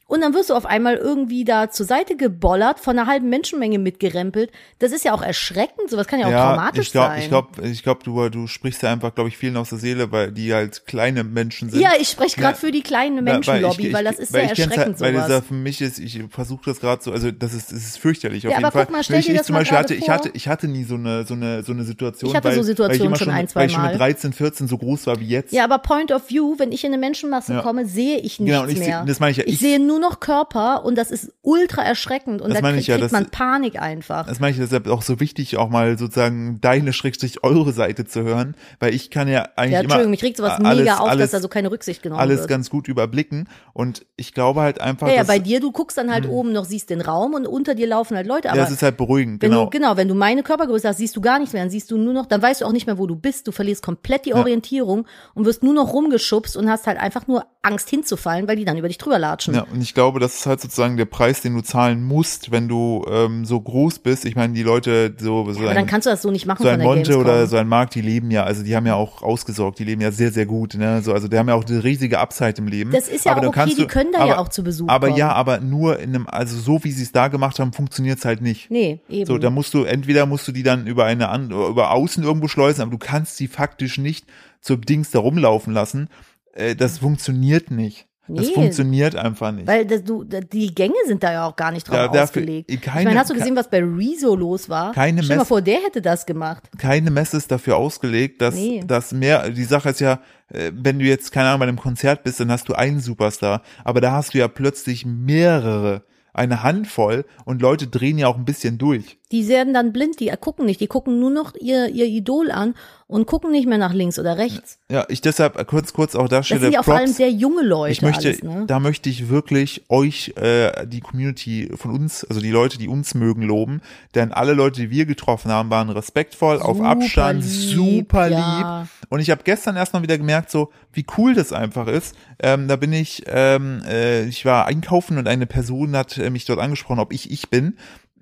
Und 0.09 0.21
dann 0.21 0.33
wirst 0.33 0.49
du 0.49 0.55
auf 0.55 0.65
einmal 0.65 0.95
irgendwie 0.95 1.45
da 1.45 1.69
zur 1.69 1.85
Seite 1.85 2.17
gebollert, 2.17 2.79
von 2.79 2.97
einer 2.97 3.07
halben 3.07 3.29
Menschenmenge 3.29 3.77
mitgerempelt. 3.77 4.51
Das 4.79 4.91
ist 4.91 5.05
ja 5.05 5.13
auch 5.13 5.21
erschreckend, 5.21 5.89
sowas 5.89 6.07
kann 6.07 6.19
ja 6.19 6.25
auch 6.27 6.31
traumatisch 6.31 6.87
ich 6.87 6.91
glaube, 6.91 7.07
sein. 7.13 7.19
ich 7.21 7.27
glaube, 7.29 7.47
ich 7.67 7.83
glaube, 7.83 8.01
du, 8.03 8.29
du 8.29 8.47
sprichst 8.47 8.81
ja 8.81 8.91
einfach, 8.91 9.13
glaube 9.13 9.29
ich, 9.29 9.37
vielen 9.37 9.55
aus 9.55 9.69
der 9.69 9.77
Seele, 9.77 10.11
weil 10.11 10.31
die 10.31 10.51
halt 10.53 10.87
kleine 10.87 11.23
Menschen 11.23 11.69
sind. 11.69 11.79
ja, 11.79 11.91
ich 11.99 12.09
spreche 12.09 12.37
gerade 12.37 12.55
Ja. 12.55 12.59
für 12.59 12.71
die 12.71 12.81
kleine 12.81 13.17
Ja, 13.17 13.21
Menschenlobby, 13.21 13.93
weil, 13.93 14.03
ich- 14.05 14.09
das 14.11 14.19
ist 14.19 14.33
weil 14.33 14.41
sehr 14.41 14.49
erschreckend 14.49 14.99
halt, 14.99 14.99
Weil 15.01 15.13
dieser 15.13 15.43
für 15.43 15.53
mich 15.53 15.79
ist, 15.79 15.99
ich 15.99 16.19
versuche 16.31 16.61
das 16.65 16.79
gerade 16.79 17.03
so, 17.03 17.11
also 17.11 17.29
das 17.29 17.53
ist, 17.53 17.71
das 17.71 17.77
ist 17.77 17.99
fürchterlich 17.99 18.47
auf 18.47 18.51
Ja, 18.51 18.57
jeden 18.57 18.65
aber 18.65 18.71
Fall. 18.73 18.85
guck 18.87 18.93
mal, 18.95 19.03
stell 19.03 19.19
ich, 19.19 19.27
dir 19.27 19.33
ich 19.33 19.37
das 19.37 19.45
zum 19.45 19.53
mal 19.53 19.59
Beispiel 19.59 19.77
hatte, 19.77 19.93
gerade 19.93 19.99
ich 19.99 20.05
vor. 20.05 20.13
hatte, 20.15 20.31
ich 20.33 20.47
hatte 20.47 20.67
nie 20.67 20.85
so 20.85 20.95
eine, 20.95 21.23
so 21.23 21.35
eine, 21.35 21.61
so 21.61 21.71
eine 21.71 21.83
Situation. 21.83 22.31
Ich 22.31 22.35
hatte 22.35 22.47
weil, 22.47 22.55
so 22.55 22.63
Situationen 22.63 23.11
weil 23.11 23.17
schon 23.19 23.27
schon 23.27 23.33
ein, 23.35 23.47
zwei 23.47 23.59
Weil 23.59 23.67
ich 23.67 23.73
schon 23.73 23.81
Mal. 23.83 23.91
mit 23.91 23.99
13, 23.99 24.33
14 24.33 24.67
so 24.67 24.79
groß 24.79 25.05
war 25.05 25.19
wie 25.19 25.27
jetzt. 25.27 25.53
Ja, 25.53 25.65
aber 25.65 25.77
Point 25.77 26.11
of 26.11 26.27
View, 26.31 26.55
wenn 26.57 26.71
ich 26.71 26.83
in 26.83 26.91
eine 26.93 26.97
Menschenmasse 26.99 27.53
Ja. 27.53 27.61
komme, 27.61 27.85
sehe 27.85 28.17
ich 28.17 28.39
nichts 28.39 28.45
Genau, 28.53 28.63
und 28.63 28.69
ich 28.71 28.79
seh- 28.79 28.87
mehr. 28.87 29.03
das 29.05 29.19
meine 29.19 29.31
ich 29.31 29.37
ja, 29.37 29.43
Ich, 29.45 29.53
ich- 29.53 29.59
sehe 29.59 29.79
nur 29.79 29.98
noch 29.99 30.19
Körper 30.19 30.83
und 30.85 30.95
das 30.97 31.11
ist 31.11 31.33
ultra 31.41 31.83
erschreckend 31.83 32.41
und 32.41 32.49
Das 32.49 32.57
da 32.57 32.61
meine 32.61 32.75
krieg, 32.77 32.81
ich 32.81 32.87
ja, 32.87 32.95
kriegt 32.95 33.05
das- 33.05 33.11
man 33.11 33.29
Panik 33.29 33.81
einfach. 33.81 34.25
Das 34.27 34.39
meine 34.39 34.51
ich 34.53 34.57
deshalb 34.57 34.87
auch 34.87 35.01
so 35.01 35.19
wichtig, 35.19 35.57
auch 35.57 35.69
mal 35.69 35.97
sozusagen 35.97 36.59
deine 36.61 36.93
Schrägstrich 36.93 37.43
eure 37.43 37.73
Seite 37.73 38.05
zu 38.05 38.23
hören, 38.23 38.55
weil 38.79 38.93
ich 38.93 39.11
kann 39.11 39.27
ja 39.27 39.49
eigentlich 39.55 39.73
ja, 39.73 39.79
immer 39.79 39.83
Entschuldigung, 39.83 40.11
mich 40.11 40.23
regt 40.23 40.37
sowas 40.37 40.59
alles, 40.63 40.79
mega 40.79 40.97
auf, 40.97 41.09
alles, 41.09 41.23
dass 41.25 41.31
da 41.31 41.41
so 41.41 41.47
keine 41.47 41.71
Rücksicht 41.71 42.01
genommen 42.01 42.19
alles 42.21 42.39
wird. 42.41 42.49
ganz 42.49 42.69
gut 42.69 42.87
überblicken 42.87 43.47
und 43.73 44.05
ich 44.15 44.33
glaube 44.33 44.61
halt 44.61 44.81
einfach, 44.81 45.07
ja, 45.07 45.13
ja, 45.13 45.19
dass, 45.19 45.27
bei 45.27 45.39
dir, 45.39 45.59
du 45.59 45.71
guckst 45.71 45.97
dann 45.97 46.11
halt 46.11 46.27
oben 46.27 46.51
noch, 46.51 46.65
siehst 46.65 46.89
den 46.89 47.01
Raum 47.01 47.33
und 47.33 47.45
unter 47.47 47.75
dir 47.75 47.87
laufen 47.87 48.15
halt 48.15 48.27
Leute, 48.27 48.47
ja, 48.47 48.51
aber 48.53 48.61
das 48.61 48.71
ist 48.71 48.81
halt 48.83 48.97
beruhigend, 48.97 49.39
genau. 49.41 49.65
du, 49.65 49.69
genau, 49.69 49.97
wenn 49.97 50.07
du 50.07 50.15
meine 50.15 50.43
Körpergröße 50.43 50.87
hast, 50.87 50.97
siehst 50.97 51.15
du 51.15 51.21
gar 51.21 51.39
nichts 51.39 51.53
mehr, 51.53 51.63
dann 51.63 51.69
siehst 51.71 51.91
du 51.91 51.97
nur 51.97 52.13
noch, 52.13 52.25
dann 52.25 52.41
weißt 52.41 52.61
du 52.61 52.65
auch 52.65 52.71
nicht 52.71 52.87
mehr, 52.87 52.97
wo 52.97 53.07
du 53.07 53.15
bist, 53.15 53.47
du 53.47 53.51
verlierst 53.51 53.83
komplett 53.83 54.25
die 54.25 54.33
Orientierung 54.33 55.05
und 55.33 55.45
wirst 55.45 55.63
nur 55.63 55.73
noch 55.73 55.93
rumgeschubst 55.93 56.55
und 56.57 56.69
hast 56.69 56.87
halt 56.87 56.97
einfach 56.99 57.27
nur 57.27 57.45
Angst 57.61 57.89
hinzufallen, 57.89 58.47
weil 58.47 58.55
die 58.55 58.65
dann 58.65 58.77
über 58.77 58.87
dich 58.87 58.97
drüber 58.97 59.19
latschen. 59.19 59.53
Ja, 59.53 59.65
und 59.71 59.81
ich 59.81 59.88
glaube, 59.93 60.19
das 60.19 60.35
ist 60.35 60.45
halt 60.45 60.61
sozusagen 60.61 60.97
der 60.97 61.05
Preis, 61.05 61.41
den 61.41 61.55
du 61.55 61.61
zahlen 61.61 62.03
musst, 62.03 62.51
wenn 62.51 62.67
du 62.67 63.05
ähm, 63.09 63.45
so 63.45 63.59
groß 63.59 63.99
bist. 63.99 64.25
Ich 64.25 64.35
meine, 64.35 64.53
die 64.53 64.63
Leute, 64.63 65.13
so, 65.17 65.51
so 65.51 65.59
aber 65.59 65.69
ein, 65.69 65.75
dann 65.75 65.85
kannst 65.85 66.05
du 66.05 66.09
das 66.09 66.21
so 66.21 66.31
nicht 66.31 66.45
machen 66.45 66.63
so 66.63 66.69
ein 66.69 66.81
Monte 66.81 67.17
oder 67.17 67.47
so 67.47 67.57
ein 67.57 67.67
Markt, 67.67 67.95
die 67.95 68.01
leben 68.01 68.31
ja, 68.31 68.43
also 68.43 68.63
die 68.63 68.75
haben 68.75 68.85
ja 68.85 68.95
auch 68.95 69.21
ausgesorgt, 69.21 69.79
die 69.79 69.83
leben 69.83 70.01
ja 70.01 70.11
sehr, 70.11 70.31
sehr 70.31 70.45
gut. 70.45 70.75
Ne? 70.75 71.01
So, 71.01 71.13
also 71.13 71.27
die 71.27 71.37
haben 71.37 71.47
ja 71.47 71.55
auch 71.55 71.65
eine 71.65 71.83
riesige 71.83 72.19
Upside 72.19 72.55
im 72.57 72.67
Leben. 72.67 72.91
Das 72.91 73.07
ist 73.07 73.25
ja 73.25 73.33
aber 73.33 73.47
auch 73.47 73.55
okay, 73.55 73.73
die 73.77 73.87
können 73.87 74.11
da 74.11 74.19
aber, 74.19 74.29
ja 74.29 74.37
auch 74.39 74.49
zu 74.49 74.63
Besuch 74.63 74.89
Aber 74.89 75.07
kommen. 75.07 75.19
ja, 75.19 75.31
aber 75.31 75.59
nur 75.59 75.99
in 75.99 76.09
einem, 76.09 76.27
also 76.27 76.57
so 76.57 76.83
wie 76.83 76.91
sie 76.91 77.03
es 77.03 77.11
da 77.11 77.27
gemacht 77.27 77.59
haben, 77.59 77.73
funktioniert's 77.73 78.25
halt 78.25 78.41
nicht. 78.41 78.69
Nee, 78.71 78.99
eben. 79.09 79.25
So, 79.25 79.37
da 79.37 79.49
musst 79.49 79.73
du, 79.73 79.83
entweder 79.83 80.25
musst 80.25 80.47
du 80.47 80.51
die 80.51 80.63
dann 80.63 80.87
über 80.87 81.05
eine 81.05 81.29
über 81.49 81.91
außen 81.91 82.23
irgendwo 82.23 82.47
schleusen, 82.47 82.81
aber 82.81 82.91
du 82.91 82.97
kannst 82.97 83.37
sie 83.37 83.47
faktisch 83.47 83.97
nicht 83.97 84.25
zur 84.61 84.77
Dings 84.77 85.11
da 85.11 85.19
rumlaufen 85.19 85.73
lassen. 85.73 86.09
Äh, 86.53 86.75
das 86.75 86.99
funktioniert 86.99 87.71
nicht. 87.71 88.08
Das 88.29 88.47
Nee. 88.47 88.53
funktioniert 88.53 89.15
einfach 89.15 89.51
nicht. 89.51 89.67
Weil 89.67 89.85
das, 89.85 90.03
du, 90.03 90.23
die 90.23 90.73
Gänge 90.73 90.93
sind 91.07 91.23
da 91.23 91.31
ja 91.33 91.47
auch 91.47 91.55
gar 91.55 91.71
nicht 91.71 91.87
drauf 91.87 91.95
Ja, 91.97 92.03
dafür- 92.07 92.23
ausgelegt. 92.23 92.69
keine- 92.81 92.99
ich 93.01 93.05
meine, 93.07 93.19
hast 93.19 93.29
du 93.29 93.33
gesehen, 93.33 93.55
was 93.55 93.69
bei 93.69 93.79
Rezo 93.83 94.35
los 94.35 94.69
war? 94.69 94.91
Keine 94.93 95.23
Stell 95.23 95.35
dir 95.37 95.39
mal 95.41 95.45
vor, 95.45 95.61
der 95.61 95.79
hätte 95.81 96.01
das 96.01 96.25
gemacht. 96.25 96.69
keine 96.77 97.09
Messe 97.11 97.37
ist 97.37 97.51
dafür 97.51 97.77
ausgelegt, 97.77 98.41
dass, 98.41 98.55
Nee. 98.55 98.83
dass 98.85 99.11
mehr, 99.11 99.49
die 99.49 99.63
Sache 99.63 99.89
ist 99.89 99.99
ja, 99.99 100.19
äh, 100.53 100.71
wenn 100.73 100.99
du 100.99 101.05
jetzt, 101.05 101.31
keine 101.31 101.47
Ahnung, 101.49 101.59
bei 101.61 101.67
einem 101.67 101.77
Konzert 101.79 102.23
bist, 102.23 102.39
dann 102.39 102.51
hast 102.51 102.69
du 102.69 102.73
einen 102.73 102.99
Superstar, 102.99 103.61
aber 103.83 103.99
da 104.01 104.11
hast 104.11 104.33
du 104.33 104.37
ja 104.37 104.47
plötzlich 104.47 105.05
mehrere, 105.05 106.03
eine 106.31 106.61
Handvoll 106.63 107.25
und 107.43 107.61
Leute 107.61 107.87
drehen 107.87 108.17
ja 108.19 108.27
auch 108.27 108.37
ein 108.37 108.45
bisschen 108.45 108.77
durch. 108.77 109.17
Die 109.31 109.47
werden 109.47 109.73
dann 109.73 109.91
blind, 109.91 110.19
die 110.19 110.31
gucken 110.39 110.65
nicht, 110.67 110.79
die 110.79 110.87
gucken 110.87 111.19
nur 111.19 111.31
noch 111.31 111.53
ihr, 111.59 111.89
ihr 111.89 112.05
Idol 112.05 112.51
an 112.51 112.75
und 113.09 113.25
gucken 113.25 113.49
nicht 113.49 113.67
mehr 113.67 113.79
nach 113.79 113.91
links 113.91 114.19
oder 114.19 114.37
rechts. 114.37 114.77
Ja, 114.91 115.03
ich 115.09 115.19
deshalb 115.19 115.67
kurz, 115.67 115.93
kurz 115.93 116.15
auch 116.15 116.29
da 116.29 116.37
Das 116.37 116.45
stelle 116.45 116.61
sind 116.61 116.73
ja 116.73 116.83
vor 116.83 116.93
allem 116.93 117.11
sehr 117.11 117.31
junge 117.31 117.63
Leute. 117.63 117.91
Ich 117.91 118.03
möchte, 118.03 118.27
alles, 118.27 118.43
ne? 118.43 118.65
da 118.67 118.79
möchte 118.79 119.09
ich 119.09 119.29
wirklich 119.29 119.83
euch, 119.89 120.33
äh, 120.37 120.85
die 120.85 120.99
Community 120.99 121.71
von 121.75 121.89
uns, 121.89 122.23
also 122.23 122.39
die 122.39 122.51
Leute, 122.51 122.77
die 122.77 122.87
uns 122.87 123.15
mögen, 123.15 123.41
loben. 123.41 123.81
Denn 124.13 124.31
alle 124.31 124.53
Leute, 124.53 124.81
die 124.81 124.91
wir 124.91 125.07
getroffen 125.07 125.51
haben, 125.51 125.71
waren 125.71 125.89
respektvoll, 125.89 126.61
auf 126.61 126.77
Super 126.77 126.89
Abstand, 126.89 127.43
lieb, 127.43 127.75
super 127.75 128.27
ja. 128.27 128.81
lieb. 128.81 128.89
Und 129.09 129.21
ich 129.21 129.31
habe 129.31 129.41
gestern 129.43 129.75
erst 129.75 129.93
mal 129.93 130.03
wieder 130.03 130.19
gemerkt, 130.19 130.51
so 130.51 130.69
wie 130.93 131.05
cool 131.17 131.33
das 131.33 131.51
einfach 131.51 131.87
ist. 131.87 132.15
Ähm, 132.37 132.67
da 132.67 132.75
bin 132.75 132.93
ich, 132.93 133.23
ähm, 133.25 133.81
äh, 133.87 134.25
ich 134.25 134.45
war 134.45 134.67
einkaufen 134.67 135.17
und 135.17 135.27
eine 135.27 135.47
Person 135.47 135.95
hat 135.95 136.19
äh, 136.19 136.29
mich 136.29 136.45
dort 136.45 136.59
angesprochen, 136.59 136.99
ob 136.99 137.11
ich 137.11 137.31
ich 137.31 137.49
bin. 137.49 137.75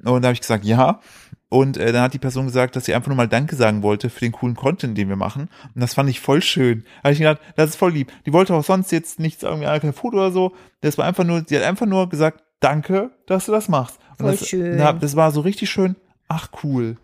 Und 0.03 0.21
da 0.21 0.27
habe 0.27 0.33
ich 0.33 0.41
gesagt, 0.41 0.65
ja. 0.65 0.99
Und 1.49 1.77
äh, 1.77 1.93
dann 1.93 2.01
hat 2.03 2.13
die 2.13 2.19
Person 2.19 2.45
gesagt, 2.45 2.75
dass 2.75 2.85
sie 2.85 2.93
einfach 2.93 3.07
nur 3.07 3.15
mal 3.15 3.27
Danke 3.27 3.55
sagen 3.55 3.81
wollte 3.81 4.09
für 4.09 4.19
den 4.19 4.33
coolen 4.33 4.55
Content, 4.55 4.97
den 4.97 5.07
wir 5.07 5.15
machen. 5.15 5.49
Und 5.73 5.81
das 5.81 5.93
fand 5.93 6.09
ich 6.09 6.19
voll 6.19 6.41
schön. 6.41 6.83
Da 6.97 7.05
habe 7.05 7.13
ich 7.13 7.19
gedacht, 7.19 7.39
das 7.55 7.71
ist 7.71 7.75
voll 7.77 7.93
lieb. 7.93 8.11
Die 8.25 8.33
wollte 8.33 8.53
auch 8.53 8.63
sonst 8.63 8.91
jetzt 8.91 9.19
nichts, 9.19 9.43
irgendwie 9.43 9.65
kein 9.79 9.93
Foto 9.93 10.17
oder 10.17 10.31
so. 10.31 10.53
Das 10.81 10.97
war 10.97 11.05
einfach 11.05 11.23
nur, 11.23 11.43
sie 11.47 11.55
hat 11.55 11.63
einfach 11.63 11.85
nur 11.85 12.09
gesagt, 12.09 12.43
danke, 12.59 13.11
dass 13.27 13.45
du 13.45 13.53
das 13.53 13.69
machst. 13.69 13.97
Und 14.11 14.25
Voll 14.25 14.31
das, 14.31 14.47
schön. 14.47 14.77
na, 14.77 14.93
das 14.93 15.15
war 15.15 15.31
so 15.31 15.41
richtig 15.41 15.69
schön. 15.69 15.95
Ach 16.27 16.49
cool. 16.63 16.97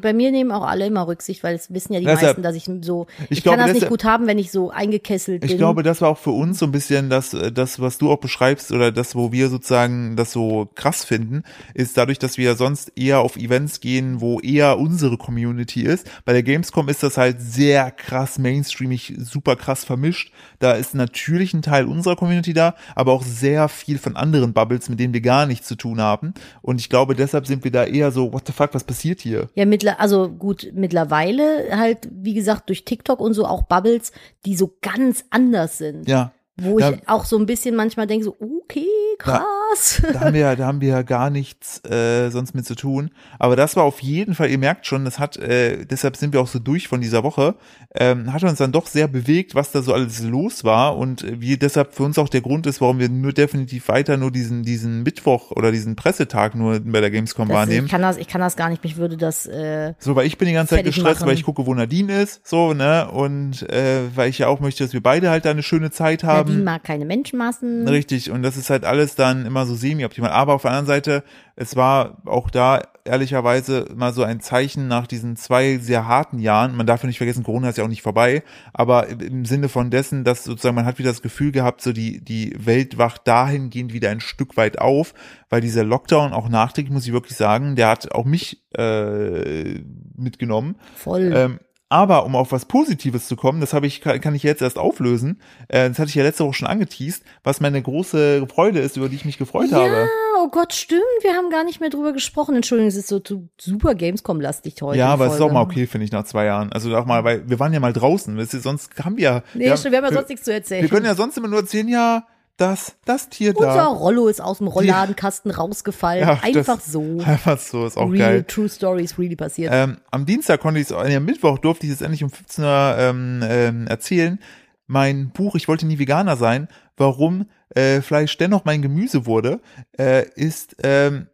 Bei 0.00 0.12
mir 0.12 0.30
nehmen 0.30 0.52
auch 0.52 0.66
alle 0.66 0.86
immer 0.86 1.06
Rücksicht, 1.06 1.42
weil 1.42 1.54
es 1.56 1.72
wissen 1.72 1.92
ja 1.92 2.00
die 2.00 2.06
Deshalb- 2.06 2.22
meisten, 2.22 2.42
dass 2.42 2.54
ich 2.54 2.70
so, 2.82 3.06
ich, 3.24 3.38
ich 3.38 3.42
glaube, 3.42 3.58
kann 3.58 3.68
das 3.68 3.74
nicht 3.74 3.88
gut 3.88 4.04
haben, 4.04 4.26
wenn 4.26 4.38
ich 4.38 4.50
so 4.52 4.70
eingekesselt 4.70 5.40
bin. 5.40 5.50
Ich 5.50 5.56
glaube, 5.56 5.82
das 5.82 6.00
war 6.00 6.10
auch 6.10 6.18
für 6.18 6.30
uns 6.30 6.58
so 6.58 6.66
ein 6.66 6.72
bisschen 6.72 7.10
das, 7.10 7.34
äh, 7.34 7.50
das, 7.50 7.80
was 7.80 7.98
du 7.98 8.10
auch 8.10 8.18
beschreibst 8.18 8.72
oder 8.72 8.92
das, 8.92 9.14
wo 9.14 9.32
wir 9.32 9.48
sozusagen 9.48 10.16
das 10.16 10.32
so 10.32 10.68
krass 10.74 11.04
finden, 11.04 11.42
ist 11.74 11.96
dadurch, 11.96 12.18
dass 12.18 12.38
wir 12.38 12.54
sonst 12.54 12.92
eher 12.96 13.20
auf 13.20 13.36
Events 13.36 13.80
gehen, 13.80 14.20
wo 14.20 14.40
eher 14.40 14.78
unsere 14.78 15.16
Community 15.16 15.82
ist. 15.82 16.08
Bei 16.24 16.32
der 16.32 16.42
Gamescom 16.42 16.88
ist 16.88 17.02
das 17.02 17.16
halt 17.16 17.40
sehr 17.40 17.90
krass 17.90 18.38
mainstreamig, 18.38 19.14
super 19.18 19.56
krass 19.56 19.84
vermischt. 19.84 20.32
Da 20.58 20.72
ist 20.72 20.94
natürlich 20.94 21.54
ein 21.54 21.62
Teil 21.62 21.86
unserer 21.86 22.16
Community 22.16 22.52
da, 22.52 22.74
aber 22.94 23.12
auch 23.12 23.22
sehr 23.22 23.68
viel 23.68 23.98
von 23.98 24.16
anderen 24.16 24.52
Bubbles, 24.52 24.88
mit 24.88 25.00
denen 25.00 25.14
wir 25.14 25.20
gar 25.20 25.46
nichts 25.46 25.66
zu 25.66 25.74
tun 25.76 26.00
haben. 26.00 26.34
Und 26.62 26.80
ich 26.80 26.88
glaube, 26.88 27.14
deshalb 27.14 27.46
sind 27.46 27.64
wir 27.64 27.70
da 27.70 27.84
eher 27.84 28.12
so, 28.12 28.32
what 28.32 28.46
the 28.46 28.52
fuck, 28.52 28.74
was 28.74 28.84
passiert 28.84 29.20
hier? 29.20 29.48
Ja, 29.54 29.64
mittler, 29.80 30.00
also 30.00 30.28
gut, 30.28 30.70
mittlerweile 30.74 31.76
halt, 31.76 32.08
wie 32.12 32.34
gesagt, 32.34 32.68
durch 32.68 32.84
TikTok 32.84 33.20
und 33.20 33.34
so 33.34 33.46
auch 33.46 33.62
Bubbles, 33.62 34.12
die 34.44 34.56
so 34.56 34.76
ganz 34.82 35.24
anders 35.30 35.78
sind. 35.78 36.08
Ja. 36.08 36.32
Wo 36.56 36.78
Da- 36.78 36.90
ich 36.92 37.08
auch 37.08 37.24
so 37.24 37.38
ein 37.38 37.46
bisschen 37.46 37.74
manchmal 37.74 38.06
denke, 38.06 38.24
so, 38.26 38.36
okay, 38.38 38.86
krass. 39.18 40.02
da 40.12 40.20
haben 40.20 40.34
wir, 40.34 40.40
ja- 40.40 40.56
da 40.56 40.66
haben 40.66 40.80
wir 40.80 40.88
ja 40.88 41.02
gar 41.02 41.30
nichts 41.30 41.84
äh, 41.84 42.30
sonst 42.30 42.54
mit 42.54 42.66
zu 42.66 42.74
tun. 42.74 43.10
Aber 43.38 43.56
das 43.56 43.76
war 43.76 43.84
auf 43.84 44.00
jeden 44.00 44.34
Fall, 44.34 44.50
ihr 44.50 44.58
merkt 44.58 44.86
schon, 44.86 45.04
das 45.04 45.18
hat, 45.18 45.36
äh, 45.36 45.84
deshalb 45.84 46.16
sind 46.16 46.32
wir 46.32 46.40
auch 46.40 46.46
so 46.48 46.58
durch 46.58 46.88
von 46.88 47.00
dieser 47.00 47.22
Woche, 47.22 47.54
ähm, 47.94 48.32
hat 48.32 48.42
uns 48.44 48.58
dann 48.58 48.72
doch 48.72 48.86
sehr 48.86 49.08
bewegt, 49.08 49.54
was 49.54 49.72
da 49.72 49.82
so 49.82 49.92
alles 49.92 50.22
los 50.22 50.64
war 50.64 50.96
und 50.96 51.24
wie 51.40 51.56
deshalb 51.56 51.94
für 51.94 52.02
uns 52.04 52.18
auch 52.18 52.28
der 52.28 52.40
Grund 52.40 52.66
ist, 52.66 52.80
warum 52.80 52.98
wir 52.98 53.08
nur 53.08 53.32
definitiv 53.32 53.88
weiter 53.88 54.16
nur 54.16 54.30
diesen, 54.30 54.62
diesen 54.62 55.02
Mittwoch 55.02 55.50
oder 55.52 55.72
diesen 55.72 55.96
Pressetag 55.96 56.54
nur 56.54 56.80
bei 56.80 57.00
der 57.00 57.10
Gamescom 57.10 57.48
Das, 57.48 57.56
wahrnehmen. 57.56 57.86
ich, 57.86 57.90
kann 57.92 58.02
das, 58.02 58.16
ich 58.16 58.28
kann 58.28 58.40
das 58.40 58.56
gar 58.56 58.68
nicht, 58.70 58.82
mich 58.84 58.96
würde 58.96 59.16
das, 59.16 59.46
äh, 59.46 59.94
So, 59.98 60.14
weil 60.16 60.26
ich 60.26 60.38
bin 60.38 60.48
die 60.48 60.54
ganze 60.54 60.74
Zeit 60.76 60.84
gestresst, 60.84 61.20
machen. 61.20 61.28
weil 61.28 61.34
ich 61.34 61.42
gucke, 61.44 61.66
wo 61.66 61.74
Nadine 61.74 62.22
ist, 62.22 62.46
so, 62.46 62.74
ne, 62.74 63.08
und 63.10 63.68
äh, 63.70 64.02
weil 64.14 64.28
ich 64.30 64.38
ja 64.38 64.48
auch 64.48 64.60
möchte, 64.60 64.84
dass 64.84 64.92
wir 64.92 65.02
beide 65.02 65.30
halt 65.30 65.44
da 65.44 65.50
eine 65.50 65.62
schöne 65.62 65.90
Zeit 65.90 66.22
haben. 66.24 66.48
Nadine 66.50 66.64
mag 66.64 66.84
keine 66.84 67.04
Menschenmassen. 67.04 67.86
Richtig, 67.88 68.30
und 68.30 68.42
das 68.42 68.56
ist 68.56 68.70
halt 68.70 68.84
alles 68.84 68.99
dann 69.06 69.46
immer 69.46 69.66
so 69.66 69.74
semi-optimal. 69.74 70.30
Aber 70.30 70.54
auf 70.54 70.62
der 70.62 70.70
anderen 70.70 70.86
Seite, 70.86 71.24
es 71.56 71.76
war 71.76 72.22
auch 72.26 72.50
da 72.50 72.82
ehrlicherweise 73.04 73.86
mal 73.94 74.12
so 74.12 74.22
ein 74.22 74.40
Zeichen 74.40 74.86
nach 74.88 75.06
diesen 75.06 75.36
zwei 75.36 75.78
sehr 75.78 76.06
harten 76.06 76.38
Jahren. 76.38 76.76
Man 76.76 76.86
darf 76.86 77.02
ja 77.02 77.06
nicht 77.06 77.16
vergessen, 77.18 77.42
Corona 77.42 77.70
ist 77.70 77.78
ja 77.78 77.84
auch 77.84 77.88
nicht 77.88 78.02
vorbei, 78.02 78.42
aber 78.72 79.08
im- 79.08 79.20
im 79.20 79.44
Sinne 79.44 79.68
von 79.68 79.90
dessen, 79.90 80.22
dass 80.24 80.44
sozusagen 80.44 80.74
man 80.76 80.84
hat 80.86 80.98
wieder 80.98 81.10
das 81.10 81.22
Gefühl 81.22 81.50
gehabt, 81.50 81.80
so 81.80 81.92
die, 81.92 82.22
die 82.22 82.54
Welt 82.58 82.98
wacht 82.98 83.26
dahingehend 83.26 83.92
wieder 83.92 84.10
ein 84.10 84.20
Stück 84.20 84.56
weit 84.56 84.78
auf, 84.78 85.14
weil 85.48 85.60
dieser 85.60 85.82
Lockdown 85.84 86.32
auch 86.32 86.48
nachträglich, 86.48 86.92
muss 86.92 87.06
ich 87.06 87.12
wirklich 87.12 87.36
sagen, 87.36 87.74
der 87.74 87.88
hat 87.88 88.12
auch 88.12 88.24
mich 88.24 88.62
äh, 88.76 89.80
mitgenommen. 90.16 90.76
Voll. 90.94 91.32
Ähm, 91.34 91.60
aber 91.90 92.24
um 92.24 92.36
auf 92.36 92.52
was 92.52 92.64
Positives 92.64 93.26
zu 93.28 93.36
kommen, 93.36 93.60
das 93.60 93.74
habe 93.74 93.86
ich, 93.86 94.00
kann 94.00 94.34
ich 94.34 94.42
jetzt 94.44 94.62
erst 94.62 94.78
auflösen. 94.78 95.40
Äh, 95.68 95.88
das 95.90 95.98
hatte 95.98 96.08
ich 96.08 96.14
ja 96.14 96.22
letzte 96.22 96.44
Woche 96.44 96.54
schon 96.54 96.68
angeteased, 96.68 97.22
was 97.44 97.60
meine 97.60 97.82
große 97.82 98.46
Freude 98.46 98.78
ist, 98.78 98.96
über 98.96 99.08
die 99.08 99.16
ich 99.16 99.24
mich 99.24 99.36
gefreut 99.38 99.72
habe. 99.72 99.84
ja, 99.92 100.06
oh 100.42 100.48
Gott, 100.48 100.72
stimmt. 100.72 101.02
Wir 101.22 101.34
haben 101.34 101.50
gar 101.50 101.64
nicht 101.64 101.80
mehr 101.80 101.90
drüber 101.90 102.12
gesprochen. 102.12 102.54
Entschuldigung, 102.54 102.88
es 102.88 102.96
ist 102.96 103.08
so 103.08 103.18
zu- 103.18 103.48
super 103.60 103.94
Gamescom-lastig 103.94 104.80
heute. 104.80 104.98
Ja, 104.98 105.08
aber 105.08 105.26
es 105.26 105.34
ist 105.34 105.40
auch 105.40 105.52
mal 105.52 105.62
okay, 105.62 105.86
finde 105.86 106.04
ich, 106.04 106.12
nach 106.12 106.24
zwei 106.24 106.44
Jahren. 106.46 106.72
Also 106.72 106.96
auch 106.96 107.04
mal, 107.06 107.24
weil 107.24 107.48
wir 107.50 107.58
waren 107.58 107.72
ja 107.72 107.80
mal 107.80 107.92
draußen. 107.92 108.42
Sonst 108.46 108.92
haben 109.04 109.16
wir 109.16 109.22
ja. 109.24 109.42
Nee, 109.54 109.64
wir, 109.66 109.76
stimmt, 109.76 109.92
wir 109.92 109.98
haben 109.98 110.04
ja 110.04 110.10
wir, 110.10 110.16
sonst 110.16 110.28
nichts 110.28 110.44
zu 110.44 110.52
erzählen. 110.52 110.82
wir 110.82 110.88
können 110.88 111.06
ja 111.06 111.14
sonst 111.16 111.36
immer 111.36 111.48
nur 111.48 111.58
erzählen, 111.58 111.88
ja, 111.88 112.24
das, 112.60 112.96
das 113.04 113.28
Tier 113.28 113.56
Unser 113.56 113.74
da. 113.74 113.86
Rollo 113.86 114.28
ist 114.28 114.40
aus 114.40 114.58
dem 114.58 114.66
Rollladenkasten 114.66 115.50
rausgefallen. 115.50 116.20
Ja, 116.28 116.38
Einfach 116.42 116.76
das- 116.76 116.86
so. 116.92 117.18
Einfach 117.24 117.58
so, 117.58 117.86
ist 117.86 117.96
auch 117.96 118.10
Real, 118.10 118.32
geil. 118.32 118.44
true 118.44 118.68
stories 118.68 119.18
really 119.18 119.36
passiert. 119.36 119.72
Ähm, 119.74 119.98
am 120.10 120.26
Dienstag 120.26 120.60
konnte 120.60 120.80
ich 120.80 120.90
es, 120.90 120.92
äh, 120.92 121.16
am 121.16 121.24
Mittwoch 121.24 121.58
durfte 121.58 121.86
ich 121.86 121.92
es 121.92 122.02
endlich 122.02 122.22
um 122.22 122.30
15 122.30 122.64
Uhr 122.64 122.94
ähm, 122.98 123.40
ähm, 123.44 123.86
erzählen. 123.86 124.38
Mein 124.86 125.30
Buch, 125.30 125.54
ich 125.54 125.68
wollte 125.68 125.86
nie 125.86 125.98
Veganer 125.98 126.36
sein, 126.36 126.68
warum 126.96 127.46
äh, 127.74 128.00
Fleisch 128.02 128.36
dennoch 128.36 128.64
mein 128.64 128.82
Gemüse 128.82 129.24
wurde, 129.26 129.60
äh, 129.98 130.28
ist, 130.34 130.76
ähm, 130.82 131.28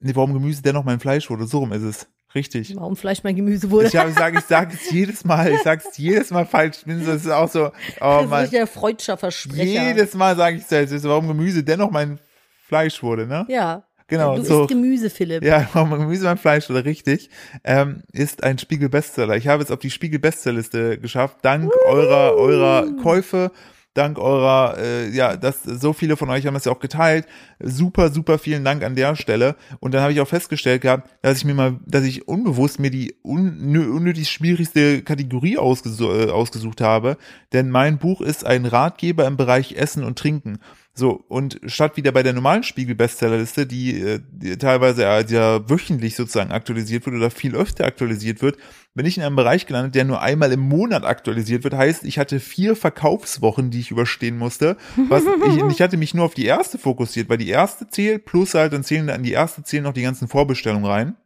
nee, 0.00 0.12
warum 0.14 0.32
Gemüse 0.32 0.62
dennoch 0.62 0.84
mein 0.84 1.00
Fleisch 1.00 1.28
wurde, 1.28 1.46
so 1.46 1.58
rum 1.58 1.72
ist 1.72 1.82
es. 1.82 2.06
Richtig. 2.34 2.74
Warum 2.76 2.96
Fleisch 2.96 3.22
mein 3.22 3.36
Gemüse 3.36 3.70
wurde. 3.70 3.86
Ich, 3.86 3.92
sage 3.92 4.38
ich 4.38 4.44
sag 4.44 4.72
es 4.72 4.90
jedes 4.90 5.24
Mal, 5.24 5.52
ich 5.52 5.62
sage 5.62 5.82
es 5.86 5.98
jedes 5.98 6.30
Mal 6.30 6.46
falsch. 6.46 6.78
Das 6.86 7.22
ist 7.24 7.30
auch 7.30 7.50
so, 7.50 7.70
oh 8.00 8.26
das 8.30 8.44
ist 8.44 8.52
der 8.52 8.66
Freudscher 8.66 9.16
Versprecher. 9.16 9.88
Jedes 9.88 10.14
Mal 10.14 10.36
sage 10.36 10.56
ich 10.56 10.70
es, 10.70 11.04
warum 11.04 11.28
Gemüse 11.28 11.62
dennoch 11.62 11.90
mein 11.90 12.18
Fleisch 12.66 13.02
wurde, 13.02 13.26
ne? 13.26 13.44
ja. 13.48 13.84
Genau, 14.08 14.36
Du 14.36 14.44
so. 14.44 14.60
isst 14.62 14.68
Gemüse, 14.68 15.08
Philipp. 15.08 15.42
Ja, 15.42 15.66
warum 15.72 15.90
Gemüse 15.92 16.24
beim 16.24 16.36
Fleisch 16.36 16.68
oder 16.68 16.84
richtig, 16.84 17.30
ähm, 17.64 18.02
ist 18.12 18.44
ein 18.44 18.58
Spiegel-Bestseller. 18.58 19.36
Ich 19.36 19.48
habe 19.48 19.62
es 19.62 19.70
auf 19.70 19.78
die 19.78 19.90
Spiegel-Bestsellerliste 19.90 20.98
geschafft, 20.98 21.38
dank 21.40 21.72
eurer, 21.86 22.34
eurer 22.36 22.86
Käufe, 23.02 23.52
dank 23.94 24.18
eurer, 24.18 24.76
äh, 24.78 25.10
ja, 25.10 25.36
das, 25.36 25.62
so 25.62 25.92
viele 25.92 26.16
von 26.16 26.30
euch 26.30 26.46
haben 26.46 26.54
das 26.54 26.64
ja 26.64 26.72
auch 26.72 26.80
geteilt. 26.80 27.26
Super, 27.60 28.10
super 28.10 28.38
vielen 28.38 28.64
Dank 28.64 28.82
an 28.82 28.94
der 28.94 29.16
Stelle. 29.16 29.56
Und 29.80 29.92
dann 29.92 30.02
habe 30.02 30.12
ich 30.12 30.20
auch 30.20 30.28
festgestellt 30.28 30.82
gehabt, 30.82 31.10
dass 31.22 31.38
ich 31.38 31.44
mir 31.44 31.54
mal, 31.54 31.78
dass 31.86 32.04
ich 32.04 32.26
unbewusst 32.26 32.78
mir 32.78 32.90
die 32.90 33.14
unnö 33.22 33.90
unnötig 33.90 34.30
schwierigste 34.30 35.02
Kategorie 35.02 35.58
ausgesu 35.58 36.10
äh, 36.10 36.30
ausgesucht 36.30 36.80
habe. 36.80 37.16
Denn 37.52 37.70
mein 37.70 37.98
Buch 37.98 38.20
ist 38.20 38.46
ein 38.46 38.66
Ratgeber 38.66 39.26
im 39.26 39.36
Bereich 39.36 39.72
Essen 39.72 40.04
und 40.04 40.18
Trinken. 40.18 40.58
So, 40.94 41.24
und 41.28 41.58
statt 41.64 41.96
wieder 41.96 42.12
bei 42.12 42.22
der 42.22 42.34
normalen 42.34 42.62
Spiegel-Bestsellerliste, 42.64 43.66
die, 43.66 43.98
äh, 43.98 44.20
die 44.30 44.58
teilweise 44.58 45.06
äh, 45.06 45.24
ja 45.26 45.68
wöchentlich 45.70 46.16
sozusagen 46.16 46.52
aktualisiert 46.52 47.06
wird 47.06 47.16
oder 47.16 47.30
viel 47.30 47.56
öfter 47.56 47.86
aktualisiert 47.86 48.42
wird, 48.42 48.58
bin 48.94 49.06
ich 49.06 49.16
in 49.16 49.22
einem 49.22 49.36
Bereich 49.36 49.64
gelandet, 49.64 49.94
der 49.94 50.04
nur 50.04 50.20
einmal 50.20 50.52
im 50.52 50.60
Monat 50.60 51.04
aktualisiert 51.04 51.64
wird. 51.64 51.72
Heißt, 51.72 52.04
ich 52.04 52.18
hatte 52.18 52.40
vier 52.40 52.76
Verkaufswochen, 52.76 53.70
die 53.70 53.80
ich 53.80 53.90
überstehen 53.90 54.36
musste. 54.36 54.76
Was 55.08 55.22
ich, 55.46 55.62
ich 55.72 55.80
hatte 55.80 55.96
mich 55.96 56.12
nur 56.12 56.26
auf 56.26 56.34
die 56.34 56.44
erste 56.44 56.76
fokussiert, 56.76 57.30
weil 57.30 57.38
die 57.38 57.48
erste 57.48 57.88
zählt, 57.88 58.26
plus 58.26 58.52
halt 58.52 58.74
dann 58.74 58.84
zählen 58.84 59.08
an 59.08 59.22
die 59.22 59.32
erste 59.32 59.62
zählen 59.62 59.84
noch 59.84 59.94
die 59.94 60.02
ganzen 60.02 60.28
Vorbestellungen 60.28 60.84
rein. 60.84 61.16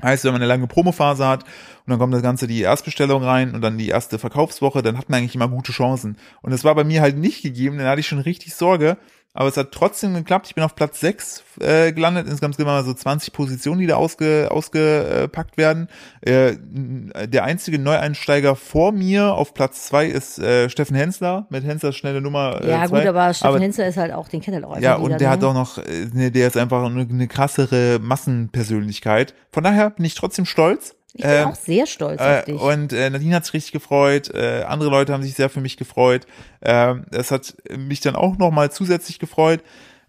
Heißt, 0.00 0.24
wenn 0.24 0.32
man 0.32 0.42
eine 0.42 0.48
lange 0.48 0.66
Promophase 0.66 1.26
hat 1.26 1.44
und 1.44 1.90
dann 1.90 1.98
kommt 1.98 2.14
das 2.14 2.22
Ganze 2.22 2.46
die 2.46 2.62
Erstbestellung 2.62 3.22
rein 3.22 3.54
und 3.54 3.60
dann 3.60 3.78
die 3.78 3.88
erste 3.88 4.18
Verkaufswoche, 4.18 4.82
dann 4.82 4.98
hat 4.98 5.08
man 5.08 5.18
eigentlich 5.18 5.34
immer 5.34 5.48
gute 5.48 5.72
Chancen. 5.72 6.16
Und 6.40 6.50
das 6.50 6.64
war 6.64 6.74
bei 6.74 6.84
mir 6.84 7.02
halt 7.02 7.16
nicht 7.18 7.42
gegeben, 7.42 7.78
dann 7.78 7.86
hatte 7.86 8.00
ich 8.00 8.08
schon 8.08 8.18
richtig 8.18 8.54
Sorge. 8.54 8.96
Aber 9.34 9.48
es 9.48 9.56
hat 9.56 9.72
trotzdem 9.72 10.12
geklappt. 10.12 10.46
Ich 10.48 10.54
bin 10.54 10.62
auf 10.62 10.74
Platz 10.74 11.00
6 11.00 11.42
äh, 11.60 11.92
gelandet. 11.92 12.26
Insgesamt 12.26 12.56
sind 12.56 12.66
mal 12.66 12.84
so 12.84 12.92
20 12.92 13.32
Positionen, 13.32 13.80
die 13.80 13.86
da 13.86 13.96
ausge, 13.96 14.48
ausgepackt 14.50 15.56
werden. 15.56 15.88
Äh, 16.20 16.56
der 16.60 17.44
einzige 17.44 17.78
Neueinsteiger 17.78 18.56
vor 18.56 18.92
mir 18.92 19.32
auf 19.32 19.54
Platz 19.54 19.86
2 19.86 20.06
ist 20.06 20.38
äh, 20.38 20.68
Steffen 20.68 20.94
Hensler 20.96 21.46
mit 21.48 21.64
Henslers 21.64 21.96
schnelle 21.96 22.20
Nummer. 22.20 22.60
Äh, 22.62 22.70
Ja, 22.70 22.86
zwei. 22.86 23.00
gut, 23.00 23.08
aber 23.08 23.32
Steffen 23.32 23.60
Hensler 23.60 23.86
ist 23.86 23.96
halt 23.96 24.12
auch, 24.12 24.28
den 24.28 24.42
kennt 24.42 24.62
er 24.62 24.68
auch 24.68 24.78
Ja, 24.78 24.96
und 24.96 25.18
der 25.18 25.30
hat 25.30 25.42
auch 25.44 25.54
noch, 25.54 25.78
ne, 26.12 26.30
der 26.30 26.46
ist 26.46 26.58
einfach 26.58 26.84
eine, 26.84 27.00
eine 27.00 27.26
krassere 27.26 27.98
Massenpersönlichkeit. 28.00 29.34
Von 29.50 29.64
daher 29.64 29.90
bin 29.90 30.04
ich 30.04 30.14
trotzdem 30.14 30.44
stolz. 30.44 30.94
Ich 31.14 31.22
bin 31.22 31.30
Ähm, 31.30 31.48
auch 31.48 31.54
sehr 31.54 31.86
stolz 31.86 32.20
auf 32.20 32.26
äh, 32.26 32.44
dich. 32.44 32.60
und 32.60 32.92
äh, 32.92 33.10
Nadine 33.10 33.36
hat 33.36 33.44
sich 33.44 33.54
richtig 33.54 33.72
gefreut, 33.72 34.30
äh, 34.34 34.62
andere 34.62 34.90
Leute 34.90 35.12
haben 35.12 35.22
sich 35.22 35.34
sehr 35.34 35.50
für 35.50 35.60
mich 35.60 35.76
gefreut. 35.76 36.26
Ähm, 36.62 37.04
das 37.10 37.30
hat 37.30 37.54
mich 37.76 38.00
dann 38.00 38.16
auch 38.16 38.38
nochmal 38.38 38.70
zusätzlich 38.72 39.18
gefreut. 39.18 39.62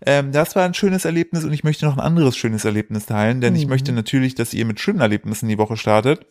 Ähm, 0.05 0.31
das 0.31 0.55
war 0.55 0.63
ein 0.65 0.73
schönes 0.73 1.05
Erlebnis 1.05 1.43
und 1.43 1.53
ich 1.53 1.63
möchte 1.63 1.85
noch 1.85 1.93
ein 1.97 1.99
anderes 2.01 2.35
schönes 2.37 2.65
Erlebnis 2.65 3.05
teilen, 3.05 3.41
denn 3.41 3.55
ich 3.55 3.63
Mhm. 3.65 3.69
möchte 3.69 3.91
natürlich, 3.91 4.35
dass 4.35 4.53
ihr 4.53 4.65
mit 4.65 4.79
schönen 4.79 4.99
Erlebnissen 5.01 5.47
die 5.49 5.57
Woche 5.57 5.77
startet. 5.77 6.25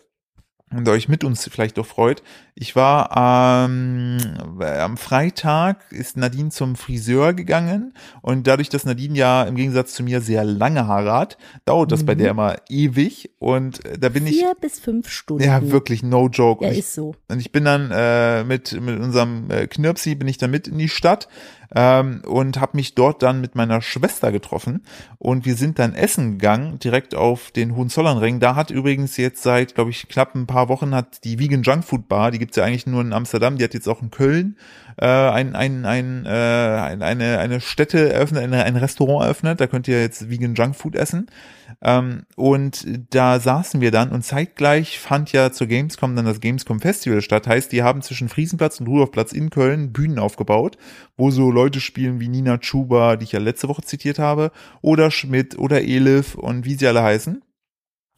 Und 0.77 0.89
euch 0.89 1.09
mit 1.09 1.25
uns 1.25 1.49
vielleicht 1.51 1.79
auch 1.79 1.87
freut. 1.87 2.23
Ich 2.55 2.77
war 2.77 3.65
ähm, 3.65 4.19
am 4.61 4.97
Freitag 4.97 5.91
ist 5.91 6.17
Nadine 6.17 6.51
zum 6.51 6.77
Friseur 6.77 7.33
gegangen 7.33 7.95
und 8.21 8.47
dadurch, 8.47 8.69
dass 8.69 8.85
Nadine 8.85 9.17
ja 9.17 9.43
im 9.45 9.55
Gegensatz 9.57 9.95
zu 9.95 10.03
mir 10.03 10.21
sehr 10.21 10.45
lange 10.45 10.87
Haare 10.87 11.13
hat, 11.13 11.39
dauert 11.65 11.93
das 11.93 12.05
bei 12.05 12.15
der 12.15 12.31
immer 12.31 12.57
ewig 12.69 13.31
und 13.39 13.85
äh, 13.87 13.99
da 13.99 14.09
bin 14.11 14.27
ich 14.27 14.39
Vier 14.39 14.55
bis 14.61 14.79
fünf 14.81 15.09
Stunden. 15.09 15.43
ja 15.45 15.71
wirklich 15.71 16.03
no 16.03 16.29
joke. 16.29 16.65
Ja, 16.65 16.71
Und 16.71 16.75
ich, 16.75 16.81
ist 16.81 16.95
so. 16.95 17.15
und 17.29 17.41
ich 17.41 17.53
bin 17.53 17.65
dann 17.65 17.91
äh, 17.91 18.45
mit 18.45 18.79
mit 18.81 19.01
unserem 19.01 19.51
äh, 19.51 19.67
Knirpsi 19.67 20.15
bin 20.15 20.29
ich 20.29 20.37
dann 20.39 20.51
mit 20.51 20.69
in 20.69 20.79
die 20.79 20.89
Stadt 20.89 21.29
ähm, 21.75 22.23
und 22.27 22.61
habe 22.61 22.77
mich 22.77 22.95
dort 22.95 23.23
dann 23.23 23.41
mit 23.41 23.55
meiner 23.55 23.83
Schwester 23.83 24.33
getroffen 24.33 24.83
und 25.19 25.45
wir 25.45 25.57
sind 25.57 25.79
dann 25.79 25.95
essen 25.95 26.39
gegangen 26.39 26.79
direkt 26.79 27.15
auf 27.15 27.51
den 27.51 27.77
Hohenzollernring. 27.77 28.41
Da 28.41 28.55
hat 28.55 28.71
übrigens 28.71 29.17
jetzt 29.17 29.43
seit 29.43 29.75
glaube 29.75 29.91
ich 29.91 30.09
knapp 30.09 30.35
ein 30.35 30.47
paar 30.47 30.69
Wochen 30.69 30.95
hat 30.95 31.25
die 31.25 31.39
Vegan 31.39 31.63
Junk 31.63 31.85
Food 31.85 32.09
Bar, 32.09 32.31
die 32.31 32.39
gibt's 32.39 32.57
ja 32.57 32.65
eigentlich 32.65 32.87
nur 32.87 33.01
in 33.01 33.13
Amsterdam, 33.13 33.59
die 33.59 33.65
hat 33.65 33.75
jetzt 33.75 33.89
auch 33.89 34.03
in 34.03 34.11
Köln 34.11 34.57
äh, 34.97 35.07
ein, 35.07 35.55
ein, 35.57 35.85
ein, 35.85 36.27
äh, 36.27 36.29
ein, 36.29 37.03
eine 37.03 37.39
eine 37.39 37.61
Stätte 37.61 38.13
eröffnet, 38.13 38.43
eine, 38.43 38.65
ein 38.65 38.77
Restaurant 38.77 39.25
eröffnet. 39.25 39.61
Da 39.61 39.67
könnt 39.67 39.89
ihr 39.89 40.01
jetzt 40.01 40.31
Vegan 40.31 40.55
Junk 40.55 40.77
Food 40.77 40.97
essen. 40.97 41.27
Ähm, 41.83 42.23
und 42.37 42.87
da 43.11 43.41
saßen 43.41 43.81
wir 43.81 43.91
dann 43.91 44.11
und 44.11 44.23
zeitgleich 44.23 45.01
fand 45.01 45.33
ja 45.33 45.51
zur 45.51 45.67
Gamescom 45.67 46.15
dann 46.15 46.25
das 46.25 46.41
Gamescom 46.41 46.81
Festival 46.81 47.21
statt. 47.23 47.49
Heißt, 47.49 47.73
die 47.73 47.83
haben 47.83 48.03
zwischen 48.03 48.29
Friesenplatz 48.29 48.79
und 48.81 48.87
Rudolfplatz 48.87 49.33
in 49.33 49.51
Köln 49.51 49.93
Bühnen 49.93 50.19
aufgebaut, 50.21 50.77
wo 51.17 51.31
so 51.31 51.51
Leute 51.51 51.81
spielen 51.81 52.21
wie 52.21 52.29
Nina 52.29 52.59
Chuba, 52.59 53.17
die 53.17 53.25
ich 53.25 53.33
ja 53.33 53.41
letzte 53.41 53.69
Woche 53.69 53.83
zitiert 53.83 54.21
habe, 54.21 54.53
oder 54.81 55.11
Schmidt 55.11 55.59
oder 55.59 55.83
Elif 55.83 56.37
und 56.37 56.65
wie 56.65 56.75
sie 56.75 56.87
alle 56.87 57.03
heißen. 57.03 57.43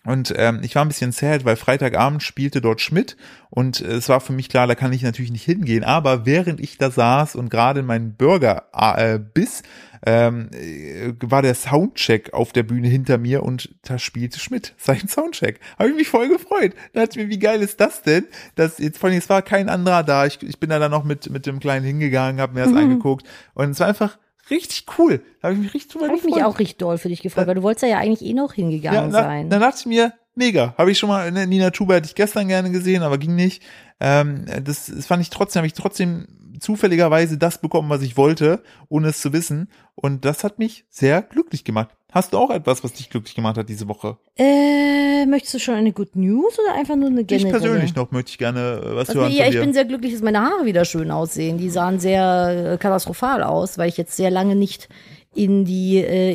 Und 0.07 0.35
ähm, 0.37 0.61
ich 0.63 0.75
war 0.75 0.85
ein 0.85 0.89
bisschen 0.89 1.13
sad, 1.13 1.45
weil 1.45 1.57
Freitagabend 1.57 2.23
spielte 2.23 2.61
dort 2.61 2.81
Schmidt 2.83 3.17
und 3.49 3.81
äh, 3.81 3.95
es 3.95 4.09
war 4.11 4.21
für 4.21 4.35
mich 4.35 4.49
klar, 4.51 4.67
da 4.67 4.75
kann 4.75 4.93
ich 4.93 5.03
natürlich 5.03 5.31
nicht 5.33 5.45
hingehen. 5.45 5.83
Aber 5.83 6.27
während 6.27 6.61
ich 6.61 6.77
da 6.77 6.91
saß 6.91 7.37
und 7.37 7.49
gerade 7.49 7.83
meinen 7.83 8.15
Burger 8.15 8.65
äh, 8.75 9.19
biss, 9.19 9.63
ähm, 10.07 10.51
äh, 10.53 11.15
war 11.23 11.41
der 11.41 11.55
Soundcheck 11.55 12.35
auf 12.35 12.53
der 12.53 12.65
Bühne 12.65 12.89
hinter 12.89 13.17
mir 13.17 13.43
und 13.43 13.75
da 13.85 13.99
spielte 13.99 14.39
Schmidt 14.39 14.75
seinen 14.77 15.09
Soundcheck. 15.09 15.59
Habe 15.79 15.89
ich 15.89 15.97
mich 15.97 16.09
voll 16.09 16.29
gefreut. 16.29 16.75
Da 16.93 17.01
dachte 17.01 17.19
ich 17.19 17.25
mir, 17.27 17.31
wie 17.31 17.39
geil 17.39 17.63
ist 17.63 17.81
das 17.81 18.03
denn? 18.03 18.27
Das 18.57 18.79
jetzt 18.79 18.99
vor 18.99 19.09
allem, 19.09 19.17
es 19.19 19.31
war 19.31 19.41
kein 19.41 19.71
anderer 19.71 20.03
da. 20.03 20.27
Ich, 20.27 20.43
ich 20.43 20.61
bin 20.61 20.69
da 20.69 20.79
dann 20.79 20.91
noch 20.91 21.05
mit 21.05 21.31
mit 21.31 21.47
dem 21.47 21.61
Kleinen 21.61 21.87
hingegangen, 21.87 22.43
habe 22.43 22.53
mir 22.53 22.61
das 22.65 22.73
Mhm. 22.73 22.77
angeguckt 22.77 23.27
und 23.55 23.71
es 23.71 23.81
war 23.81 23.87
einfach 23.87 24.19
richtig 24.51 24.87
cool. 24.99 25.23
Da 25.41 25.49
habe 25.49 25.55
ich 25.55 25.61
mich 25.61 25.75
richtig 25.75 25.93
drüber 25.93 26.07
Habe 26.07 26.17
ich 26.17 26.23
gefreut. 26.23 26.37
mich 26.37 26.45
auch 26.45 26.59
richtig 26.59 26.79
doll 26.79 26.99
für 26.99 27.09
dich 27.09 27.23
gefreut, 27.23 27.47
weil 27.47 27.55
du 27.55 27.63
wolltest 27.63 27.91
ja 27.91 27.99
eigentlich 27.99 28.29
eh 28.29 28.35
noch 28.35 28.53
hingegangen 28.53 29.11
na, 29.11 29.23
sein. 29.23 29.51
Dann 29.51 29.61
dachte 29.61 29.79
ich 29.81 29.87
mir, 29.87 30.13
mega. 30.35 30.75
Habe 30.77 30.91
ich 30.91 30.99
schon 30.99 31.09
mal, 31.09 31.31
ne, 31.31 31.47
Nina 31.47 31.71
Chuba 31.71 31.95
hätte 31.95 32.07
ich 32.07 32.15
gestern 32.15 32.49
gerne 32.49 32.71
gesehen, 32.71 33.03
aber 33.03 33.19
ging 33.19 33.35
nicht. 33.35 33.63
Ähm, 34.01 34.47
das, 34.65 34.87
das 34.87 35.07
fand 35.07 35.23
ich 35.23 35.31
trotzdem, 35.31 35.61
habe 35.61 35.67
ich 35.67 35.75
trotzdem 35.75 36.27
zufälligerweise 36.65 37.39
das 37.39 37.59
bekommen, 37.59 37.89
was 37.91 38.03
ich 38.03 38.17
wollte, 38.17 38.63
ohne 38.89 39.09
es 39.09 39.21
zu 39.21 39.33
wissen. 39.33 39.69
Und 39.95 40.25
das 40.25 40.43
hat 40.43 40.59
mich 40.59 40.85
sehr 40.91 41.23
glücklich 41.23 41.63
gemacht. 41.65 41.91
Hast 42.11 42.33
du 42.33 42.39
auch 42.39 42.51
etwas, 42.51 42.83
was 42.83 42.93
dich 42.93 43.11
glücklich 43.11 43.35
gemacht 43.35 43.57
hat 43.59 43.69
diese 43.69 43.89
Woche? 43.89 44.19
äh, 44.37 45.27
möchtest 45.27 45.55
du 45.55 45.59
schon 45.59 45.75
eine 45.75 45.93
Good 45.93 46.17
News 46.17 46.59
oder 46.59 46.75
einfach 46.79 46.97
nur 46.97 47.09
eine 47.09 47.23
Ich 47.23 47.27
generelle? 47.27 47.59
persönlich 47.59 47.95
noch 47.95 48.11
möchte 48.11 48.31
ich 48.31 48.39
gerne 48.39 48.81
äh, 48.85 48.95
was 48.97 49.09
Also, 49.09 49.23
hören 49.23 49.33
ja, 49.33 49.47
ich 49.49 49.59
bin 49.59 49.73
sehr 49.73 49.85
glücklich, 49.85 50.13
dass 50.13 50.23
meine 50.23 50.41
Haare 50.41 50.65
wieder 50.65 50.85
schön 50.85 51.11
aussehen. 51.11 51.57
Die 51.59 51.71
sahen 51.71 51.99
sehr 51.99 52.73
äh, 52.75 52.79
katastrophal 52.79 53.43
aus, 53.43 53.79
weil 53.79 53.89
ich 53.89 53.97
jetzt 53.97 54.17
sehr 54.17 54.31
lange 54.31 54.55
nicht 54.55 54.89
in 55.35 55.65
die 55.65 55.97
äh, 55.99 56.31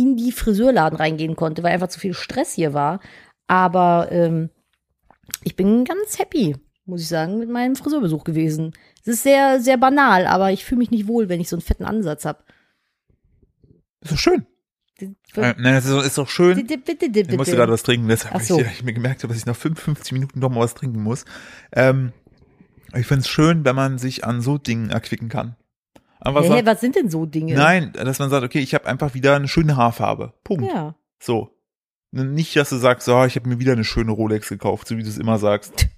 in 0.00 0.16
die 0.16 0.32
Friseurladen 0.32 0.96
reingehen 0.96 1.36
konnte, 1.36 1.62
weil 1.62 1.72
einfach 1.72 1.88
zu 1.88 2.00
viel 2.00 2.14
Stress 2.14 2.52
hier 2.52 2.74
war. 2.74 3.00
Aber 3.46 4.08
ähm, 4.10 4.50
ich 5.44 5.56
bin 5.56 5.84
ganz 5.84 6.18
happy, 6.18 6.56
muss 6.84 7.02
ich 7.02 7.08
sagen, 7.08 7.38
mit 7.38 7.48
meinem 7.48 7.76
Friseurbesuch 7.76 8.24
gewesen. 8.24 8.72
Es 9.02 9.08
ist 9.08 9.22
sehr 9.22 9.60
sehr 9.60 9.76
banal, 9.76 10.26
aber 10.26 10.52
ich 10.52 10.64
fühle 10.64 10.78
mich 10.78 10.90
nicht 10.90 11.06
wohl, 11.06 11.28
wenn 11.28 11.40
ich 11.40 11.48
so 11.48 11.56
einen 11.56 11.62
fetten 11.62 11.84
Ansatz 11.84 12.24
habe. 12.24 12.42
ist 14.00 14.12
doch 14.12 14.18
schön. 14.18 14.46
Äh, 15.00 15.54
nein, 15.58 15.74
das 15.74 15.86
ist, 15.86 16.06
ist 16.06 16.18
doch 16.18 16.28
schön. 16.28 16.58
Ich 16.58 17.36
musste 17.36 17.56
gerade 17.56 17.72
was 17.72 17.82
trinken, 17.82 18.08
deshalb 18.08 18.40
so. 18.42 18.60
ich, 18.60 18.66
ich 18.66 18.84
mir 18.84 18.92
gemerkt 18.92 19.22
habe, 19.22 19.32
dass 19.32 19.40
ich 19.40 19.46
nach 19.46 19.56
55 19.56 20.12
Minuten 20.12 20.40
doch 20.40 20.50
mal 20.50 20.60
was 20.60 20.74
trinken 20.74 21.02
muss. 21.02 21.24
Ähm, 21.72 22.12
ich 22.94 23.06
finde 23.06 23.22
es 23.22 23.28
schön, 23.28 23.64
wenn 23.64 23.74
man 23.74 23.98
sich 23.98 24.24
an 24.24 24.40
so 24.40 24.58
Dingen 24.58 24.90
erquicken 24.90 25.28
kann. 25.28 25.56
Hä, 26.24 26.48
sagt, 26.48 26.66
was 26.66 26.80
sind 26.80 26.94
denn 26.94 27.10
so 27.10 27.26
Dinge? 27.26 27.54
nein, 27.54 27.92
dass 27.94 28.20
man 28.20 28.30
sagt, 28.30 28.44
okay, 28.44 28.60
ich 28.60 28.74
habe 28.74 28.86
einfach 28.86 29.14
wieder 29.14 29.34
eine 29.34 29.48
schöne 29.48 29.76
Haarfarbe. 29.76 30.34
Punkt. 30.44 30.70
Ja. 30.70 30.94
So. 31.18 31.50
Nicht, 32.12 32.54
dass 32.56 32.68
du 32.68 32.76
sagst, 32.76 33.08
oh, 33.08 33.24
ich 33.24 33.36
habe 33.36 33.48
mir 33.48 33.58
wieder 33.58 33.72
eine 33.72 33.84
schöne 33.84 34.12
Rolex 34.12 34.50
gekauft, 34.50 34.86
so 34.86 34.96
wie 34.96 35.02
du 35.02 35.08
es 35.08 35.18
immer 35.18 35.38
sagst. 35.38 35.88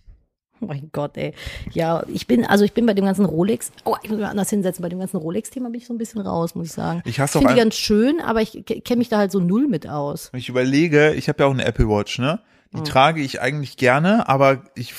Mein 0.67 0.91
Gott, 0.93 1.17
ey. 1.17 1.33
Ja, 1.73 2.05
ich 2.09 2.27
bin, 2.27 2.45
also 2.45 2.65
ich 2.65 2.73
bin 2.73 2.87
bei 2.87 2.95
dem 2.95 3.05
ganzen 3.05 3.25
Rolex, 3.25 3.73
oh, 3.85 3.97
ich 4.03 4.11
muss 4.11 4.19
mich 4.19 4.27
anders 4.27 4.51
hinsetzen, 4.51 4.83
bei 4.83 4.89
dem 4.89 4.99
ganzen 4.99 5.17
Rolex-Thema 5.17 5.71
bin 5.71 5.81
ich 5.81 5.87
so 5.87 5.95
ein 5.95 5.99
bisschen 5.99 6.21
raus, 6.21 6.55
muss 6.55 6.67
ich 6.69 6.73
sagen. 6.73 7.03
Ich 7.05 7.21
hasse 7.21 7.39
finde 7.39 7.55
die 7.55 7.61
ganz 7.61 7.75
schön, 7.75 8.21
aber 8.21 8.43
ich 8.43 8.65
kenne 8.67 8.99
mich 8.99 9.09
da 9.09 9.19
halt 9.19 9.33
so 9.33 9.41
null 9.41 9.69
mit 9.69 9.89
aus. 9.89 10.31
ich 10.35 10.49
überlege, 10.49 11.13
ich 11.15 11.29
habe 11.29 11.43
ja 11.43 11.49
auch 11.49 11.53
eine 11.53 11.65
Apple 11.65 11.89
Watch, 11.89 12.19
ne? 12.19 12.41
Die 12.73 12.79
Hm. 12.79 12.85
trage 12.85 13.21
ich 13.21 13.41
eigentlich 13.41 13.77
gerne, 13.77 14.29
aber 14.29 14.65
ich 14.75 14.95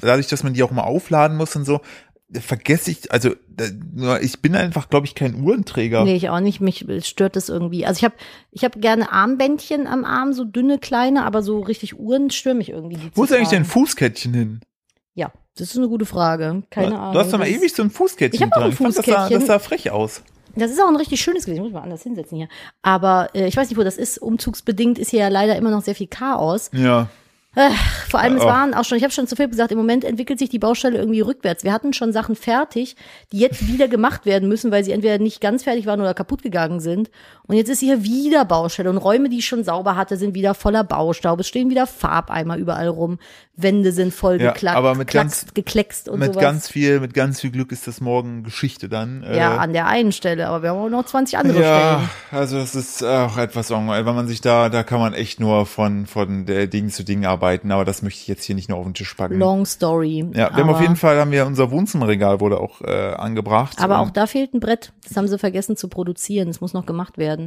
dadurch, 0.00 0.28
dass 0.28 0.42
man 0.42 0.54
die 0.54 0.62
auch 0.62 0.70
mal 0.70 0.82
aufladen 0.82 1.36
muss 1.36 1.54
und 1.56 1.64
so, 1.64 1.80
vergesse 2.40 2.90
ich, 2.90 3.12
also 3.12 3.34
ich 4.20 4.40
bin 4.40 4.56
einfach, 4.56 4.88
glaube 4.88 5.06
ich, 5.06 5.14
kein 5.14 5.42
Uhrenträger. 5.42 6.04
Nee, 6.04 6.16
ich 6.16 6.30
auch 6.30 6.40
nicht, 6.40 6.60
mich 6.60 6.86
stört 7.06 7.36
das 7.36 7.48
irgendwie. 7.48 7.84
Also 7.84 7.98
ich 7.98 8.04
habe 8.04 8.14
ich 8.50 8.64
hab 8.64 8.80
gerne 8.80 9.12
Armbändchen 9.12 9.86
am 9.86 10.04
Arm, 10.04 10.32
so 10.32 10.44
dünne, 10.44 10.78
kleine, 10.78 11.24
aber 11.24 11.42
so 11.42 11.60
richtig 11.60 11.98
Uhren 11.98 12.30
stören 12.30 12.58
mich 12.58 12.70
irgendwie. 12.70 12.98
Wo 13.14 13.24
ist 13.24 13.32
eigentlich 13.32 13.50
dein. 13.50 13.64
Fußkettchen 13.64 14.32
hin? 14.32 14.60
Ja, 15.14 15.30
das 15.56 15.70
ist 15.70 15.76
eine 15.76 15.88
gute 15.88 16.06
Frage. 16.06 16.62
Keine 16.70 16.98
Ahnung. 16.98 17.12
Du 17.14 17.18
hast 17.20 17.32
doch 17.32 17.38
mal 17.38 17.48
Das- 17.50 17.56
ewig 17.58 17.72
so 17.74 17.82
ein 17.82 17.90
Fußkettchen 17.90 18.34
Ich 18.36 18.42
hab 18.42 18.52
auch 18.56 18.62
dran. 18.62 18.70
ein 18.70 18.76
fand, 18.76 18.88
das 18.88 18.96
sah, 18.96 19.02
Fußkettchen. 19.02 19.38
das 19.40 19.46
sah 19.46 19.58
frech 19.58 19.90
aus. 19.90 20.22
Das 20.54 20.70
ist 20.70 20.80
auch 20.82 20.88
ein 20.88 20.96
richtig 20.96 21.20
schönes 21.20 21.44
gewesen. 21.44 21.58
Ich 21.60 21.64
muss 21.64 21.72
mal 21.72 21.82
anders 21.82 22.02
hinsetzen 22.02 22.36
hier. 22.36 22.48
Aber 22.82 23.30
äh, 23.34 23.46
ich 23.46 23.56
weiß 23.56 23.68
nicht, 23.70 23.78
wo 23.78 23.82
das 23.84 23.96
ist. 23.96 24.18
Umzugsbedingt 24.18 24.98
ist 24.98 25.10
hier 25.10 25.20
ja 25.20 25.28
leider 25.28 25.56
immer 25.56 25.70
noch 25.70 25.82
sehr 25.82 25.94
viel 25.94 26.08
Chaos. 26.08 26.70
Ja. 26.74 27.08
Vor 28.08 28.18
allem, 28.18 28.36
es 28.36 28.44
waren 28.44 28.72
auch 28.72 28.84
schon, 28.84 28.96
ich 28.96 29.04
habe 29.04 29.12
schon 29.12 29.26
zu 29.26 29.36
viel 29.36 29.46
gesagt, 29.46 29.70
im 29.72 29.76
Moment 29.76 30.04
entwickelt 30.04 30.38
sich 30.38 30.48
die 30.48 30.58
Baustelle 30.58 30.96
irgendwie 30.96 31.20
rückwärts. 31.20 31.64
Wir 31.64 31.74
hatten 31.74 31.92
schon 31.92 32.10
Sachen 32.10 32.34
fertig, 32.34 32.96
die 33.30 33.38
jetzt 33.40 33.66
wieder 33.66 33.88
gemacht 33.88 34.24
werden 34.24 34.48
müssen, 34.48 34.70
weil 34.70 34.84
sie 34.84 34.92
entweder 34.92 35.18
nicht 35.18 35.42
ganz 35.42 35.64
fertig 35.64 35.84
waren 35.84 36.00
oder 36.00 36.14
kaputt 36.14 36.42
gegangen 36.42 36.80
sind. 36.80 37.10
Und 37.48 37.56
jetzt 37.56 37.68
ist 37.68 37.80
hier 37.80 38.04
wieder 38.04 38.44
Baustelle 38.44 38.88
und 38.88 38.98
Räume, 38.98 39.28
die 39.28 39.38
ich 39.38 39.46
schon 39.46 39.64
sauber 39.64 39.96
hatte, 39.96 40.16
sind 40.16 40.34
wieder 40.34 40.54
voller 40.54 40.84
Baustaub. 40.84 41.40
Es 41.40 41.48
stehen 41.48 41.70
wieder 41.70 41.86
Farbeimer 41.88 42.56
überall 42.56 42.86
rum. 42.88 43.18
Wände 43.56 43.92
sind 43.92 44.14
voll 44.14 44.40
Ja, 44.40 44.52
geklackt, 44.52 44.76
aber 44.78 44.94
mit 44.94 45.08
klackst, 45.08 45.42
ganz- 45.46 45.54
gekleckst 45.54 46.08
und 46.08 46.20
mit 46.20 46.30
sowas. 46.32 46.42
ganz 46.42 46.68
viel, 46.68 47.00
mit 47.00 47.12
ganz 47.14 47.40
viel 47.40 47.50
Glück 47.50 47.70
ist 47.72 47.86
das 47.86 48.00
morgen 48.00 48.44
Geschichte 48.44 48.88
dann. 48.88 49.22
ja, 49.24 49.56
Äh, 49.56 49.58
an 49.58 49.72
der 49.72 49.86
einen 49.88 50.12
Stelle, 50.12 50.46
aber 50.48 50.62
wir 50.62 50.70
haben 50.70 50.78
auch 50.78 50.88
noch 50.88 51.04
20 51.04 51.36
andere 51.36 51.60
Ja, 51.60 52.00
Stellen. 52.00 52.10
also 52.40 52.56
es 52.58 52.74
ist 52.74 53.04
auch 53.04 53.36
etwas, 53.36 53.70
wenn 53.70 53.84
man 53.86 54.26
sich 54.28 54.40
da, 54.40 54.68
da 54.70 54.82
kann 54.84 55.00
man 55.00 55.12
echt 55.12 55.38
nur 55.40 55.66
von, 55.66 56.06
von 56.06 56.46
der 56.46 56.66
Ding 56.68 56.88
zu 56.90 57.04
Ding 57.04 57.26
arbeiten, 57.26 57.70
aber 57.72 57.84
das 57.84 58.00
möchte 58.02 58.20
ich 58.22 58.28
jetzt 58.28 58.44
hier 58.44 58.54
nicht 58.54 58.68
nur 58.70 58.78
auf 58.78 58.84
den 58.84 58.94
Tisch 58.94 59.12
packen. 59.14 59.38
Long 59.38 59.66
Story. 59.66 60.24
ja, 60.32 60.48
wir 60.56 60.62
haben 60.64 60.70
auf 60.70 60.80
jeden 60.80 60.96
Fall, 60.96 61.18
haben 61.18 61.32
wir 61.32 61.44
unser 61.44 61.70
Wohnzimmerregal 61.72 62.40
wurde 62.40 62.58
auch 62.60 62.80
äh, 62.80 63.12
angebracht. 63.14 63.78
Aber 63.82 63.98
auch 63.98 64.10
da 64.10 64.26
fehlt 64.26 64.54
ein 64.54 64.60
Brett. 64.60 64.92
Das 65.06 65.16
haben 65.16 65.28
sie 65.28 65.38
vergessen 65.38 65.76
zu 65.76 65.88
produzieren. 65.88 66.48
Das 66.48 66.60
muss 66.60 66.72
noch 66.72 66.86
gemacht 66.86 67.18
werden. 67.18 67.41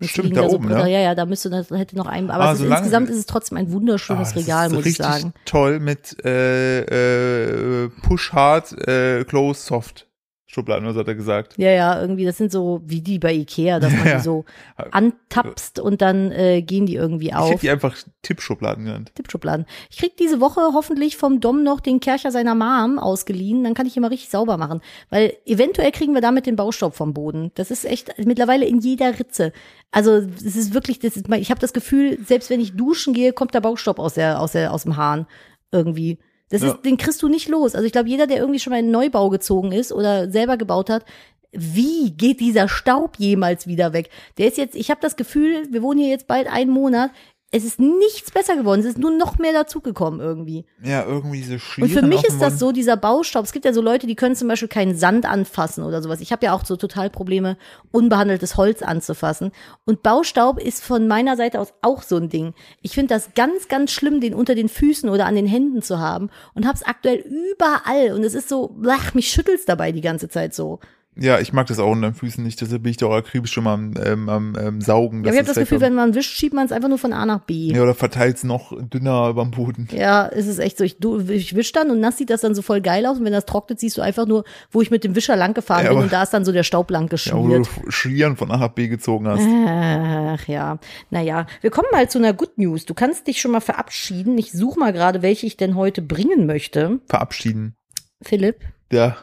Jetzt 0.00 0.10
Stimmt, 0.10 0.28
liegen 0.30 0.36
da 0.36 0.48
so 0.48 0.56
oben, 0.56 0.66
Bretter. 0.68 0.84
ne? 0.84 0.92
Ja, 0.92 1.00
ja, 1.00 1.14
da 1.14 1.26
müsste 1.26 1.50
das 1.50 1.70
hätte 1.70 1.96
noch 1.96 2.06
ein. 2.06 2.30
Aber 2.30 2.44
Ah, 2.44 2.52
es 2.52 2.60
ist, 2.60 2.66
insgesamt 2.66 3.08
ist 3.10 3.16
es 3.16 3.26
trotzdem 3.26 3.58
ein 3.58 3.72
wunderschönes 3.72 4.30
Ah, 4.30 4.34
das 4.34 4.42
Regal, 4.44 4.70
muss 4.70 4.86
ich 4.86 4.96
sagen. 4.96 5.32
toll 5.44 5.80
mit 5.80 6.16
äh, 6.24 7.84
äh, 7.84 7.88
Push 8.02 8.32
Hard, 8.32 8.72
äh, 8.86 9.24
Close 9.24 9.60
Soft 9.60 10.06
Schubladen, 10.50 10.88
was 10.88 10.96
hat 10.96 11.06
er 11.06 11.14
gesagt? 11.14 11.54
Ja, 11.58 11.70
ja, 11.70 12.00
irgendwie, 12.00 12.24
das 12.24 12.38
sind 12.38 12.50
so 12.50 12.80
wie 12.86 13.02
die 13.02 13.18
bei 13.18 13.34
Ikea, 13.34 13.80
dass 13.80 13.92
man 13.92 14.06
Ja. 14.06 14.16
die 14.16 14.22
so 14.22 14.46
antapst 14.92 15.78
und 15.78 16.00
dann 16.00 16.32
äh, 16.32 16.62
gehen 16.62 16.86
die 16.86 16.94
irgendwie 16.94 17.26
Ich 17.26 17.32
hätte 17.34 17.54
auf. 17.54 17.60
die 17.60 17.70
einfach 17.70 17.96
Tippschubladen 18.22 18.84
genannt. 18.86 19.12
Tippschubladen. 19.14 19.66
Ich 19.90 19.98
krieg 19.98 20.16
diese 20.16 20.40
Woche 20.40 20.60
hoffentlich 20.72 21.16
vom 21.18 21.40
Dom 21.40 21.62
noch 21.62 21.80
den 21.80 22.00
Kercher 22.00 22.30
seiner 22.30 22.54
Mom 22.54 22.98
ausgeliehen, 22.98 23.62
dann 23.62 23.74
kann 23.74 23.86
ich 23.86 23.96
ihn 23.96 24.00
mal 24.00 24.08
richtig 24.08 24.30
sauber 24.30 24.56
machen. 24.56 24.80
Weil 25.10 25.34
eventuell 25.44 25.92
kriegen 25.92 26.14
wir 26.14 26.20
damit 26.22 26.46
den 26.46 26.56
Baustaub 26.56 26.94
vom 26.94 27.12
Boden. 27.14 27.50
Das 27.54 27.70
ist 27.70 27.84
echt 27.84 28.14
mittlerweile 28.18 28.64
in 28.66 28.80
jeder 28.80 29.18
Ritze. 29.18 29.52
Also 29.90 30.12
es 30.12 30.56
ist 30.56 30.74
wirklich, 30.74 30.98
das 30.98 31.16
ist, 31.16 31.28
ich 31.34 31.50
habe 31.50 31.60
das 31.60 31.72
Gefühl, 31.74 32.18
selbst 32.24 32.50
wenn 32.50 32.60
ich 32.60 32.74
duschen 32.76 33.12
gehe, 33.14 33.32
kommt 33.32 33.54
der 33.54 33.60
Baustaub 33.60 33.98
aus 33.98 34.14
der, 34.14 34.40
aus 34.40 34.52
der, 34.52 34.72
aus 34.72 34.84
dem 34.84 34.96
Hahn 34.96 35.26
irgendwie. 35.72 36.18
Das 36.50 36.62
Ja. 36.62 36.68
ist, 36.72 36.82
den 36.84 36.96
kriegst 36.96 37.22
du 37.22 37.28
nicht 37.28 37.48
los. 37.48 37.74
Also 37.74 37.86
ich 37.86 37.92
glaube, 37.92 38.08
jeder, 38.08 38.26
der 38.26 38.38
irgendwie 38.38 38.58
schon 38.60 38.70
mal 38.72 38.78
in 38.78 38.86
einen 38.86 38.92
Neubau 38.92 39.28
gezogen 39.28 39.72
ist 39.72 39.92
oder 39.92 40.30
selber 40.30 40.56
gebaut 40.56 40.90
hat, 40.90 41.04
wie 41.52 42.10
geht 42.10 42.40
dieser 42.40 42.68
Staub 42.68 43.16
jemals 43.18 43.66
wieder 43.66 43.92
weg? 43.92 44.10
Der 44.36 44.48
ist 44.48 44.58
jetzt, 44.58 44.76
ich 44.76 44.90
habe 44.90 45.00
das 45.00 45.16
Gefühl, 45.16 45.66
wir 45.70 45.82
wohnen 45.82 46.00
hier 46.00 46.08
jetzt 46.10 46.26
bald 46.26 46.46
einen 46.46 46.70
Monat. 46.70 47.10
Es 47.50 47.64
ist 47.64 47.80
nichts 47.80 48.30
besser 48.30 48.56
geworden. 48.56 48.80
Es 48.80 48.86
ist 48.86 48.98
nur 48.98 49.10
noch 49.10 49.38
mehr 49.38 49.54
dazugekommen 49.54 50.20
irgendwie. 50.20 50.66
Ja, 50.82 51.06
irgendwie 51.06 51.42
so 51.42 51.54
Und 51.54 51.60
Schlieren 51.60 51.92
für 51.92 52.06
mich 52.06 52.22
ist 52.24 52.42
das 52.42 52.58
so 52.58 52.72
dieser 52.72 52.98
Baustaub. 52.98 53.44
Es 53.44 53.52
gibt 53.52 53.64
ja 53.64 53.72
so 53.72 53.80
Leute, 53.80 54.06
die 54.06 54.16
können 54.16 54.36
zum 54.36 54.48
Beispiel 54.48 54.68
keinen 54.68 54.94
Sand 54.94 55.24
anfassen 55.24 55.82
oder 55.82 56.02
sowas. 56.02 56.20
Ich 56.20 56.30
habe 56.30 56.44
ja 56.44 56.52
auch 56.52 56.66
so 56.66 56.76
total 56.76 57.08
Probleme, 57.08 57.56
unbehandeltes 57.90 58.58
Holz 58.58 58.82
anzufassen. 58.82 59.52
Und 59.86 60.02
Baustaub 60.02 60.60
ist 60.60 60.84
von 60.84 61.08
meiner 61.08 61.36
Seite 61.36 61.58
aus 61.58 61.72
auch 61.80 62.02
so 62.02 62.16
ein 62.16 62.28
Ding. 62.28 62.52
Ich 62.82 62.92
finde 62.92 63.14
das 63.14 63.32
ganz, 63.34 63.68
ganz 63.68 63.92
schlimm, 63.92 64.20
den 64.20 64.34
unter 64.34 64.54
den 64.54 64.68
Füßen 64.68 65.08
oder 65.08 65.24
an 65.24 65.34
den 65.34 65.46
Händen 65.46 65.80
zu 65.80 65.98
haben. 65.98 66.28
Und 66.52 66.66
hab's 66.66 66.82
aktuell 66.82 67.24
überall. 67.54 68.12
Und 68.12 68.24
es 68.24 68.34
ist 68.34 68.50
so, 68.50 68.76
ach, 68.86 69.14
mich 69.14 69.30
schüttelt's 69.30 69.64
dabei 69.64 69.92
die 69.92 70.02
ganze 70.02 70.28
Zeit 70.28 70.54
so. 70.54 70.80
Ja, 71.20 71.40
ich 71.40 71.52
mag 71.52 71.66
das 71.66 71.78
auch 71.78 71.90
unter 71.90 72.10
den 72.10 72.14
Füßen 72.14 72.44
nicht, 72.44 72.60
deshalb 72.60 72.82
bin 72.84 72.90
ich 72.90 72.96
doch 72.96 73.12
akribisch 73.12 73.52
schon 73.52 73.64
mal 73.64 73.74
am, 73.74 73.94
ähm, 74.04 74.28
am 74.28 74.56
ähm, 74.60 74.80
Saugen. 74.80 75.24
Ja, 75.24 75.30
aber 75.30 75.32
ich 75.32 75.38
habe 75.38 75.48
das 75.48 75.56
Gefühl, 75.56 75.80
wenn 75.80 75.94
man 75.94 76.14
wischt, 76.14 76.30
schiebt 76.30 76.54
man 76.54 76.66
es 76.66 76.72
einfach 76.72 76.88
nur 76.88 76.98
von 76.98 77.12
A 77.12 77.26
nach 77.26 77.40
B. 77.40 77.72
Ja, 77.72 77.82
oder 77.82 77.94
verteilt's 77.94 78.44
noch 78.44 78.72
dünner 78.80 79.34
beim 79.34 79.50
Boden. 79.50 79.88
Ja, 79.90 80.28
es 80.28 80.46
ist 80.46 80.58
echt 80.58 80.78
so. 80.78 80.84
Ich, 80.84 80.98
du, 80.98 81.18
ich 81.28 81.56
wisch 81.56 81.72
dann 81.72 81.90
und 81.90 82.00
nass 82.00 82.18
sieht 82.18 82.30
das 82.30 82.42
dann 82.42 82.54
so 82.54 82.62
voll 82.62 82.80
geil 82.80 83.04
aus. 83.06 83.18
Und 83.18 83.24
wenn 83.24 83.32
das 83.32 83.46
trocknet, 83.46 83.80
siehst 83.80 83.96
du 83.98 84.02
einfach 84.02 84.26
nur, 84.26 84.44
wo 84.70 84.80
ich 84.80 84.90
mit 84.90 85.02
dem 85.02 85.16
Wischer 85.16 85.34
lang 85.36 85.54
gefahren 85.54 85.84
Ja, 85.84 85.90
bin 85.90 85.98
und 86.02 86.12
da 86.12 86.22
ist 86.22 86.30
dann 86.30 86.44
so 86.44 86.52
der 86.52 86.62
Staub 86.62 86.90
lang 86.90 87.10
Ja, 87.12 87.32
wo 87.34 87.48
du 87.48 87.58
geschmiert. 87.62 87.68
Schlieren 87.92 88.36
von 88.36 88.50
A 88.50 88.56
nach 88.56 88.68
B 88.68 88.88
gezogen 88.88 89.26
hast. 89.28 89.42
Ach 89.42 90.46
ja, 90.48 90.78
naja. 91.10 91.46
Wir 91.60 91.70
kommen 91.70 91.88
mal 91.90 92.08
zu 92.08 92.18
einer 92.18 92.32
Good 92.32 92.58
News. 92.58 92.84
Du 92.84 92.94
kannst 92.94 93.26
dich 93.26 93.40
schon 93.40 93.50
mal 93.50 93.60
verabschieden. 93.60 94.38
Ich 94.38 94.52
suche 94.52 94.78
mal 94.78 94.92
gerade, 94.92 95.22
welche 95.22 95.46
ich 95.46 95.56
denn 95.56 95.74
heute 95.74 96.02
bringen 96.02 96.46
möchte. 96.46 97.00
Verabschieden. 97.06 97.74
Philipp, 98.22 98.60
Ja. 98.92 99.16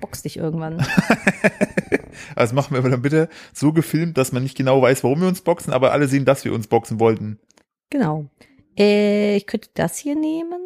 Box 0.00 0.22
dich 0.22 0.36
irgendwann. 0.36 0.84
Also 2.36 2.54
machen 2.54 2.72
wir 2.72 2.78
aber 2.78 2.90
dann 2.90 3.02
bitte 3.02 3.28
so 3.52 3.72
gefilmt, 3.72 4.16
dass 4.18 4.30
man 4.32 4.42
nicht 4.44 4.56
genau 4.56 4.80
weiß, 4.80 5.02
warum 5.02 5.20
wir 5.20 5.28
uns 5.28 5.40
boxen, 5.40 5.72
aber 5.72 5.90
alle 5.92 6.06
sehen, 6.06 6.24
dass 6.24 6.44
wir 6.44 6.52
uns 6.52 6.68
boxen 6.68 7.00
wollten. 7.00 7.38
genau. 7.90 8.26
Äh, 8.76 9.36
ich 9.36 9.46
könnte 9.46 9.68
das 9.74 9.98
hier 9.98 10.14
nehmen. 10.16 10.60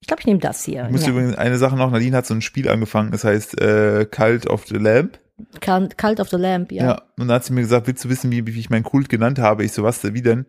Ich 0.00 0.06
glaube, 0.06 0.20
ich 0.20 0.26
nehme 0.26 0.40
das 0.40 0.64
hier. 0.64 0.84
Ich 0.86 0.90
muss 0.92 1.02
Ja. 1.04 1.10
übrigens 1.10 1.36
eine 1.36 1.56
Sache 1.58 1.76
noch, 1.76 1.90
Nadine 1.90 2.16
hat 2.16 2.26
so 2.26 2.34
ein 2.34 2.42
Spiel 2.42 2.68
angefangen, 2.68 3.10
das 3.10 3.24
heißt 3.24 3.58
äh, 3.60 4.06
Cult 4.10 4.46
of 4.48 4.66
the 4.66 4.76
Lamp. 4.76 5.18
Cult 5.62 5.96
Cult 5.98 6.20
of 6.20 6.28
the 6.28 6.36
Lamp, 6.36 6.72
ja. 6.72 6.84
Ja. 6.84 6.92
Und 7.18 7.28
dann 7.28 7.32
hat 7.36 7.44
sie 7.44 7.52
mir 7.54 7.62
gesagt, 7.62 7.86
willst 7.86 8.04
du 8.04 8.08
wissen, 8.10 8.30
wie, 8.30 8.46
wie 8.46 8.58
ich 8.60 8.68
meinen 8.70 8.82
Kult 8.84 9.08
genannt 9.08 9.38
habe? 9.38 9.64
Ich 9.64 9.72
so, 9.72 9.82
was, 9.82 10.02
wie 10.04 10.22
denn? 10.22 10.44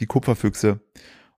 Die 0.00 0.06
Kupferfüchse. 0.06 0.80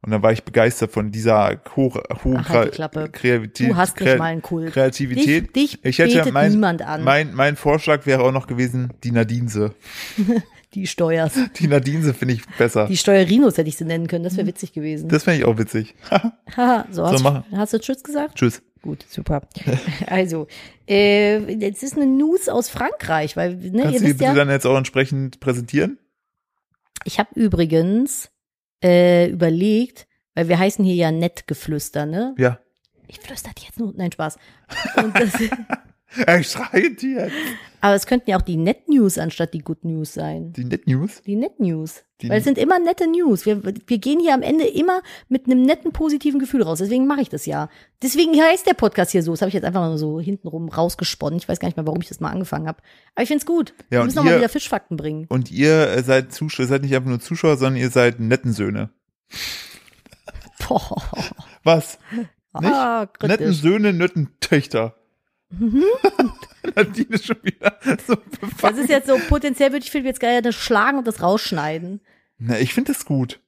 Und 0.03 0.13
dann 0.13 0.23
war 0.23 0.33
ich 0.33 0.45
begeistert 0.45 0.93
von 0.93 1.13
dieser 1.13 1.61
hoch, 1.77 1.99
hohen 2.25 2.39
Ach, 2.39 2.49
halt. 2.49 2.73
Kreativität. 3.13 3.71
Du 3.71 3.77
hast 3.77 4.01
nicht 4.01 4.19
mal 4.19 4.25
einen 4.27 4.41
Kult. 4.41 4.73
Kreativität. 4.73 5.55
Dich, 5.55 5.81
dich 5.83 5.85
ich 5.85 5.99
hätte 5.99 6.33
mein, 6.33 6.53
niemand 6.53 6.81
an. 6.83 7.05
mein, 7.05 7.35
mein 7.35 7.57
Vorschlag 7.57 8.07
wäre 8.07 8.23
auch 8.23 8.33
noch 8.33 8.47
gewesen, 8.47 8.95
die 9.05 9.11
Nadinse. 9.11 9.75
die 10.75 10.87
Steuers. 10.87 11.35
Die 11.59 11.67
Nadinse 11.67 12.15
finde 12.15 12.35
ich 12.35 12.47
besser. 12.57 12.87
Die 12.87 12.97
Steuerinos 12.97 13.59
hätte 13.59 13.69
ich 13.69 13.77
sie 13.77 13.85
nennen 13.85 14.07
können. 14.07 14.25
Das 14.25 14.37
wäre 14.37 14.47
witzig 14.47 14.73
gewesen. 14.73 15.09
das 15.09 15.25
fände 15.25 15.41
ich 15.41 15.45
auch 15.45 15.59
witzig. 15.59 15.95
Haha, 16.57 16.87
so, 16.91 17.05
hast, 17.07 17.23
machen. 17.23 17.45
du- 17.51 17.57
hast 17.57 17.73
du 17.75 17.81
Tschüss 17.81 18.03
gesagt? 18.03 18.37
Tschüss. 18.37 18.63
Gut, 18.83 19.05
super. 19.07 19.43
Also, 20.07 20.47
äh, 20.89 21.53
jetzt 21.53 21.83
ist 21.83 21.97
eine 21.97 22.07
News 22.07 22.49
aus 22.49 22.71
Frankreich, 22.71 23.37
weil, 23.37 23.57
ne, 23.57 23.83
Kannst 23.83 23.95
ihr 23.97 24.01
du 24.01 24.07
wisst 24.07 24.19
bitte 24.19 24.25
ja, 24.25 24.35
dann 24.35 24.49
jetzt 24.49 24.67
auch 24.67 24.77
entsprechend 24.79 25.41
präsentieren? 25.41 25.99
ich 27.05 27.19
habe 27.19 27.29
übrigens 27.35 28.31
äh, 28.83 29.29
überlegt, 29.29 30.07
weil 30.35 30.49
wir 30.49 30.59
heißen 30.59 30.85
hier 30.85 30.95
ja 30.95 31.11
Nettgeflüster, 31.11 32.07
ne? 32.07 32.35
Ja. 32.39 32.59
Ich 33.09 33.19
flüster 33.21 33.51
dir 33.57 33.65
jetzt 33.65 33.79
nur, 33.79 33.93
nein, 33.97 34.13
Spaß. 34.13 34.39
Und 34.97 35.15
das, 35.19 35.33
Er 36.27 36.43
schreit 36.43 37.03
jetzt. 37.03 37.33
aber 37.81 37.95
es 37.95 38.07
könnten 38.07 38.31
ja 38.31 38.37
auch 38.37 38.43
die 38.43 38.57
Net 38.57 38.89
News 38.89 39.17
anstatt 39.19 39.55
die 39.55 39.61
Good 39.61 39.85
News 39.85 40.13
sein. 40.15 40.53
Die 40.53 40.65
Net 40.65 40.87
News. 40.87 41.23
Die 41.23 41.37
Net 41.37 41.61
News. 41.61 42.03
Die- 42.21 42.29
Weil 42.29 42.39
es 42.39 42.45
sind 42.45 42.59
immer 42.59 42.79
nette 42.79 43.07
News. 43.07 43.47
Wir, 43.47 43.63
wir 43.65 43.99
gehen 43.99 44.21
hier 44.21 44.35
am 44.35 44.43
Ende 44.43 44.67
immer 44.67 45.03
mit 45.29 45.47
einem 45.47 45.63
netten, 45.63 45.91
positiven 45.93 46.39
Gefühl 46.39 46.63
raus. 46.63 46.79
Deswegen 46.81 47.07
mache 47.07 47.23
ich 47.23 47.29
das 47.31 47.47
ja. 47.47 47.71
Deswegen 48.03 48.33
heißt 48.39 48.67
der 48.67 48.75
Podcast 48.75 49.13
hier 49.13 49.23
so. 49.23 49.31
Das 49.31 49.41
habe 49.41 49.49
ich 49.49 49.55
jetzt 49.55 49.65
einfach 49.65 49.81
mal 49.81 49.97
so 49.97 50.21
hintenrum 50.21 50.69
rausgesponnen. 50.69 51.39
Ich 51.39 51.49
weiß 51.49 51.61
gar 51.61 51.69
nicht 51.69 51.77
mehr, 51.79 51.87
warum 51.87 52.01
ich 52.03 52.09
das 52.09 52.21
mal 52.21 52.31
angefangen 52.31 52.67
habe. 52.69 52.83
Aber 53.15 53.23
ich 53.23 53.29
find's 53.29 53.47
gut. 53.47 53.73
Ja, 53.91 54.01
wir 54.01 54.05
müssen 54.05 54.17
noch 54.17 54.25
mal 54.25 54.33
ihr- 54.33 54.39
wieder 54.39 54.49
Fischfakten 54.51 54.97
bringen. 54.99 55.25
Und 55.31 55.51
ihr 55.51 56.03
seid 56.03 56.33
Zuschauer, 56.33 56.67
seid 56.67 56.83
nicht 56.83 56.95
einfach 56.95 57.09
nur 57.09 57.21
Zuschauer, 57.21 57.57
sondern 57.57 57.81
ihr 57.81 57.89
seid 57.91 58.21
netten 58.21 58.53
Söhne. 58.53 58.91
Boah. 60.69 60.97
Was? 61.65 61.99
Nicht? 62.13 62.29
Ah, 62.53 63.07
Netten. 63.23 63.53
Söhne, 63.53 63.93
netten 63.93 64.31
Töchter. 64.41 64.97
Nadine 66.77 67.09
ist 67.15 67.27
schon 67.27 67.43
wieder 67.43 67.77
so 68.07 68.15
Das 68.15 68.39
befangen. 68.41 68.79
ist 68.79 68.89
jetzt 68.91 69.07
so, 69.09 69.19
potenziell 69.29 69.73
würde 69.73 69.85
ich 69.85 69.91
Philipp 69.91 70.07
jetzt 70.07 70.21
gerne 70.21 70.53
schlagen 70.53 70.99
und 70.99 71.07
das 71.07 71.23
rausschneiden. 71.23 72.01
Na, 72.39 72.59
ich 72.59 72.73
finde 72.75 72.93
das 72.93 73.05
gut. 73.05 73.41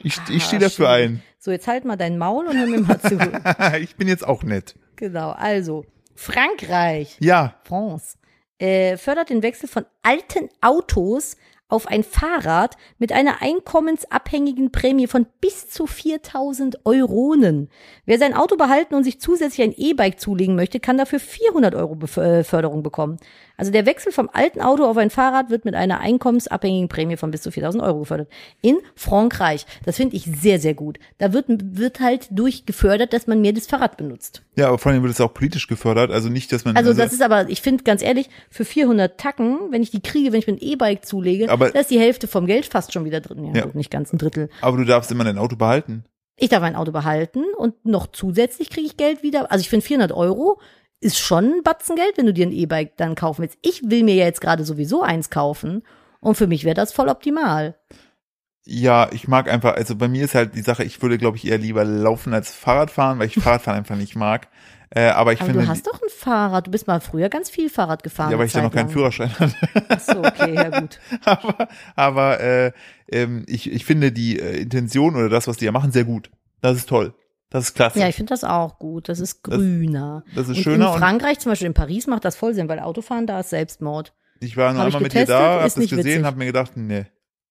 Ich, 0.00 0.18
ich 0.28 0.42
Ah, 0.42 0.46
stehe 0.46 0.60
dafür 0.60 0.90
ein. 0.90 1.22
So, 1.38 1.50
jetzt 1.50 1.66
halt 1.66 1.84
mal 1.84 1.96
dein 1.96 2.18
Maul 2.18 2.46
und 2.46 2.56
hör 2.58 2.66
mir 2.66 2.80
mal 2.80 3.00
zu. 3.00 3.18
ich 3.80 3.96
bin 3.96 4.06
jetzt 4.08 4.26
auch 4.26 4.42
nett. 4.42 4.74
genau, 4.96 5.30
also, 5.30 5.84
Frankreich. 6.14 7.16
Ja, 7.20 7.54
France 7.64 8.16
äh, 8.58 8.96
fördert 8.96 9.30
den 9.30 9.42
Wechsel 9.42 9.68
von 9.68 9.86
alten 10.02 10.48
Autos 10.60 11.36
auf 11.68 11.86
ein 11.86 12.02
Fahrrad 12.02 12.76
mit 12.98 13.12
einer 13.12 13.42
einkommensabhängigen 13.42 14.72
Prämie 14.72 15.06
von 15.06 15.26
bis 15.40 15.68
zu 15.68 15.86
4000 15.86 16.86
Euronen. 16.86 17.68
Wer 18.06 18.18
sein 18.18 18.34
Auto 18.34 18.56
behalten 18.56 18.94
und 18.94 19.04
sich 19.04 19.20
zusätzlich 19.20 19.62
ein 19.62 19.74
E-Bike 19.76 20.18
zulegen 20.18 20.56
möchte, 20.56 20.80
kann 20.80 20.96
dafür 20.96 21.20
400 21.20 21.74
Euro 21.74 21.98
äh, 22.20 22.42
Förderung 22.42 22.82
bekommen. 22.82 23.18
Also 23.58 23.72
der 23.72 23.86
Wechsel 23.86 24.12
vom 24.12 24.30
alten 24.32 24.60
Auto 24.60 24.84
auf 24.84 24.96
ein 24.96 25.10
Fahrrad 25.10 25.50
wird 25.50 25.64
mit 25.64 25.74
einer 25.74 26.00
einkommensabhängigen 26.00 26.88
Prämie 26.88 27.16
von 27.16 27.30
bis 27.30 27.42
zu 27.42 27.50
4000 27.50 27.82
Euro 27.82 28.00
gefördert. 28.00 28.28
In 28.62 28.78
Frankreich. 28.94 29.66
Das 29.84 29.96
finde 29.96 30.16
ich 30.16 30.24
sehr, 30.24 30.60
sehr 30.60 30.74
gut. 30.74 30.98
Da 31.18 31.32
wird, 31.32 31.46
wird 31.48 32.00
halt 32.00 32.28
durchgefördert, 32.30 33.12
dass 33.12 33.26
man 33.26 33.40
mehr 33.40 33.52
das 33.52 33.66
Fahrrad 33.66 33.96
benutzt. 33.96 34.42
ja, 34.54 34.68
aber 34.68 34.78
vor 34.78 34.92
allem 34.92 35.02
wird 35.02 35.12
es 35.12 35.20
auch 35.20 35.34
politisch 35.34 35.66
gefördert. 35.66 36.12
Also 36.12 36.28
nicht, 36.28 36.52
dass 36.52 36.64
man. 36.64 36.76
Also 36.76 36.94
das 36.94 37.12
ist 37.12 37.20
aber, 37.20 37.48
ich 37.48 37.60
finde 37.60 37.84
ganz 37.84 38.00
ehrlich, 38.00 38.30
für 38.48 38.64
400 38.64 39.18
Tacken, 39.18 39.58
wenn 39.70 39.82
ich 39.82 39.90
die 39.90 40.00
kriege, 40.00 40.32
wenn 40.32 40.38
ich 40.38 40.46
mir 40.46 40.54
ein 40.54 40.60
E-Bike 40.60 41.04
zulege, 41.04 41.48
Aber- 41.60 41.70
da 41.70 41.80
ist 41.80 41.90
die 41.90 41.98
Hälfte 42.00 42.26
vom 42.28 42.46
Geld 42.46 42.66
fast 42.66 42.92
schon 42.92 43.04
wieder 43.04 43.20
drin. 43.20 43.44
Ja, 43.44 43.52
Ja. 43.54 43.64
gut, 43.64 43.74
nicht 43.74 43.90
ganz 43.90 44.12
ein 44.12 44.18
Drittel. 44.18 44.48
aber 44.60 44.76
du 44.76 44.84
darfst 44.84 45.10
immer 45.10 45.24
dein 45.24 45.38
Auto 45.38 45.56
behalten. 45.56 46.04
Ich 46.36 46.48
darf 46.50 46.62
ein 46.62 46.76
Auto 46.76 46.92
behalten 46.92 47.42
und 47.56 47.84
noch 47.84 48.06
zusätzlich 48.06 48.70
kriege 48.70 48.86
ich 48.86 48.96
Geld 48.96 49.22
wieder. 49.22 49.50
Also 49.50 49.60
ich 49.62 49.68
finde 49.68 49.84
400 49.84 50.12
Euro 50.12 50.60
ist 51.00 51.18
schon 51.18 51.44
ein 51.58 51.62
Batzen 51.62 51.96
Geld, 51.96 52.16
wenn 52.16 52.26
du 52.26 52.32
dir 52.32 52.46
ein 52.46 52.52
E-Bike 52.52 52.96
dann 52.96 53.14
kaufen 53.14 53.42
willst. 53.42 53.58
Ich 53.62 53.82
will 53.90 54.02
mir 54.04 54.14
ja 54.14 54.24
jetzt 54.24 54.40
gerade 54.40 54.64
sowieso 54.64 55.02
eins 55.02 55.30
kaufen 55.30 55.82
und 56.20 56.36
für 56.36 56.46
mich 56.46 56.64
wäre 56.64 56.74
das 56.74 56.92
voll 56.92 57.08
optimal. 57.08 57.76
Ja, 58.64 59.08
ich 59.12 59.28
mag 59.28 59.50
einfach, 59.50 59.74
also 59.76 59.96
bei 59.96 60.08
mir 60.08 60.24
ist 60.24 60.34
halt 60.34 60.54
die 60.54 60.60
Sache, 60.62 60.84
ich 60.84 61.00
würde, 61.00 61.16
glaube 61.16 61.36
ich, 61.38 61.46
eher 61.46 61.58
lieber 61.58 61.84
laufen 61.84 62.34
als 62.34 62.52
Fahrrad 62.52 62.90
fahren, 62.90 63.18
weil 63.18 63.28
ich 63.28 63.34
Fahrradfahren 63.42 63.78
einfach 63.78 63.96
nicht 63.96 64.14
mag. 64.14 64.48
Äh, 64.90 65.08
aber 65.08 65.32
ich 65.32 65.40
Aber 65.40 65.50
finde, 65.50 65.64
du 65.64 65.68
hast 65.68 65.86
doch 65.86 66.00
ein 66.00 66.08
Fahrrad. 66.08 66.66
Du 66.66 66.70
bist 66.70 66.86
mal 66.86 67.00
früher 67.00 67.28
ganz 67.28 67.50
viel 67.50 67.68
Fahrrad 67.68 68.02
gefahren. 68.02 68.30
ja, 68.30 68.38
weil 68.38 68.46
ich 68.46 68.52
da 68.52 68.62
noch 68.62 68.72
keinen 68.72 68.86
lang. 68.86 68.92
Führerschein 68.92 69.38
hatte. 69.38 69.54
Ach 69.88 70.00
so, 70.00 70.18
okay, 70.18 70.54
ja 70.54 70.80
gut. 70.80 70.98
aber 71.24 71.68
aber 71.94 72.40
äh, 72.40 72.72
ähm, 73.10 73.44
ich, 73.46 73.70
ich 73.70 73.84
finde 73.84 74.12
die 74.12 74.38
äh, 74.38 74.60
Intention 74.60 75.14
oder 75.16 75.28
das, 75.28 75.46
was 75.46 75.58
die 75.58 75.66
ja 75.66 75.72
machen, 75.72 75.92
sehr 75.92 76.04
gut. 76.04 76.30
Das 76.62 76.76
ist 76.76 76.88
toll. 76.88 77.14
Das 77.50 77.64
ist 77.64 77.74
klasse. 77.74 77.98
Ja, 77.98 78.08
ich 78.08 78.16
finde 78.16 78.30
das 78.30 78.44
auch 78.44 78.78
gut. 78.78 79.08
Das 79.08 79.20
ist 79.20 79.42
grüner. 79.42 80.24
das 80.34 80.48
ist 80.48 80.58
und 80.58 80.62
schöner 80.62 80.92
In 80.92 80.98
Frankreich, 80.98 81.38
zum 81.38 81.52
Beispiel 81.52 81.66
in 81.66 81.74
Paris, 81.74 82.06
macht 82.06 82.24
das 82.24 82.36
voll 82.36 82.54
Sinn, 82.54 82.68
weil 82.68 82.80
Autofahren 82.80 83.26
da 83.26 83.40
ist 83.40 83.50
Selbstmord. 83.50 84.14
ich 84.40 84.56
war 84.56 84.72
ich 84.74 84.80
einmal 84.80 85.00
mit 85.02 85.14
dir 85.14 85.26
da, 85.26 85.54
hab 85.54 85.62
das 85.62 85.74
gesehen, 85.74 85.98
witzig. 85.98 86.24
hab 86.24 86.36
mir 86.36 86.46
gedacht, 86.46 86.72
nee, 86.76 87.06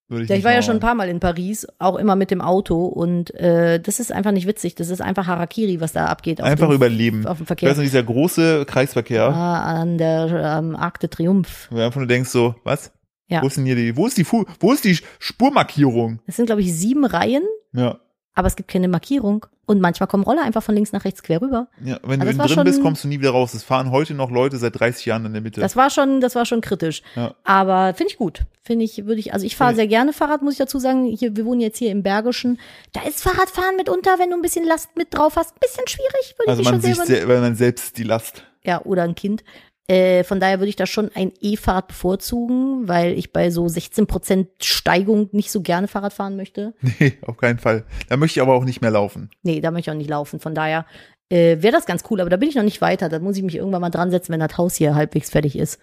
würde 0.09 0.23
ich 0.23 0.29
Ja, 0.29 0.35
ich 0.35 0.43
war 0.43 0.53
ja 0.53 0.61
schon 0.61 0.75
ein 0.77 0.79
paar 0.79 0.95
Mal 0.95 1.09
in 1.09 1.19
Paris, 1.19 1.67
auch 1.79 1.95
immer 1.97 2.15
mit 2.15 2.31
dem 2.31 2.41
Auto 2.41 2.85
und 2.85 3.33
äh, 3.35 3.79
das 3.79 3.99
ist 3.99 4.11
einfach 4.11 4.31
nicht 4.31 4.47
witzig. 4.47 4.75
Das 4.75 4.89
ist 4.89 5.01
einfach 5.01 5.27
Harakiri, 5.27 5.79
was 5.81 5.93
da 5.93 6.05
abgeht. 6.05 6.41
Auf 6.41 6.47
Einfach 6.47 6.67
dem, 6.67 6.75
überleben. 6.75 7.25
Auf 7.27 7.37
dem 7.37 7.45
Verkehr. 7.45 7.69
weiß 7.69 7.77
nicht, 7.77 7.91
dieser 7.91 8.03
große 8.03 8.65
Kreisverkehr, 8.65 9.23
Ah, 9.27 9.79
an 9.81 9.97
der 9.97 10.57
ähm, 10.59 10.75
Arc 10.75 10.99
de 10.99 11.09
Triomphe. 11.09 11.67
wo 11.69 11.75
du 11.77 11.83
einfach 11.85 11.99
nur 11.99 12.07
denkst 12.07 12.29
so, 12.29 12.55
was? 12.63 12.91
Ja. 13.27 13.41
Wo 13.41 13.47
ist 13.47 13.57
denn 13.57 13.65
hier 13.65 13.75
die, 13.75 13.97
wo 13.97 14.07
ist 14.07 14.17
die, 14.17 14.23
Fu 14.23 14.45
wo 14.61 14.71
ist 14.71 14.85
die 14.85 14.97
Spurmarkierung? 15.19 16.19
Das 16.25 16.35
sind, 16.37 16.45
glaube 16.45 16.61
ich, 16.61 16.73
sieben 16.73 17.05
Reihen, 17.05 17.43
Ja. 17.73 17.99
Aber 18.37 18.47
es 18.47 18.55
gibt 18.55 18.69
keine 18.69 18.87
Markierung. 18.87 19.45
Und 19.65 19.81
manchmal 19.81 20.07
kommen 20.07 20.23
Roller 20.23 20.43
einfach 20.43 20.63
von 20.63 20.75
links 20.75 20.93
nach 20.93 21.03
rechts 21.03 21.23
quer 21.23 21.41
rüber. 21.41 21.67
Ja, 21.83 21.99
wenn 22.03 22.21
Aber 22.21 22.31
du 22.31 22.37
drin 22.37 22.47
schon- 22.49 22.63
bist, 22.63 22.81
kommst 22.81 23.03
du 23.03 23.09
nie 23.09 23.19
wieder 23.19 23.31
raus. 23.31 23.53
Es 23.53 23.63
fahren 23.63 23.91
heute 23.91 24.13
noch 24.13 24.31
Leute 24.31 24.55
seit 24.57 24.79
30 24.79 25.05
Jahren 25.05 25.25
in 25.25 25.33
der 25.33 25.41
Mitte. 25.41 25.59
Das 25.59 25.75
war 25.75 25.89
schon, 25.89 26.21
das 26.21 26.35
war 26.35 26.45
schon 26.45 26.61
kritisch. 26.61 27.01
Ja. 27.17 27.33
Aber 27.43 27.93
finde 27.93 28.13
ich 28.13 28.17
gut. 28.17 28.43
Finde 28.63 28.85
ich, 28.85 29.05
würde 29.05 29.19
ich, 29.19 29.33
also 29.33 29.45
ich 29.45 29.57
fahre 29.57 29.75
sehr 29.75 29.87
gerne 29.87 30.13
Fahrrad, 30.13 30.41
muss 30.41 30.53
ich 30.53 30.59
dazu 30.59 30.79
sagen. 30.79 31.05
Hier, 31.07 31.35
wir 31.35 31.45
wohnen 31.45 31.59
jetzt 31.59 31.77
hier 31.79 31.91
im 31.91 32.03
Bergischen. 32.03 32.59
Da 32.93 33.01
ist 33.01 33.21
Fahrradfahren 33.21 33.75
mitunter, 33.75 34.11
wenn 34.19 34.29
du 34.29 34.35
ein 34.37 34.41
bisschen 34.41 34.65
Last 34.65 34.95
mit 34.95 35.13
drauf 35.13 35.35
hast, 35.35 35.53
ein 35.55 35.59
bisschen 35.59 35.87
schwierig, 35.87 36.35
würde 36.37 36.51
also 36.51 36.61
ich 36.61 36.65
man 36.69 36.75
schon 36.75 36.81
sich, 36.81 36.95
selber. 36.95 37.05
sel- 37.07 37.27
weil 37.27 37.41
man 37.41 37.55
selbst 37.55 37.97
die 37.97 38.03
Last. 38.03 38.43
ja, 38.63 38.81
oder 38.85 39.03
ein 39.03 39.15
Kind. 39.15 39.43
Äh, 39.89 40.25
von 40.25 40.41
daher 40.41 40.59
würde 40.59 40.69
ich 40.69 40.75
da 40.75 40.85
schon 40.85 41.09
ein 41.15 41.31
E-Fahrrad 41.39 41.87
bevorzugen, 41.87 42.89
weil 42.89 43.13
ich 43.13 43.31
bei 43.31 43.49
so 43.51 43.65
16% 43.65 44.47
Steigung 44.61 45.29
nicht 45.31 45.49
so 45.49 45.61
gerne 45.61 45.87
Fahrrad 45.87 46.13
fahren 46.13 46.35
möchte. 46.35 46.73
Nee, 46.99 47.13
auf 47.21 47.37
keinen 47.37 47.59
Fall. 47.59 47.85
Da 48.09 48.17
möchte 48.17 48.39
ich 48.39 48.41
aber 48.41 48.53
auch 48.53 48.65
nicht 48.65 48.81
mehr 48.81 48.91
laufen. 48.91 49.29
Nee, 49.43 49.61
da 49.61 49.71
möchte 49.71 49.89
ich 49.89 49.93
auch 49.93 49.97
nicht 49.97 50.09
laufen. 50.09 50.39
Von 50.39 50.55
daher 50.55 50.85
äh, 51.29 51.61
wäre 51.61 51.73
das 51.73 51.85
ganz 51.85 52.03
cool, 52.09 52.19
aber 52.19 52.29
da 52.29 52.37
bin 52.37 52.49
ich 52.49 52.55
noch 52.55 52.63
nicht 52.63 52.81
weiter. 52.81 53.07
Da 53.07 53.19
muss 53.19 53.37
ich 53.37 53.43
mich 53.43 53.55
irgendwann 53.55 53.81
mal 53.81 53.89
dran 53.89 54.11
setzen, 54.11 54.33
wenn 54.33 54.39
das 54.39 54.57
Haus 54.57 54.75
hier 54.75 54.95
halbwegs 54.95 55.29
fertig 55.29 55.57
ist. 55.57 55.79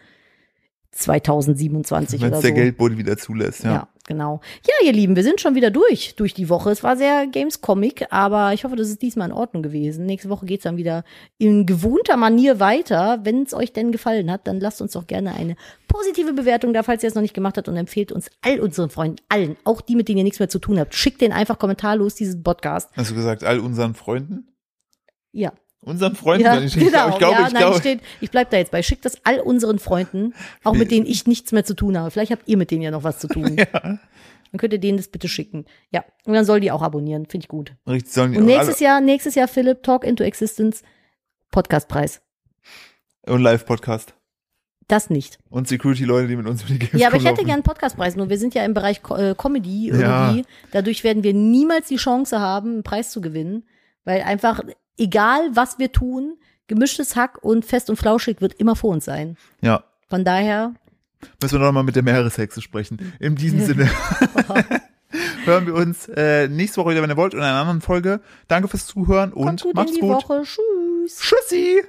2027 0.95 2.21
Wenn 2.21 2.29
oder 2.29 2.37
es 2.37 2.43
so. 2.43 2.49
der 2.49 2.57
Geldboden 2.57 2.99
wieder 2.99 3.17
zulässt, 3.17 3.65
ja. 3.65 3.73
Ja, 3.73 3.89
genau. 4.07 4.41
Ja, 4.67 4.87
ihr 4.87 4.93
Lieben, 4.93 5.17
wir 5.17 5.23
sind 5.23 5.41
schon 5.41 5.55
wieder 5.55 5.71
durch, 5.71 6.15
durch 6.17 6.35
die 6.35 6.49
Woche. 6.49 6.71
Es 6.71 6.83
war 6.83 6.97
sehr 6.97 7.27
Games-Comic, 7.27 8.07
aber 8.11 8.53
ich 8.53 8.65
hoffe, 8.65 8.77
das 8.77 8.89
ist 8.89 9.03
diesmal 9.03 9.29
in 9.29 9.35
Ordnung 9.35 9.63
gewesen. 9.63 10.07
Nächste 10.07 10.29
Woche 10.29 10.47
geht's 10.47 10.65
dann 10.65 10.77
wieder 10.77 11.05
in 11.39 11.67
gewohnter 11.67 12.17
Manier 12.17 12.61
weiter. 12.61 13.21
Wenn 13.25 13.43
es 13.43 13.55
euch 13.55 13.73
denn 13.73 13.93
gefallen 13.93 14.31
hat, 14.31 14.47
dann 14.47 14.61
lasst 14.61 14.81
uns 14.81 14.93
doch 14.93 15.07
gerne 15.07 15.35
eine 15.35 15.57
positive 15.89 16.33
Bewertung 16.33 16.73
da, 16.73 16.83
falls 16.83 17.03
ihr 17.03 17.09
es 17.09 17.15
noch 17.15 17.23
nicht 17.23 17.35
gemacht 17.35 17.57
habt 17.57 17.69
und 17.69 17.77
empfehlt 17.77 18.13
uns 18.13 18.31
all 18.43 18.61
unseren 18.61 18.91
Freunden, 18.91 19.17
allen, 19.29 19.57
auch 19.65 19.81
die, 19.81 19.97
mit 19.97 20.09
denen 20.09 20.19
ihr 20.19 20.25
nichts 20.25 20.39
mehr 20.39 20.49
zu 20.49 20.59
tun 20.59 20.79
habt. 20.79 20.95
Schickt 20.95 21.21
denen 21.21 21.33
einfach 21.33 21.59
kommentarlos 21.59 22.15
diesen 22.15 22.43
Podcast. 22.43 22.91
Hast 22.97 23.11
du 23.11 23.15
gesagt, 23.15 23.45
all 23.45 23.61
unseren 23.61 23.95
Freunden? 23.95 24.49
Ja. 25.33 25.53
Unseren 25.85 26.17
Freunden? 26.17 26.45
Ja, 26.45 26.61
ich, 26.61 26.75
genau. 26.75 27.11
ich 27.11 27.19
glaube, 27.19 27.35
ja, 27.35 27.47
ich 27.47 27.53
nein, 27.53 27.63
glaube, 27.63 27.79
steht, 27.79 28.01
ich 28.21 28.31
bleib 28.31 28.51
da 28.51 28.57
jetzt 28.57 28.71
bei. 28.71 28.83
Schickt 28.83 29.05
das 29.05 29.25
all 29.25 29.41
unseren 29.41 29.79
Freunden, 29.79 30.35
auch 30.63 30.73
mit 30.75 30.91
denen 30.91 31.05
ich 31.07 31.27
nichts 31.27 31.53
mehr 31.53 31.65
zu 31.65 31.75
tun 31.75 31.99
habe. 31.99 32.11
Vielleicht 32.11 32.33
habt 32.33 32.49
ihr 32.49 32.57
mit 32.57 32.71
denen 32.71 32.83
ja 32.83 32.91
noch 32.91 33.05
was 33.05 33.19
zu 33.19 33.29
tun. 33.29 33.57
ja. 33.59 33.67
Dann 33.73 34.59
könnt 34.59 34.73
ihr 34.73 34.79
denen 34.79 34.97
das 34.97 35.09
bitte 35.09 35.29
schicken. 35.29 35.67
Ja, 35.91 36.05
und 36.25 36.33
dann 36.33 36.45
soll 36.45 36.61
die 36.61 36.71
auch 36.71 36.81
abonnieren. 36.81 37.27
Finde 37.27 37.45
ich 37.45 37.49
gut. 37.49 37.75
Richtig, 37.87 38.13
sollen 38.13 38.33
die 38.33 38.39
Und 38.39 38.47
nächstes 38.47 38.81
Jahr, 38.81 39.01
nächstes 39.01 39.35
Jahr, 39.35 39.49
Philipp, 39.49 39.83
Talk 39.83 40.05
into 40.05 40.25
Existence, 40.25 40.83
Podcastpreis. 41.51 42.23
und 43.27 43.43
Live-Podcast. 43.43 44.15
Das 44.89 45.09
nicht. 45.09 45.39
Und 45.49 45.67
Security-Leute, 45.67 46.29
die 46.29 46.37
mit 46.37 46.47
uns 46.47 46.63
über 46.63 46.73
die 46.75 46.79
Games 46.79 47.01
Ja, 47.01 47.09
aber 47.09 47.17
ich 47.17 47.25
hätte 47.25 47.43
gern 47.43 47.55
einen 47.55 47.63
Podcastpreis, 47.63 48.17
nur 48.17 48.29
wir 48.29 48.39
sind 48.39 48.55
ja 48.55 48.65
im 48.65 48.75
Bereich 48.75 49.01
äh, 49.17 49.35
Comedy 49.35 49.89
Ja. 49.89 50.27
irgendwie. 50.29 50.45
Dadurch 50.73 51.05
werden 51.05 51.23
wir 51.23 51.33
niemals 51.33 51.89
die 51.89 51.97
Chance 51.97 52.39
haben, 52.39 52.71
einen 52.75 52.83
Preis 52.83 53.11
zu 53.11 53.21
gewinnen, 53.23 53.65
weil 54.05 54.23
einfach, 54.23 54.61
egal 54.99 55.51
was 55.55 55.79
wir 55.79 55.93
tun, 55.93 56.39
gemischtes 56.67 57.17
Hack 57.17 57.39
und 57.43 57.65
fest 57.65 57.91
und 57.91 57.97
flauschig 57.97 58.41
wird 58.41 58.55
immer 58.55 58.77
vor 58.77 58.91
uns 58.91 59.05
sein. 59.05 59.37
Ja. 59.61 59.85
Von 60.09 60.25
daher, 60.25 60.75
Müssen 61.43 61.59
wir 61.59 61.67
noch 61.67 61.73
mal 61.73 61.83
mit 61.83 61.97
der 61.97 62.03
Meereshexe 62.03 62.61
sprechen. 62.61 63.15
In 63.19 63.37
diesem 63.37 63.61
Sinne 63.65 63.91
hören 65.45 65.67
wir 65.67 65.75
uns 65.75 66.09
äh, 66.09 66.49
nächste 66.49 66.81
Woche 66.81 66.91
wieder, 66.91 67.03
wenn 67.03 67.11
ihr 67.11 67.17
wollt, 67.17 67.35
in 67.35 67.41
einer 67.41 67.59
anderen 67.61 67.81
Folge. 67.81 68.21
Danke 68.49 68.69
fürs 68.69 68.87
Zuhören 68.87 69.33
und 69.33 69.47
kommt 69.47 69.63
gut 69.63 69.75
macht's 69.75 69.93
in 69.93 69.97
die 69.97 70.01
gut. 70.03 70.11
Woche. 70.11 70.43
Tschüss. 70.43 71.19
Tschüssi! 71.21 71.85